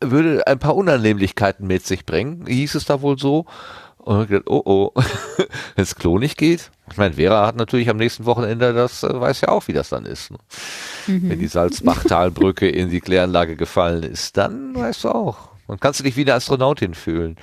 würde 0.02 0.45
ein 0.48 0.60
paar 0.60 0.76
Unannehmlichkeiten 0.76 1.68
mit 1.68 1.86
sich 1.86 2.06
bringen, 2.06 2.45
hieß 2.48 2.76
es 2.76 2.86
da 2.86 3.02
wohl 3.02 3.18
so. 3.18 3.45
Und 3.98 4.24
ich 4.24 4.30
gedacht, 4.30 4.48
oh 4.48 4.61
oh, 4.65 4.91
wenn 5.76 5.84
es 5.84 5.95
Klo 5.95 6.18
nicht 6.18 6.38
geht. 6.38 6.72
Ich 6.90 6.98
meine, 6.98 7.15
Vera 7.15 7.45
hat 7.45 7.57
natürlich 7.57 7.90
am 7.90 7.98
nächsten 7.98 8.26
Wochenende, 8.26 8.74
das 8.74 9.03
äh, 9.03 9.19
weiß 9.19 9.41
ja 9.41 9.49
auch, 9.49 9.68
wie 9.68 9.74
das 9.74 9.90
dann 9.90 10.06
ist. 10.06 10.32
Ne? 10.32 10.38
Mhm. 11.07 11.30
Wenn 11.30 11.40
die 11.40 11.48
Salzbachtalbrücke 11.48 12.69
in 12.69 12.90
die 12.90 13.02
Kläranlage 13.02 13.57
gefallen 13.57 14.03
ist, 14.03 14.38
dann 14.38 14.74
weißt 14.76 15.03
du 15.03 15.10
auch. 15.10 15.49
Und 15.68 15.82
kannst 15.82 15.99
du 15.99 16.06
dich 16.06 16.15
wie 16.15 16.22
eine 16.22 16.36
Astronautin 16.36 16.94
fühlen. 16.94 17.36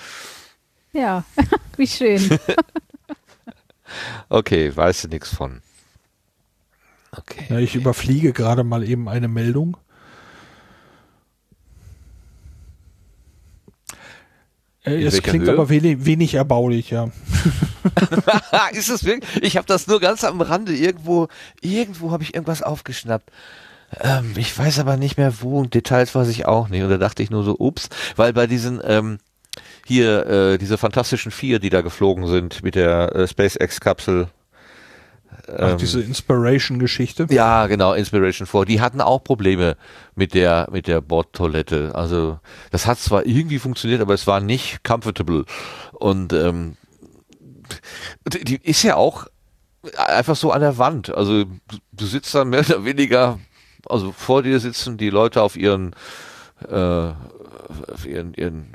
Ja, 0.94 1.24
wie 1.76 1.86
schön. 1.86 2.38
okay, 4.30 4.74
weißt 4.74 5.04
du 5.04 5.08
nichts 5.08 5.34
von. 5.34 5.60
Okay. 7.16 7.44
Ja, 7.50 7.58
ich 7.58 7.74
überfliege 7.74 8.32
gerade 8.32 8.64
mal 8.64 8.88
eben 8.88 9.08
eine 9.08 9.28
Meldung. 9.28 9.76
Äh, 14.84 15.02
es 15.02 15.22
klingt 15.22 15.46
Höhe? 15.46 15.52
aber 15.52 15.68
wenig, 15.68 16.04
wenig 16.04 16.34
erbaulich, 16.34 16.90
ja. 16.90 17.08
ist 18.72 18.90
es 18.90 19.04
wirklich? 19.04 19.42
Ich 19.42 19.56
habe 19.56 19.66
das 19.66 19.86
nur 19.86 20.00
ganz 20.00 20.24
am 20.24 20.40
Rande 20.40 20.74
irgendwo, 20.74 21.28
irgendwo 21.60 22.10
habe 22.10 22.22
ich 22.22 22.34
irgendwas 22.34 22.62
aufgeschnappt. 22.62 23.30
Ähm, 24.00 24.32
ich 24.36 24.56
weiß 24.56 24.78
aber 24.78 24.96
nicht 24.96 25.16
mehr 25.16 25.40
wo 25.40 25.58
und 25.60 25.74
Details 25.74 26.14
weiß 26.14 26.28
ich 26.28 26.46
auch 26.46 26.68
nicht. 26.68 26.82
Und 26.82 26.90
da 26.90 26.98
dachte 26.98 27.22
ich 27.22 27.30
nur 27.30 27.44
so, 27.44 27.56
ups, 27.58 27.88
weil 28.16 28.32
bei 28.32 28.46
diesen 28.46 28.80
ähm, 28.84 29.18
hier 29.86 30.26
äh, 30.26 30.58
diese 30.58 30.78
fantastischen 30.78 31.30
vier, 31.30 31.58
die 31.58 31.70
da 31.70 31.80
geflogen 31.80 32.26
sind 32.26 32.62
mit 32.62 32.74
der 32.74 33.14
äh, 33.14 33.28
SpaceX-Kapsel, 33.28 34.28
Ach, 35.48 35.72
ähm, 35.72 35.78
diese 35.78 36.00
Inspiration-Geschichte? 36.00 37.26
Ja, 37.30 37.66
genau, 37.66 37.92
Inspiration 37.92 38.46
4. 38.46 38.64
Die 38.64 38.80
hatten 38.80 39.00
auch 39.00 39.22
Probleme 39.22 39.76
mit 40.14 40.34
der, 40.34 40.68
mit 40.70 40.86
der 40.86 41.00
Bordtoilette. 41.00 41.94
Also, 41.94 42.38
das 42.70 42.86
hat 42.86 42.98
zwar 42.98 43.26
irgendwie 43.26 43.58
funktioniert, 43.58 44.00
aber 44.00 44.14
es 44.14 44.26
war 44.26 44.40
nicht 44.40 44.84
comfortable. 44.84 45.44
Und, 45.92 46.32
ähm, 46.32 46.76
die, 48.32 48.44
die 48.44 48.56
ist 48.62 48.82
ja 48.82 48.96
auch 48.96 49.26
einfach 49.96 50.36
so 50.36 50.50
an 50.50 50.60
der 50.60 50.78
Wand. 50.78 51.14
Also, 51.14 51.44
du 51.92 52.06
sitzt 52.06 52.34
da 52.34 52.44
mehr 52.44 52.60
oder 52.60 52.84
weniger, 52.84 53.38
also 53.88 54.12
vor 54.12 54.42
dir 54.42 54.60
sitzen 54.60 54.96
die 54.96 55.10
Leute 55.10 55.42
auf 55.42 55.56
ihren, 55.56 55.94
äh, 56.68 57.10
ihren, 58.06 58.34
ihren, 58.34 58.72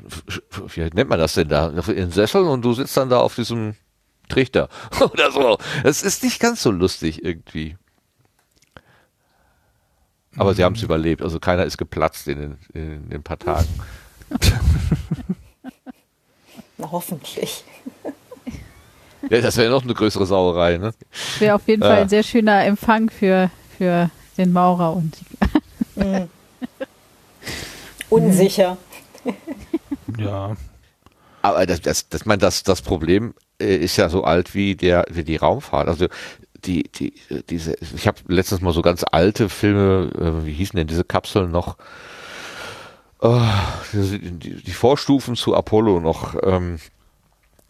wie 0.74 0.80
nennt 0.80 1.10
man 1.10 1.18
das 1.18 1.34
denn 1.34 1.48
da? 1.48 1.72
Auf 1.76 1.88
ihren 1.88 2.10
Sesseln 2.10 2.46
und 2.46 2.64
du 2.64 2.74
sitzt 2.74 2.96
dann 2.96 3.08
da 3.08 3.18
auf 3.18 3.34
diesem 3.34 3.74
Trichter 4.30 4.68
oder 5.00 5.30
so. 5.30 5.58
Es 5.84 6.02
ist 6.02 6.22
nicht 6.22 6.40
ganz 6.40 6.62
so 6.62 6.70
lustig 6.70 7.22
irgendwie. 7.24 7.76
Aber 10.36 10.52
mhm. 10.52 10.54
sie 10.54 10.64
haben 10.64 10.74
es 10.74 10.82
überlebt. 10.82 11.22
Also 11.22 11.40
keiner 11.40 11.64
ist 11.64 11.76
geplatzt 11.76 12.28
in 12.28 12.38
den, 12.38 12.58
in 12.72 13.10
den 13.10 13.22
paar 13.22 13.38
Tagen. 13.38 13.68
Na, 16.78 16.90
hoffentlich. 16.90 17.64
Ja, 19.28 19.40
das 19.40 19.56
wäre 19.56 19.70
noch 19.70 19.82
eine 19.82 19.92
größere 19.92 20.24
Sauerei, 20.24 20.78
ne? 20.78 20.94
Wäre 21.38 21.56
auf 21.56 21.68
jeden 21.68 21.82
äh. 21.82 21.86
Fall 21.86 22.02
ein 22.02 22.08
sehr 22.08 22.22
schöner 22.22 22.64
Empfang 22.64 23.10
für, 23.10 23.50
für 23.76 24.10
den 24.38 24.52
Maurer 24.52 24.94
und 24.94 25.16
die 25.16 26.00
mhm. 26.00 26.28
Unsicher. 28.08 28.78
ja. 30.18 30.56
Aber 31.42 31.66
das, 31.66 31.80
das, 31.80 32.08
das, 32.08 32.26
mein, 32.26 32.38
das, 32.38 32.62
das 32.62 32.82
Problem 32.82 33.34
ist 33.60 33.96
ja 33.96 34.08
so 34.08 34.24
alt 34.24 34.54
wie 34.54 34.74
der 34.74 35.04
wie 35.10 35.24
die 35.24 35.36
Raumfahrt. 35.36 35.88
Also 35.88 36.06
die 36.64 36.84
die 36.84 37.14
diese 37.48 37.76
ich 37.94 38.06
habe 38.06 38.18
letztens 38.28 38.60
mal 38.60 38.72
so 38.72 38.82
ganz 38.82 39.04
alte 39.10 39.48
Filme, 39.48 40.10
äh, 40.18 40.46
wie 40.46 40.52
hießen 40.52 40.76
denn 40.76 40.86
diese 40.86 41.04
Kapseln 41.04 41.50
noch? 41.50 41.76
Oh, 43.22 43.42
die, 43.92 44.62
die 44.62 44.72
Vorstufen 44.72 45.36
zu 45.36 45.54
Apollo 45.54 46.00
noch. 46.00 46.36
Ähm, 46.42 46.78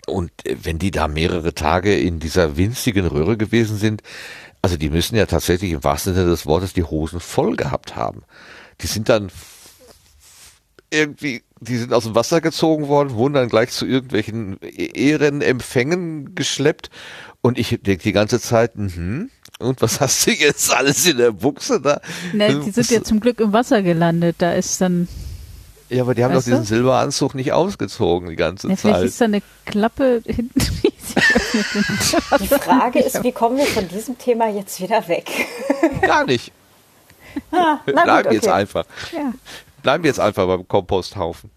und 0.06 0.30
wenn 0.44 0.78
die 0.78 0.90
da 0.90 1.08
mehrere 1.08 1.54
Tage 1.54 1.96
in 1.96 2.20
dieser 2.20 2.56
winzigen 2.56 3.06
Röhre 3.06 3.36
gewesen 3.36 3.76
sind, 3.76 4.02
also 4.62 4.76
die 4.76 4.90
müssen 4.90 5.16
ja 5.16 5.26
tatsächlich 5.26 5.72
im 5.72 5.84
wahrsten 5.84 6.14
Sinne 6.14 6.30
des 6.30 6.46
Wortes 6.46 6.72
die 6.72 6.84
Hosen 6.84 7.20
voll 7.20 7.56
gehabt 7.56 7.96
haben. 7.96 8.22
Die 8.80 8.86
sind 8.86 9.08
dann 9.08 9.30
irgendwie, 10.90 11.42
die 11.60 11.76
sind 11.76 11.92
aus 11.92 12.04
dem 12.04 12.14
Wasser 12.14 12.40
gezogen 12.40 12.88
worden, 12.88 13.14
wurden 13.14 13.34
dann 13.34 13.48
gleich 13.48 13.70
zu 13.70 13.86
irgendwelchen 13.86 14.60
Ehrenempfängen 14.60 16.34
geschleppt 16.34 16.90
und 17.42 17.58
ich 17.58 17.68
denke 17.82 18.02
die 18.02 18.12
ganze 18.12 18.40
Zeit, 18.40 18.76
mhm. 18.76 19.30
Und 19.60 19.82
was 19.82 20.00
hast 20.00 20.26
du 20.26 20.30
jetzt 20.30 20.74
alles 20.74 21.06
in 21.06 21.18
der 21.18 21.32
Buchse 21.32 21.80
da? 21.80 22.00
Ne, 22.32 22.60
die 22.64 22.70
sind 22.70 22.90
ja 22.90 23.02
zum 23.02 23.20
Glück 23.20 23.40
im 23.40 23.52
Wasser 23.52 23.82
gelandet. 23.82 24.36
Da 24.38 24.52
ist 24.52 24.80
dann. 24.80 25.06
Ja, 25.90 26.02
aber 26.02 26.14
die 26.14 26.24
haben 26.24 26.32
doch 26.32 26.42
diesen 26.42 26.64
Silberanzug 26.64 27.34
nicht 27.34 27.52
ausgezogen 27.52 28.30
die 28.30 28.36
ganze 28.36 28.68
ja, 28.68 28.76
Zeit. 28.76 28.80
Vielleicht 28.80 29.04
ist 29.04 29.20
da 29.20 29.24
eine 29.26 29.42
Klappe 29.66 30.22
hinten. 30.24 30.60
Die 32.40 32.46
Frage 32.46 33.00
ist, 33.00 33.24
wie 33.24 33.32
kommen 33.32 33.58
wir 33.58 33.66
von 33.66 33.88
diesem 33.88 34.16
Thema 34.16 34.48
jetzt 34.48 34.80
wieder 34.80 35.08
weg? 35.08 35.28
Gar 36.02 36.24
nicht. 36.24 36.52
Ah, 37.50 37.80
Bleiben 37.84 38.06
gut, 38.06 38.26
okay. 38.26 38.34
jetzt 38.36 38.48
einfach. 38.48 38.84
Ja 39.12 39.32
bleiben 39.82 40.04
wir 40.04 40.08
jetzt 40.08 40.20
einfach 40.20 40.46
beim 40.46 40.66
Komposthaufen. 40.66 41.50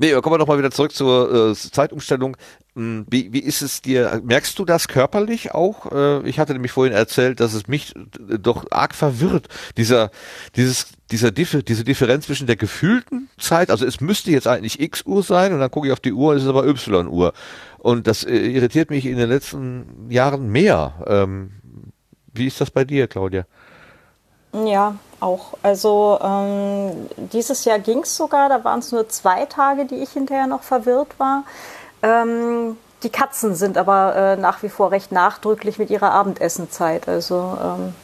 Nee, 0.00 0.12
kommen 0.12 0.34
wir 0.34 0.38
doch 0.38 0.46
mal 0.46 0.58
wieder 0.58 0.70
zurück 0.70 0.92
zur 0.92 1.50
äh, 1.50 1.54
Zeitumstellung. 1.54 2.36
Hm, 2.76 3.04
wie, 3.10 3.32
wie 3.32 3.40
ist 3.40 3.62
es 3.62 3.82
dir? 3.82 4.22
Merkst 4.24 4.56
du 4.56 4.64
das 4.64 4.86
körperlich 4.86 5.52
auch? 5.52 5.90
Äh, 5.90 6.28
ich 6.28 6.38
hatte 6.38 6.52
nämlich 6.52 6.70
vorhin 6.70 6.94
erzählt, 6.94 7.40
dass 7.40 7.52
es 7.52 7.66
mich 7.66 7.96
äh, 7.96 8.38
doch 8.38 8.66
arg 8.70 8.94
verwirrt. 8.94 9.48
Dieser, 9.76 10.12
dieses, 10.54 10.86
dieser 11.10 11.32
Differ, 11.32 11.62
diese 11.62 11.82
Differenz 11.82 12.26
zwischen 12.26 12.46
der 12.46 12.54
gefühlten 12.54 13.28
Zeit, 13.38 13.72
also 13.72 13.84
es 13.84 14.00
müsste 14.00 14.30
jetzt 14.30 14.46
eigentlich 14.46 14.78
X 14.78 15.04
Uhr 15.04 15.24
sein 15.24 15.52
und 15.52 15.58
dann 15.58 15.70
gucke 15.72 15.88
ich 15.88 15.92
auf 15.92 15.98
die 15.98 16.12
Uhr, 16.12 16.36
es 16.36 16.44
ist 16.44 16.48
aber 16.48 16.64
Y 16.68 17.08
Uhr. 17.08 17.32
Und 17.78 18.06
das 18.06 18.22
äh, 18.22 18.36
irritiert 18.36 18.90
mich 18.90 19.04
in 19.04 19.16
den 19.16 19.28
letzten 19.28 20.08
Jahren 20.08 20.48
mehr. 20.48 20.94
Ähm, 21.08 21.50
wie 22.32 22.46
ist 22.46 22.60
das 22.60 22.70
bei 22.70 22.84
dir, 22.84 23.08
Claudia? 23.08 23.46
Ja, 24.52 24.96
auch. 25.20 25.54
Also 25.62 26.18
ähm, 26.22 27.08
dieses 27.16 27.64
Jahr 27.64 27.78
ging 27.78 28.00
es 28.00 28.16
sogar, 28.16 28.48
da 28.48 28.64
waren 28.64 28.80
es 28.80 28.92
nur 28.92 29.08
zwei 29.08 29.44
Tage, 29.46 29.84
die 29.84 29.96
ich 29.96 30.10
hinterher 30.10 30.46
noch 30.46 30.62
verwirrt 30.62 31.18
war. 31.18 31.44
Ähm, 32.02 32.76
die 33.02 33.10
Katzen 33.10 33.54
sind 33.54 33.78
aber 33.78 34.14
äh, 34.16 34.36
nach 34.36 34.62
wie 34.62 34.68
vor 34.68 34.90
recht 34.90 35.12
nachdrücklich 35.12 35.78
mit 35.78 35.90
ihrer 35.90 36.10
Abendessenzeit. 36.10 37.08
Also 37.08 37.56
ähm, 37.62 37.94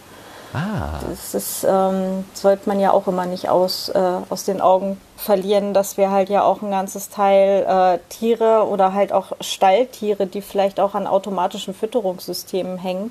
ah. 0.52 1.00
das 1.08 1.34
ist, 1.34 1.66
ähm, 1.68 2.24
sollte 2.32 2.68
man 2.68 2.78
ja 2.78 2.92
auch 2.92 3.08
immer 3.08 3.26
nicht 3.26 3.48
aus, 3.48 3.88
äh, 3.88 3.98
aus 4.30 4.44
den 4.44 4.60
Augen 4.60 5.00
verlieren, 5.16 5.74
dass 5.74 5.96
wir 5.96 6.10
halt 6.10 6.28
ja 6.28 6.42
auch 6.42 6.62
ein 6.62 6.70
ganzes 6.70 7.08
Teil 7.08 7.64
äh, 7.66 7.98
Tiere 8.08 8.66
oder 8.68 8.92
halt 8.92 9.12
auch 9.12 9.32
Stalltiere, 9.40 10.26
die 10.26 10.42
vielleicht 10.42 10.78
auch 10.78 10.94
an 10.94 11.06
automatischen 11.06 11.74
Fütterungssystemen 11.74 12.78
hängen, 12.78 13.10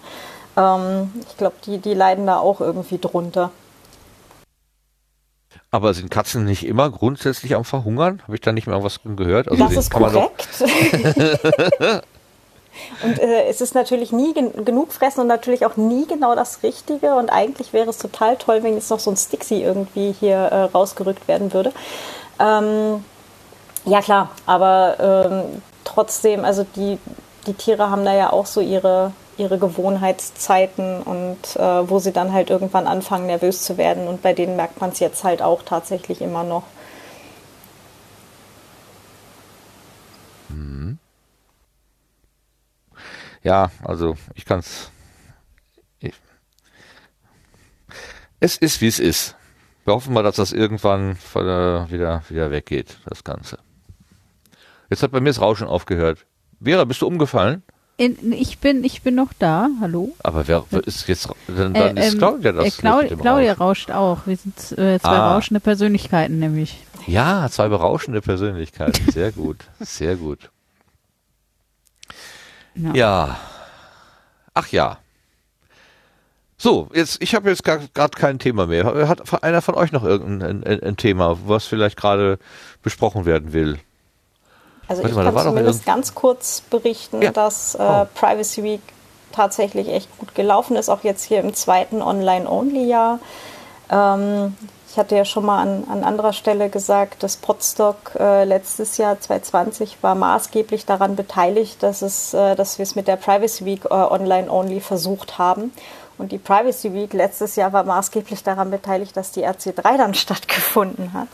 ähm, 0.55 1.11
ich 1.27 1.37
glaube, 1.37 1.55
die, 1.65 1.77
die 1.79 1.93
leiden 1.93 2.27
da 2.27 2.37
auch 2.37 2.61
irgendwie 2.61 2.99
drunter. 2.99 3.51
Aber 5.73 5.93
sind 5.95 6.11
Katzen 6.11 6.45
nicht 6.45 6.67
immer 6.67 6.91
grundsätzlich 6.91 7.55
am 7.55 7.65
Verhungern? 7.65 8.21
Habe 8.25 8.35
ich 8.35 8.41
da 8.41 8.51
nicht 8.51 8.67
mehr 8.67 8.83
was 8.83 8.99
gehört? 9.03 9.49
Also 9.49 9.63
das 9.63 9.75
ist 9.75 9.89
korrekt. 9.89 10.47
und 13.03 13.17
äh, 13.17 13.45
es 13.49 13.59
ist 13.59 13.73
natürlich 13.73 14.11
nie 14.11 14.35
gen 14.35 14.65
genug 14.65 14.93
fressen 14.93 15.21
und 15.21 15.27
natürlich 15.27 15.65
auch 15.65 15.75
nie 15.75 16.05
genau 16.05 16.35
das 16.35 16.61
Richtige. 16.61 17.15
Und 17.15 17.31
eigentlich 17.31 17.73
wäre 17.73 17.89
es 17.89 17.97
total 17.97 18.37
toll, 18.37 18.61
wenn 18.61 18.75
jetzt 18.75 18.91
noch 18.91 18.99
so 18.99 19.09
ein 19.09 19.17
Stixi 19.17 19.63
irgendwie 19.63 20.13
hier 20.19 20.35
äh, 20.35 20.61
rausgerückt 20.65 21.27
werden 21.27 21.51
würde. 21.53 21.71
Ähm, 22.39 23.03
ja 23.85 24.03
klar, 24.03 24.29
aber 24.45 25.25
ähm, 25.25 25.63
trotzdem, 25.85 26.45
also 26.45 26.67
die, 26.75 26.99
die 27.47 27.55
Tiere 27.55 27.89
haben 27.89 28.05
da 28.05 28.13
ja 28.13 28.31
auch 28.31 28.45
so 28.45 28.61
ihre, 28.61 29.11
ihre 29.37 29.57
Gewohnheitszeiten 29.57 31.01
und 31.01 31.55
äh, 31.55 31.89
wo 31.89 31.99
sie 31.99 32.11
dann 32.11 32.33
halt 32.33 32.49
irgendwann 32.49 32.87
anfangen, 32.87 33.25
nervös 33.25 33.63
zu 33.63 33.77
werden. 33.77 34.07
Und 34.07 34.21
bei 34.21 34.33
denen 34.33 34.55
merkt 34.55 34.81
man 34.81 34.91
es 34.91 34.99
jetzt 34.99 35.23
halt 35.23 35.41
auch 35.41 35.63
tatsächlich 35.63 36.21
immer 36.21 36.43
noch. 36.43 36.63
Mhm. 40.49 40.97
Ja, 43.43 43.71
also 43.83 44.15
ich 44.35 44.45
kann 44.45 44.59
es. 44.59 44.89
Es 48.39 48.57
ist, 48.57 48.81
wie 48.81 48.87
es 48.87 48.99
ist. 48.99 49.37
Wir 49.85 49.93
hoffen 49.93 50.13
mal, 50.13 50.23
dass 50.23 50.35
das 50.35 50.51
irgendwann 50.51 51.17
wieder, 51.33 52.21
wieder 52.29 52.51
weggeht, 52.51 52.97
das 53.05 53.23
Ganze. 53.23 53.57
Jetzt 54.89 55.01
hat 55.01 55.11
bei 55.11 55.21
mir 55.21 55.29
das 55.29 55.39
Rauschen 55.39 55.67
aufgehört. 55.67 56.25
Vera, 56.61 56.83
bist 56.83 57.01
du 57.01 57.07
umgefallen? 57.07 57.63
In, 57.95 58.33
ich 58.33 58.57
bin, 58.57 58.83
ich 58.83 59.03
bin 59.03 59.15
noch 59.15 59.33
da. 59.37 59.69
Hallo. 59.79 60.15
Aber 60.23 60.47
wer 60.47 60.65
ist 60.85 61.07
jetzt? 61.07 61.29
Dann, 61.47 61.73
dann 61.75 61.97
äh, 61.97 62.07
ist 62.07 62.13
ähm, 62.13 62.19
Claudia 62.19 62.51
das. 62.51 62.65
Äh, 62.65 62.81
Claudia, 62.81 63.15
Claudia 63.15 63.53
rauscht 63.53 63.91
auch. 63.91 64.25
Wir 64.25 64.35
sind 64.35 64.57
äh, 64.71 64.99
zwei 64.99 65.09
ah. 65.09 65.35
rauschende 65.35 65.59
Persönlichkeiten 65.59 66.39
nämlich. 66.39 66.83
Ja, 67.05 67.47
zwei 67.51 67.67
berauschende 67.67 68.21
Persönlichkeiten. 68.21 69.11
Sehr 69.11 69.31
gut, 69.31 69.57
sehr 69.79 70.15
gut. 70.15 70.49
Ja. 72.75 72.93
ja. 72.93 73.37
Ach 74.55 74.67
ja. 74.69 74.97
So, 76.57 76.89
jetzt, 76.93 77.21
ich 77.21 77.35
habe 77.35 77.49
jetzt 77.49 77.63
gerade 77.63 77.89
kein 77.93 78.39
Thema 78.39 78.67
mehr. 78.67 79.07
Hat 79.07 79.43
einer 79.43 79.61
von 79.61 79.75
euch 79.75 79.91
noch 79.91 80.03
irgendein 80.03 80.63
ein, 80.63 80.81
ein 80.81 80.97
Thema, 80.97 81.37
was 81.45 81.65
vielleicht 81.65 81.97
gerade 81.97 82.39
besprochen 82.81 83.25
werden 83.25 83.53
will? 83.53 83.79
Also 84.87 85.03
ich 85.03 85.13
mal, 85.13 85.31
kann 85.31 85.43
zumindest 85.43 85.85
ganz 85.85 86.13
kurz 86.13 86.61
berichten, 86.61 87.21
ja. 87.21 87.31
dass 87.31 87.75
äh, 87.75 87.79
oh. 87.81 88.05
Privacy 88.13 88.63
Week 88.63 88.81
tatsächlich 89.31 89.89
echt 89.89 90.17
gut 90.19 90.35
gelaufen 90.35 90.75
ist, 90.75 90.89
auch 90.89 91.03
jetzt 91.03 91.23
hier 91.23 91.39
im 91.39 91.53
zweiten 91.53 92.01
Online-Only-Jahr. 92.01 93.19
Ähm, 93.89 94.55
ich 94.93 94.99
hatte 94.99 95.15
ja 95.15 95.25
schon 95.25 95.43
mal 95.43 95.59
an, 95.59 95.85
an 95.89 96.03
anderer 96.03 96.33
Stelle 96.33 96.69
gesagt, 96.69 97.23
dass 97.23 97.37
Podstock 97.37 98.11
äh, 98.19 98.43
letztes 98.43 98.97
Jahr 98.97 99.19
2020 99.19 99.97
war 100.03 100.13
maßgeblich 100.13 100.85
daran 100.85 101.15
beteiligt, 101.15 101.81
dass, 101.81 102.03
es, 102.03 102.35
äh, 102.35 102.55
dass 102.55 102.77
wir 102.77 102.83
es 102.83 102.93
mit 102.93 103.07
der 103.07 103.15
Privacy 103.15 103.65
Week 103.65 103.85
äh, 103.85 103.89
Online-Only 103.89 104.81
versucht 104.81 105.39
haben. 105.39 105.73
Und 106.19 106.31
die 106.31 106.37
Privacy 106.37 106.93
Week 106.93 107.11
letztes 107.11 107.55
Jahr 107.55 107.73
war 107.73 107.83
maßgeblich 107.85 108.43
daran 108.43 108.69
beteiligt, 108.69 109.17
dass 109.17 109.31
die 109.31 109.43
RC3 109.43 109.97
dann 109.97 110.13
stattgefunden 110.13 111.13
hat. 111.13 111.27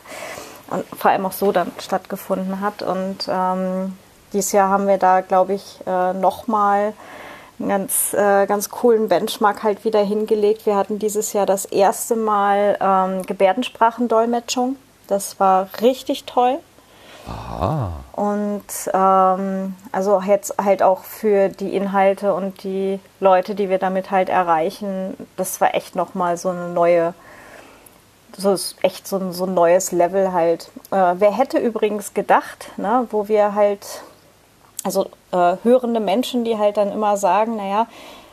Und 0.70 0.86
vor 0.98 1.12
allem 1.12 1.26
auch 1.26 1.32
so 1.32 1.52
dann 1.52 1.72
stattgefunden 1.80 2.62
hat. 2.62 2.82
Und 2.82 3.28
ähm, 3.28 3.98
dieses 4.34 4.52
Jahr 4.52 4.70
haben 4.70 4.88
wir 4.88 4.98
da, 4.98 5.22
glaube 5.22 5.54
ich, 5.54 5.80
äh, 5.88 6.14
nochmal 6.14 6.94
einen 7.60 7.70
ganz, 7.70 8.14
äh, 8.14 8.46
ganz 8.46 8.70
coolen 8.70 9.10
Benchmark 9.10 9.64
halt 9.64 9.84
wieder 9.84 10.02
hingelegt. 10.02 10.66
Wir 10.66 10.76
hatten 10.76 11.00
dieses 11.00 11.34
Jahr 11.34 11.46
das 11.46 11.66
erste 11.66 12.16
Mal 12.16 12.78
ähm, 12.80 13.24
Gebärdensprachendolmetschung. 13.24 14.76
Das 15.08 15.40
war 15.40 15.68
richtig 15.82 16.26
toll. 16.26 16.60
Aha. 17.28 17.92
Und 18.14 18.64
ähm, 18.94 19.76
also 19.92 20.22
jetzt 20.22 20.56
halt 20.64 20.84
auch 20.84 21.04
für 21.04 21.50
die 21.50 21.76
Inhalte 21.76 22.34
und 22.34 22.64
die 22.64 23.00
Leute, 23.20 23.56
die 23.56 23.70
wir 23.70 23.78
damit 23.78 24.12
halt 24.12 24.30
erreichen, 24.30 25.16
das 25.38 25.62
war 25.62 25.74
echt 25.74 25.96
nochmal 25.96 26.38
so 26.38 26.50
eine 26.50 26.70
neue, 26.70 27.14
so 28.40 28.54
ist 28.54 28.76
echt 28.82 29.08
so 29.08 29.18
ein, 29.18 29.34
so 29.34 29.46
ein 29.46 29.54
neues 29.54 29.92
Level 29.92 30.32
halt. 30.32 30.72
Äh, 30.92 31.16
wer 31.16 31.32
hätte 31.32 31.58
übrigens 31.58 32.14
gedacht, 32.14 32.72
ne, 32.78 33.08
wo 33.12 33.28
wir 33.28 33.54
halt 33.54 34.02
also 34.84 35.10
äh, 35.32 35.58
hörende 35.64 36.00
Menschen, 36.00 36.44
die 36.44 36.58
halt 36.58 36.78
dann 36.78 36.92
immer 36.92 37.18
sagen, 37.18 37.58
naja, 37.58 37.88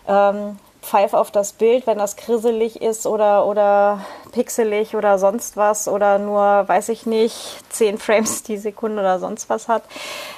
ähm, 0.07 0.59
pfeif 0.83 1.15
auf 1.15 1.33
das 1.33 1.53
Bild, 1.53 1.87
wenn 1.87 1.99
das 1.99 2.15
kriselig 2.15 2.81
ist 2.81 3.07
oder, 3.07 3.47
oder 3.47 4.01
pixelig 4.31 4.95
oder 4.95 5.19
sonst 5.19 5.57
was 5.57 5.89
oder 5.89 6.19
nur, 6.19 6.69
weiß 6.69 6.91
ich 6.91 7.07
nicht, 7.07 7.59
10 7.71 7.99
Frames 7.99 8.45
die 8.45 8.57
Sekunde 8.57 9.01
oder 9.01 9.19
sonst 9.19 9.51
was 9.51 9.69
hat, 9.69 9.83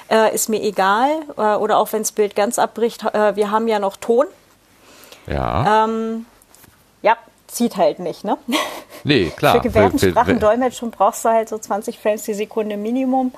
äh, 0.09 0.33
ist 0.33 0.49
mir 0.49 0.61
egal. 0.61 1.09
Äh, 1.37 1.55
oder 1.55 1.77
auch 1.77 1.93
wenn 1.93 2.01
das 2.01 2.11
Bild 2.11 2.35
ganz 2.35 2.57
abbricht, 2.57 3.03
äh, 3.13 3.35
wir 3.35 3.51
haben 3.51 3.67
ja 3.67 3.77
noch 3.77 3.97
Ton. 3.97 4.25
Ja. 5.27 5.85
Ähm, 5.85 6.25
ja, 7.03 7.15
zieht 7.51 7.77
halt 7.77 7.99
nicht, 7.99 8.23
ne? 8.23 8.37
Nee, 9.03 9.31
klar. 9.35 9.55
Für 9.55 9.61
Gebärdensprachendolmetschung 9.61 10.91
brauchst 10.91 11.25
du 11.25 11.29
halt 11.29 11.49
so 11.49 11.57
20 11.57 11.99
Frames 11.99 12.23
die 12.23 12.33
Sekunde 12.33 12.77
Minimum. 12.77 13.33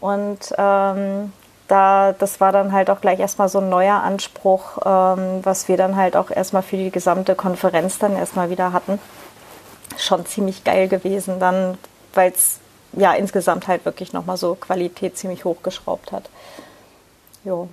Und 0.00 0.54
ähm, 0.56 1.32
da, 1.66 2.12
das 2.12 2.40
war 2.40 2.52
dann 2.52 2.72
halt 2.72 2.90
auch 2.90 3.00
gleich 3.00 3.20
erstmal 3.20 3.48
so 3.48 3.58
ein 3.58 3.68
neuer 3.68 3.96
Anspruch, 3.96 4.78
ähm, 4.84 5.40
was 5.42 5.68
wir 5.68 5.76
dann 5.76 5.96
halt 5.96 6.16
auch 6.16 6.30
erstmal 6.30 6.62
für 6.62 6.76
die 6.76 6.90
gesamte 6.90 7.34
Konferenz 7.34 7.98
dann 7.98 8.16
erstmal 8.16 8.50
wieder 8.50 8.72
hatten. 8.72 8.98
Schon 9.96 10.24
ziemlich 10.26 10.64
geil 10.64 10.88
gewesen 10.88 11.40
dann, 11.40 11.76
weil 12.14 12.32
es 12.32 12.58
ja 12.92 13.12
insgesamt 13.12 13.68
halt 13.68 13.84
wirklich 13.84 14.12
nochmal 14.12 14.36
so 14.36 14.54
Qualität 14.54 15.18
ziemlich 15.18 15.44
hochgeschraubt 15.44 16.12
hat. 16.12 16.30
Jo. 17.44 17.68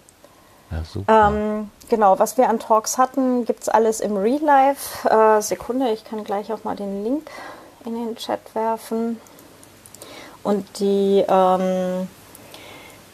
Ja. 1.08 1.28
Ähm, 1.30 1.70
genau, 1.90 2.20
was 2.20 2.38
wir 2.38 2.50
an 2.50 2.60
Talks 2.60 2.98
hatten, 2.98 3.46
gibt 3.46 3.64
es 3.64 3.70
alles 3.70 4.00
im 4.00 4.18
Real 4.18 4.42
Life. 4.42 5.08
Äh, 5.08 5.42
Sekunde, 5.42 5.90
ich 5.92 6.04
kann 6.04 6.24
gleich 6.24 6.52
auch 6.52 6.64
mal 6.64 6.76
den 6.76 7.04
Link 7.04 7.30
in 7.86 7.94
den 7.94 8.16
Chat 8.16 8.40
werfen. 8.54 9.20
Und 10.44 10.80
die 10.80 11.24
ähm, 11.28 12.08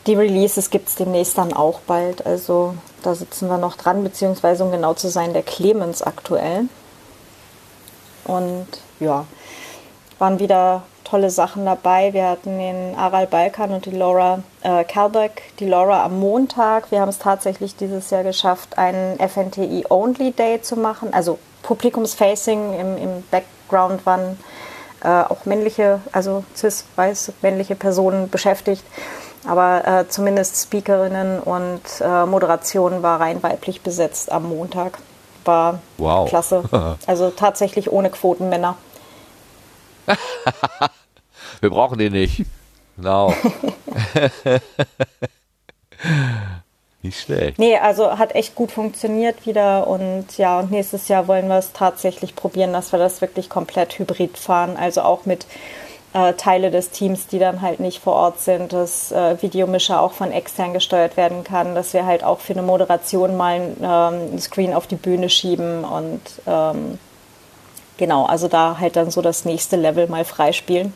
die 0.07 0.15
Releases 0.15 0.69
gibt 0.69 0.89
es 0.89 0.95
demnächst 0.95 1.37
dann 1.37 1.53
auch 1.53 1.79
bald. 1.81 2.25
Also 2.25 2.75
da 3.03 3.13
sitzen 3.13 3.49
wir 3.49 3.57
noch 3.57 3.77
dran, 3.77 4.03
beziehungsweise 4.03 4.63
um 4.63 4.71
genau 4.71 4.93
zu 4.93 5.09
sein, 5.09 5.33
der 5.33 5.43
Clemens 5.43 6.01
aktuell. 6.01 6.65
Und 8.23 8.67
ja, 8.99 9.25
waren 10.17 10.39
wieder 10.39 10.83
tolle 11.11 11.29
Sachen 11.29 11.65
dabei. 11.65 12.13
Wir 12.13 12.29
hatten 12.29 12.57
den 12.57 12.95
Aral 12.95 13.27
Balkan 13.27 13.71
und 13.71 13.85
die 13.85 13.91
Laura 13.91 14.43
äh, 14.63 14.85
Kalbeck, 14.85 15.41
die 15.59 15.67
Laura 15.67 16.05
am 16.05 16.21
Montag. 16.21 16.89
Wir 16.89 17.01
haben 17.01 17.09
es 17.09 17.19
tatsächlich 17.19 17.75
dieses 17.75 18.09
Jahr 18.11 18.23
geschafft, 18.23 18.77
einen 18.77 19.19
FNTI 19.19 19.85
Only 19.89 20.31
Day 20.31 20.61
zu 20.61 20.77
machen. 20.77 21.13
Also 21.13 21.37
Publikumsfacing 21.63 22.79
im, 22.79 22.97
im 22.97 23.23
Background 23.29 24.05
waren 24.05 24.39
äh, 25.03 25.09
auch 25.09 25.43
männliche, 25.43 25.99
also 26.13 26.45
cis-weiß 26.55 27.33
männliche 27.41 27.75
Personen 27.75 28.29
beschäftigt. 28.29 28.83
Aber 29.45 29.85
äh, 29.85 30.07
zumindest 30.07 30.63
Speakerinnen 30.63 31.41
und 31.41 31.81
äh, 31.99 32.25
Moderation 32.25 33.03
war 33.03 33.19
rein 33.19 33.43
weiblich 33.43 33.81
besetzt 33.81 34.31
am 34.31 34.47
Montag. 34.47 34.97
War 35.43 35.79
wow. 35.97 36.29
klasse. 36.29 36.63
Also 37.05 37.31
tatsächlich 37.31 37.91
ohne 37.91 38.09
Quotenmänner. 38.11 38.77
Wir 41.61 41.69
brauchen 41.69 41.97
die 41.99 42.09
nicht. 42.09 42.45
Genau. 42.97 43.33
nicht 47.03 47.19
schlecht. 47.19 47.59
Nee, 47.59 47.77
also 47.77 48.17
hat 48.17 48.35
echt 48.35 48.55
gut 48.55 48.71
funktioniert 48.71 49.45
wieder 49.45 49.87
und 49.87 50.37
ja, 50.37 50.59
und 50.59 50.71
nächstes 50.71 51.07
Jahr 51.07 51.27
wollen 51.27 51.47
wir 51.47 51.57
es 51.57 51.71
tatsächlich 51.71 52.35
probieren, 52.35 52.73
dass 52.73 52.91
wir 52.91 52.99
das 52.99 53.21
wirklich 53.21 53.49
komplett 53.49 53.97
hybrid 53.97 54.37
fahren. 54.37 54.75
Also 54.75 55.01
auch 55.01 55.25
mit 55.25 55.45
äh, 56.13 56.33
Teile 56.33 56.71
des 56.71 56.89
Teams, 56.89 57.27
die 57.27 57.39
dann 57.39 57.61
halt 57.61 57.79
nicht 57.79 58.01
vor 58.01 58.13
Ort 58.13 58.39
sind, 58.41 58.73
dass 58.73 59.11
äh, 59.11 59.41
Videomischer 59.41 60.01
auch 60.01 60.13
von 60.13 60.31
extern 60.31 60.73
gesteuert 60.73 61.15
werden 61.15 61.43
kann, 61.43 61.75
dass 61.75 61.93
wir 61.93 62.05
halt 62.05 62.23
auch 62.23 62.39
für 62.39 62.53
eine 62.53 62.63
Moderation 62.63 63.37
mal 63.37 63.57
ähm, 63.81 64.33
ein 64.33 64.39
Screen 64.39 64.73
auf 64.73 64.87
die 64.87 64.95
Bühne 64.95 65.29
schieben 65.29 65.83
und 65.85 66.21
ähm, 66.47 66.99
genau, 67.97 68.25
also 68.25 68.47
da 68.47 68.77
halt 68.79 68.95
dann 68.95 69.11
so 69.11 69.21
das 69.21 69.45
nächste 69.45 69.75
Level 69.75 70.07
mal 70.07 70.25
freispielen. 70.25 70.93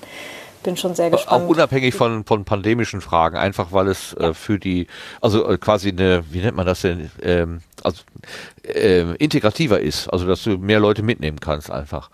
Bin 0.66 0.76
schon 0.78 0.96
sehr 0.96 1.12
gespannt. 1.12 1.44
Auch 1.44 1.48
unabhängig 1.48 1.94
von, 1.94 2.26
von 2.26 2.44
pandemischen 2.44 3.00
Fragen, 3.00 3.38
einfach 3.38 3.72
weil 3.72 3.88
es 3.88 4.14
äh, 4.16 4.34
für 4.34 4.58
die, 4.58 4.88
also 5.22 5.48
äh, 5.48 5.60
quasi 5.60 5.90
eine, 5.90 6.24
wie 6.32 6.40
nennt 6.40 6.58
man 6.58 6.66
das 6.66 6.82
denn, 6.82 7.12
ähm, 7.22 7.62
also 7.84 8.02
äh, 8.64 9.16
integrativer 9.18 9.80
ist, 9.80 10.10
also 10.10 10.26
dass 10.26 10.44
du 10.44 10.58
mehr 10.58 10.80
Leute 10.80 11.04
mitnehmen 11.04 11.40
kannst 11.40 11.70
einfach. 11.70 12.10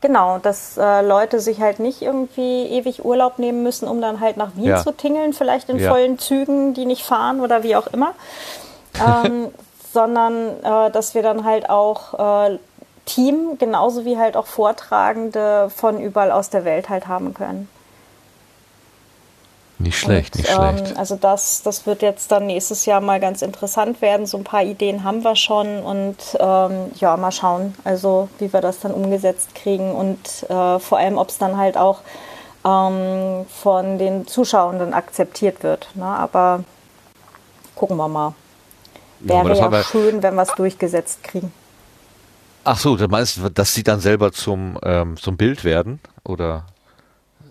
Genau, 0.00 0.38
dass 0.38 0.78
äh, 0.78 1.02
Leute 1.02 1.38
sich 1.38 1.60
halt 1.60 1.78
nicht 1.78 2.02
irgendwie 2.02 2.64
ewig 2.64 3.04
Urlaub 3.04 3.38
nehmen 3.38 3.62
müssen, 3.62 3.86
um 3.86 4.00
dann 4.00 4.18
halt 4.18 4.36
nach 4.36 4.56
Wien 4.56 4.64
ja. 4.64 4.82
zu 4.82 4.90
tingeln, 4.90 5.32
vielleicht 5.32 5.68
in 5.68 5.78
ja. 5.78 5.90
vollen 5.92 6.18
Zügen, 6.18 6.74
die 6.74 6.86
nicht 6.86 7.04
fahren 7.04 7.40
oder 7.40 7.62
wie 7.62 7.76
auch 7.76 7.86
immer, 7.86 8.14
ähm, 9.24 9.48
sondern 9.92 10.58
äh, 10.64 10.90
dass 10.90 11.14
wir 11.14 11.22
dann 11.22 11.44
halt 11.44 11.70
auch 11.70 12.48
äh, 12.48 12.58
Team 13.14 13.58
genauso 13.58 14.04
wie 14.04 14.16
halt 14.16 14.36
auch 14.36 14.46
Vortragende 14.46 15.70
von 15.74 16.00
überall 16.00 16.30
aus 16.30 16.50
der 16.50 16.64
Welt 16.64 16.88
halt 16.88 17.08
haben 17.08 17.34
können. 17.34 17.68
Nicht 19.78 19.98
schlecht, 19.98 20.36
und, 20.36 20.42
nicht 20.42 20.56
ähm, 20.56 20.76
schlecht. 20.78 20.98
Also 20.98 21.16
das, 21.16 21.62
das 21.62 21.86
wird 21.86 22.02
jetzt 22.02 22.30
dann 22.30 22.46
nächstes 22.46 22.84
Jahr 22.84 23.00
mal 23.00 23.18
ganz 23.18 23.40
interessant 23.40 24.02
werden. 24.02 24.26
So 24.26 24.36
ein 24.36 24.44
paar 24.44 24.62
Ideen 24.62 25.04
haben 25.04 25.24
wir 25.24 25.36
schon 25.36 25.82
und 25.82 26.16
ähm, 26.38 26.90
ja, 26.96 27.16
mal 27.16 27.32
schauen, 27.32 27.74
also 27.82 28.28
wie 28.38 28.52
wir 28.52 28.60
das 28.60 28.80
dann 28.80 28.92
umgesetzt 28.92 29.54
kriegen 29.54 29.92
und 29.92 30.18
äh, 30.50 30.78
vor 30.78 30.98
allem, 30.98 31.16
ob 31.16 31.30
es 31.30 31.38
dann 31.38 31.56
halt 31.56 31.78
auch 31.78 32.00
ähm, 32.64 33.46
von 33.48 33.98
den 33.98 34.26
Zuschauenden 34.26 34.92
akzeptiert 34.92 35.62
wird. 35.62 35.88
Ne? 35.94 36.04
Aber 36.04 36.62
gucken 37.74 37.96
wir 37.96 38.08
mal. 38.08 38.34
Wäre 39.20 39.54
ja, 39.54 39.70
ja 39.70 39.82
schön, 39.82 40.22
wenn 40.22 40.34
wir 40.34 40.42
es 40.42 40.52
durchgesetzt 40.54 41.22
kriegen. 41.22 41.52
Ach 42.64 42.78
so, 42.78 42.96
du 42.96 43.08
meinst, 43.08 43.40
dass 43.54 43.74
sie 43.74 43.82
dann 43.82 44.00
selber 44.00 44.32
zum, 44.32 44.78
ähm, 44.82 45.16
zum 45.16 45.36
Bild 45.36 45.64
werden? 45.64 46.00
Oder? 46.24 46.64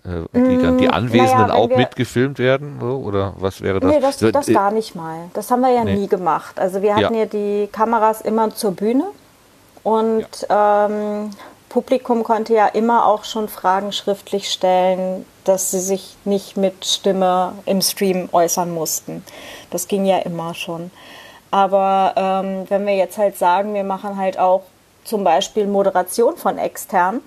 Äh, 0.06 0.24
die 0.34 0.58
dann 0.62 0.78
die 0.78 0.88
mm, 0.88 0.92
Anwesenden 0.92 1.48
naja, 1.48 1.54
auch 1.54 1.70
mitgefilmt 1.70 2.40
werden? 2.40 2.78
So, 2.80 2.98
oder 2.98 3.34
was 3.38 3.62
wäre 3.62 3.80
das? 3.80 3.92
Nee, 3.92 4.00
das, 4.00 4.18
das 4.18 4.48
äh, 4.48 4.54
gar 4.54 4.72
nicht 4.72 4.96
mal. 4.96 5.30
Das 5.34 5.52
haben 5.52 5.62
wir 5.62 5.72
ja 5.72 5.84
nee. 5.84 5.96
nie 5.96 6.08
gemacht. 6.08 6.60
Also 6.60 6.82
wir 6.82 6.96
hatten 6.96 7.16
ja. 7.16 7.22
ja. 7.22 7.26
die 7.26 7.70
Kameras 7.72 8.22
immer 8.22 8.54
zur 8.56 8.72
Bühne 8.72 9.06
und 9.84 10.28
ja. 10.50 10.86
ähm, 10.86 11.32
Publikum 11.70 12.24
konnte 12.24 12.54
ja 12.54 12.68
immer 12.68 13.06
auch 13.06 13.24
schon 13.24 13.48
Fragen 13.48 13.92
schriftlich 13.92 14.50
stellen, 14.50 15.26
dass 15.44 15.72
sie 15.72 15.80
sich 15.80 16.16
nicht 16.26 16.58
mit 16.58 16.86
Stimme 16.86 17.54
im 17.66 17.82
Stream 17.82 18.30
äußern 18.32 18.72
mussten. 18.72 19.24
Das 19.70 19.88
ging 19.88 20.06
ja 20.06 20.20
immer 20.20 20.56
schon. 20.56 20.92
Aber 21.52 22.14
ähm, 22.16 22.66
wenn 22.70 22.86
wir 22.86 22.96
jetzt 22.96 23.18
halt 23.18 23.38
sagen, 23.38 23.74
wir 23.74 23.84
machen 23.84 24.18
halt 24.18 24.40
auch 24.40 24.64
zum 25.04 25.24
Beispiel 25.24 25.68
Moderation 25.68 26.38
von 26.38 26.58
extern, 26.58 27.22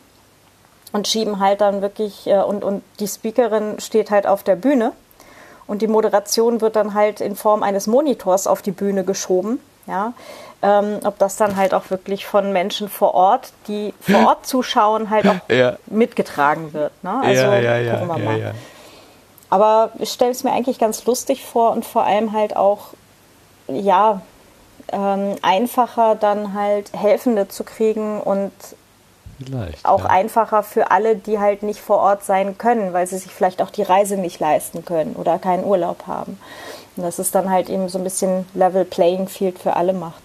und 0.93 1.09
schieben 1.09 1.41
halt 1.41 1.61
dann 1.61 1.83
wirklich, 1.83 2.27
äh, 2.27 2.43
und, 2.43 2.63
und 2.63 2.83
die 3.01 3.09
Speakerin 3.09 3.81
steht 3.81 4.11
halt 4.11 4.27
auf 4.27 4.43
der 4.43 4.57
Bühne 4.57 4.93
und 5.67 5.83
die 5.83 5.89
Moderation 5.89 6.61
wird 6.61 6.77
dann 6.77 6.95
halt 6.95 7.21
in 7.21 7.35
Form 7.35 7.63
eines 7.63 7.87
Monitors 7.87 8.47
auf 8.47 8.63
die 8.63 8.73
Bühne 8.73 9.05
geschoben. 9.05 9.59
Ja, 9.87 10.13
ähm, 10.63 11.01
ob 11.03 11.19
das 11.19 11.35
dann 11.37 11.57
halt 11.57 11.75
auch 11.75 11.91
wirklich 11.91 12.25
von 12.25 12.53
Menschen 12.53 12.89
vor 12.89 13.15
Ort, 13.15 13.53
die 13.67 13.93
vor 14.01 14.27
Ort 14.29 14.47
zuschauen, 14.47 15.11
halt 15.11 15.27
auch 15.27 15.49
ja. 15.49 15.77
mitgetragen 15.87 16.73
wird. 16.73 16.93
Ne? 17.03 17.21
Also 17.21 17.43
ja, 17.43 17.59
ja, 17.59 17.79
ja, 17.79 17.93
gucken 17.95 18.09
wir 18.09 18.19
mal. 18.19 18.39
Ja, 18.39 18.53
Aber 19.51 19.91
ich 19.99 20.13
stelle 20.13 20.31
es 20.31 20.45
mir 20.45 20.53
eigentlich 20.53 20.79
ganz 20.79 21.05
lustig 21.05 21.45
vor 21.45 21.73
und 21.73 21.85
vor 21.85 22.05
allem 22.05 22.33
halt 22.33 22.55
auch, 22.55 22.91
ja, 23.67 24.23
ähm, 24.93 25.37
einfacher 25.43 26.15
dann 26.15 26.55
halt 26.55 26.93
Helfende 26.93 27.49
zu 27.49 27.65
kriegen 27.65 28.21
und 28.21 28.53
Vielleicht, 29.45 29.85
auch 29.85 30.05
ja. 30.05 30.11
einfacher 30.11 30.63
für 30.63 30.91
alle, 30.91 31.17
die 31.17 31.39
halt 31.39 31.63
nicht 31.63 31.81
vor 31.81 31.99
Ort 31.99 32.25
sein 32.25 32.59
können, 32.59 32.93
weil 32.93 33.07
sie 33.07 33.19
sich 33.19 33.33
vielleicht 33.33 33.61
auch 33.61 33.71
die 33.71 33.83
Reise 33.83 34.17
nicht 34.17 34.39
leisten 34.41 34.85
können 34.85 35.15
oder 35.17 35.39
keinen 35.39 35.65
Urlaub 35.65 36.07
haben. 36.07 36.39
Und 36.97 37.03
dass 37.03 37.19
es 37.19 37.31
dann 37.31 37.51
halt 37.51 37.69
eben 37.69 37.89
so 37.89 37.99
ein 37.99 38.05
bisschen 38.05 38.47
Level 38.55 38.85
Playing 38.85 39.29
Field 39.29 39.59
für 39.59 39.77
alle 39.77 39.93
macht. 39.93 40.23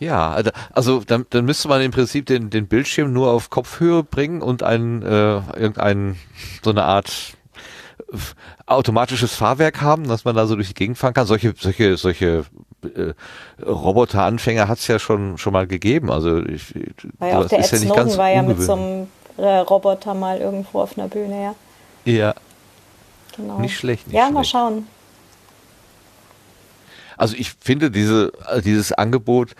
Ja, 0.00 0.32
also, 0.32 0.50
also 0.72 1.00
dann, 1.00 1.26
dann 1.30 1.44
müsste 1.44 1.68
man 1.68 1.80
im 1.80 1.92
Prinzip 1.92 2.26
den, 2.26 2.50
den 2.50 2.66
Bildschirm 2.66 3.12
nur 3.12 3.30
auf 3.30 3.50
Kopfhöhe 3.50 4.02
bringen 4.02 4.42
und 4.42 4.64
ein, 4.64 5.02
äh, 5.02 5.36
irgendein, 5.56 6.18
so 6.62 6.70
eine 6.70 6.82
Art 6.82 7.34
automatisches 8.66 9.34
Fahrwerk 9.34 9.80
haben, 9.80 10.08
dass 10.08 10.24
man 10.24 10.34
da 10.34 10.46
so 10.46 10.54
durch 10.54 10.68
die 10.68 10.74
Gegend 10.74 10.98
fahren 10.98 11.14
kann. 11.14 11.26
Solche, 11.26 11.54
solche, 11.58 11.96
solche 11.96 12.44
äh, 12.82 13.14
Roboteranfänger 13.64 14.68
hat 14.68 14.78
es 14.78 14.86
ja 14.86 14.98
schon 14.98 15.38
schon 15.38 15.52
mal 15.52 15.66
gegeben. 15.66 16.10
Also 16.10 16.44
ich, 16.44 16.74
war 17.18 17.28
ja 17.28 17.38
auch 17.40 17.48
der 17.48 17.60
Ed 17.60 17.70
ja 17.70 17.78
Snowden 17.78 18.16
war 18.16 18.30
ja 18.30 18.42
mit 18.42 18.60
so 18.60 18.72
einem 18.74 19.08
äh, 19.36 19.58
Roboter 19.58 20.14
mal 20.14 20.38
irgendwo 20.38 20.80
auf 20.80 20.98
einer 20.98 21.08
Bühne, 21.08 21.42
ja. 21.42 21.54
Ja. 22.04 22.34
Genau. 23.36 23.58
Nicht 23.58 23.76
schlecht. 23.76 24.06
Nicht 24.06 24.16
ja, 24.16 24.24
schlecht. 24.24 24.34
mal 24.34 24.44
schauen. 24.44 24.86
Also 27.16 27.36
ich 27.36 27.52
finde 27.60 27.90
diese, 27.90 28.32
dieses 28.64 28.92
Angebot, 28.92 29.54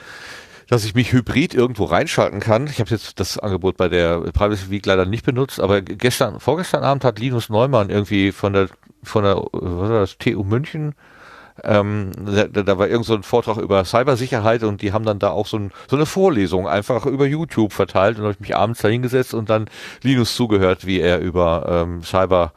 dass 0.72 0.86
ich 0.86 0.94
mich 0.94 1.12
hybrid 1.12 1.52
irgendwo 1.52 1.84
reinschalten 1.84 2.40
kann. 2.40 2.66
Ich 2.66 2.80
habe 2.80 2.88
jetzt 2.88 3.20
das 3.20 3.38
Angebot 3.38 3.76
bei 3.76 3.90
der 3.90 4.20
Privacy 4.32 4.70
Week 4.70 4.86
leider 4.86 5.04
nicht 5.04 5.22
benutzt, 5.22 5.60
aber 5.60 5.82
gestern, 5.82 6.40
vorgestern 6.40 6.82
Abend 6.82 7.04
hat 7.04 7.18
Linus 7.18 7.50
Neumann 7.50 7.90
irgendwie 7.90 8.32
von 8.32 8.54
der 8.54 8.68
von 9.02 9.22
der 9.22 9.36
was 9.52 9.90
war 9.90 10.00
das, 10.00 10.16
TU 10.16 10.42
München 10.44 10.94
ähm, 11.62 12.12
da, 12.24 12.46
da 12.46 12.78
war 12.78 12.88
irgend 12.88 13.04
so 13.04 13.14
ein 13.14 13.22
Vortrag 13.22 13.58
über 13.58 13.84
Cybersicherheit 13.84 14.62
und 14.62 14.80
die 14.80 14.94
haben 14.94 15.04
dann 15.04 15.18
da 15.18 15.28
auch 15.28 15.46
so, 15.46 15.58
ein, 15.58 15.72
so 15.90 15.96
eine 15.96 16.06
Vorlesung 16.06 16.66
einfach 16.66 17.04
über 17.04 17.26
YouTube 17.26 17.74
verteilt 17.74 18.16
und 18.16 18.22
habe 18.22 18.32
ich 18.32 18.40
mich 18.40 18.56
abends 18.56 18.80
da 18.80 18.88
hingesetzt 18.88 19.34
und 19.34 19.50
dann 19.50 19.66
Linus 20.02 20.34
zugehört, 20.34 20.86
wie 20.86 21.00
er 21.00 21.20
über 21.20 21.66
ähm, 21.68 22.02
Cyber 22.02 22.54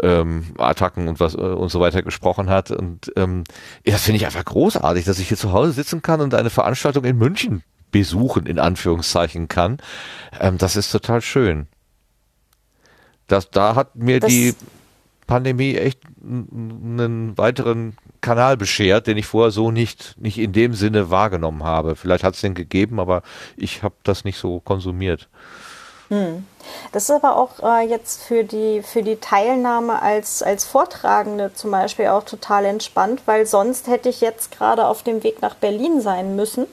ähm, 0.00 0.54
Attacken 0.58 1.08
und 1.08 1.20
was 1.20 1.34
äh, 1.34 1.38
und 1.38 1.70
so 1.70 1.80
weiter 1.80 2.02
gesprochen 2.02 2.50
hat. 2.50 2.70
Und 2.70 3.12
ähm, 3.16 3.44
das 3.84 4.02
finde 4.02 4.16
ich 4.16 4.26
einfach 4.26 4.44
großartig, 4.44 5.04
dass 5.04 5.18
ich 5.18 5.28
hier 5.28 5.36
zu 5.36 5.52
Hause 5.52 5.72
sitzen 5.72 6.02
kann 6.02 6.20
und 6.20 6.34
eine 6.34 6.50
Veranstaltung 6.50 7.04
in 7.04 7.16
München 7.16 7.62
besuchen, 7.90 8.46
in 8.46 8.58
Anführungszeichen 8.58 9.48
kann. 9.48 9.78
Ähm, 10.40 10.58
das 10.58 10.76
ist 10.76 10.90
total 10.90 11.20
schön. 11.20 11.66
Das, 13.26 13.50
da 13.50 13.74
hat 13.74 13.96
mir 13.96 14.20
das 14.20 14.30
die 14.30 14.54
Pandemie 15.26 15.76
echt 15.76 16.00
einen 16.22 17.36
weiteren 17.38 17.96
Kanal 18.20 18.56
beschert, 18.56 19.06
den 19.06 19.16
ich 19.16 19.26
vorher 19.26 19.50
so 19.50 19.70
nicht, 19.70 20.16
nicht 20.18 20.38
in 20.38 20.52
dem 20.52 20.74
Sinne 20.74 21.10
wahrgenommen 21.10 21.62
habe. 21.62 21.96
Vielleicht 21.96 22.24
hat 22.24 22.34
es 22.34 22.40
den 22.40 22.54
gegeben, 22.54 23.00
aber 23.00 23.22
ich 23.56 23.82
habe 23.82 23.94
das 24.02 24.24
nicht 24.24 24.38
so 24.38 24.60
konsumiert. 24.60 25.28
Hm. 26.08 26.46
Das 26.92 27.04
ist 27.04 27.10
aber 27.10 27.36
auch 27.36 27.60
äh, 27.62 27.86
jetzt 27.86 28.22
für 28.22 28.44
die, 28.44 28.82
für 28.82 29.02
die 29.02 29.16
Teilnahme 29.16 30.00
als, 30.00 30.42
als 30.42 30.64
Vortragende 30.64 31.52
zum 31.54 31.70
Beispiel 31.70 32.08
auch 32.08 32.24
total 32.24 32.66
entspannt, 32.66 33.22
weil 33.26 33.46
sonst 33.46 33.86
hätte 33.86 34.08
ich 34.08 34.20
jetzt 34.20 34.50
gerade 34.50 34.86
auf 34.86 35.02
dem 35.02 35.22
Weg 35.22 35.42
nach 35.42 35.54
Berlin 35.54 36.00
sein 36.00 36.36
müssen, 36.36 36.66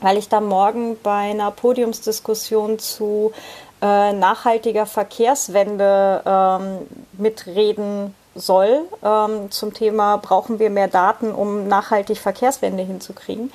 weil 0.00 0.18
ich 0.18 0.28
da 0.28 0.40
morgen 0.40 0.98
bei 1.02 1.30
einer 1.30 1.50
Podiumsdiskussion 1.50 2.78
zu 2.78 3.32
äh, 3.80 4.12
nachhaltiger 4.12 4.86
Verkehrswende 4.86 6.22
ähm, 6.26 6.78
mitreden 7.18 8.14
soll 8.34 8.82
ähm, 9.04 9.50
zum 9.50 9.74
Thema, 9.74 10.16
brauchen 10.16 10.58
wir 10.58 10.70
mehr 10.70 10.88
Daten, 10.88 11.32
um 11.32 11.68
nachhaltig 11.68 12.18
Verkehrswende 12.18 12.82
hinzukriegen. 12.82 13.52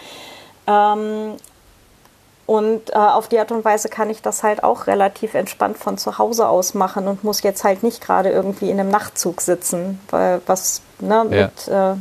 Und 2.49 2.89
äh, 2.89 2.95
auf 2.95 3.27
die 3.27 3.37
Art 3.37 3.51
und 3.51 3.63
Weise 3.63 3.89
kann 3.89 4.09
ich 4.09 4.23
das 4.23 4.41
halt 4.41 4.63
auch 4.63 4.87
relativ 4.87 5.35
entspannt 5.35 5.77
von 5.77 5.99
zu 5.99 6.17
Hause 6.17 6.49
aus 6.49 6.73
machen 6.73 7.07
und 7.07 7.23
muss 7.23 7.43
jetzt 7.43 7.63
halt 7.63 7.83
nicht 7.83 8.01
gerade 8.01 8.31
irgendwie 8.31 8.71
in 8.71 8.79
einem 8.79 8.89
Nachtzug 8.89 9.41
sitzen, 9.41 9.99
weil 10.09 10.41
was 10.47 10.81
ne, 10.97 11.27
ja. 11.29 11.43
mit 11.43 11.67
äh, 11.67 11.93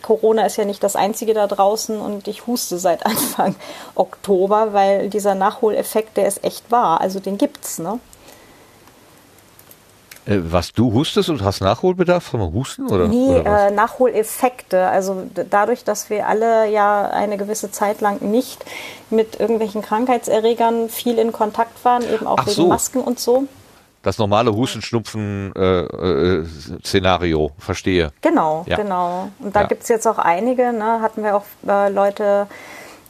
Corona 0.00 0.46
ist 0.46 0.56
ja 0.56 0.64
nicht 0.64 0.82
das 0.82 0.96
einzige 0.96 1.34
da 1.34 1.46
draußen 1.46 2.00
und 2.00 2.26
ich 2.26 2.46
huste 2.46 2.78
seit 2.78 3.04
Anfang 3.06 3.54
Oktober, 3.94 4.72
weil 4.72 5.10
dieser 5.10 5.34
Nachholeffekt, 5.34 6.16
der 6.16 6.26
ist 6.26 6.42
echt 6.42 6.70
wahr. 6.70 7.02
Also 7.02 7.20
den 7.20 7.36
gibt's, 7.36 7.78
ne? 7.78 8.00
Äh, 10.24 10.38
was 10.42 10.72
du 10.72 10.92
hustest 10.92 11.28
und 11.28 11.42
hast 11.42 11.60
Nachholbedarf 11.60 12.22
vom 12.22 12.52
Husten 12.52 12.86
oder? 12.88 13.08
Nee, 13.08 13.40
oder 13.40 13.66
äh, 13.68 13.70
Nachholeffekte. 13.72 14.86
Also 14.86 15.24
dadurch, 15.50 15.82
dass 15.84 16.10
wir 16.10 16.28
alle 16.28 16.70
ja 16.70 17.08
eine 17.08 17.36
gewisse 17.36 17.72
Zeit 17.72 18.00
lang 18.00 18.20
nicht 18.20 18.64
mit 19.10 19.40
irgendwelchen 19.40 19.82
Krankheitserregern 19.82 20.88
viel 20.88 21.18
in 21.18 21.32
Kontakt 21.32 21.84
waren, 21.84 22.02
eben 22.02 22.24
auch 22.26 22.38
Ach 22.38 22.46
wegen 22.46 22.54
so. 22.54 22.68
Masken 22.68 23.00
und 23.00 23.18
so. 23.18 23.48
Das 24.02 24.18
normale 24.18 24.54
Hustenschnupfen-Szenario, 24.54 27.40
äh, 27.40 27.46
äh, 27.46 27.50
verstehe. 27.58 28.12
Genau, 28.20 28.64
ja. 28.66 28.76
genau. 28.76 29.30
Und 29.38 29.54
da 29.54 29.60
ja. 29.62 29.68
gibt 29.68 29.84
es 29.84 29.88
jetzt 29.88 30.08
auch 30.08 30.18
einige, 30.18 30.72
ne? 30.72 31.00
hatten 31.00 31.22
wir 31.22 31.36
auch 31.36 31.44
äh, 31.68 31.88
Leute 31.88 32.48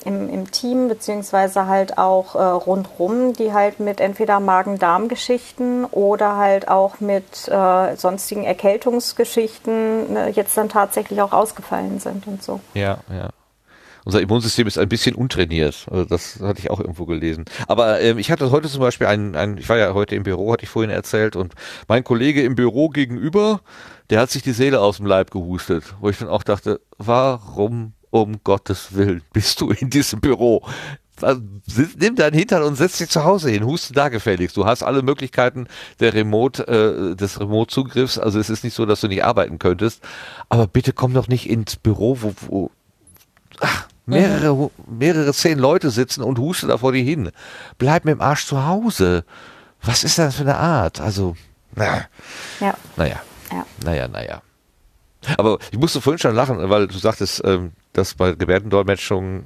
im, 0.02 0.28
im 0.28 0.50
Team, 0.50 0.88
beziehungsweise 0.88 1.66
halt 1.66 1.98
auch 1.98 2.34
äh, 2.34 2.42
rundrum, 2.42 3.32
die 3.32 3.52
halt 3.52 3.80
mit 3.80 4.00
entweder 4.00 4.40
Magen-Darm-Geschichten 4.40 5.84
oder 5.86 6.36
halt 6.36 6.68
auch 6.68 7.00
mit 7.00 7.48
äh, 7.48 7.96
sonstigen 7.96 8.44
Erkältungsgeschichten 8.44 10.16
äh, 10.16 10.28
jetzt 10.30 10.56
dann 10.56 10.68
tatsächlich 10.68 11.20
auch 11.22 11.32
ausgefallen 11.32 12.00
sind 12.00 12.26
und 12.26 12.42
so. 12.42 12.60
Ja, 12.74 12.98
ja. 13.10 13.30
Unser 14.04 14.20
Immunsystem 14.20 14.66
ist 14.66 14.78
ein 14.78 14.88
bisschen 14.88 15.14
untrainiert. 15.14 15.86
Also 15.90 16.04
das 16.04 16.40
hatte 16.40 16.58
ich 16.58 16.70
auch 16.70 16.80
irgendwo 16.80 17.06
gelesen. 17.06 17.44
Aber 17.68 18.00
ähm, 18.00 18.18
ich 18.18 18.32
hatte 18.32 18.50
heute 18.50 18.68
zum 18.68 18.80
Beispiel 18.80 19.06
einen, 19.06 19.36
einen, 19.36 19.58
ich 19.58 19.68
war 19.68 19.78
ja 19.78 19.94
heute 19.94 20.16
im 20.16 20.24
Büro, 20.24 20.52
hatte 20.52 20.64
ich 20.64 20.70
vorhin 20.70 20.90
erzählt, 20.90 21.36
und 21.36 21.54
mein 21.86 22.02
Kollege 22.02 22.42
im 22.42 22.56
Büro 22.56 22.88
gegenüber, 22.88 23.60
der 24.10 24.20
hat 24.20 24.30
sich 24.30 24.42
die 24.42 24.52
Seele 24.52 24.80
aus 24.80 24.96
dem 24.96 25.06
Leib 25.06 25.30
gehustet, 25.30 25.84
wo 26.00 26.08
ich 26.08 26.18
dann 26.18 26.28
auch 26.28 26.42
dachte, 26.42 26.80
warum 26.98 27.92
um 28.12 28.44
Gottes 28.44 28.94
Willen 28.94 29.22
bist 29.32 29.60
du 29.60 29.70
in 29.70 29.90
diesem 29.90 30.20
Büro? 30.20 30.64
Nimm 31.98 32.16
deinen 32.16 32.34
Hintern 32.34 32.62
und 32.62 32.76
setz 32.76 32.98
dich 32.98 33.08
zu 33.08 33.24
Hause 33.24 33.50
hin, 33.50 33.64
huste 33.64 33.92
da 33.92 34.08
gefälligst. 34.08 34.56
Du 34.56 34.66
hast 34.66 34.82
alle 34.82 35.02
Möglichkeiten 35.02 35.68
der 36.00 36.14
Remote, 36.14 36.66
äh, 36.66 37.16
des 37.16 37.38
Remote-Zugriffs. 37.40 38.18
Also 38.18 38.38
es 38.40 38.50
ist 38.50 38.64
nicht 38.64 38.74
so, 38.74 38.86
dass 38.86 39.00
du 39.02 39.08
nicht 39.08 39.24
arbeiten 39.24 39.58
könntest. 39.58 40.02
Aber 40.48 40.66
bitte 40.66 40.92
komm 40.92 41.14
doch 41.14 41.28
nicht 41.28 41.48
ins 41.48 41.76
Büro, 41.76 42.18
wo, 42.20 42.34
wo 42.48 42.70
ach, 43.60 43.86
mehrere, 44.04 44.70
mehrere 44.86 45.32
zehn 45.32 45.58
Leute 45.58 45.90
sitzen 45.90 46.22
und 46.22 46.38
huste 46.38 46.66
da 46.66 46.78
vor 46.78 46.92
dir 46.92 47.04
hin. 47.04 47.30
Bleib 47.78 48.04
mit 48.04 48.14
dem 48.14 48.20
Arsch 48.20 48.46
zu 48.46 48.66
Hause. 48.66 49.24
Was 49.80 50.04
ist 50.04 50.18
das 50.18 50.36
für 50.36 50.42
eine 50.42 50.56
Art? 50.56 51.00
Also, 51.00 51.36
na, 51.74 52.06
ja. 52.60 52.74
naja. 52.96 53.22
Ja. 53.52 53.66
Naja, 53.84 54.08
naja. 54.08 54.42
Aber 55.38 55.58
ich 55.70 55.78
musste 55.78 56.00
vorhin 56.00 56.18
schon 56.18 56.34
lachen, 56.34 56.58
weil 56.68 56.88
du 56.88 56.98
sagtest, 56.98 57.42
ähm, 57.44 57.72
dass 57.92 58.14
bei 58.14 58.32
Gebärdendolmetschung, 58.32 59.44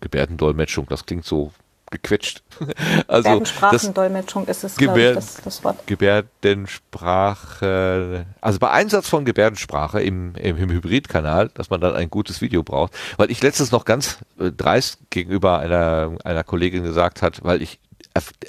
Gebärdendolmetschung, 0.00 0.86
das 0.88 1.06
klingt 1.06 1.24
so 1.24 1.52
gequetscht. 1.90 2.42
also 3.08 3.22
Gebärdensprachendolmetschung 3.22 4.46
ist 4.46 4.62
es, 4.64 4.76
Gebär, 4.76 5.10
ich, 5.10 5.16
das, 5.16 5.40
das, 5.42 5.62
Wort. 5.64 5.86
Gebärdensprache, 5.86 8.26
also 8.40 8.58
bei 8.58 8.70
Einsatz 8.70 9.08
von 9.08 9.24
Gebärdensprache 9.24 10.02
im, 10.02 10.34
im, 10.34 10.58
im 10.58 10.70
Hybridkanal, 10.70 11.48
dass 11.54 11.70
man 11.70 11.80
dann 11.80 11.94
ein 11.94 12.10
gutes 12.10 12.42
Video 12.42 12.62
braucht, 12.62 12.92
weil 13.16 13.30
ich 13.30 13.42
letztens 13.42 13.72
noch 13.72 13.84
ganz 13.84 14.18
äh, 14.38 14.50
dreist 14.50 14.98
gegenüber 15.10 15.58
einer, 15.60 16.16
einer 16.24 16.44
Kollegin 16.44 16.82
gesagt 16.82 17.22
hat, 17.22 17.44
weil 17.44 17.62
ich 17.62 17.78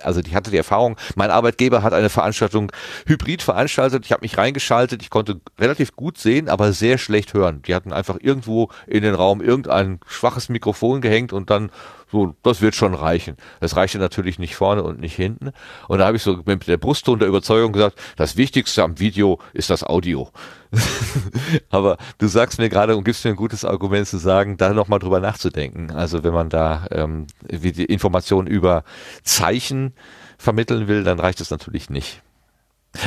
also 0.04 0.22
ich 0.22 0.36
hatte 0.36 0.52
die 0.52 0.58
Erfahrung, 0.58 0.98
mein 1.16 1.32
Arbeitgeber 1.32 1.84
hat 1.84 1.94
eine 1.94 2.10
Veranstaltung 2.10 2.72
hybrid 3.06 3.42
veranstaltet, 3.42 4.06
ich 4.06 4.12
habe 4.12 4.22
mich 4.22 4.38
reingeschaltet, 4.38 5.02
ich 5.02 5.10
konnte 5.10 5.40
relativ 5.60 5.96
gut 5.96 6.18
sehen, 6.18 6.50
aber 6.50 6.74
sehr 6.74 6.98
schlecht 6.98 7.34
hören. 7.34 7.62
Die 7.64 7.76
hatten 7.76 7.94
einfach 7.94 8.18
irgendwo 8.20 8.70
in 8.88 9.04
den 9.04 9.16
Raum 9.16 9.42
irgendein 9.42 10.00
schwaches 10.08 10.50
Mikrofon 10.50 11.02
gehängt 11.02 11.34
und 11.34 11.50
dann 11.50 11.72
so, 12.12 12.36
das 12.42 12.62
wird 12.62 12.76
schon 12.76 12.96
reichen. 12.96 13.38
Das 13.60 13.76
reichte 13.76 14.00
natürlich 14.00 14.40
nicht 14.40 14.56
vorne 14.56 14.84
und 14.84 15.00
nicht 15.00 15.16
hinten. 15.16 15.52
Und 15.88 16.00
da 16.00 16.08
habe 16.08 16.18
ich 16.18 16.24
so 16.24 16.42
mit 16.46 16.68
der 16.68 16.78
Brustton 16.78 17.20
der 17.20 17.28
Überzeugung 17.28 17.72
gesagt, 17.72 18.00
das 18.16 18.36
Wichtigste 18.36 18.84
am 18.84 19.00
Video 19.00 19.40
ist 19.54 19.70
das 19.70 19.84
Audio. 19.84 20.32
Aber 21.70 21.98
du 22.18 22.28
sagst 22.28 22.60
mir 22.60 22.70
gerade 22.70 22.96
und 22.96 23.04
gibst 23.04 23.26
mir 23.26 23.32
ein 23.32 23.38
gutes 23.38 23.66
Argument 23.66 24.08
zu 24.08 24.18
sagen, 24.18 24.58
da 24.58 24.74
nochmal 24.74 25.00
drüber 25.00 25.20
nachzudenken. 25.20 25.92
Also 25.92 26.24
wenn 26.24 26.34
man 26.34 26.50
da 26.50 26.88
ähm, 26.92 27.28
wie 27.48 27.72
die 27.72 27.86
Informationen 27.86 28.48
über 28.48 28.84
Zeichen 29.24 29.94
vermitteln 30.38 30.88
will, 30.88 31.04
dann 31.04 31.20
reicht 31.20 31.42
es 31.42 31.50
natürlich 31.50 31.90
nicht. 31.90 32.22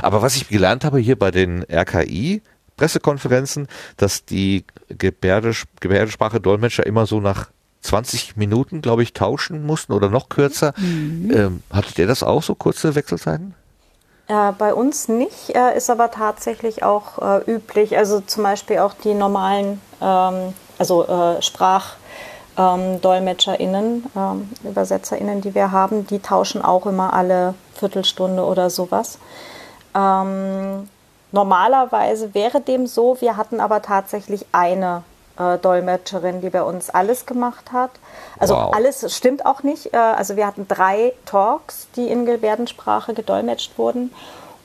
Aber 0.03 0.23
was 0.23 0.37
ich 0.37 0.49
gelernt 0.49 0.85
habe 0.85 0.99
hier 0.99 1.19
bei 1.19 1.31
den 1.31 1.65
RKI, 1.65 2.43
Pressekonferenzen, 2.77 3.69
dass 3.97 4.25
die 4.25 4.65
Gebärdes 4.89 5.65
Gebärdensprache-Dolmetscher 5.81 6.87
immer 6.87 7.07
so 7.07 7.21
nach 7.21 7.51
20 7.83 8.37
Minuten, 8.37 8.81
glaube 8.81 9.03
ich, 9.03 9.13
tauschen 9.13 9.65
mussten 9.65 9.93
oder 9.93 10.09
noch 10.09 10.29
kürzer. 10.29 10.73
Mhm. 10.79 11.31
Ähm, 11.35 11.63
hattet 11.71 11.99
ihr 11.99 12.07
das 12.07 12.23
auch, 12.23 12.43
so 12.43 12.55
kurze 12.55 12.95
Wechselzeiten? 12.95 13.55
Äh, 14.29 14.53
bei 14.53 14.73
uns 14.73 15.09
nicht, 15.09 15.55
äh, 15.55 15.77
ist 15.77 15.91
aber 15.91 16.11
tatsächlich 16.11 16.83
auch 16.83 17.19
äh, 17.19 17.41
üblich. 17.51 17.97
Also 17.97 18.21
zum 18.21 18.45
Beispiel 18.45 18.79
auch 18.79 18.95
die 18.95 19.15
normalen, 19.15 19.81
ähm, 20.01 20.55
also 20.79 21.07
äh, 21.07 21.43
SprachdolmetscherInnen, 21.43 24.07
ähm, 24.17 24.51
ÜbersetzerInnen, 24.65 25.41
die 25.41 25.55
wir 25.55 25.73
haben, 25.73 26.07
die 26.07 26.21
tauschen 26.21 26.63
auch 26.63 26.87
immer 26.87 27.13
alle 27.13 27.55
Viertelstunde 27.75 28.45
oder 28.45 28.71
sowas. 28.71 29.19
Ähm, 29.95 30.89
normalerweise 31.33 32.33
wäre 32.35 32.61
dem 32.61 32.87
so, 32.87 33.21
wir 33.21 33.37
hatten 33.37 33.61
aber 33.61 33.83
tatsächlich 33.83 34.47
eine 34.53 35.03
äh, 35.39 35.59
Dolmetscherin, 35.59 36.41
die 36.41 36.51
bei 36.51 36.63
uns 36.63 36.91
alles 36.91 37.27
gemacht 37.27 37.73
hat. 37.73 37.91
Also 38.39 38.55
wow. 38.55 38.75
alles 38.75 39.15
stimmt 39.15 39.47
auch 39.47 39.63
nicht. 39.63 39.95
Äh, 39.95 39.97
also 39.97 40.37
wir 40.37 40.47
hatten 40.47 40.67
drei 40.69 41.13
Talks, 41.27 41.89
die 41.97 42.09
in 42.09 42.27
Gebärdensprache 42.27 43.15
gedolmetscht 43.15 43.79
wurden. 43.79 44.13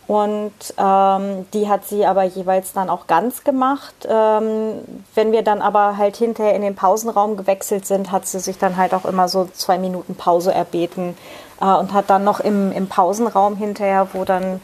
Und 0.07 0.53
ähm, 0.77 1.45
die 1.53 1.67
hat 1.67 1.85
sie 1.85 2.05
aber 2.05 2.23
jeweils 2.23 2.71
dann 2.71 2.89
auch 2.89 3.07
ganz 3.07 3.43
gemacht. 3.43 4.07
Ähm, 4.09 4.79
wenn 5.15 5.33
wir 5.33 5.43
dann 5.43 5.61
aber 5.61 5.97
halt 5.97 6.15
hinterher 6.15 6.55
in 6.55 6.61
den 6.61 6.75
Pausenraum 6.75 7.35
gewechselt 7.35 7.85
sind, 7.85 8.09
hat 8.11 8.25
sie 8.25 8.39
sich 8.39 8.57
dann 8.57 8.77
halt 8.77 8.93
auch 8.93 9.03
immer 9.03 9.27
so 9.27 9.49
zwei 9.53 9.77
Minuten 9.77 10.15
Pause 10.15 10.53
erbeten 10.53 11.17
äh, 11.59 11.65
und 11.65 11.91
hat 11.91 12.09
dann 12.09 12.23
noch 12.23 12.39
im, 12.39 12.71
im 12.71 12.87
Pausenraum 12.87 13.57
hinterher, 13.57 14.07
wo 14.13 14.23
dann 14.23 14.61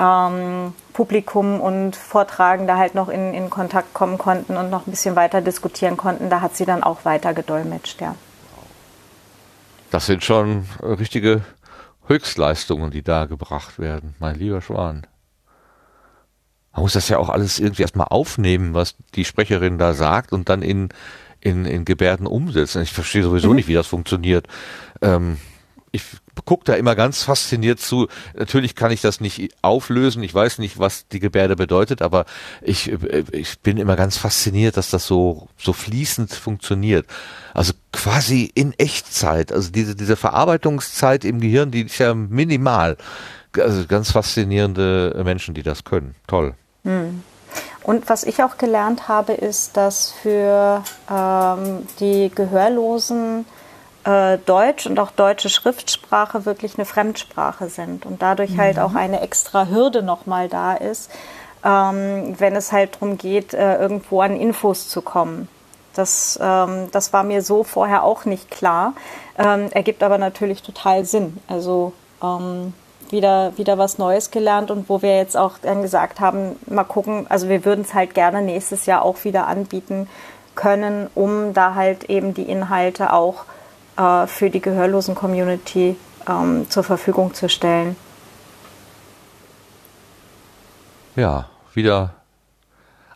ähm, 0.00 0.72
Publikum 0.92 1.60
und 1.60 1.94
Vortragende 1.94 2.76
halt 2.76 2.94
noch 2.94 3.08
in, 3.08 3.34
in 3.34 3.50
Kontakt 3.50 3.92
kommen 3.92 4.18
konnten 4.18 4.56
und 4.56 4.70
noch 4.70 4.86
ein 4.86 4.90
bisschen 4.90 5.14
weiter 5.14 5.42
diskutieren 5.42 5.96
konnten. 5.96 6.30
Da 6.30 6.40
hat 6.40 6.56
sie 6.56 6.64
dann 6.64 6.82
auch 6.82 7.04
weiter 7.04 7.34
gedolmetscht, 7.34 8.00
ja. 8.00 8.14
Das 9.90 10.06
sind 10.06 10.24
schon 10.24 10.66
richtige 10.82 11.42
Höchstleistungen, 12.06 12.90
die 12.90 13.02
da 13.02 13.26
gebracht 13.26 13.78
werden, 13.78 14.14
mein 14.18 14.36
lieber 14.36 14.62
Schwan. 14.62 15.06
Man 16.72 16.82
muss 16.82 16.92
das 16.92 17.08
ja 17.08 17.18
auch 17.18 17.28
alles 17.28 17.58
irgendwie 17.58 17.82
erstmal 17.82 18.06
aufnehmen, 18.08 18.74
was 18.74 18.94
die 19.14 19.24
Sprecherin 19.24 19.78
da 19.78 19.92
sagt 19.92 20.32
und 20.32 20.48
dann 20.48 20.62
in, 20.62 20.88
in, 21.40 21.64
in 21.64 21.84
Gebärden 21.84 22.26
umsetzen. 22.26 22.82
Ich 22.82 22.92
verstehe 22.92 23.24
sowieso 23.24 23.50
mhm. 23.50 23.56
nicht, 23.56 23.68
wie 23.68 23.74
das 23.74 23.88
funktioniert. 23.88 24.46
Ähm, 25.02 25.38
ich 25.90 26.04
gucke 26.44 26.64
da 26.64 26.74
immer 26.74 26.94
ganz 26.94 27.22
fasziniert 27.22 27.80
zu. 27.80 28.08
Natürlich 28.34 28.74
kann 28.74 28.90
ich 28.90 29.00
das 29.00 29.20
nicht 29.20 29.54
auflösen. 29.62 30.22
Ich 30.22 30.34
weiß 30.34 30.58
nicht, 30.58 30.78
was 30.78 31.08
die 31.08 31.20
Gebärde 31.20 31.56
bedeutet, 31.56 32.02
aber 32.02 32.24
ich, 32.62 32.92
ich 33.32 33.60
bin 33.60 33.76
immer 33.76 33.96
ganz 33.96 34.16
fasziniert, 34.16 34.76
dass 34.76 34.90
das 34.90 35.06
so, 35.06 35.48
so 35.58 35.72
fließend 35.72 36.32
funktioniert. 36.32 37.06
Also 37.54 37.72
quasi 37.92 38.50
in 38.54 38.72
Echtzeit. 38.78 39.52
Also 39.52 39.70
diese, 39.70 39.94
diese 39.94 40.16
Verarbeitungszeit 40.16 41.24
im 41.24 41.40
Gehirn, 41.40 41.70
die 41.70 41.82
ist 41.82 41.98
ja 41.98 42.14
minimal. 42.14 42.96
Also 43.58 43.86
ganz 43.86 44.12
faszinierende 44.12 45.20
Menschen, 45.24 45.54
die 45.54 45.62
das 45.62 45.84
können. 45.84 46.14
Toll. 46.26 46.54
Hm. 46.84 47.22
Und 47.82 48.08
was 48.08 48.24
ich 48.24 48.42
auch 48.42 48.58
gelernt 48.58 49.08
habe, 49.08 49.32
ist, 49.32 49.76
dass 49.76 50.12
für 50.22 50.84
ähm, 51.10 51.86
die 51.98 52.30
Gehörlosen 52.34 53.46
äh, 54.04 54.38
Deutsch 54.38 54.86
und 54.86 54.98
auch 54.98 55.10
deutsche 55.10 55.48
Schriftsprache 55.48 56.46
wirklich 56.46 56.76
eine 56.76 56.84
Fremdsprache 56.84 57.68
sind 57.68 58.06
und 58.06 58.22
dadurch 58.22 58.50
halt 58.50 58.76
mhm. 58.76 58.80
halt 58.80 58.90
auch 58.90 58.94
eine 58.94 59.20
extra 59.20 59.66
Hürde 59.66 60.02
nochmal 60.02 60.48
da 60.48 60.74
ist, 60.74 61.10
ähm, 61.64 62.34
wenn 62.38 62.56
es 62.56 62.72
halt 62.72 62.94
darum 62.94 63.18
geht, 63.18 63.52
äh, 63.52 63.76
irgendwo 63.76 64.20
an 64.20 64.36
Infos 64.36 64.88
zu 64.88 65.02
kommen. 65.02 65.48
Das, 65.94 66.38
ähm, 66.40 66.88
das 66.92 67.12
war 67.12 67.24
mir 67.24 67.42
so 67.42 67.64
vorher 67.64 68.04
auch 68.04 68.24
nicht 68.24 68.50
klar, 68.50 68.94
ähm, 69.38 69.68
ergibt 69.72 70.02
aber 70.02 70.18
natürlich 70.18 70.62
total 70.62 71.04
Sinn. 71.04 71.36
Also 71.48 71.92
ähm, 72.22 72.72
wieder, 73.10 73.56
wieder 73.58 73.76
was 73.76 73.98
Neues 73.98 74.30
gelernt 74.30 74.70
und 74.70 74.88
wo 74.88 75.02
wir 75.02 75.16
jetzt 75.16 75.36
auch 75.36 75.58
dann 75.60 75.82
gesagt 75.82 76.20
haben, 76.20 76.56
mal 76.66 76.84
gucken, 76.84 77.26
also 77.28 77.48
wir 77.48 77.64
würden 77.64 77.82
es 77.82 77.92
halt 77.92 78.14
gerne 78.14 78.40
nächstes 78.40 78.86
Jahr 78.86 79.02
auch 79.04 79.24
wieder 79.24 79.46
anbieten 79.48 80.08
können, 80.54 81.10
um 81.14 81.52
da 81.52 81.74
halt 81.74 82.04
eben 82.04 82.34
die 82.34 82.44
Inhalte 82.44 83.12
auch 83.12 83.44
äh, 83.44 83.59
für 83.96 84.48
die 84.50 84.60
Gehörlosen-Community 84.60 85.96
ähm, 86.28 86.66
zur 86.70 86.84
Verfügung 86.84 87.34
zu 87.34 87.48
stellen. 87.48 87.96
Ja, 91.16 91.50
wieder 91.74 92.14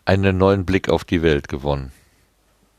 einen 0.05 0.37
neuen 0.37 0.65
Blick 0.65 0.89
auf 0.89 1.03
die 1.03 1.21
Welt 1.21 1.47
gewonnen. 1.47 1.91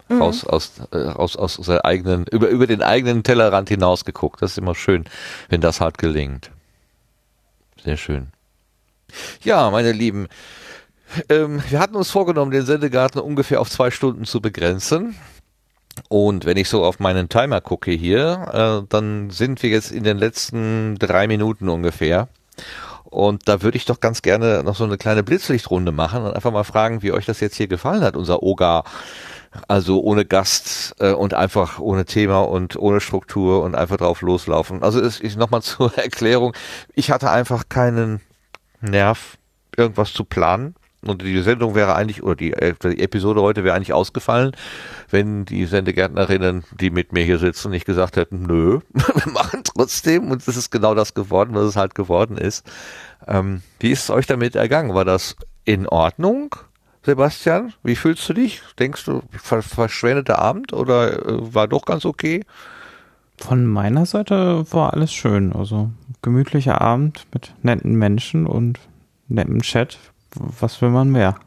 Mhm. 0.09 0.23
Raus 0.23 0.45
aus, 0.45 0.73
äh, 0.93 0.99
aus, 0.99 1.37
aus 1.37 1.55
seiner 1.55 1.85
eigenen, 1.85 2.27
über, 2.31 2.49
über 2.49 2.67
den 2.67 2.83
eigenen 2.83 3.25
Tellerrand 3.25 3.69
hinaus 3.69 4.05
geguckt. 4.05 4.41
Das 4.41 4.53
ist 4.53 4.59
immer 4.59 4.75
schön, 4.75 5.05
wenn 5.49 5.61
das 5.61 5.81
halt 5.81 5.99
gelingt. 5.99 6.51
Sehr 7.83 7.97
schön. 7.97 8.29
Ja, 9.43 9.71
meine 9.71 9.93
Lieben, 9.93 10.29
ähm, 11.29 11.63
wir 11.69 11.81
hatten 11.81 11.97
uns 11.97 12.11
vorgenommen, 12.11 12.51
den 12.51 12.67
Sendegarten 12.67 13.21
ungefähr 13.21 13.61
auf 13.61 13.71
zwei 13.71 13.91
Stunden 13.91 14.25
zu 14.25 14.41
begrenzen. 14.41 15.17
Und 16.09 16.45
wenn 16.45 16.57
ich 16.57 16.69
so 16.69 16.85
auf 16.85 16.99
meinen 16.99 17.29
Timer 17.29 17.61
gucke 17.61 17.91
hier, 17.91 18.83
äh, 18.85 18.87
dann 18.89 19.31
sind 19.31 19.63
wir 19.63 19.71
jetzt 19.71 19.91
in 19.91 20.05
den 20.05 20.19
letzten 20.19 20.97
drei 20.99 21.27
Minuten 21.27 21.69
ungefähr. 21.69 22.29
Und 23.05 23.49
da 23.49 23.63
würde 23.63 23.77
ich 23.77 23.85
doch 23.85 24.01
ganz 24.01 24.23
gerne 24.23 24.63
noch 24.63 24.77
so 24.77 24.85
eine 24.85 24.99
kleine 24.99 25.23
Blitzlichtrunde 25.23 25.93
machen 25.93 26.23
und 26.23 26.35
einfach 26.35 26.53
mal 26.53 26.65
fragen, 26.65 27.03
wie 27.03 27.13
euch 27.13 27.25
das 27.25 27.41
jetzt 27.41 27.57
hier 27.57 27.69
gefallen 27.69 28.03
hat, 28.03 28.17
unser 28.17 28.43
Oga. 28.43 28.85
Also 29.69 30.03
ohne 30.03 30.27
Gast 30.27 30.95
äh, 30.99 31.13
und 31.13 31.33
einfach 31.33 31.79
ohne 31.79 32.05
Thema 32.05 32.41
und 32.41 32.77
ohne 32.77 33.01
Struktur 33.01 33.63
und 33.63 33.75
einfach 33.75 33.97
drauf 33.97 34.21
loslaufen. 34.21 34.83
Also 34.83 35.01
nochmal 35.39 35.63
zur 35.63 35.97
Erklärung, 35.97 36.53
ich 36.95 37.11
hatte 37.11 37.31
einfach 37.31 37.71
keinen 37.71 38.21
Nerv, 38.83 39.39
irgendwas 39.77 40.13
zu 40.13 40.25
planen. 40.25 40.75
Und 41.09 41.23
die 41.23 41.41
Sendung 41.43 41.75
wäre 41.75 41.95
eigentlich, 41.95 42.23
oder 42.23 42.37
die, 42.37 42.53
äh, 42.53 42.75
die 42.83 43.01
Episode 43.01 43.43
heute 43.43 43.65
wäre 43.65 43.75
eigentlich 43.75 43.93
ausgefallen, 43.93 44.53
wenn 45.11 45.45
die 45.45 45.67
Sendegärtnerinnen, 45.67 46.65
die 46.79 46.91
mit 46.91 47.13
mir 47.13 47.25
hier 47.25 47.39
sitzen, 47.39 47.71
nicht 47.71 47.87
gesagt 47.87 48.17
hätten, 48.17 48.43
nö, 48.43 48.81
wir 48.93 49.33
machen 49.33 49.63
trotzdem. 49.65 50.31
Und 50.31 50.47
das 50.47 50.57
ist 50.57 50.71
genau 50.71 50.95
das 50.95 51.15
geworden, 51.15 51.55
was 51.55 51.65
es 51.65 51.77
halt 51.77 51.95
geworden 51.95 52.37
ist. 52.37 52.67
Ähm, 53.27 53.63
wie 53.81 53.91
ist 53.91 54.05
es 54.05 54.11
euch 54.11 54.27
damit 54.27 54.57
ergangen? 54.57 54.95
War 54.95 55.05
das 55.05 55.37
in 55.65 55.87
Ordnung? 55.87 56.55
Sebastian, 57.05 57.73
wie 57.85 57.95
fühlst 57.95 58.29
du 58.29 58.33
dich? 58.33 58.63
Denkst 58.81 59.05
du, 59.05 59.23
ver 59.31 59.63
verschwendeter 59.63 60.41
Abend 60.41 60.73
oder 60.73 61.25
äh, 61.25 61.55
war 61.55 61.69
doch 61.69 61.85
ganz 61.85 62.05
okay? 62.05 62.43
Von 63.39 63.67
meiner 63.67 64.07
Seite 64.07 64.65
war 64.73 64.93
alles 64.93 65.13
schön. 65.13 65.53
Also 65.53 65.91
gemütlicher 66.23 66.81
Abend 66.81 67.27
mit 67.33 67.55
netten 67.63 67.95
Menschen 67.95 68.47
und 68.47 68.81
nettem 69.29 69.63
Chat 69.63 69.99
was 70.61 70.81
will 70.81 70.91
man 70.91 71.11
mehr? 71.11 71.39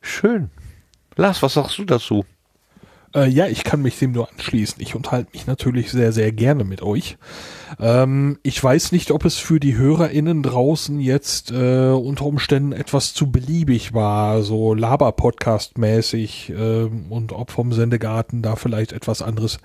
Schön. 0.00 0.50
Lars, 1.16 1.42
was 1.42 1.54
sagst 1.54 1.78
du 1.78 1.84
dazu? 1.84 2.24
Äh, 3.18 3.28
ja, 3.28 3.46
ich 3.46 3.64
kann 3.64 3.82
mich 3.82 3.98
dem 3.98 4.12
nur 4.12 4.30
anschließen. 4.30 4.80
Ich 4.80 4.94
unterhalte 4.94 5.30
mich 5.32 5.46
natürlich 5.46 5.90
sehr, 5.90 6.12
sehr 6.12 6.30
gerne 6.32 6.64
mit 6.64 6.82
euch. 6.82 7.16
Ähm, 7.80 8.38
ich 8.42 8.62
weiß 8.62 8.92
nicht, 8.92 9.10
ob 9.10 9.24
es 9.24 9.38
für 9.38 9.58
die 9.58 9.76
HörerInnen 9.76 10.42
draußen 10.42 11.00
jetzt 11.00 11.50
äh, 11.50 11.90
unter 11.90 12.26
Umständen 12.26 12.72
etwas 12.72 13.14
zu 13.14 13.30
beliebig 13.30 13.92
war, 13.92 14.42
so 14.42 14.74
Laber-Podcast-mäßig 14.74 16.50
äh, 16.50 16.88
und 17.10 17.32
ob 17.32 17.50
vom 17.50 17.72
Sendegarten 17.72 18.42
da 18.42 18.56
vielleicht 18.56 18.92
etwas 18.92 19.22
anderes 19.22 19.58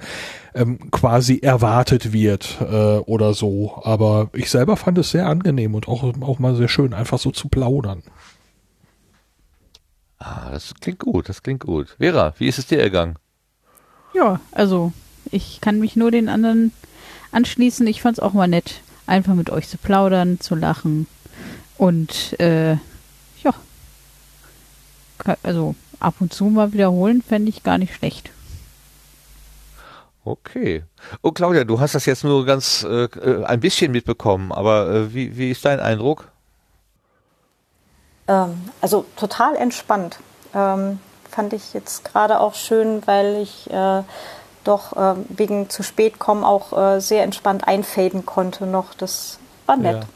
ähm, 0.55 0.91
quasi 0.91 1.39
erwartet 1.39 2.11
wird 2.11 2.57
äh, 2.61 2.97
oder 2.97 3.33
so. 3.33 3.81
Aber 3.83 4.29
ich 4.33 4.49
selber 4.49 4.77
fand 4.77 4.97
es 4.97 5.11
sehr 5.11 5.27
angenehm 5.27 5.75
und 5.75 5.87
auch, 5.87 6.03
auch 6.21 6.39
mal 6.39 6.55
sehr 6.55 6.69
schön, 6.69 6.93
einfach 6.93 7.19
so 7.19 7.31
zu 7.31 7.49
plaudern. 7.49 8.03
Ah, 10.17 10.49
das 10.51 10.73
klingt 10.79 10.99
gut, 10.99 11.27
das 11.27 11.43
klingt 11.43 11.65
gut. 11.65 11.95
Vera, 11.99 12.33
wie 12.37 12.47
ist 12.47 12.57
es 12.57 12.67
dir 12.67 12.79
ergangen? 12.79 13.17
Ja, 14.13 14.39
also 14.51 14.93
ich 15.31 15.59
kann 15.61 15.79
mich 15.79 15.95
nur 15.95 16.11
den 16.11 16.29
anderen 16.29 16.71
anschließen. 17.31 17.85
Ich 17.87 18.01
fand 18.01 18.17
es 18.17 18.23
auch 18.23 18.33
mal 18.33 18.47
nett, 18.47 18.81
einfach 19.07 19.33
mit 19.33 19.49
euch 19.49 19.67
zu 19.67 19.77
plaudern, 19.77 20.39
zu 20.39 20.55
lachen 20.55 21.07
und 21.77 22.39
äh, 22.39 22.73
ja, 23.43 23.53
also 25.41 25.75
ab 25.99 26.15
und 26.19 26.33
zu 26.33 26.45
mal 26.45 26.73
wiederholen 26.73 27.21
fände 27.21 27.49
ich 27.49 27.63
gar 27.63 27.77
nicht 27.77 27.95
schlecht. 27.95 28.29
Okay. 30.25 30.83
Oh 31.21 31.31
Claudia, 31.31 31.65
du 31.65 31.79
hast 31.79 31.95
das 31.95 32.05
jetzt 32.05 32.23
nur 32.23 32.45
ganz 32.45 32.83
äh, 32.83 33.05
äh 33.05 33.43
ein 33.43 33.59
bisschen 33.59 33.91
mitbekommen, 33.91 34.51
aber 34.51 34.89
äh, 34.89 35.13
wie, 35.13 35.35
wie 35.35 35.51
ist 35.51 35.65
dein 35.65 35.79
Eindruck? 35.79 36.29
Ähm, 38.27 38.61
also 38.79 39.05
total 39.17 39.55
entspannt. 39.55 40.19
Ähm, 40.53 40.99
fand 41.33 41.53
ich 41.53 41.73
jetzt 41.73 42.03
gerade 42.05 42.39
auch 42.39 42.53
schön, 42.53 43.01
weil 43.05 43.41
ich 43.41 43.69
äh, 43.71 44.03
doch 44.63 44.93
äh, 44.95 45.15
wegen 45.29 45.69
zu 45.69 45.83
spät 45.83 46.19
kommen 46.19 46.43
auch 46.43 46.77
äh, 46.77 46.99
sehr 47.01 47.23
entspannt 47.23 47.67
einfaden 47.67 48.25
konnte 48.25 48.65
noch. 48.65 48.93
Das 48.93 49.39
war 49.65 49.77
nett. 49.77 50.03
Ja. 50.03 50.07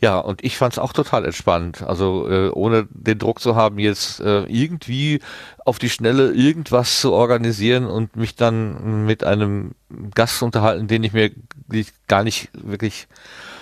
Ja, 0.00 0.18
und 0.18 0.44
ich 0.44 0.58
fand 0.58 0.74
es 0.74 0.78
auch 0.78 0.92
total 0.92 1.24
entspannt. 1.24 1.82
Also 1.82 2.28
äh, 2.28 2.50
ohne 2.50 2.86
den 2.90 3.18
Druck 3.18 3.40
zu 3.40 3.56
haben, 3.56 3.78
jetzt 3.78 4.20
äh, 4.20 4.42
irgendwie 4.42 5.20
auf 5.64 5.78
die 5.78 5.88
Schnelle 5.88 6.32
irgendwas 6.32 7.00
zu 7.00 7.14
organisieren 7.14 7.86
und 7.86 8.14
mich 8.14 8.36
dann 8.36 9.06
mit 9.06 9.24
einem 9.24 9.70
Gast 10.14 10.42
unterhalten, 10.42 10.88
den 10.88 11.04
ich 11.04 11.14
mir 11.14 11.30
gar 12.06 12.22
nicht 12.22 12.50
wirklich 12.52 13.06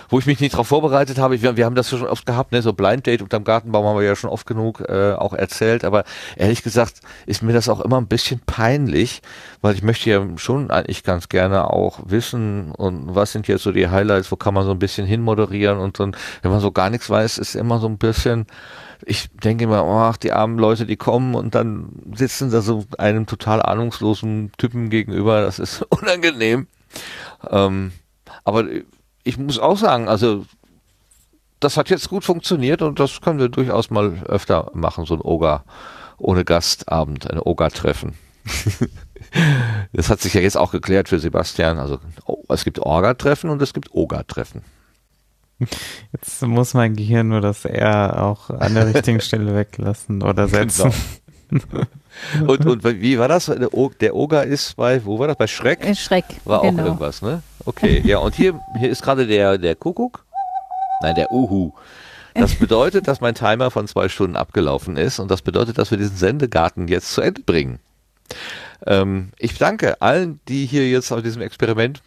wo 0.09 0.19
ich 0.19 0.25
mich 0.25 0.39
nicht 0.39 0.53
darauf 0.53 0.67
vorbereitet 0.67 1.17
habe. 1.17 1.41
Wir, 1.41 1.57
wir 1.57 1.65
haben 1.65 1.75
das 1.75 1.89
schon 1.89 2.05
oft 2.05 2.25
gehabt, 2.25 2.51
ne? 2.51 2.61
so 2.61 2.73
Blind 2.73 3.05
Date 3.07 3.21
unterm 3.21 3.43
Gartenbaum 3.43 3.85
haben 3.85 3.97
wir 3.97 4.05
ja 4.05 4.15
schon 4.15 4.29
oft 4.29 4.45
genug 4.45 4.81
äh, 4.81 5.13
auch 5.13 5.33
erzählt. 5.33 5.85
Aber 5.85 6.03
ehrlich 6.35 6.63
gesagt 6.63 7.01
ist 7.25 7.43
mir 7.43 7.53
das 7.53 7.69
auch 7.69 7.81
immer 7.81 7.97
ein 7.97 8.07
bisschen 8.07 8.41
peinlich, 8.45 9.21
weil 9.61 9.75
ich 9.75 9.83
möchte 9.83 10.09
ja 10.09 10.25
schon 10.37 10.71
eigentlich 10.71 11.03
ganz 11.03 11.29
gerne 11.29 11.69
auch 11.69 11.99
wissen 12.05 12.71
und 12.71 13.15
was 13.15 13.31
sind 13.31 13.47
jetzt 13.47 13.63
so 13.63 13.71
die 13.71 13.89
Highlights, 13.89 14.31
wo 14.31 14.35
kann 14.35 14.53
man 14.53 14.65
so 14.65 14.71
ein 14.71 14.79
bisschen 14.79 15.05
hinmoderieren 15.05 15.79
und 15.79 15.99
dann, 15.99 16.15
wenn 16.41 16.51
man 16.51 16.59
so 16.59 16.71
gar 16.71 16.89
nichts 16.89 17.09
weiß, 17.09 17.37
ist 17.37 17.55
immer 17.55 17.79
so 17.79 17.87
ein 17.87 17.97
bisschen 17.97 18.47
ich 19.05 19.29
denke 19.31 19.65
immer, 19.65 19.85
oh, 19.85 19.97
ach, 19.97 20.17
die 20.17 20.31
armen 20.31 20.57
Leute, 20.57 20.85
die 20.85 20.95
kommen 20.95 21.35
und 21.35 21.55
dann 21.55 21.89
sitzen 22.15 22.51
da 22.51 22.61
so 22.61 22.85
einem 22.97 23.25
total 23.25 23.61
ahnungslosen 23.61 24.51
Typen 24.57 24.89
gegenüber. 24.89 25.41
Das 25.41 25.59
ist 25.59 25.81
unangenehm. 25.89 26.67
Ähm, 27.49 27.91
aber 28.43 28.65
ich 29.23 29.37
muss 29.37 29.59
auch 29.59 29.77
sagen, 29.77 30.07
also 30.07 30.45
das 31.59 31.77
hat 31.77 31.89
jetzt 31.89 32.09
gut 32.09 32.23
funktioniert 32.23 32.81
und 32.81 32.99
das 32.99 33.21
können 33.21 33.39
wir 33.39 33.49
durchaus 33.49 33.89
mal 33.89 34.21
öfter 34.25 34.69
machen, 34.73 35.05
so 35.05 35.15
ein 35.15 35.21
Oga 35.21 35.63
ohne 36.17 36.45
Gastabend, 36.45 37.29
ein 37.29 37.39
Oga-Treffen. 37.39 38.13
das 39.93 40.09
hat 40.09 40.21
sich 40.21 40.33
ja 40.33 40.41
jetzt 40.41 40.57
auch 40.57 40.71
geklärt 40.71 41.09
für 41.09 41.19
Sebastian. 41.19 41.79
Also 41.79 41.99
oh, 42.25 42.43
es 42.49 42.63
gibt 42.63 42.79
Orga-Treffen 42.79 43.49
und 43.49 43.61
es 43.61 43.73
gibt 43.73 43.93
Oga-Treffen. 43.93 44.61
Jetzt 46.11 46.41
muss 46.41 46.73
mein 46.73 46.95
Gehirn 46.95 47.29
nur 47.29 47.41
das 47.41 47.65
R 47.65 48.21
auch 48.23 48.49
an 48.49 48.73
der 48.73 48.93
richtigen 48.93 49.21
Stelle 49.21 49.55
weglassen 49.55 50.21
oder 50.21 50.47
genau. 50.47 50.57
setzen. 50.57 50.93
Genau. 51.49 52.51
und, 52.51 52.65
und 52.65 52.83
wie 52.83 53.19
war 53.19 53.27
das? 53.27 53.45
Der 53.45 54.13
Oga 54.13 54.41
ist 54.41 54.75
bei, 54.75 55.03
wo 55.05 55.19
war 55.19 55.27
das? 55.27 55.37
Bei 55.37 55.47
Schreck? 55.47 55.85
Äh, 55.85 55.95
Schreck. 55.95 56.25
War 56.45 56.61
genau. 56.61 56.81
auch 56.81 56.85
irgendwas, 56.87 57.21
ne? 57.21 57.43
Okay, 57.65 58.01
ja, 58.05 58.17
und 58.17 58.35
hier, 58.35 58.59
hier 58.79 58.89
ist 58.89 59.01
gerade 59.01 59.25
der, 59.25 59.57
der 59.57 59.75
Kuckuck. 59.75 60.25
Nein, 61.01 61.15
der 61.15 61.31
Uhu. 61.31 61.73
Das 62.33 62.55
bedeutet, 62.59 63.07
dass 63.07 63.21
mein 63.21 63.35
Timer 63.35 63.71
von 63.71 63.87
zwei 63.87 64.09
Stunden 64.09 64.35
abgelaufen 64.35 64.97
ist 64.97 65.19
und 65.19 65.29
das 65.29 65.41
bedeutet, 65.41 65.77
dass 65.77 65.91
wir 65.91 65.97
diesen 65.97 66.17
Sendegarten 66.17 66.87
jetzt 66.87 67.13
zu 67.13 67.21
Ende 67.21 67.41
bringen. 67.41 67.79
Ähm, 68.85 69.31
ich 69.37 69.57
danke 69.57 70.01
allen, 70.01 70.39
die 70.47 70.65
hier 70.65 70.89
jetzt 70.89 71.11
auf 71.11 71.21
diesem 71.21 71.41
Experiment 71.41 72.01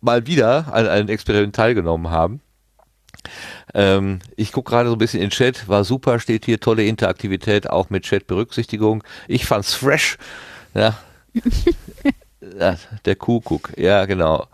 mal 0.00 0.26
wieder 0.26 0.72
an 0.72 0.88
einem 0.88 1.08
Experiment 1.08 1.54
teilgenommen 1.54 2.10
haben. 2.10 2.40
Ähm, 3.74 4.20
ich 4.36 4.52
gucke 4.52 4.70
gerade 4.70 4.88
so 4.88 4.94
ein 4.94 4.98
bisschen 4.98 5.22
in 5.22 5.30
Chat, 5.30 5.68
war 5.68 5.84
super, 5.84 6.18
steht 6.18 6.44
hier 6.44 6.58
tolle 6.58 6.84
Interaktivität, 6.84 7.68
auch 7.68 7.90
mit 7.90 8.04
Chat-Berücksichtigung. 8.04 9.04
Ich 9.28 9.46
fand's 9.46 9.74
fresh. 9.74 10.18
Ja. 10.74 10.98
ja 12.40 12.76
der 13.04 13.16
Kuckuck, 13.16 13.72
ja 13.76 14.06
genau. 14.06 14.46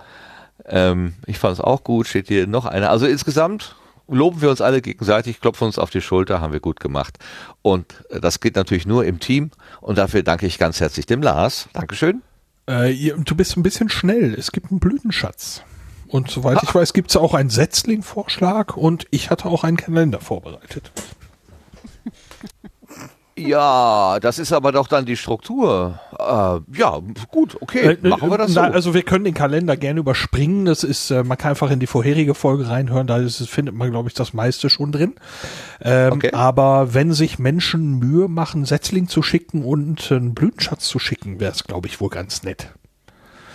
Ähm, 0.64 1.14
ich 1.26 1.38
fand's 1.38 1.60
auch 1.60 1.84
gut, 1.84 2.06
steht 2.06 2.28
hier 2.28 2.46
noch 2.46 2.66
einer. 2.66 2.90
Also 2.90 3.06
insgesamt 3.06 3.76
loben 4.08 4.40
wir 4.40 4.50
uns 4.50 4.60
alle 4.60 4.82
gegenseitig, 4.82 5.40
klopfen 5.40 5.66
uns 5.66 5.78
auf 5.78 5.90
die 5.90 6.00
Schulter, 6.00 6.40
haben 6.40 6.52
wir 6.52 6.60
gut 6.60 6.80
gemacht. 6.80 7.18
Und 7.62 8.04
das 8.10 8.40
geht 8.40 8.56
natürlich 8.56 8.86
nur 8.86 9.04
im 9.04 9.20
Team 9.20 9.50
und 9.80 9.98
dafür 9.98 10.22
danke 10.22 10.46
ich 10.46 10.58
ganz 10.58 10.80
herzlich 10.80 11.06
dem 11.06 11.22
Lars. 11.22 11.68
Dankeschön. 11.72 12.22
Äh, 12.66 13.12
du 13.16 13.34
bist 13.36 13.56
ein 13.56 13.62
bisschen 13.62 13.88
schnell. 13.88 14.34
Es 14.34 14.52
gibt 14.52 14.70
einen 14.70 14.80
Blütenschatz. 14.80 15.62
Und 16.08 16.30
soweit 16.30 16.62
ich 16.62 16.74
weiß, 16.74 16.92
gibt 16.92 17.10
es 17.10 17.16
auch 17.16 17.34
einen 17.34 17.50
Setzling-Vorschlag 17.50 18.76
und 18.76 19.06
ich 19.10 19.30
hatte 19.30 19.46
auch 19.46 19.64
einen 19.64 19.76
Kalender 19.76 20.20
vorbereitet. 20.20 20.92
Ja, 23.38 24.18
das 24.20 24.38
ist 24.38 24.52
aber 24.52 24.72
doch 24.72 24.88
dann 24.88 25.04
die 25.04 25.16
Struktur. 25.16 26.00
Äh, 26.18 26.78
ja, 26.78 27.02
gut, 27.30 27.58
okay, 27.60 27.98
äh, 28.02 28.08
machen 28.08 28.30
wir 28.30 28.38
das 28.38 28.52
so. 28.52 28.60
also 28.60 28.94
wir 28.94 29.02
können 29.02 29.26
den 29.26 29.34
Kalender 29.34 29.76
gerne 29.76 30.00
überspringen. 30.00 30.64
Das 30.64 30.82
ist, 30.82 31.10
äh, 31.10 31.22
man 31.22 31.36
kann 31.36 31.50
einfach 31.50 31.70
in 31.70 31.78
die 31.78 31.86
vorherige 31.86 32.34
Folge 32.34 32.66
reinhören. 32.66 33.06
Da 33.06 33.18
ist, 33.18 33.46
findet 33.46 33.74
man, 33.74 33.90
glaube 33.90 34.08
ich, 34.08 34.14
das 34.14 34.32
meiste 34.32 34.70
schon 34.70 34.90
drin. 34.90 35.16
Ähm, 35.82 36.14
okay. 36.14 36.32
Aber 36.32 36.94
wenn 36.94 37.12
sich 37.12 37.38
Menschen 37.38 37.98
Mühe 37.98 38.28
machen, 38.28 38.64
Setzling 38.64 39.06
zu 39.06 39.22
schicken 39.22 39.64
und 39.64 40.10
einen 40.10 40.34
Blütenschatz 40.34 40.88
zu 40.88 40.98
schicken, 40.98 41.38
wäre 41.38 41.52
es, 41.52 41.64
glaube 41.64 41.88
ich, 41.88 42.00
wohl 42.00 42.08
ganz 42.08 42.42
nett. 42.42 42.72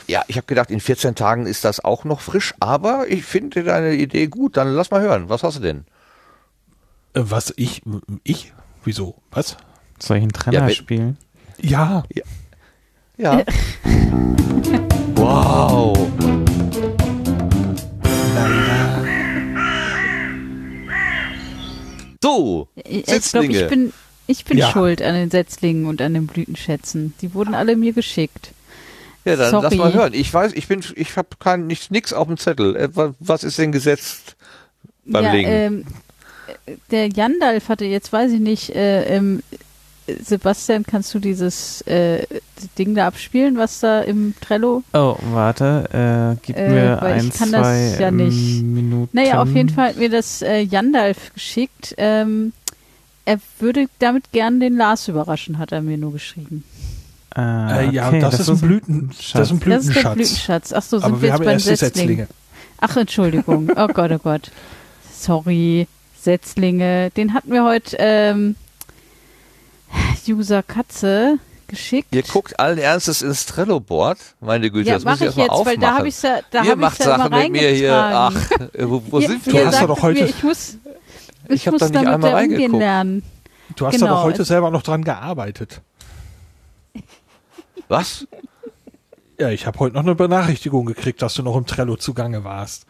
Ja, 0.06 0.22
ich 0.28 0.38
habe 0.38 0.46
gedacht, 0.46 0.70
in 0.70 0.80
14 0.80 1.16
Tagen 1.16 1.48
ist 1.48 1.66
das 1.66 1.84
auch 1.84 2.04
noch 2.04 2.22
frisch, 2.22 2.54
aber 2.60 3.06
ich 3.08 3.24
finde 3.24 3.64
deine 3.64 3.96
Idee 3.96 4.28
gut. 4.28 4.58
Dann 4.58 4.68
lass 4.68 4.92
mal 4.92 5.02
hören. 5.02 5.28
Was 5.30 5.42
hast 5.42 5.58
du 5.58 5.62
denn? 5.62 5.86
Äh, 7.16 7.22
was 7.24 7.52
ich, 7.58 7.82
ich? 8.24 8.54
Wieso? 8.84 9.16
Was? 9.32 9.58
Soll 10.02 10.18
ich 10.18 10.24
einen 10.24 10.32
Trenner 10.32 10.68
ja, 10.68 10.74
spielen? 10.74 11.18
Ja. 11.60 12.04
Ja. 13.18 13.40
ja. 13.40 13.46
wow. 15.16 15.96
So, 22.24 22.68
ich 22.76 23.06
glaube, 23.06 23.48
ich 23.48 23.68
bin, 23.68 23.94
ich 24.28 24.46
bin 24.46 24.58
ja. 24.58 24.72
schuld 24.72 25.02
an 25.02 25.16
den 25.16 25.30
Setzlingen 25.30 25.86
und 25.86 26.02
an 26.02 26.14
den 26.14 26.28
Blütenschätzen. 26.28 27.14
Die 27.22 27.34
wurden 27.34 27.54
alle 27.54 27.76
mir 27.76 27.94
geschickt. 27.94 28.52
Ja, 29.26 29.36
dann 29.36 29.52
Sorry. 29.52 29.64
lass 29.64 29.76
mal 29.76 29.94
hören. 29.94 30.14
Ich 30.14 30.34
weiß, 30.34 30.54
ich 30.54 30.68
bin, 30.68 30.84
ich 30.96 31.16
habe 31.16 31.30
kein 31.40 31.68
nichts 31.68 32.14
auf 32.14 32.28
dem 32.28 32.38
Zettel. 32.38 32.76
Äh, 32.76 32.90
was 33.20 33.44
ist 33.44 33.58
denn 33.60 33.72
gesetzt 33.72 34.36
beim 35.06 35.26
ja, 35.26 35.32
Legen? 35.32 35.50
Ähm, 35.50 35.86
der 36.90 37.10
Jandalf 37.10 37.70
hatte 37.70 37.86
jetzt, 37.86 38.12
weiß 38.12 38.32
ich 38.32 38.40
nicht, 38.40 38.70
äh, 38.76 39.16
ähm, 39.16 39.44
Sebastian, 40.08 40.84
kannst 40.84 41.14
du 41.14 41.20
dieses 41.20 41.82
äh, 41.84 42.26
Ding 42.78 42.96
da 42.96 43.08
abspielen, 43.08 43.58
was 43.58 43.80
da 43.80 44.02
im 44.02 44.34
Trello? 44.42 44.84
Oh, 44.94 45.16
warte, 45.32 46.36
äh, 46.38 46.40
gib 46.46 46.58
äh, 46.58 46.70
mir 46.70 47.02
ein, 47.02 47.32
zwei 47.32 47.98
ja 48.00 48.12
Minuten. 48.12 49.16
Naja, 49.16 49.42
auf 49.42 49.50
jeden 49.50 49.70
Fall 49.70 49.90
hat 49.90 49.98
mir 49.98 50.10
das 50.10 50.42
äh, 50.42 50.60
Jandalf 50.62 51.34
geschickt. 51.34 51.96
Ähm, 51.98 52.54
er 53.26 53.40
würde 53.60 53.86
damit 54.00 54.32
gern 54.32 54.60
den 54.60 54.76
Lars 54.76 55.08
überraschen, 55.08 55.60
hat 55.60 55.72
er 55.72 55.82
mir 55.82 55.98
nur 55.98 56.14
geschrieben. 56.14 56.64
Ah, 57.34 57.80
äh, 57.80 57.92
ja, 57.92 58.08
okay, 58.08 58.20
das, 58.20 58.38
das, 58.38 58.42
ist 58.42 58.50
ein 58.50 58.68
Blütenschatz. 58.68 59.32
Das 59.34 59.48
ist 59.48 59.52
ein 59.54 59.60
Blütenschatz. 59.60 60.04
Das 60.04 60.14
Blütenschatz. 60.14 60.74
Ach 60.74 60.84
so, 60.84 61.00
sind 61.00 61.06
Aber 61.06 61.22
wir, 61.22 61.30
wir 61.30 61.30
jetzt 61.30 61.46
beim 61.46 61.60
Setzling. 61.60 62.28
Ach, 62.80 62.98
Entschuldigung. 62.98 63.70
Oh 63.76 63.88
Gott, 63.88 64.12
oh 64.12 64.18
Gott. 64.18 64.52
Sorry. 65.14 65.88
Setzlinge. 66.20 67.10
Den 67.12 67.34
hatten 67.34 67.52
wir 67.52 67.64
heute 67.64 67.98
ähm, 68.00 68.56
User 70.28 70.64
Katze 70.64 71.40
geschickt. 71.68 72.14
Ihr 72.14 72.24
guckt 72.24 72.60
allen 72.60 72.78
Ernstes 72.78 73.22
ins 73.22 73.46
Trello-Board. 73.46 74.18
Meine 74.40 74.70
Güte, 74.70 74.90
ja, 74.90 74.96
das 74.96 75.06
muss 75.06 75.16
ich 75.16 75.22
erstmal 75.22 75.50
aufmachen. 75.50 75.66
Weil 75.66 75.78
da 75.78 75.98
habe 75.98 76.08
ich 76.08 76.22
ja, 76.22 76.40
da 76.52 76.64
Ihr 76.64 76.76
macht 76.76 77.00
ja 77.00 77.06
Sachen 77.06 77.38
mit 77.38 77.52
mir 77.52 77.70
hier. 77.70 77.96
Ach, 77.96 78.36
wo, 78.78 79.02
wo 79.10 79.20
sind 79.22 79.46
wir? 79.46 79.54
Du 79.54 79.66
hast 79.66 79.82
doch 79.82 80.02
heute. 80.02 80.22
Mir, 80.22 80.30
ich 80.30 80.44
muss, 80.44 80.78
ich, 81.48 81.56
ich 81.56 81.68
habe 81.68 81.78
da 81.78 81.90
nicht 81.90 82.06
einmal 82.06 82.34
reingeguckt. 82.34 82.80
Lernen. 82.80 83.24
Du 83.76 83.88
hast 83.88 83.96
genau. 83.96 84.08
doch 84.08 84.24
heute 84.24 84.44
selber 84.44 84.70
noch 84.70 84.84
dran 84.84 85.04
gearbeitet. 85.04 85.82
Was? 87.88 88.28
Ja, 89.40 89.50
ich 89.50 89.66
habe 89.66 89.80
heute 89.80 89.96
noch 89.96 90.04
eine 90.04 90.16
Benachrichtigung 90.16 90.86
gekriegt, 90.86 91.22
dass 91.22 91.34
du 91.34 91.44
noch 91.44 91.56
im 91.56 91.66
Trello 91.66 91.96
zugange 91.96 92.44
warst. 92.44 92.86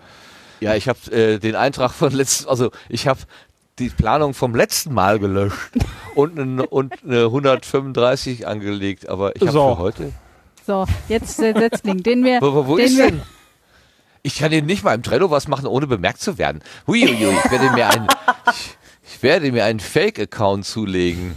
Ja, 0.59 0.75
ich 0.75 0.87
habe 0.87 0.99
äh, 1.11 1.39
den 1.39 1.55
Eintrag 1.55 1.91
von 1.91 2.11
letzten, 2.11 2.47
also 2.49 2.71
ich 2.89 3.07
habe 3.07 3.21
die 3.81 3.89
Planung 3.89 4.33
vom 4.33 4.55
letzten 4.55 4.93
Mal 4.93 5.19
gelöscht 5.19 5.71
und, 6.15 6.39
eine, 6.39 6.65
und 6.67 7.03
eine 7.03 7.25
135 7.25 8.47
angelegt, 8.47 9.09
aber 9.09 9.35
ich 9.35 9.41
habe 9.41 9.51
so. 9.51 9.75
für 9.75 9.81
heute. 9.81 10.11
So, 10.65 10.85
jetzt 11.09 11.39
der 11.39 11.57
Setzling, 11.57 12.03
den 12.03 12.23
wir. 12.23 12.41
Wo, 12.41 12.53
wo, 12.53 12.67
wo 12.67 12.77
den 12.77 12.85
ist 12.85 12.97
wir, 12.97 13.11
denn? 13.11 13.21
Ich 14.23 14.37
kann 14.37 14.51
hier 14.51 14.61
nicht 14.61 14.83
mal 14.83 14.93
im 14.93 15.01
Trello 15.01 15.31
was 15.31 15.47
machen, 15.47 15.65
ohne 15.65 15.87
bemerkt 15.87 16.21
zu 16.21 16.37
werden. 16.37 16.61
Huiuiui, 16.85 17.35
ich 17.43 17.51
werde 17.51 17.71
mir 17.71 17.89
einen, 17.89 18.07
ich, 18.51 18.77
ich 19.03 19.23
werde 19.23 19.51
mir 19.51 19.65
einen 19.65 19.79
Fake-Account 19.79 20.65
zulegen. 20.65 21.35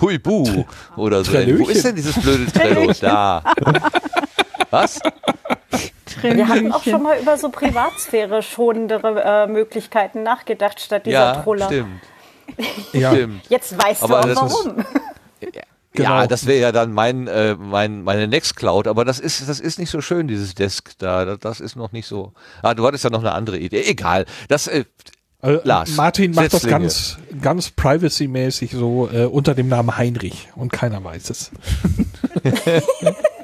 Huibu 0.00 0.64
oder 0.96 1.24
so. 1.24 1.32
Wo 1.32 1.68
ist 1.68 1.84
denn 1.84 1.96
dieses 1.96 2.20
blöde 2.20 2.50
Trello? 2.50 2.92
Da. 3.00 3.42
Was? 4.70 5.00
Wir 6.22 6.48
hatten 6.48 6.72
auch 6.72 6.82
schon 6.82 7.02
mal 7.02 7.18
über 7.18 7.36
so 7.36 7.48
Privatsphäre 7.50 8.42
schonendere 8.42 9.22
äh, 9.24 9.46
Möglichkeiten 9.46 10.22
nachgedacht 10.22 10.80
statt 10.80 11.06
dieser 11.06 11.34
ja, 11.34 11.42
Troller. 11.42 11.66
Stimmt. 11.66 12.00
ja. 12.92 13.12
stimmt. 13.12 13.42
Jetzt 13.48 13.76
weißt 13.82 14.02
aber 14.02 14.22
du 14.22 14.32
auch 14.32 14.50
warum. 14.50 14.78
Ist, 15.40 15.52
genau. 15.92 16.08
Ja, 16.08 16.26
das 16.26 16.46
wäre 16.46 16.60
ja 16.60 16.72
dann 16.72 16.92
mein, 16.92 17.26
äh, 17.26 17.54
mein, 17.54 18.02
meine 18.02 18.28
Nextcloud, 18.28 18.86
aber 18.88 19.04
das 19.04 19.18
ist, 19.18 19.46
das 19.48 19.60
ist 19.60 19.78
nicht 19.78 19.90
so 19.90 20.00
schön, 20.00 20.28
dieses 20.28 20.54
Desk 20.54 20.90
da. 20.98 21.36
Das 21.36 21.60
ist 21.60 21.76
noch 21.76 21.92
nicht 21.92 22.06
so. 22.06 22.32
Ah, 22.62 22.74
du 22.74 22.86
hattest 22.86 23.04
ja 23.04 23.10
noch 23.10 23.20
eine 23.20 23.32
andere 23.32 23.58
Idee. 23.58 23.82
Egal. 23.82 24.24
Das, 24.48 24.68
äh, 24.68 24.84
äh, 25.42 25.58
Lars. 25.64 25.96
Martin 25.96 26.32
macht 26.32 26.52
Setzlinge. 26.52 26.84
das 26.84 27.18
ganz, 27.32 27.42
ganz 27.42 27.70
privacy-mäßig 27.70 28.70
so 28.72 29.08
äh, 29.12 29.24
unter 29.24 29.54
dem 29.54 29.68
Namen 29.68 29.96
Heinrich 29.96 30.48
und 30.54 30.72
keiner 30.72 31.02
weiß 31.02 31.30
es. 31.30 31.50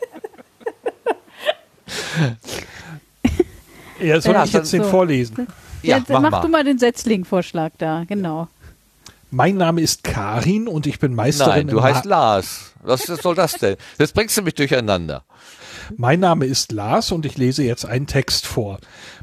ja, 4.01 4.21
soll 4.21 4.35
ja, 4.35 4.45
ich 4.45 4.53
jetzt 4.53 4.71
so. 4.71 4.77
den 4.77 4.87
vorlesen? 4.87 5.47
Ja, 5.83 5.99
Jetzt 5.99 6.09
mach, 6.09 6.21
mach 6.21 6.41
du 6.43 6.49
mal 6.49 6.65
den 6.65 6.79
Setzling-Vorschlag 6.79 7.73
da, 7.79 8.05
genau. 8.07 8.49
Mein 9.31 9.57
Name 9.57 9.83
ist 9.83 10.05
Karin 10.05 10.69
und 10.69 10.87
ich 10.87 10.99
bin 10.99 11.15
Meisterin. 11.15 11.67
Nein, 11.67 11.69
du 11.69 11.83
heißt 11.83 12.05
Lars. 12.07 12.73
Was 12.83 13.03
soll 13.03 13.35
das 13.35 13.53
denn? 13.55 13.77
Jetzt 13.99 14.15
bringst 14.15 14.37
du 14.37 14.43
mich 14.43 14.55
durcheinander. 14.55 15.25
Mein 15.97 16.21
Name 16.21 16.47
ist 16.47 16.73
Lars 16.73 17.13
und 17.13 17.27
ich 17.27 17.37
lese 17.37 17.63
jetzt 17.63 17.85
einen 17.85 18.07
Text 18.07 18.47
vor. 18.47 18.79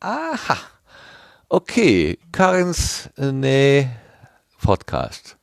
Aha. 0.00 0.58
Okay, 1.48 2.18
Karins 2.32 3.08
äh, 3.16 3.32
nee, 3.32 3.88
Podcast. 4.60 5.38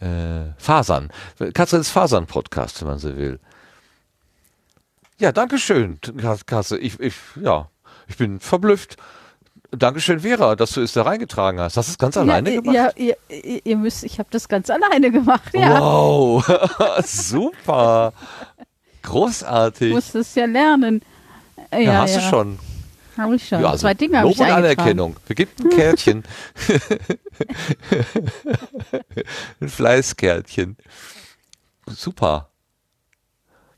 Äh, 0.00 0.52
Fasern. 0.58 1.10
Katzens 1.54 1.90
Fasern-Podcast, 1.90 2.80
wenn 2.80 2.88
man 2.88 2.98
so 2.98 3.16
will. 3.16 3.40
Ja, 5.18 5.32
danke 5.32 5.58
schön, 5.58 5.98
Katze. 6.46 6.78
Ich, 6.78 7.00
ich, 7.00 7.14
ja, 7.40 7.70
ich 8.08 8.16
bin 8.16 8.40
verblüfft. 8.40 8.96
Dankeschön, 9.76 10.20
Vera, 10.20 10.56
dass 10.56 10.72
du 10.72 10.82
es 10.82 10.92
da 10.92 11.02
reingetragen 11.02 11.60
hast. 11.60 11.76
Hast 11.76 11.88
du 11.88 11.92
es 11.92 11.98
ganz 11.98 12.16
alleine 12.16 12.54
ja, 12.54 12.60
gemacht? 12.60 12.76
Ja, 12.76 12.90
ihr, 12.96 13.16
ihr, 13.64 13.76
müsst, 13.76 14.04
ich 14.04 14.18
habe 14.18 14.28
das 14.30 14.48
ganz 14.48 14.70
alleine 14.70 15.10
gemacht. 15.10 15.52
Ja. 15.54 15.80
Wow, 15.80 16.44
super. 17.04 18.12
Großartig. 19.02 19.90
Du 19.90 19.94
musst 19.94 20.14
es 20.14 20.34
ja 20.34 20.46
lernen. 20.46 21.02
Ja, 21.72 21.78
ja 21.78 22.02
hast 22.02 22.16
du 22.16 22.20
schon. 22.20 22.58
Habe 23.16 23.36
ich 23.36 23.46
schon. 23.46 23.60
Ja, 23.60 23.70
also 23.70 23.82
Zwei 23.82 23.94
Dinge 23.94 24.18
habe 24.18 24.30
ich 24.30 24.38
und 24.38 24.46
Anerkennung. 24.46 25.16
Wir 25.26 25.36
geben 25.36 25.52
ein 25.62 25.70
Kärtchen. 25.70 26.24
ein 29.60 29.68
Fleißkärtchen. 29.68 30.76
Super. 31.86 32.48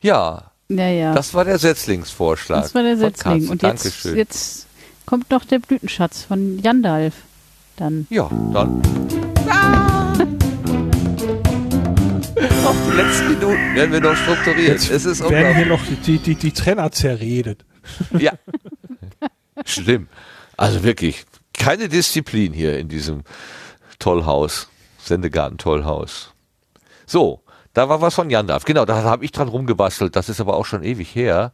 Ja. 0.00 0.52
Ja, 0.68 0.88
ja. 0.88 1.14
Das 1.14 1.34
war 1.34 1.44
der 1.44 1.58
Setzlingsvorschlag. 1.58 2.62
Das 2.62 2.74
war 2.74 2.82
der 2.82 2.96
Setzling. 2.96 3.48
Und 3.48 3.62
jetzt, 3.62 3.84
Dankeschön. 3.84 4.16
jetzt 4.16 4.65
kommt 5.06 5.30
noch 5.30 5.44
der 5.44 5.60
Blütenschatz 5.60 6.24
von 6.24 6.58
Jandalf. 6.58 7.14
Dann. 7.76 8.06
Ja, 8.10 8.28
dann. 8.52 8.82
Ah! 9.48 10.12
Auf 12.64 12.76
die 12.90 12.96
letzten 12.96 13.28
Minuten 13.28 13.74
werden 13.74 13.92
wir 13.92 14.00
noch 14.00 14.16
strukturiert. 14.16 14.68
Jetzt 14.68 14.90
es 14.90 15.04
ist 15.04 15.28
werden 15.28 15.56
hier 15.56 15.66
noch 15.66 15.80
die, 16.04 16.18
die, 16.18 16.34
die 16.34 16.52
Trenner 16.52 16.90
zerredet. 16.90 17.64
Ja. 18.18 18.32
Schlimm. 19.64 20.08
Also 20.56 20.82
wirklich, 20.82 21.24
keine 21.54 21.88
Disziplin 21.88 22.52
hier 22.52 22.78
in 22.78 22.88
diesem 22.88 23.22
Tollhaus. 23.98 24.68
Sendegarten 24.98 25.58
Tollhaus. 25.58 26.32
So, 27.06 27.40
da 27.74 27.88
war 27.88 28.00
was 28.00 28.14
von 28.14 28.28
Jandalf. 28.30 28.64
Genau, 28.64 28.84
da 28.84 29.04
habe 29.04 29.24
ich 29.24 29.32
dran 29.32 29.48
rumgebastelt. 29.48 30.16
Das 30.16 30.28
ist 30.28 30.40
aber 30.40 30.56
auch 30.56 30.66
schon 30.66 30.82
ewig 30.82 31.14
her. 31.14 31.52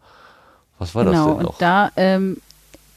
Was 0.79 0.95
war 0.95 1.05
genau, 1.05 1.27
das 1.27 1.27
denn 1.27 1.43
noch? 1.43 1.53
Und 1.53 1.63
da 1.63 1.91
ähm, 1.97 2.39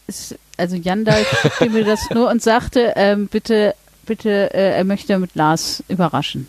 ist, 0.08 0.38
also 0.58 0.76
Jandal 0.76 1.24
schickte 1.42 1.70
mir 1.70 1.84
das 1.84 2.10
nur 2.10 2.30
und 2.30 2.42
sagte, 2.42 2.94
ähm, 2.96 3.28
bitte, 3.28 3.76
bitte, 4.06 4.54
äh, 4.54 4.78
er 4.78 4.84
möchte 4.84 5.18
mit 5.20 5.36
Lars 5.36 5.84
überraschen. 5.88 6.48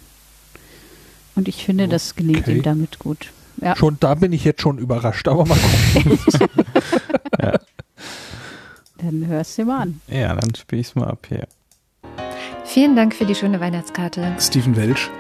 Und 1.34 1.48
ich 1.48 1.64
finde, 1.64 1.88
das 1.88 2.16
gelingt 2.16 2.40
okay. 2.40 2.56
ihm 2.56 2.62
damit 2.62 2.98
gut. 2.98 3.30
Ja. 3.60 3.76
Schon 3.76 3.98
da 4.00 4.14
bin 4.14 4.32
ich 4.32 4.44
jetzt 4.44 4.62
schon 4.62 4.78
überrascht, 4.78 5.28
aber 5.28 5.46
mal 5.46 5.58
gucken. 5.94 6.18
ja. 7.40 7.58
Dann 8.98 9.26
hörst 9.26 9.58
du 9.58 9.64
mal 9.64 9.82
an. 9.82 10.00
Ja, 10.08 10.34
dann 10.34 10.54
spiele 10.54 10.80
ich 10.80 10.88
es 10.88 10.94
mal 10.94 11.08
ab 11.08 11.26
hier. 11.28 11.46
Vielen 12.64 12.96
Dank 12.96 13.14
für 13.14 13.26
die 13.26 13.34
schöne 13.34 13.60
Weihnachtskarte. 13.60 14.34
Steven 14.38 14.76
Welch. 14.76 15.10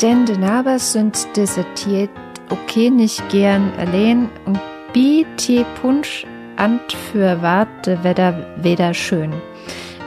Denn 0.00 0.24
de 0.26 0.36
Nabers 0.38 0.92
sind 0.92 1.26
desertiert 1.36 2.10
okay 2.48 2.90
nicht 2.90 3.28
gern 3.28 3.72
allein 3.78 4.28
und 4.46 4.58
tie 4.92 5.64
punsch 5.80 6.26
Ant 6.60 6.92
für 6.92 7.40
warte 7.40 8.04
Wetter 8.04 8.34
weder 8.58 8.92
schön. 8.92 9.32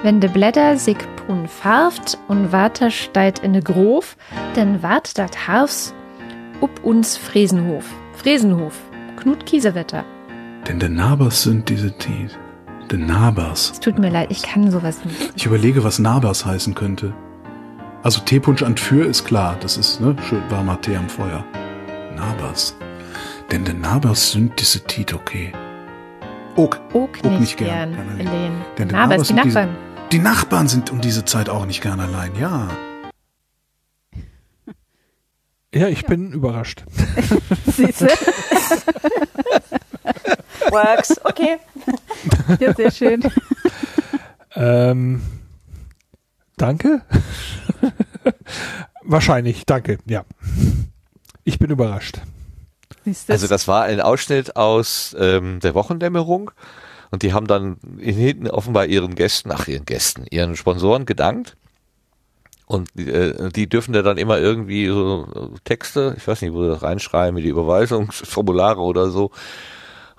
Wenn 0.03 0.19
de 0.19 0.29
Blätter 0.29 0.77
sich 0.77 0.99
brun 1.15 1.47
farft 1.47 2.19
und 2.27 2.51
Water 2.51 2.91
steigt 2.91 3.39
in 3.39 3.53
de 3.53 3.63
Grof, 3.63 4.15
denn 4.55 4.83
wart 4.83 5.17
dat 5.17 5.47
Harfs 5.47 5.95
up 6.61 6.83
uns 6.83 7.17
Friesenhof. 7.17 7.85
Friesenhof, 8.13 8.75
Knut 9.17 9.47
Kiesewetter. 9.47 10.05
Denn 10.67 10.77
de 10.77 10.89
Nabers 10.89 11.41
sind 11.41 11.69
diese 11.69 11.91
Tiet. 11.97 12.37
De 12.91 12.99
Nabers. 12.99 13.71
Es 13.71 13.79
tut 13.79 13.97
mir 13.97 14.11
leid, 14.11 14.29
ich 14.29 14.43
kann 14.43 14.69
sowas 14.69 15.03
nicht. 15.03 15.33
Ich 15.35 15.47
überlege, 15.47 15.83
was 15.83 15.97
Nabers 15.97 16.45
heißen 16.45 16.75
könnte. 16.75 17.15
Also 18.03 18.21
Teepunsch 18.21 18.61
an 18.61 18.77
für 18.77 19.07
ist 19.07 19.25
klar, 19.25 19.57
das 19.59 19.77
ist 19.77 20.01
ne, 20.01 20.15
schön 20.29 20.43
warmer 20.49 20.79
Tee 20.79 20.97
am 20.97 21.09
Feuer. 21.09 21.43
Nabers. 22.15 22.77
Denn 23.51 23.63
de 23.63 23.73
Nabers 23.73 24.33
sind 24.33 24.61
diese 24.61 24.81
Tiet 24.81 25.15
okay. 25.15 25.51
Ook. 26.55 26.79
Ook, 26.93 27.23
nicht, 27.23 27.39
nicht 27.39 27.57
gern, 27.57 27.93
gern 27.93 28.19
Elen. 28.19 28.51
Denn 28.77 28.89
Na, 28.89 29.05
aber 29.05 29.15
es 29.15 29.27
die 29.27 29.33
Nachbarn. 29.33 29.69
Diese, 29.69 30.09
die 30.11 30.19
Nachbarn 30.19 30.67
sind 30.67 30.91
um 30.91 31.01
diese 31.01 31.25
Zeit 31.25 31.49
auch 31.49 31.65
nicht 31.65 31.81
gern 31.81 31.99
allein, 31.99 32.31
ja. 32.39 32.69
Ja, 35.73 35.87
ich 35.87 36.03
ja. 36.03 36.07
bin 36.07 36.31
überrascht. 36.31 36.83
Siehst 37.65 38.01
du? 38.01 38.05
Works, 40.69 41.19
okay. 41.23 41.57
Ja, 42.59 42.75
sehr 42.75 42.91
schön. 42.91 43.23
Ähm, 44.53 45.23
danke. 46.57 47.01
Wahrscheinlich, 49.01 49.65
danke, 49.65 49.97
ja. 50.05 50.25
Ich 51.43 51.57
bin 51.57 51.71
überrascht. 51.71 52.21
Also 53.27 53.47
das 53.47 53.67
war 53.67 53.83
ein 53.83 54.01
Ausschnitt 54.01 54.55
aus 54.55 55.15
ähm, 55.19 55.59
der 55.59 55.73
Wochendämmerung 55.75 56.51
und 57.11 57.21
die 57.21 57.33
haben 57.33 57.47
dann 57.47 57.77
hinten 57.99 58.49
offenbar 58.49 58.85
ihren 58.87 59.15
Gästen, 59.15 59.51
ach 59.51 59.67
ihren 59.67 59.85
Gästen, 59.85 60.25
ihren 60.31 60.55
Sponsoren 60.55 61.05
gedankt. 61.05 61.55
Und 62.65 62.89
äh, 62.97 63.49
die 63.49 63.67
dürfen 63.67 63.93
ja 63.93 64.01
dann 64.01 64.17
immer 64.17 64.39
irgendwie 64.39 64.87
so 64.87 65.51
Texte, 65.63 66.15
ich 66.17 66.27
weiß 66.27 66.41
nicht, 66.41 66.53
wo 66.53 66.63
sie 66.63 66.69
das 66.69 66.81
reinschreiben, 66.81 67.39
die 67.39 67.49
Überweisungsformulare 67.49 68.81
oder 68.81 69.09
so. 69.09 69.31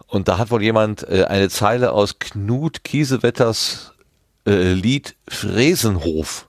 Und 0.06 0.28
da 0.28 0.38
hat 0.38 0.52
wohl 0.52 0.62
jemand 0.62 1.08
äh, 1.08 1.24
eine 1.24 1.48
Zeile 1.48 1.90
aus 1.92 2.18
Knut 2.20 2.84
Kiesewetters 2.84 3.94
äh, 4.46 4.72
Lied 4.72 5.16
Fräsenhof 5.26 6.48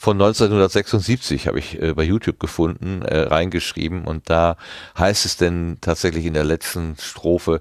von 0.00 0.16
1976 0.16 1.46
habe 1.46 1.58
ich 1.58 1.78
äh, 1.78 1.92
bei 1.92 2.04
YouTube 2.04 2.40
gefunden, 2.40 3.02
äh, 3.02 3.18
reingeschrieben 3.18 4.06
und 4.06 4.30
da 4.30 4.56
heißt 4.98 5.26
es 5.26 5.36
denn 5.36 5.76
tatsächlich 5.82 6.24
in 6.24 6.32
der 6.32 6.44
letzten 6.44 6.96
Strophe, 6.98 7.60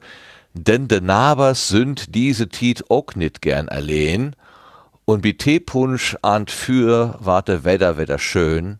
denn 0.54 0.88
de 0.88 1.02
Nabers 1.02 1.68
sind 1.68 2.16
diese 2.16 2.48
Tiet 2.48 2.90
auch 2.90 3.14
nicht 3.16 3.42
gern 3.42 3.68
allein 3.68 4.38
und 5.04 5.20
bi 5.20 5.36
Teepunsch 5.36 6.16
ahnt 6.22 6.50
für 6.50 7.18
warte 7.20 7.66
Wetter 7.66 7.98
Wetter 7.98 8.20
schön, 8.20 8.78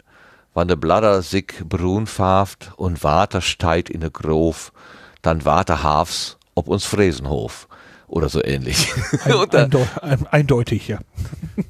wann 0.54 0.70
de 0.70 0.78
Bladder 0.78 1.22
sich 1.22 1.56
brun 1.68 2.08
und 2.78 3.04
Water 3.04 3.42
steit 3.42 3.90
in 3.90 4.00
de 4.00 4.10
Grof, 4.10 4.72
dann 5.22 5.44
warte 5.44 5.84
Hafs 5.84 6.38
ob 6.56 6.70
uns 6.70 6.86
Fräsenhof 6.86 7.69
oder 8.10 8.30
so 8.30 8.44
ähnlich. 8.44 8.94
Ein, 9.24 9.50
eindeu 9.52 9.86
eindeutig, 10.32 10.88
ja. 10.88 11.00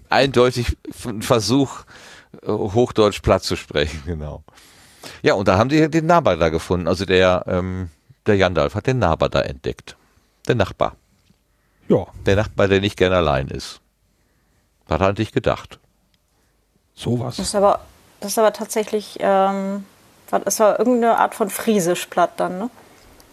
Eindeutig 0.09 0.77
ein 1.05 1.21
Versuch, 1.21 1.83
äh, 2.41 2.47
Hochdeutsch 2.47 3.21
platt 3.21 3.43
zu 3.43 3.55
sprechen, 3.55 4.01
genau. 4.05 4.43
Ja, 5.21 5.33
und 5.33 5.47
da 5.47 5.57
haben 5.57 5.69
die 5.69 5.89
den 5.89 6.05
Naber 6.05 6.37
da 6.37 6.49
gefunden. 6.49 6.87
Also 6.87 7.05
der, 7.05 7.43
ähm, 7.47 7.89
der 8.25 8.35
Jandalf 8.35 8.75
hat 8.75 8.87
den 8.87 8.99
Naber 8.99 9.29
da 9.29 9.41
entdeckt. 9.41 9.95
Der 10.47 10.55
Nachbar. 10.55 10.95
Ja. 11.87 12.07
Der 12.25 12.35
Nachbar, 12.35 12.67
der 12.67 12.81
nicht 12.81 12.97
gern 12.97 13.13
allein 13.13 13.47
ist. 13.47 13.81
Hat 14.89 15.01
er 15.01 15.07
an 15.07 15.15
dich 15.15 15.31
gedacht. 15.31 15.79
Sowas. 16.95 17.37
Das 17.37 17.47
ist 17.47 17.55
aber, 17.55 17.79
das 18.19 18.31
ist 18.31 18.39
aber 18.39 18.53
tatsächlich, 18.53 19.17
ähm, 19.19 19.85
das 20.29 20.59
war 20.59 20.79
irgendeine 20.79 21.17
Art 21.17 21.35
von 21.35 21.49
Friesisch 21.49 22.05
platt 22.07 22.31
dann, 22.37 22.57
ne? 22.57 22.69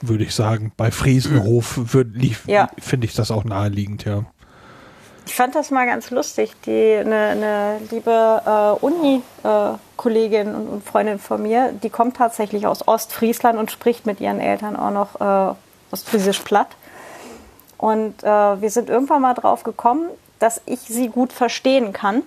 Würde 0.00 0.24
ich 0.24 0.34
sagen. 0.34 0.72
Bei 0.76 0.90
Friesenhof 0.90 1.80
ja. 2.46 2.68
finde 2.78 3.06
ich 3.06 3.14
das 3.14 3.30
auch 3.30 3.44
naheliegend, 3.44 4.04
ja. 4.04 4.24
Ich 5.26 5.34
fand 5.34 5.56
das 5.56 5.72
mal 5.72 5.86
ganz 5.86 6.10
lustig. 6.10 6.52
Die 6.66 6.94
eine, 6.94 7.16
eine 7.16 7.80
liebe 7.90 8.42
äh, 8.46 8.84
Uni-Kollegin 8.84 10.54
und, 10.54 10.68
und, 10.68 10.84
Freundin 10.84 11.18
von 11.18 11.42
mir, 11.42 11.72
die 11.72 11.90
kommt 11.90 12.16
tatsächlich 12.16 12.66
aus 12.66 12.86
Ostfriesland 12.86 13.58
und 13.58 13.72
spricht 13.72 14.06
mit 14.06 14.20
ihren 14.20 14.38
Eltern 14.38 14.76
auch 14.76 14.92
noch 14.92 15.20
äh, 15.20 15.54
Ostfriesisch 15.90 16.40
platt. 16.40 16.68
Und 17.76 18.22
äh, 18.22 18.26
wir 18.26 18.70
sind 18.70 18.88
irgendwann 18.88 19.20
mal 19.20 19.34
drauf 19.34 19.64
gekommen, 19.64 20.08
dass 20.38 20.60
ich 20.64 20.80
sie 20.80 21.08
gut 21.08 21.32
verstehen 21.32 21.92
kann. 21.92 22.22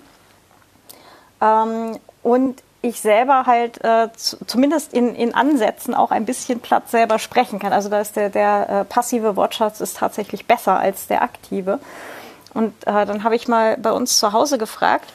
Ähm, 1.41 1.98
und 2.22 2.62
ich 2.82 3.02
selber 3.02 3.46
halt 3.46 3.84
äh, 3.84 4.08
zumindest 4.16 4.94
in, 4.94 5.14
in 5.16 5.36
Ansätzen 5.36 5.94
auch 5.94 6.12
ein 6.12 6.26
bisschen 6.26 6.62
platt 6.62 6.90
selber 6.90 7.20
sprechen 7.20 7.60
kann. 7.60 7.74
Also 7.74 7.90
da 7.90 8.00
ist 8.00 8.16
der, 8.16 8.30
der 8.30 8.70
äh, 8.70 8.86
passive 8.86 9.36
Wortschatz 9.36 9.82
ist 9.82 9.98
tatsächlich 9.98 10.46
besser 10.46 10.80
als 10.80 11.08
der 11.08 11.22
aktive. 11.22 11.80
Und 12.54 12.74
äh, 12.88 13.06
dann 13.06 13.24
habe 13.24 13.36
ich 13.36 13.48
mal 13.48 13.78
bei 13.78 13.92
uns 13.92 14.18
zu 14.18 14.32
Hause 14.32 14.58
gefragt, 14.58 15.12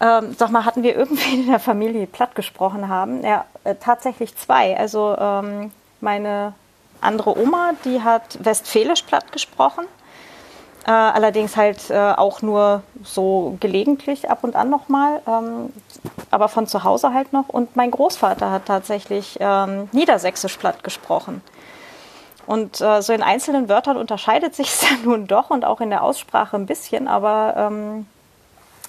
ähm, 0.00 0.34
sag 0.36 0.50
mal, 0.50 0.64
hatten 0.64 0.82
wir 0.82 0.96
irgendwie 0.96 1.40
in 1.42 1.46
der 1.46 1.60
Familie 1.60 2.06
platt 2.06 2.34
gesprochen 2.34 2.88
haben? 2.88 3.24
Ja, 3.24 3.46
äh, 3.64 3.74
tatsächlich 3.76 4.36
zwei. 4.36 4.76
Also 4.76 5.16
ähm, 5.18 5.70
meine 6.00 6.54
andere 7.00 7.38
Oma, 7.38 7.72
die 7.84 8.02
hat 8.02 8.44
Westfälisch 8.44 9.02
platt 9.02 9.32
gesprochen. 9.32 9.86
Äh, 10.86 10.90
allerdings 10.90 11.56
halt 11.56 11.90
äh, 11.90 11.96
auch 11.96 12.42
nur 12.42 12.82
so 13.04 13.56
gelegentlich 13.60 14.28
ab 14.28 14.40
und 14.42 14.56
an 14.56 14.68
nochmal, 14.68 15.22
ähm, 15.28 15.72
aber 16.32 16.48
von 16.48 16.66
zu 16.66 16.82
Hause 16.82 17.12
halt 17.12 17.32
noch. 17.32 17.48
Und 17.48 17.76
mein 17.76 17.90
Großvater 17.90 18.50
hat 18.50 18.66
tatsächlich 18.66 19.36
ähm, 19.38 19.88
Niedersächsisch 19.92 20.56
platt 20.56 20.82
gesprochen. 20.82 21.42
Und 22.46 22.80
äh, 22.80 23.02
so 23.02 23.12
in 23.12 23.22
einzelnen 23.22 23.68
Wörtern 23.68 23.96
unterscheidet 23.96 24.54
sich 24.56 24.68
es 24.68 24.80
dann 24.80 25.04
nun 25.04 25.26
doch 25.26 25.50
und 25.50 25.64
auch 25.64 25.80
in 25.80 25.90
der 25.90 26.02
Aussprache 26.02 26.56
ein 26.56 26.66
bisschen, 26.66 27.06
aber 27.06 27.54
ähm, 27.56 28.06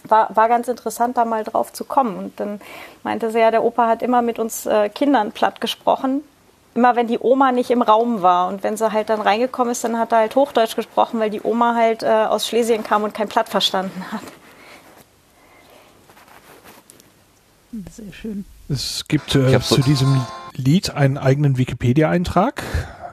war, 0.06 0.30
war 0.36 0.48
ganz 0.48 0.70
interessant, 0.70 1.18
da 1.18 1.26
mal 1.26 1.44
drauf 1.44 1.74
zu 1.74 1.84
kommen. 1.84 2.18
Und 2.18 2.40
dann 2.40 2.61
meinte 3.03 3.30
sie 3.30 3.40
ja, 3.40 3.52
der 3.52 3.64
Opa 3.64 3.88
hat 3.88 4.02
immer 4.02 4.22
mit 4.22 4.40
uns 4.40 4.65
äh, 4.65 4.88
Kindern 4.88 5.34
platt 5.34 5.60
gesprochen, 5.60 6.24
immer 6.76 6.95
wenn 6.95 7.07
die 7.07 7.20
Oma 7.20 7.52
nicht 7.52 7.72
im 7.72 7.82
Raum 7.82 8.22
war. 8.22 8.48
Und 8.48 8.64
wenn 8.64 8.78
sie 8.78 8.90
halt 8.91 9.10
dann 9.10 9.20
reingekommen 9.20 9.74
ist, 9.74 9.84
dann 9.84 9.99
hat 9.99 10.14
er 10.14 10.20
halt 10.20 10.36
Hochdeutsch 10.38 10.78
gesprochen, 10.78 11.20
weil 11.20 11.30
die 11.30 11.41
Oma 11.41 11.76
halt 11.76 12.03
äh, 12.03 12.07
aus 12.07 12.48
Schlesien 12.48 12.84
kam 12.86 13.03
und 13.03 13.14
kein 13.14 13.28
Platt 13.28 13.49
verstanden 13.49 14.06
hat. 14.14 14.22
Sehr 17.91 18.14
schön. 18.14 18.45
Es 18.70 19.06
gibt 19.08 19.36
äh, 19.36 19.60
zu 19.60 19.82
diesem 19.82 20.22
Lied 20.56 20.91
einen 20.91 21.18
eigenen 21.18 21.58
Wikipedia-Eintrag 21.58 22.64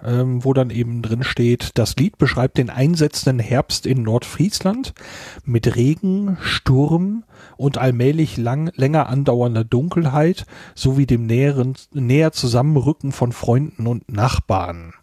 ähm, 0.05 0.45
wo 0.45 0.53
dann 0.53 0.70
eben 0.70 1.03
drin 1.03 1.23
steht, 1.23 1.70
das 1.74 1.97
Lied 1.97 2.19
beschreibt 2.19 2.59
den 2.59 2.70
einsetzenden 2.70 3.39
Herbst 3.39 3.87
in 3.87 4.03
Nordfriesland 4.03 4.95
mit 5.45 5.77
Regen, 5.77 6.39
Sturm 6.41 7.24
und 7.57 7.78
allmählich 7.78 8.37
lang, 8.37 8.70
länger 8.74 9.09
andauernder 9.09 9.65
Dunkelheit 9.65 10.47
sowie 10.74 11.07
dem 11.07 11.27
näheren, 11.27 11.74
näher 11.93 12.32
Zusammenrücken 12.32 13.12
von 13.12 13.32
Freunden 13.32 13.87
und 13.87 14.11
Nachbarn 14.11 14.95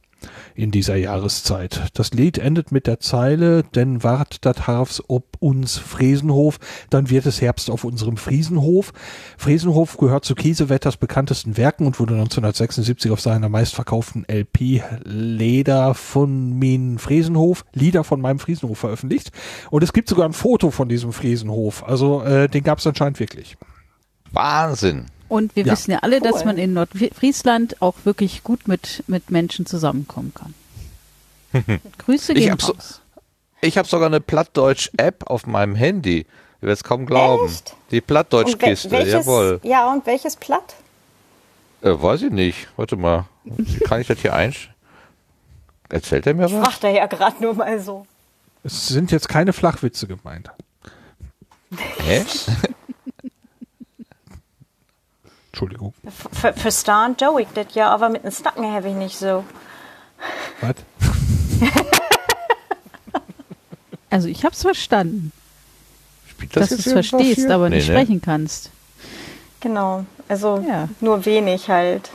in 0.56 0.72
dieser 0.72 0.96
Jahreszeit. 0.96 1.90
Das 1.94 2.12
Lied 2.12 2.38
endet 2.38 2.72
mit 2.72 2.88
der 2.88 3.00
Zeile, 3.00 3.64
denn 3.64 4.04
wart 4.04 4.46
dat 4.46 4.68
Harfs 4.68 5.04
ob 5.08 5.38
uns 5.40 5.78
Fresenhof, 5.78 6.60
dann 6.90 7.10
wird 7.10 7.26
es 7.26 7.42
Herbst 7.42 7.70
auf 7.70 7.84
unserem 7.84 8.18
Friesenhof. 8.18 8.94
Friesenhof 9.38 9.98
gehört 9.98 10.26
zu 10.26 10.36
Kiesewetters 10.36 10.98
bekanntesten 10.98 11.58
Werken 11.58 11.86
und 11.86 12.00
wurde 12.00 12.14
1976 12.16 13.12
auf 13.12 13.22
seiner 13.22 13.50
meistverkauften 13.50 14.26
LP 14.28 14.82
Leder 15.04 15.94
von 15.94 16.58
min 16.58 16.98
Friesenhof, 16.98 17.66
Lieder 17.74 18.04
von 18.04 18.20
meinem 18.20 18.40
Friesenhof 18.40 18.80
veröffentlicht. 18.80 19.32
Und 19.70 19.84
es 19.84 19.94
gibt 19.94 20.10
sogar 20.10 20.28
ein 20.28 20.34
Foto 20.34 20.72
von 20.72 20.90
diesem 20.90 21.14
Friesenhof. 21.14 21.84
Also 21.84 22.24
äh, 22.24 22.50
den 22.50 22.64
gab 22.64 22.80
es 22.80 22.88
anscheinend 22.88 23.20
wirklich. 23.20 23.58
Wahnsinn. 24.32 25.06
Und 25.30 25.56
wir 25.56 25.66
ja. 25.66 25.74
wissen 25.74 25.92
ja 25.92 26.00
alle, 26.00 26.18
cool. 26.18 26.32
dass 26.32 26.46
man 26.46 26.58
in 26.58 26.74
Nordfriesland 26.74 27.82
auch 27.82 27.96
wirklich 28.04 28.44
gut 28.44 28.68
mit, 28.68 29.04
mit 29.08 29.30
Menschen 29.30 29.66
zusammenkommen 29.66 30.34
kann. 30.34 30.54
Grüße 31.98 32.34
gehen 32.34 32.44
ich 32.44 32.52
hab 32.52 32.64
raus. 32.64 33.02
So, 33.16 33.22
ich 33.62 33.78
habe 33.78 33.88
sogar 33.88 34.08
eine 34.08 34.22
Plattdeutsch-App 34.22 35.30
auf 35.30 35.48
meinem 35.48 35.76
Handy. 35.76 36.26
Du 36.62 36.68
wirst 36.68 36.84
kaum 36.84 37.06
glauben. 37.06 37.48
Echt? 37.48 37.76
Die 37.92 38.02
Plattdeutsch-Kiste, 38.02 38.92
wel 38.92 39.08
jawohl. 39.08 39.60
Ja, 39.64 39.92
und 39.92 40.06
welches 40.06 40.36
Platt? 40.36 40.76
Äh, 41.82 41.90
weiß 41.90 42.24
ich 42.24 42.32
nicht. 42.32 42.68
Warte 42.78 42.96
mal. 42.96 43.26
Kann 43.86 44.02
ich 44.02 44.08
das 44.08 44.20
hier 44.20 44.34
einstellen? 44.34 44.74
Erzählt 45.90 46.28
er 46.28 46.34
mir 46.34 46.44
was? 46.44 46.52
Macht 46.52 46.84
er 46.84 46.92
ja 46.92 47.06
gerade 47.06 47.42
nur 47.42 47.54
mal 47.54 47.80
so. 47.80 48.06
Es 48.64 48.88
sind 48.88 49.12
jetzt 49.12 49.30
keine 49.30 49.54
Flachwitze 49.54 50.08
gemeint. 50.08 50.50
Hä? 52.00 52.26
Entschuldigung. 55.58 55.96
Ver 56.32 56.54
Verstaan 56.54 57.16
Joe 57.20 57.42
ich 57.42 57.48
das 57.56 57.74
ja, 57.74 57.90
aber 57.90 58.10
mit 58.10 58.24
den 58.24 58.30
Snacken 58.30 58.64
habe 58.72 58.90
ich 58.90 58.94
nicht 58.94 59.18
so. 59.18 59.44
Was? 60.62 60.76
also 64.12 64.28
ich 64.28 64.46
habe 64.46 64.54
es 64.54 64.62
verstanden. 64.62 65.32
Spielt 66.28 66.56
das 66.56 66.70
dass 66.70 66.78
du 66.78 66.90
es 66.90 66.94
verstehst, 66.94 67.50
aber 67.50 67.72
nee, 67.72 67.78
nicht 67.78 67.88
ne? 67.90 67.96
sprechen 67.96 68.22
kannst. 68.22 68.70
Genau, 69.60 70.06
also 70.28 70.64
ja. 70.68 70.90
nur 71.02 71.26
wenig 71.26 71.68
halt. 71.72 72.12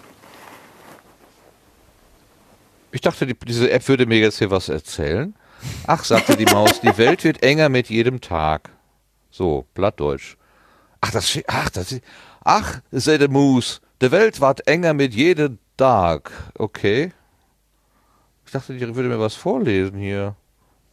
Ich 2.93 3.01
dachte, 3.01 3.27
die, 3.27 3.35
diese 3.35 3.73
App 3.73 3.89
würde 3.89 4.07
mir 4.07 4.21
jetzt 4.21 4.39
hier 4.39 4.53
was 4.53 4.69
erzählen. 4.69 5.35
Ach, 5.89 6.05
sagte 6.05 6.37
die 6.37 6.45
Maus, 6.45 6.81
die 6.81 6.97
Welt 6.97 7.25
wird 7.25 7.43
enger 7.43 7.69
mit 7.69 7.89
jedem 7.89 8.21
Tag. 8.21 8.71
So, 9.33 9.67
Blattdeutsch. 9.75 10.37
Ach, 11.01 11.11
das, 11.11 11.37
ach, 11.49 11.71
das, 11.71 11.97
Ach, 12.45 12.81
der 12.91 13.31
Moose, 13.31 13.81
der 14.01 14.11
Welt 14.11 14.41
ward 14.41 14.67
enger 14.67 14.95
mit 14.95 15.15
jedem 15.15 15.59
Tag. 15.77 16.33
Okay. 16.59 17.13
Ich 18.47 18.53
dachte, 18.53 18.75
die 18.75 18.81
würde 18.81 19.09
mir 19.09 19.21
was 19.21 19.35
vorlesen 19.35 19.99
hier. 19.99 20.35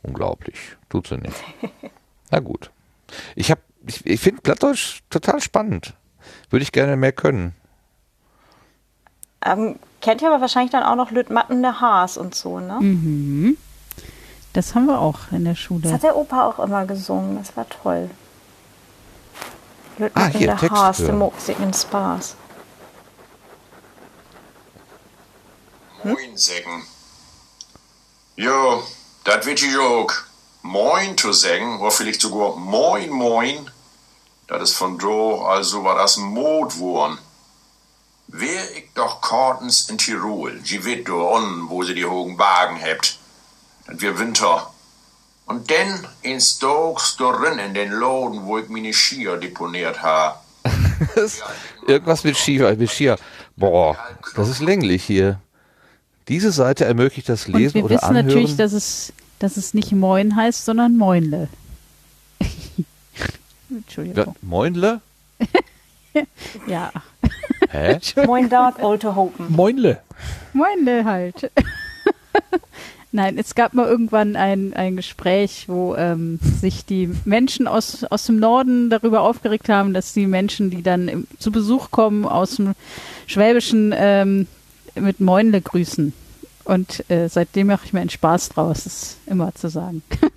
Unglaublich. 0.03 0.77
Tut 0.89 1.07
sie 1.07 1.17
nicht. 1.17 1.35
Na 2.31 2.39
gut. 2.39 2.71
Ich 3.35 3.51
hab, 3.51 3.59
ich, 3.85 4.05
ich 4.05 4.19
finde 4.19 4.41
Plattdeutsch 4.41 5.01
total 5.09 5.41
spannend. 5.41 5.93
Würde 6.49 6.63
ich 6.63 6.71
gerne 6.71 6.95
mehr 6.95 7.11
können. 7.11 7.55
Ähm, 9.43 9.79
kennt 10.01 10.21
ihr 10.21 10.29
aber 10.29 10.41
wahrscheinlich 10.41 10.71
dann 10.71 10.83
auch 10.83 10.95
noch 10.95 11.11
Lütmatten 11.11 11.61
der 11.61 11.81
Haas 11.81 12.17
und 12.17 12.35
so, 12.35 12.59
ne? 12.59 12.79
Mhm. 12.79 13.57
Das 14.53 14.75
haben 14.75 14.85
wir 14.85 14.99
auch 14.99 15.31
in 15.31 15.45
der 15.45 15.55
Schule. 15.55 15.81
Das 15.81 15.93
hat 15.93 16.03
der 16.03 16.15
Opa 16.15 16.45
auch 16.45 16.59
immer 16.59 16.85
gesungen. 16.85 17.37
Das 17.37 17.55
war 17.55 17.67
toll. 17.69 18.09
Ah, 20.13 20.27
hier, 20.27 20.55
Text 20.55 20.71
Haas, 20.71 20.97
der 20.97 21.13
Moxigen 21.13 21.73
Spaß. 21.73 22.35
Hm? 26.01 26.11
Moin 26.11 26.37
sagen. 26.37 26.87
Jo, 28.37 28.83
das 29.25 29.45
wird 29.45 29.61
ich 29.61 29.77
auch. 29.77 30.11
Moin 30.61 31.17
zu 31.17 31.33
sagen, 31.33 31.79
oder 31.79 31.91
vielleicht 31.91 32.21
sogar 32.21 32.55
Moin 32.55 33.09
Moin. 33.09 33.69
Das 34.47 34.63
ist 34.63 34.75
von 34.77 34.97
do, 34.97 35.45
also 35.45 35.83
war 35.83 35.95
das 35.95 36.17
Modwurm. 36.17 37.17
Wer 38.27 38.77
ich 38.77 38.93
doch 38.93 39.21
Kartens 39.21 39.89
in 39.89 39.97
Tirol, 39.97 40.59
die 40.59 40.83
wird 40.85 41.09
on, 41.09 41.69
wo 41.69 41.83
sie 41.83 41.95
die 41.95 42.05
hohen 42.05 42.37
Wagen 42.37 42.79
habt. 42.81 43.17
Das 43.87 43.99
wir 43.99 44.17
Winter. 44.17 44.71
Und 45.49 45.71
dann 45.71 46.05
in 46.21 46.39
Stokes 46.39 47.17
drin 47.17 47.57
in 47.57 47.73
den 47.73 47.91
Laden, 47.91 48.45
wo 48.45 48.59
ich 48.59 48.69
meine 48.69 48.93
Skier 48.93 49.35
deponiert 49.35 49.99
habe. 49.99 50.37
Irgendwas 51.87 52.23
mit 52.23 52.37
Skier, 52.37 52.75
mit 52.75 52.91
Skier. 52.91 53.17
Boah, 53.57 53.97
das 54.35 54.47
ist 54.47 54.61
länglich 54.61 55.03
hier. 55.03 55.39
Diese 56.27 56.51
Seite 56.51 56.85
ermöglicht 56.85 57.27
das 57.29 57.47
Lesen 57.47 57.81
oder 57.81 58.03
Anhören. 58.03 58.27
Wir 58.27 58.35
wissen 58.35 58.37
natürlich, 58.37 58.57
dass 58.57 58.73
es, 58.73 59.11
dass 59.39 59.57
es 59.57 59.73
nicht 59.73 59.91
Moin 59.91 60.35
heißt, 60.35 60.65
sondern 60.65 60.95
Moinle. 60.95 61.49
Entschuldigung. 63.71 64.35
Moinle? 64.43 65.01
ja. 66.67 66.91
Hä? 67.71 67.99
Moin 68.23 68.47
Dark 68.49 68.83
Olte 68.83 69.15
Hopen. 69.15 69.51
Moinle. 69.51 69.99
Moinle 70.53 71.05
halt. 71.05 71.51
Nein, 73.11 73.39
es 73.39 73.55
gab 73.55 73.73
mal 73.73 73.87
irgendwann 73.87 74.35
ein, 74.35 74.73
ein 74.73 74.95
Gespräch, 74.95 75.67
wo 75.67 75.95
ähm, 75.95 76.39
sich 76.41 76.85
die 76.85 77.09
Menschen 77.25 77.67
aus, 77.67 78.03
aus 78.03 78.25
dem 78.25 78.37
Norden 78.37 78.91
darüber 78.91 79.21
aufgeregt 79.21 79.67
haben, 79.67 79.93
dass 79.93 80.13
die 80.13 80.27
Menschen, 80.27 80.69
die 80.69 80.83
dann 80.83 81.07
im, 81.07 81.27
zu 81.39 81.51
Besuch 81.51 81.89
kommen 81.89 82.25
aus 82.25 82.57
dem 82.57 82.75
Schwäbischen, 83.25 83.95
ähm, 83.97 84.47
mit 84.93 85.19
Moinle 85.19 85.61
grüßen. 85.61 86.13
Und 86.65 87.09
äh, 87.09 87.29
seitdem 87.29 87.67
mache 87.67 87.85
ich 87.85 87.93
mir 87.93 88.01
einen 88.01 88.11
Spaß 88.11 88.49
draus, 88.49 88.83
das 88.83 89.17
immer 89.25 89.55
zu 89.55 89.69
sagen. 89.69 90.03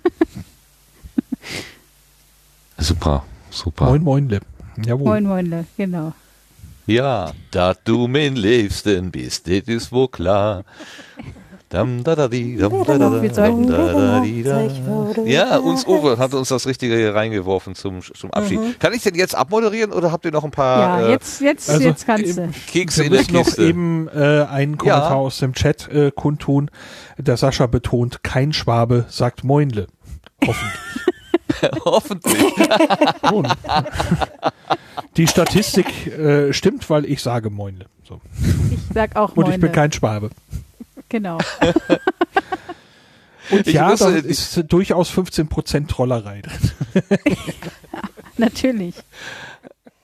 super, 2.79 3.23
super. 3.51 3.85
Moin 3.85 4.03
Moinle. 4.03 4.39
Jawohl. 4.83 5.05
Moin 5.05 5.23
Moinle, 5.25 5.65
genau. 5.77 6.13
Ja, 6.87 7.31
da 7.51 7.75
du 7.75 8.07
mein 8.07 8.35
Liebsten 8.35 9.11
bist, 9.11 9.47
das 9.47 9.67
ist 9.67 9.91
wohl 9.91 10.07
klar. 10.07 10.63
Ja, 15.25 15.57
uns 15.57 15.85
Uwe 15.87 16.17
hat 16.17 16.33
uns 16.33 16.49
das 16.49 16.67
Richtige 16.67 16.95
hier 16.95 17.15
reingeworfen 17.15 17.75
zum, 17.75 18.01
zum 18.01 18.31
Abschied. 18.31 18.79
Kann 18.79 18.93
ich 18.93 19.01
denn 19.03 19.15
jetzt 19.15 19.35
abmoderieren 19.35 19.91
oder 19.91 20.11
habt 20.11 20.25
ihr 20.25 20.31
noch 20.31 20.43
ein 20.43 20.51
paar 20.51 20.79
Ja, 21.01 21.07
äh, 21.07 21.11
jetzt, 21.11 21.41
jetzt, 21.41 21.69
also, 21.69 21.87
jetzt 21.87 22.05
kannst 22.05 22.37
du. 22.37 22.49
Kekse 22.67 23.03
in 23.03 23.11
der 23.11 23.21
müssen 23.21 23.33
noch 23.33 23.45
Kiste? 23.45 23.63
eben 23.63 24.07
äh, 24.09 24.45
einen 24.49 24.77
Kommentar 24.77 25.11
Ja. 25.11 25.15
aus 25.15 25.39
dem 25.39 25.53
Chat 25.53 25.87
äh, 25.89 26.11
kundtun. 26.11 26.69
Der 27.17 27.37
Sascha 27.37 27.67
betont, 27.67 28.23
kein 28.23 28.53
Schwabe 28.53 29.05
sagt 29.09 29.43
Moinle. 29.43 29.87
Hoffentlich. 30.47 30.73
Hoffentlich. 31.85 32.37
Die 35.17 35.27
Statistik 35.27 36.07
äh, 36.07 36.51
stimmt, 36.53 36.89
weil 36.89 37.05
ich 37.05 37.21
sage 37.21 37.49
Moinle. 37.49 37.85
So. 38.07 38.19
Ich 38.71 38.79
sag 38.93 39.15
auch 39.15 39.35
Und 39.35 39.49
ich 39.49 39.59
bin 39.59 39.71
kein 39.71 39.91
Schwabe. 39.91 40.29
Genau. 41.13 41.37
Und 43.51 43.67
Ich 43.67 43.73
ja, 43.75 43.91
wusste, 43.91 44.11
da 44.11 44.17
ich- 44.17 44.25
ist 44.25 44.63
durchaus 44.67 45.11
15% 45.11 45.87
Trollerei 45.87 46.41
drin. 46.41 47.03
Natürlich. 48.37 48.95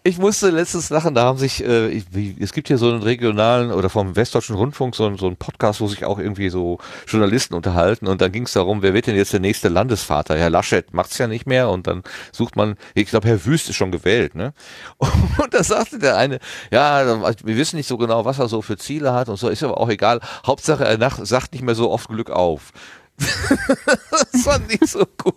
Ich 0.01 0.17
musste 0.17 0.49
letztens 0.49 0.89
lachen, 0.89 1.13
da 1.13 1.23
haben 1.25 1.37
sich, 1.37 1.61
äh, 1.63 1.89
ich- 1.89 2.05
es 2.39 2.53
gibt 2.53 2.69
hier 2.69 2.77
so 2.77 2.89
einen 2.89 3.03
regionalen 3.03 3.71
oder 3.71 3.89
vom 3.89 4.15
Westdeutschen 4.15 4.55
Rundfunk 4.55 4.95
so, 4.95 5.13
so 5.17 5.27
einen 5.27 5.35
Podcast, 5.35 5.81
wo 5.81 5.87
sich 5.87 6.05
auch 6.05 6.19
irgendwie 6.19 6.49
so 6.49 6.79
Journalisten 7.05 7.53
unterhalten 7.53 8.07
und 8.07 8.21
dann 8.21 8.31
ging 8.31 8.43
es 8.43 8.53
darum, 8.53 8.81
wer 8.81 8.93
wird 8.93 9.07
denn 9.07 9.17
jetzt 9.17 9.33
der 9.33 9.41
nächste 9.41 9.67
Landesvater? 9.67 10.37
Herr 10.37 10.49
Laschet 10.49 10.93
macht's 10.93 11.17
ja 11.17 11.27
nicht 11.27 11.45
mehr 11.45 11.69
und 11.69 11.85
dann 11.85 12.03
sucht 12.31 12.55
man, 12.55 12.75
ich 12.95 13.07
glaube, 13.09 13.27
Herr 13.27 13.45
Wüst 13.45 13.69
ist 13.69 13.75
schon 13.75 13.91
gewählt, 13.91 14.35
ne? 14.35 14.53
Und 14.99 15.53
da 15.53 15.63
sagte 15.63 15.99
der 15.99 16.15
eine, 16.17 16.39
ja, 16.71 17.21
wir 17.43 17.57
wissen 17.57 17.75
nicht 17.75 17.87
so 17.87 17.97
genau, 17.97 18.23
was 18.23 18.39
er 18.39 18.47
so 18.47 18.61
für 18.61 18.77
Ziele 18.77 19.13
hat 19.13 19.27
und 19.27 19.35
so, 19.37 19.49
ist 19.49 19.63
aber 19.63 19.77
auch 19.79 19.89
egal. 19.89 20.21
Hauptsache, 20.47 20.85
er 20.85 20.97
nach, 20.97 21.19
sagt 21.25 21.51
nicht 21.53 21.61
mehr 21.63 21.75
so 21.75 21.91
oft 21.91 22.07
Glück 22.07 22.29
auf. 22.29 22.71
das 23.17 24.43
fand 24.43 24.71
ich 24.73 24.89
so 24.89 25.05
cool. 25.25 25.33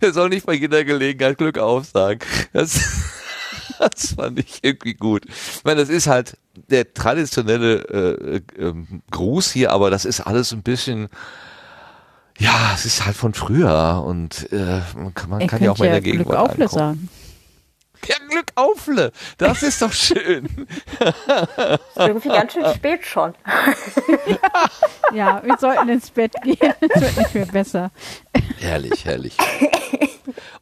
Er 0.00 0.12
soll 0.12 0.30
nicht 0.30 0.46
bei 0.46 0.54
jeder 0.54 0.84
Gelegenheit 0.84 1.36
Glück 1.38 1.58
auf 1.58 1.84
sagen. 1.86 2.20
Das, 2.52 2.80
das 3.90 4.14
fand 4.14 4.38
ich 4.38 4.60
irgendwie 4.62 4.94
gut. 4.94 5.24
Ich 5.26 5.64
meine, 5.64 5.80
das 5.80 5.88
ist 5.88 6.06
halt 6.06 6.36
der 6.68 6.92
traditionelle 6.94 8.42
äh, 8.58 8.62
ähm, 8.62 9.02
Gruß 9.10 9.50
hier, 9.52 9.72
aber 9.72 9.90
das 9.90 10.04
ist 10.04 10.20
alles 10.20 10.52
ein 10.52 10.62
bisschen, 10.62 11.08
ja, 12.38 12.72
es 12.74 12.84
ist 12.84 13.04
halt 13.04 13.16
von 13.16 13.34
früher 13.34 14.02
und 14.06 14.50
äh, 14.52 14.80
man 14.96 15.14
kann, 15.14 15.30
man 15.30 15.46
kann 15.46 15.62
ja 15.62 15.72
auch 15.72 15.78
mal 15.78 15.86
in 15.86 15.92
der 15.92 16.00
Gegenwart 16.00 16.54
Glück 16.54 16.70
sagen. 16.70 17.08
Ja, 18.06 18.16
Glück 18.28 18.46
aufle, 18.54 19.12
das 19.38 19.62
ist 19.62 19.80
doch 19.82 19.92
schön. 19.92 20.66
Irgendwie 21.96 22.28
ganz 22.28 22.52
schön 22.52 22.74
spät 22.74 23.04
schon. 23.06 23.34
Ja, 25.12 25.40
wir 25.44 25.56
sollten 25.58 25.88
ins 25.90 26.10
Bett 26.10 26.32
gehen. 26.42 26.74
Es 26.80 27.00
wird 27.00 27.16
nicht 27.16 27.34
mehr 27.34 27.46
besser. 27.46 27.92
Herrlich, 28.58 29.04
herrlich. 29.04 29.36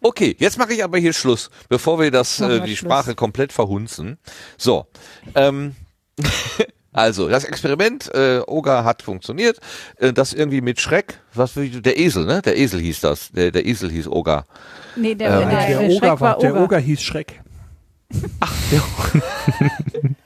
Okay, 0.02 0.36
jetzt 0.38 0.58
mache 0.58 0.74
ich 0.74 0.84
aber 0.84 0.98
hier 0.98 1.12
Schluss, 1.12 1.48
bevor 1.68 1.98
wir 1.98 2.10
das 2.10 2.40
äh, 2.40 2.60
die 2.60 2.76
Schluss. 2.76 2.90
Sprache 2.90 3.14
komplett 3.14 3.52
verhunzen. 3.52 4.18
So, 4.58 4.86
ähm, 5.34 5.74
also 6.92 7.28
das 7.28 7.44
Experiment 7.44 8.10
äh, 8.14 8.40
Oga 8.46 8.84
hat 8.84 9.02
funktioniert. 9.02 9.58
Äh, 9.96 10.12
das 10.12 10.32
irgendwie 10.32 10.60
mit 10.60 10.80
Schreck, 10.80 11.20
was 11.34 11.52
für, 11.52 11.66
der 11.68 11.98
Esel, 11.98 12.24
ne? 12.26 12.42
Der 12.42 12.56
Esel 12.58 12.80
hieß 12.80 13.00
das. 13.00 13.30
Der, 13.32 13.50
der 13.50 13.66
Esel 13.66 13.90
hieß 13.90 14.08
Oga. 14.08 14.44
Nee, 14.96 15.14
der, 15.14 15.30
Ähm, 15.30 15.48
der, 15.48 15.58
Der, 15.58 15.78
der 15.78 15.80
Oger 15.90 15.98
Schreck 16.08 16.20
war 16.20 16.38
der 16.38 16.52
Oger. 16.52 16.64
Oger 16.64 16.78
hieß 16.78 17.02
Schreck. 17.02 17.40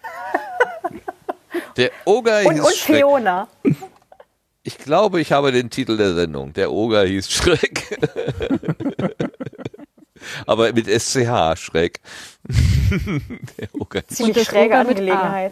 Der 1.77 1.91
Oga 2.07 2.41
Und, 2.43 2.55
hieß 2.55 2.61
und 2.65 2.75
Schreck. 2.75 2.97
Fiona. 2.97 3.49
Ich 4.63 4.79
glaube, 4.79 5.21
ich 5.21 5.33
habe 5.33 5.53
den 5.53 5.71
Titel 5.71 5.97
der 5.97 6.15
Sendung. 6.15 6.53
Der 6.55 6.73
Oger 6.73 7.05
hieß 7.05 7.31
Schreck. 7.31 7.99
Aber 10.47 10.73
mit 10.73 10.87
SCH, 10.89 11.57
Schreck. 11.57 12.01
der 13.59 13.69
Oger 13.75 14.03
hieß 14.09 14.17
Ziemlich 14.17 14.37
das 14.39 14.47
schräge 14.47 14.75
Oger 14.75 14.85
mit 14.85 15.01
A. 15.11 15.51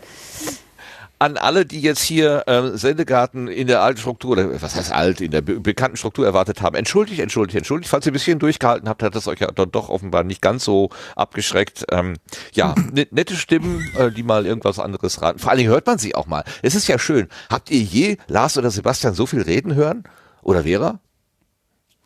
An 1.19 1.37
alle, 1.37 1.65
die 1.65 1.81
jetzt 1.81 2.03
hier 2.03 2.43
ähm, 2.49 2.77
Sendegarten 2.77 3.49
in 3.49 3.67
der 3.67 3.83
alten 3.83 4.01
Struktur, 4.01 4.33
oder 4.33 4.61
was 4.61 4.75
heißt 4.75 4.93
alt, 4.93 5.21
in 5.21 5.31
der 5.31 5.43
be 5.43 5.61
bekannten 5.61 5.97
Struktur 5.97 6.27
erwartet 6.27 6.61
haben. 6.61 6.75
Entschuldigt, 6.75 7.21
entschuldigt, 7.21 7.57
entschuldigt. 7.57 7.89
Falls 7.89 8.05
ihr 8.05 8.11
ein 8.11 8.15
bisschen 8.15 8.39
durchgehalten 8.41 8.89
habt, 8.89 9.03
hat 9.03 9.15
das 9.15 9.29
euch 9.29 9.39
ja 9.39 9.51
dann 9.51 9.71
doch 9.71 9.89
offenbar 9.89 10.25
nicht 10.25 10.43
ganz 10.43 10.65
so 10.65 10.91
abgeschreckt. 11.17 11.85
Ähm, 11.91 12.17
ja, 12.53 12.75
ne- 12.93 13.07
nette 13.11 13.37
Stimmen, 13.37 13.89
äh, 13.97 14.11
die 14.11 14.25
mal 14.25 14.45
irgendwas 14.45 14.79
anderes 14.79 15.23
raten. 15.23 15.39
Vor 15.39 15.51
allen 15.51 15.59
Dingen 15.59 15.71
hört 15.71 15.87
man 15.87 15.99
sie 15.99 16.15
auch 16.15 16.27
mal. 16.27 16.45
Es 16.63 16.75
ist 16.75 16.89
ja 16.89 16.99
schön. 16.99 17.29
Habt 17.49 17.71
ihr 17.71 17.81
je 17.81 18.17
Lars 18.27 18.59
oder 18.59 18.71
Sebastian 18.71 19.15
so 19.15 19.27
viel 19.27 19.43
reden 19.43 19.75
hören? 19.75 20.05
Oder 20.43 20.65
Vera? 20.65 20.99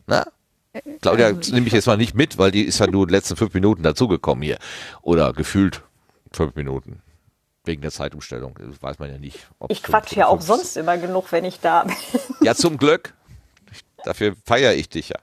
Na? 0.07 0.27
Claudia 1.01 1.27
also 1.29 1.55
nehme 1.55 1.67
ich 1.67 1.73
jetzt 1.73 1.87
mal 1.87 1.97
nicht 1.97 2.15
mit, 2.15 2.39
weil 2.39 2.51
die 2.51 2.63
ist 2.63 2.79
ja 2.79 2.87
nur 2.87 3.03
in 3.03 3.09
den 3.09 3.15
letzten 3.15 3.37
fünf 3.37 3.55
Minuten 3.55 3.83
dazugekommen 3.83 4.43
hier. 4.43 4.59
Oder 5.03 5.33
gefühlt 5.33 5.83
fünf 6.31 6.55
Minuten. 6.55 7.03
Wegen 7.69 7.83
der 7.83 7.91
Zeitumstellung. 7.91 8.59
Das 8.59 8.83
weiß 8.83 8.99
man 8.99 9.11
ja 9.11 9.19
nicht. 9.19 9.47
Ich 9.69 9.83
quatsch 9.83 10.17
ja 10.17 10.27
auch 10.27 10.41
sonst 10.41 10.77
immer 10.79 10.97
genug, 10.97 11.31
wenn 11.33 11.45
ich 11.45 11.61
da 11.61 11.85
bin. 11.85 11.95
Ja, 12.41 12.55
zum 12.55 12.79
Glück. 12.79 13.13
Dafür 14.05 14.35
feiere 14.47 14.75
ich 14.75 14.89
dich 14.89 15.11
ja. 15.11 15.17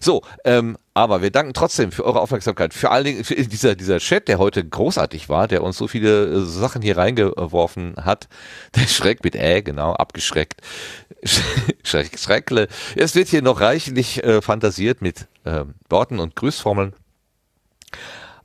So, 0.00 0.22
ähm, 0.44 0.76
aber 0.94 1.22
wir 1.22 1.30
danken 1.30 1.54
trotzdem 1.54 1.92
für 1.92 2.04
eure 2.04 2.20
Aufmerksamkeit. 2.20 2.74
Vor 2.74 2.90
allen 2.90 3.04
Dingen 3.04 3.24
für 3.24 3.36
dieser, 3.36 3.76
dieser 3.76 3.98
Chat, 3.98 4.26
der 4.26 4.38
heute 4.38 4.64
großartig 4.64 5.28
war, 5.28 5.46
der 5.46 5.62
uns 5.62 5.76
so 5.78 5.86
viele 5.86 6.24
äh, 6.24 6.44
Sachen 6.44 6.82
hier 6.82 6.96
reingeworfen 6.96 7.94
hat. 8.04 8.28
Der 8.74 8.88
Schreck 8.88 9.22
mit 9.22 9.36
Äh, 9.36 9.62
genau, 9.62 9.92
abgeschreckt. 9.92 10.60
Schreck, 11.84 12.18
Schreckle. 12.18 12.66
Es 12.96 13.14
wird 13.14 13.28
hier 13.28 13.42
noch 13.42 13.60
reichlich 13.60 14.24
äh, 14.24 14.42
fantasiert 14.42 15.02
mit 15.02 15.28
ähm, 15.44 15.74
Worten 15.88 16.18
und 16.18 16.34
Grüßformeln. 16.34 16.94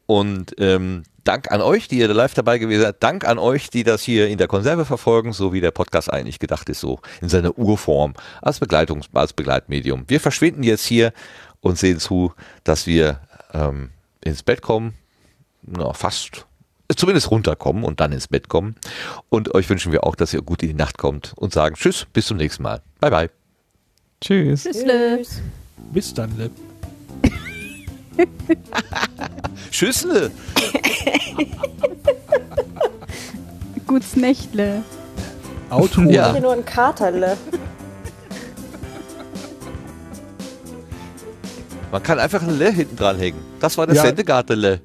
Und 0.06 0.54
ähm, 0.60 1.04
Dank 1.28 1.52
an 1.52 1.62
euch, 1.62 1.90
die 1.90 1.98
ihr 1.98 2.08
live 2.08 2.34
dabei 2.34 2.58
gewesen 2.58 2.84
seid. 2.84 3.04
Dank 3.04 3.28
an 3.28 3.38
euch, 3.38 3.70
die 3.70 3.84
das 3.84 4.02
hier 4.02 4.30
in 4.30 4.38
der 4.38 4.48
Konserve 4.48 4.86
verfolgen, 4.86 5.34
so 5.34 5.52
wie 5.52 5.60
der 5.60 5.72
Podcast 5.72 6.12
eigentlich 6.12 6.40
gedacht 6.40 6.70
ist, 6.70 6.80
so 6.80 7.02
in 7.22 7.28
seiner 7.28 7.58
Urform 7.58 8.14
als 8.42 8.60
Begleitungs 8.60 9.08
als 9.14 9.34
Begleitmedium. 9.34 10.06
Wir 10.08 10.22
verschwinden 10.22 10.64
jetzt 10.64 10.86
hier 10.86 11.12
und 11.60 11.78
sehen 11.78 12.00
zu, 12.00 12.34
dass 12.64 12.88
wir 12.88 13.20
ähm, 13.54 13.90
ins 14.24 14.42
Bett 14.42 14.62
kommen, 14.62 14.94
na, 15.64 15.92
fast 15.92 16.46
zumindest 16.96 17.30
runterkommen 17.30 17.84
und 17.84 18.00
dann 18.00 18.14
ins 18.14 18.30
Bett 18.30 18.48
kommen. 18.48 18.76
Und 19.28 19.54
euch 19.54 19.70
wünschen 19.70 19.92
wir 19.92 20.06
auch, 20.06 20.16
dass 20.16 20.34
ihr 20.34 20.42
gut 20.42 20.64
in 20.64 20.70
die 20.70 20.76
Nacht 20.76 20.98
kommt 20.98 21.34
und 21.36 21.54
sagen 21.54 21.76
Tschüss, 21.76 22.08
bis 22.14 22.28
zum 22.28 22.38
nächsten 22.38 22.64
Mal. 22.64 22.82
Bye 23.02 23.12
bye. 23.12 23.30
Tschüss. 24.22 24.64
Tschüssle. 24.64 25.24
Bis 25.92 26.14
dann, 26.14 26.38
Le. 26.38 26.50
Tschüssle. 29.72 30.32
Guts 33.86 34.16
Nächtle. 34.16 34.84
Auto. 35.70 36.02
Ja. 36.02 36.32
Hier 36.32 36.42
nur 36.42 36.54
ein 36.54 36.66
Katerle. 36.66 37.38
Man 41.92 42.04
kann 42.04 42.20
einfach 42.20 42.42
ein 42.42 42.58
Le 42.58 42.72
hinten 42.72 42.96
dran 42.98 43.18
hängen. 43.18 43.40
Das 43.60 43.78
war 43.78 43.88
das 43.88 43.98
Ja. 43.98 44.04
Sendegarten 44.04 44.60
Le. 44.60 44.82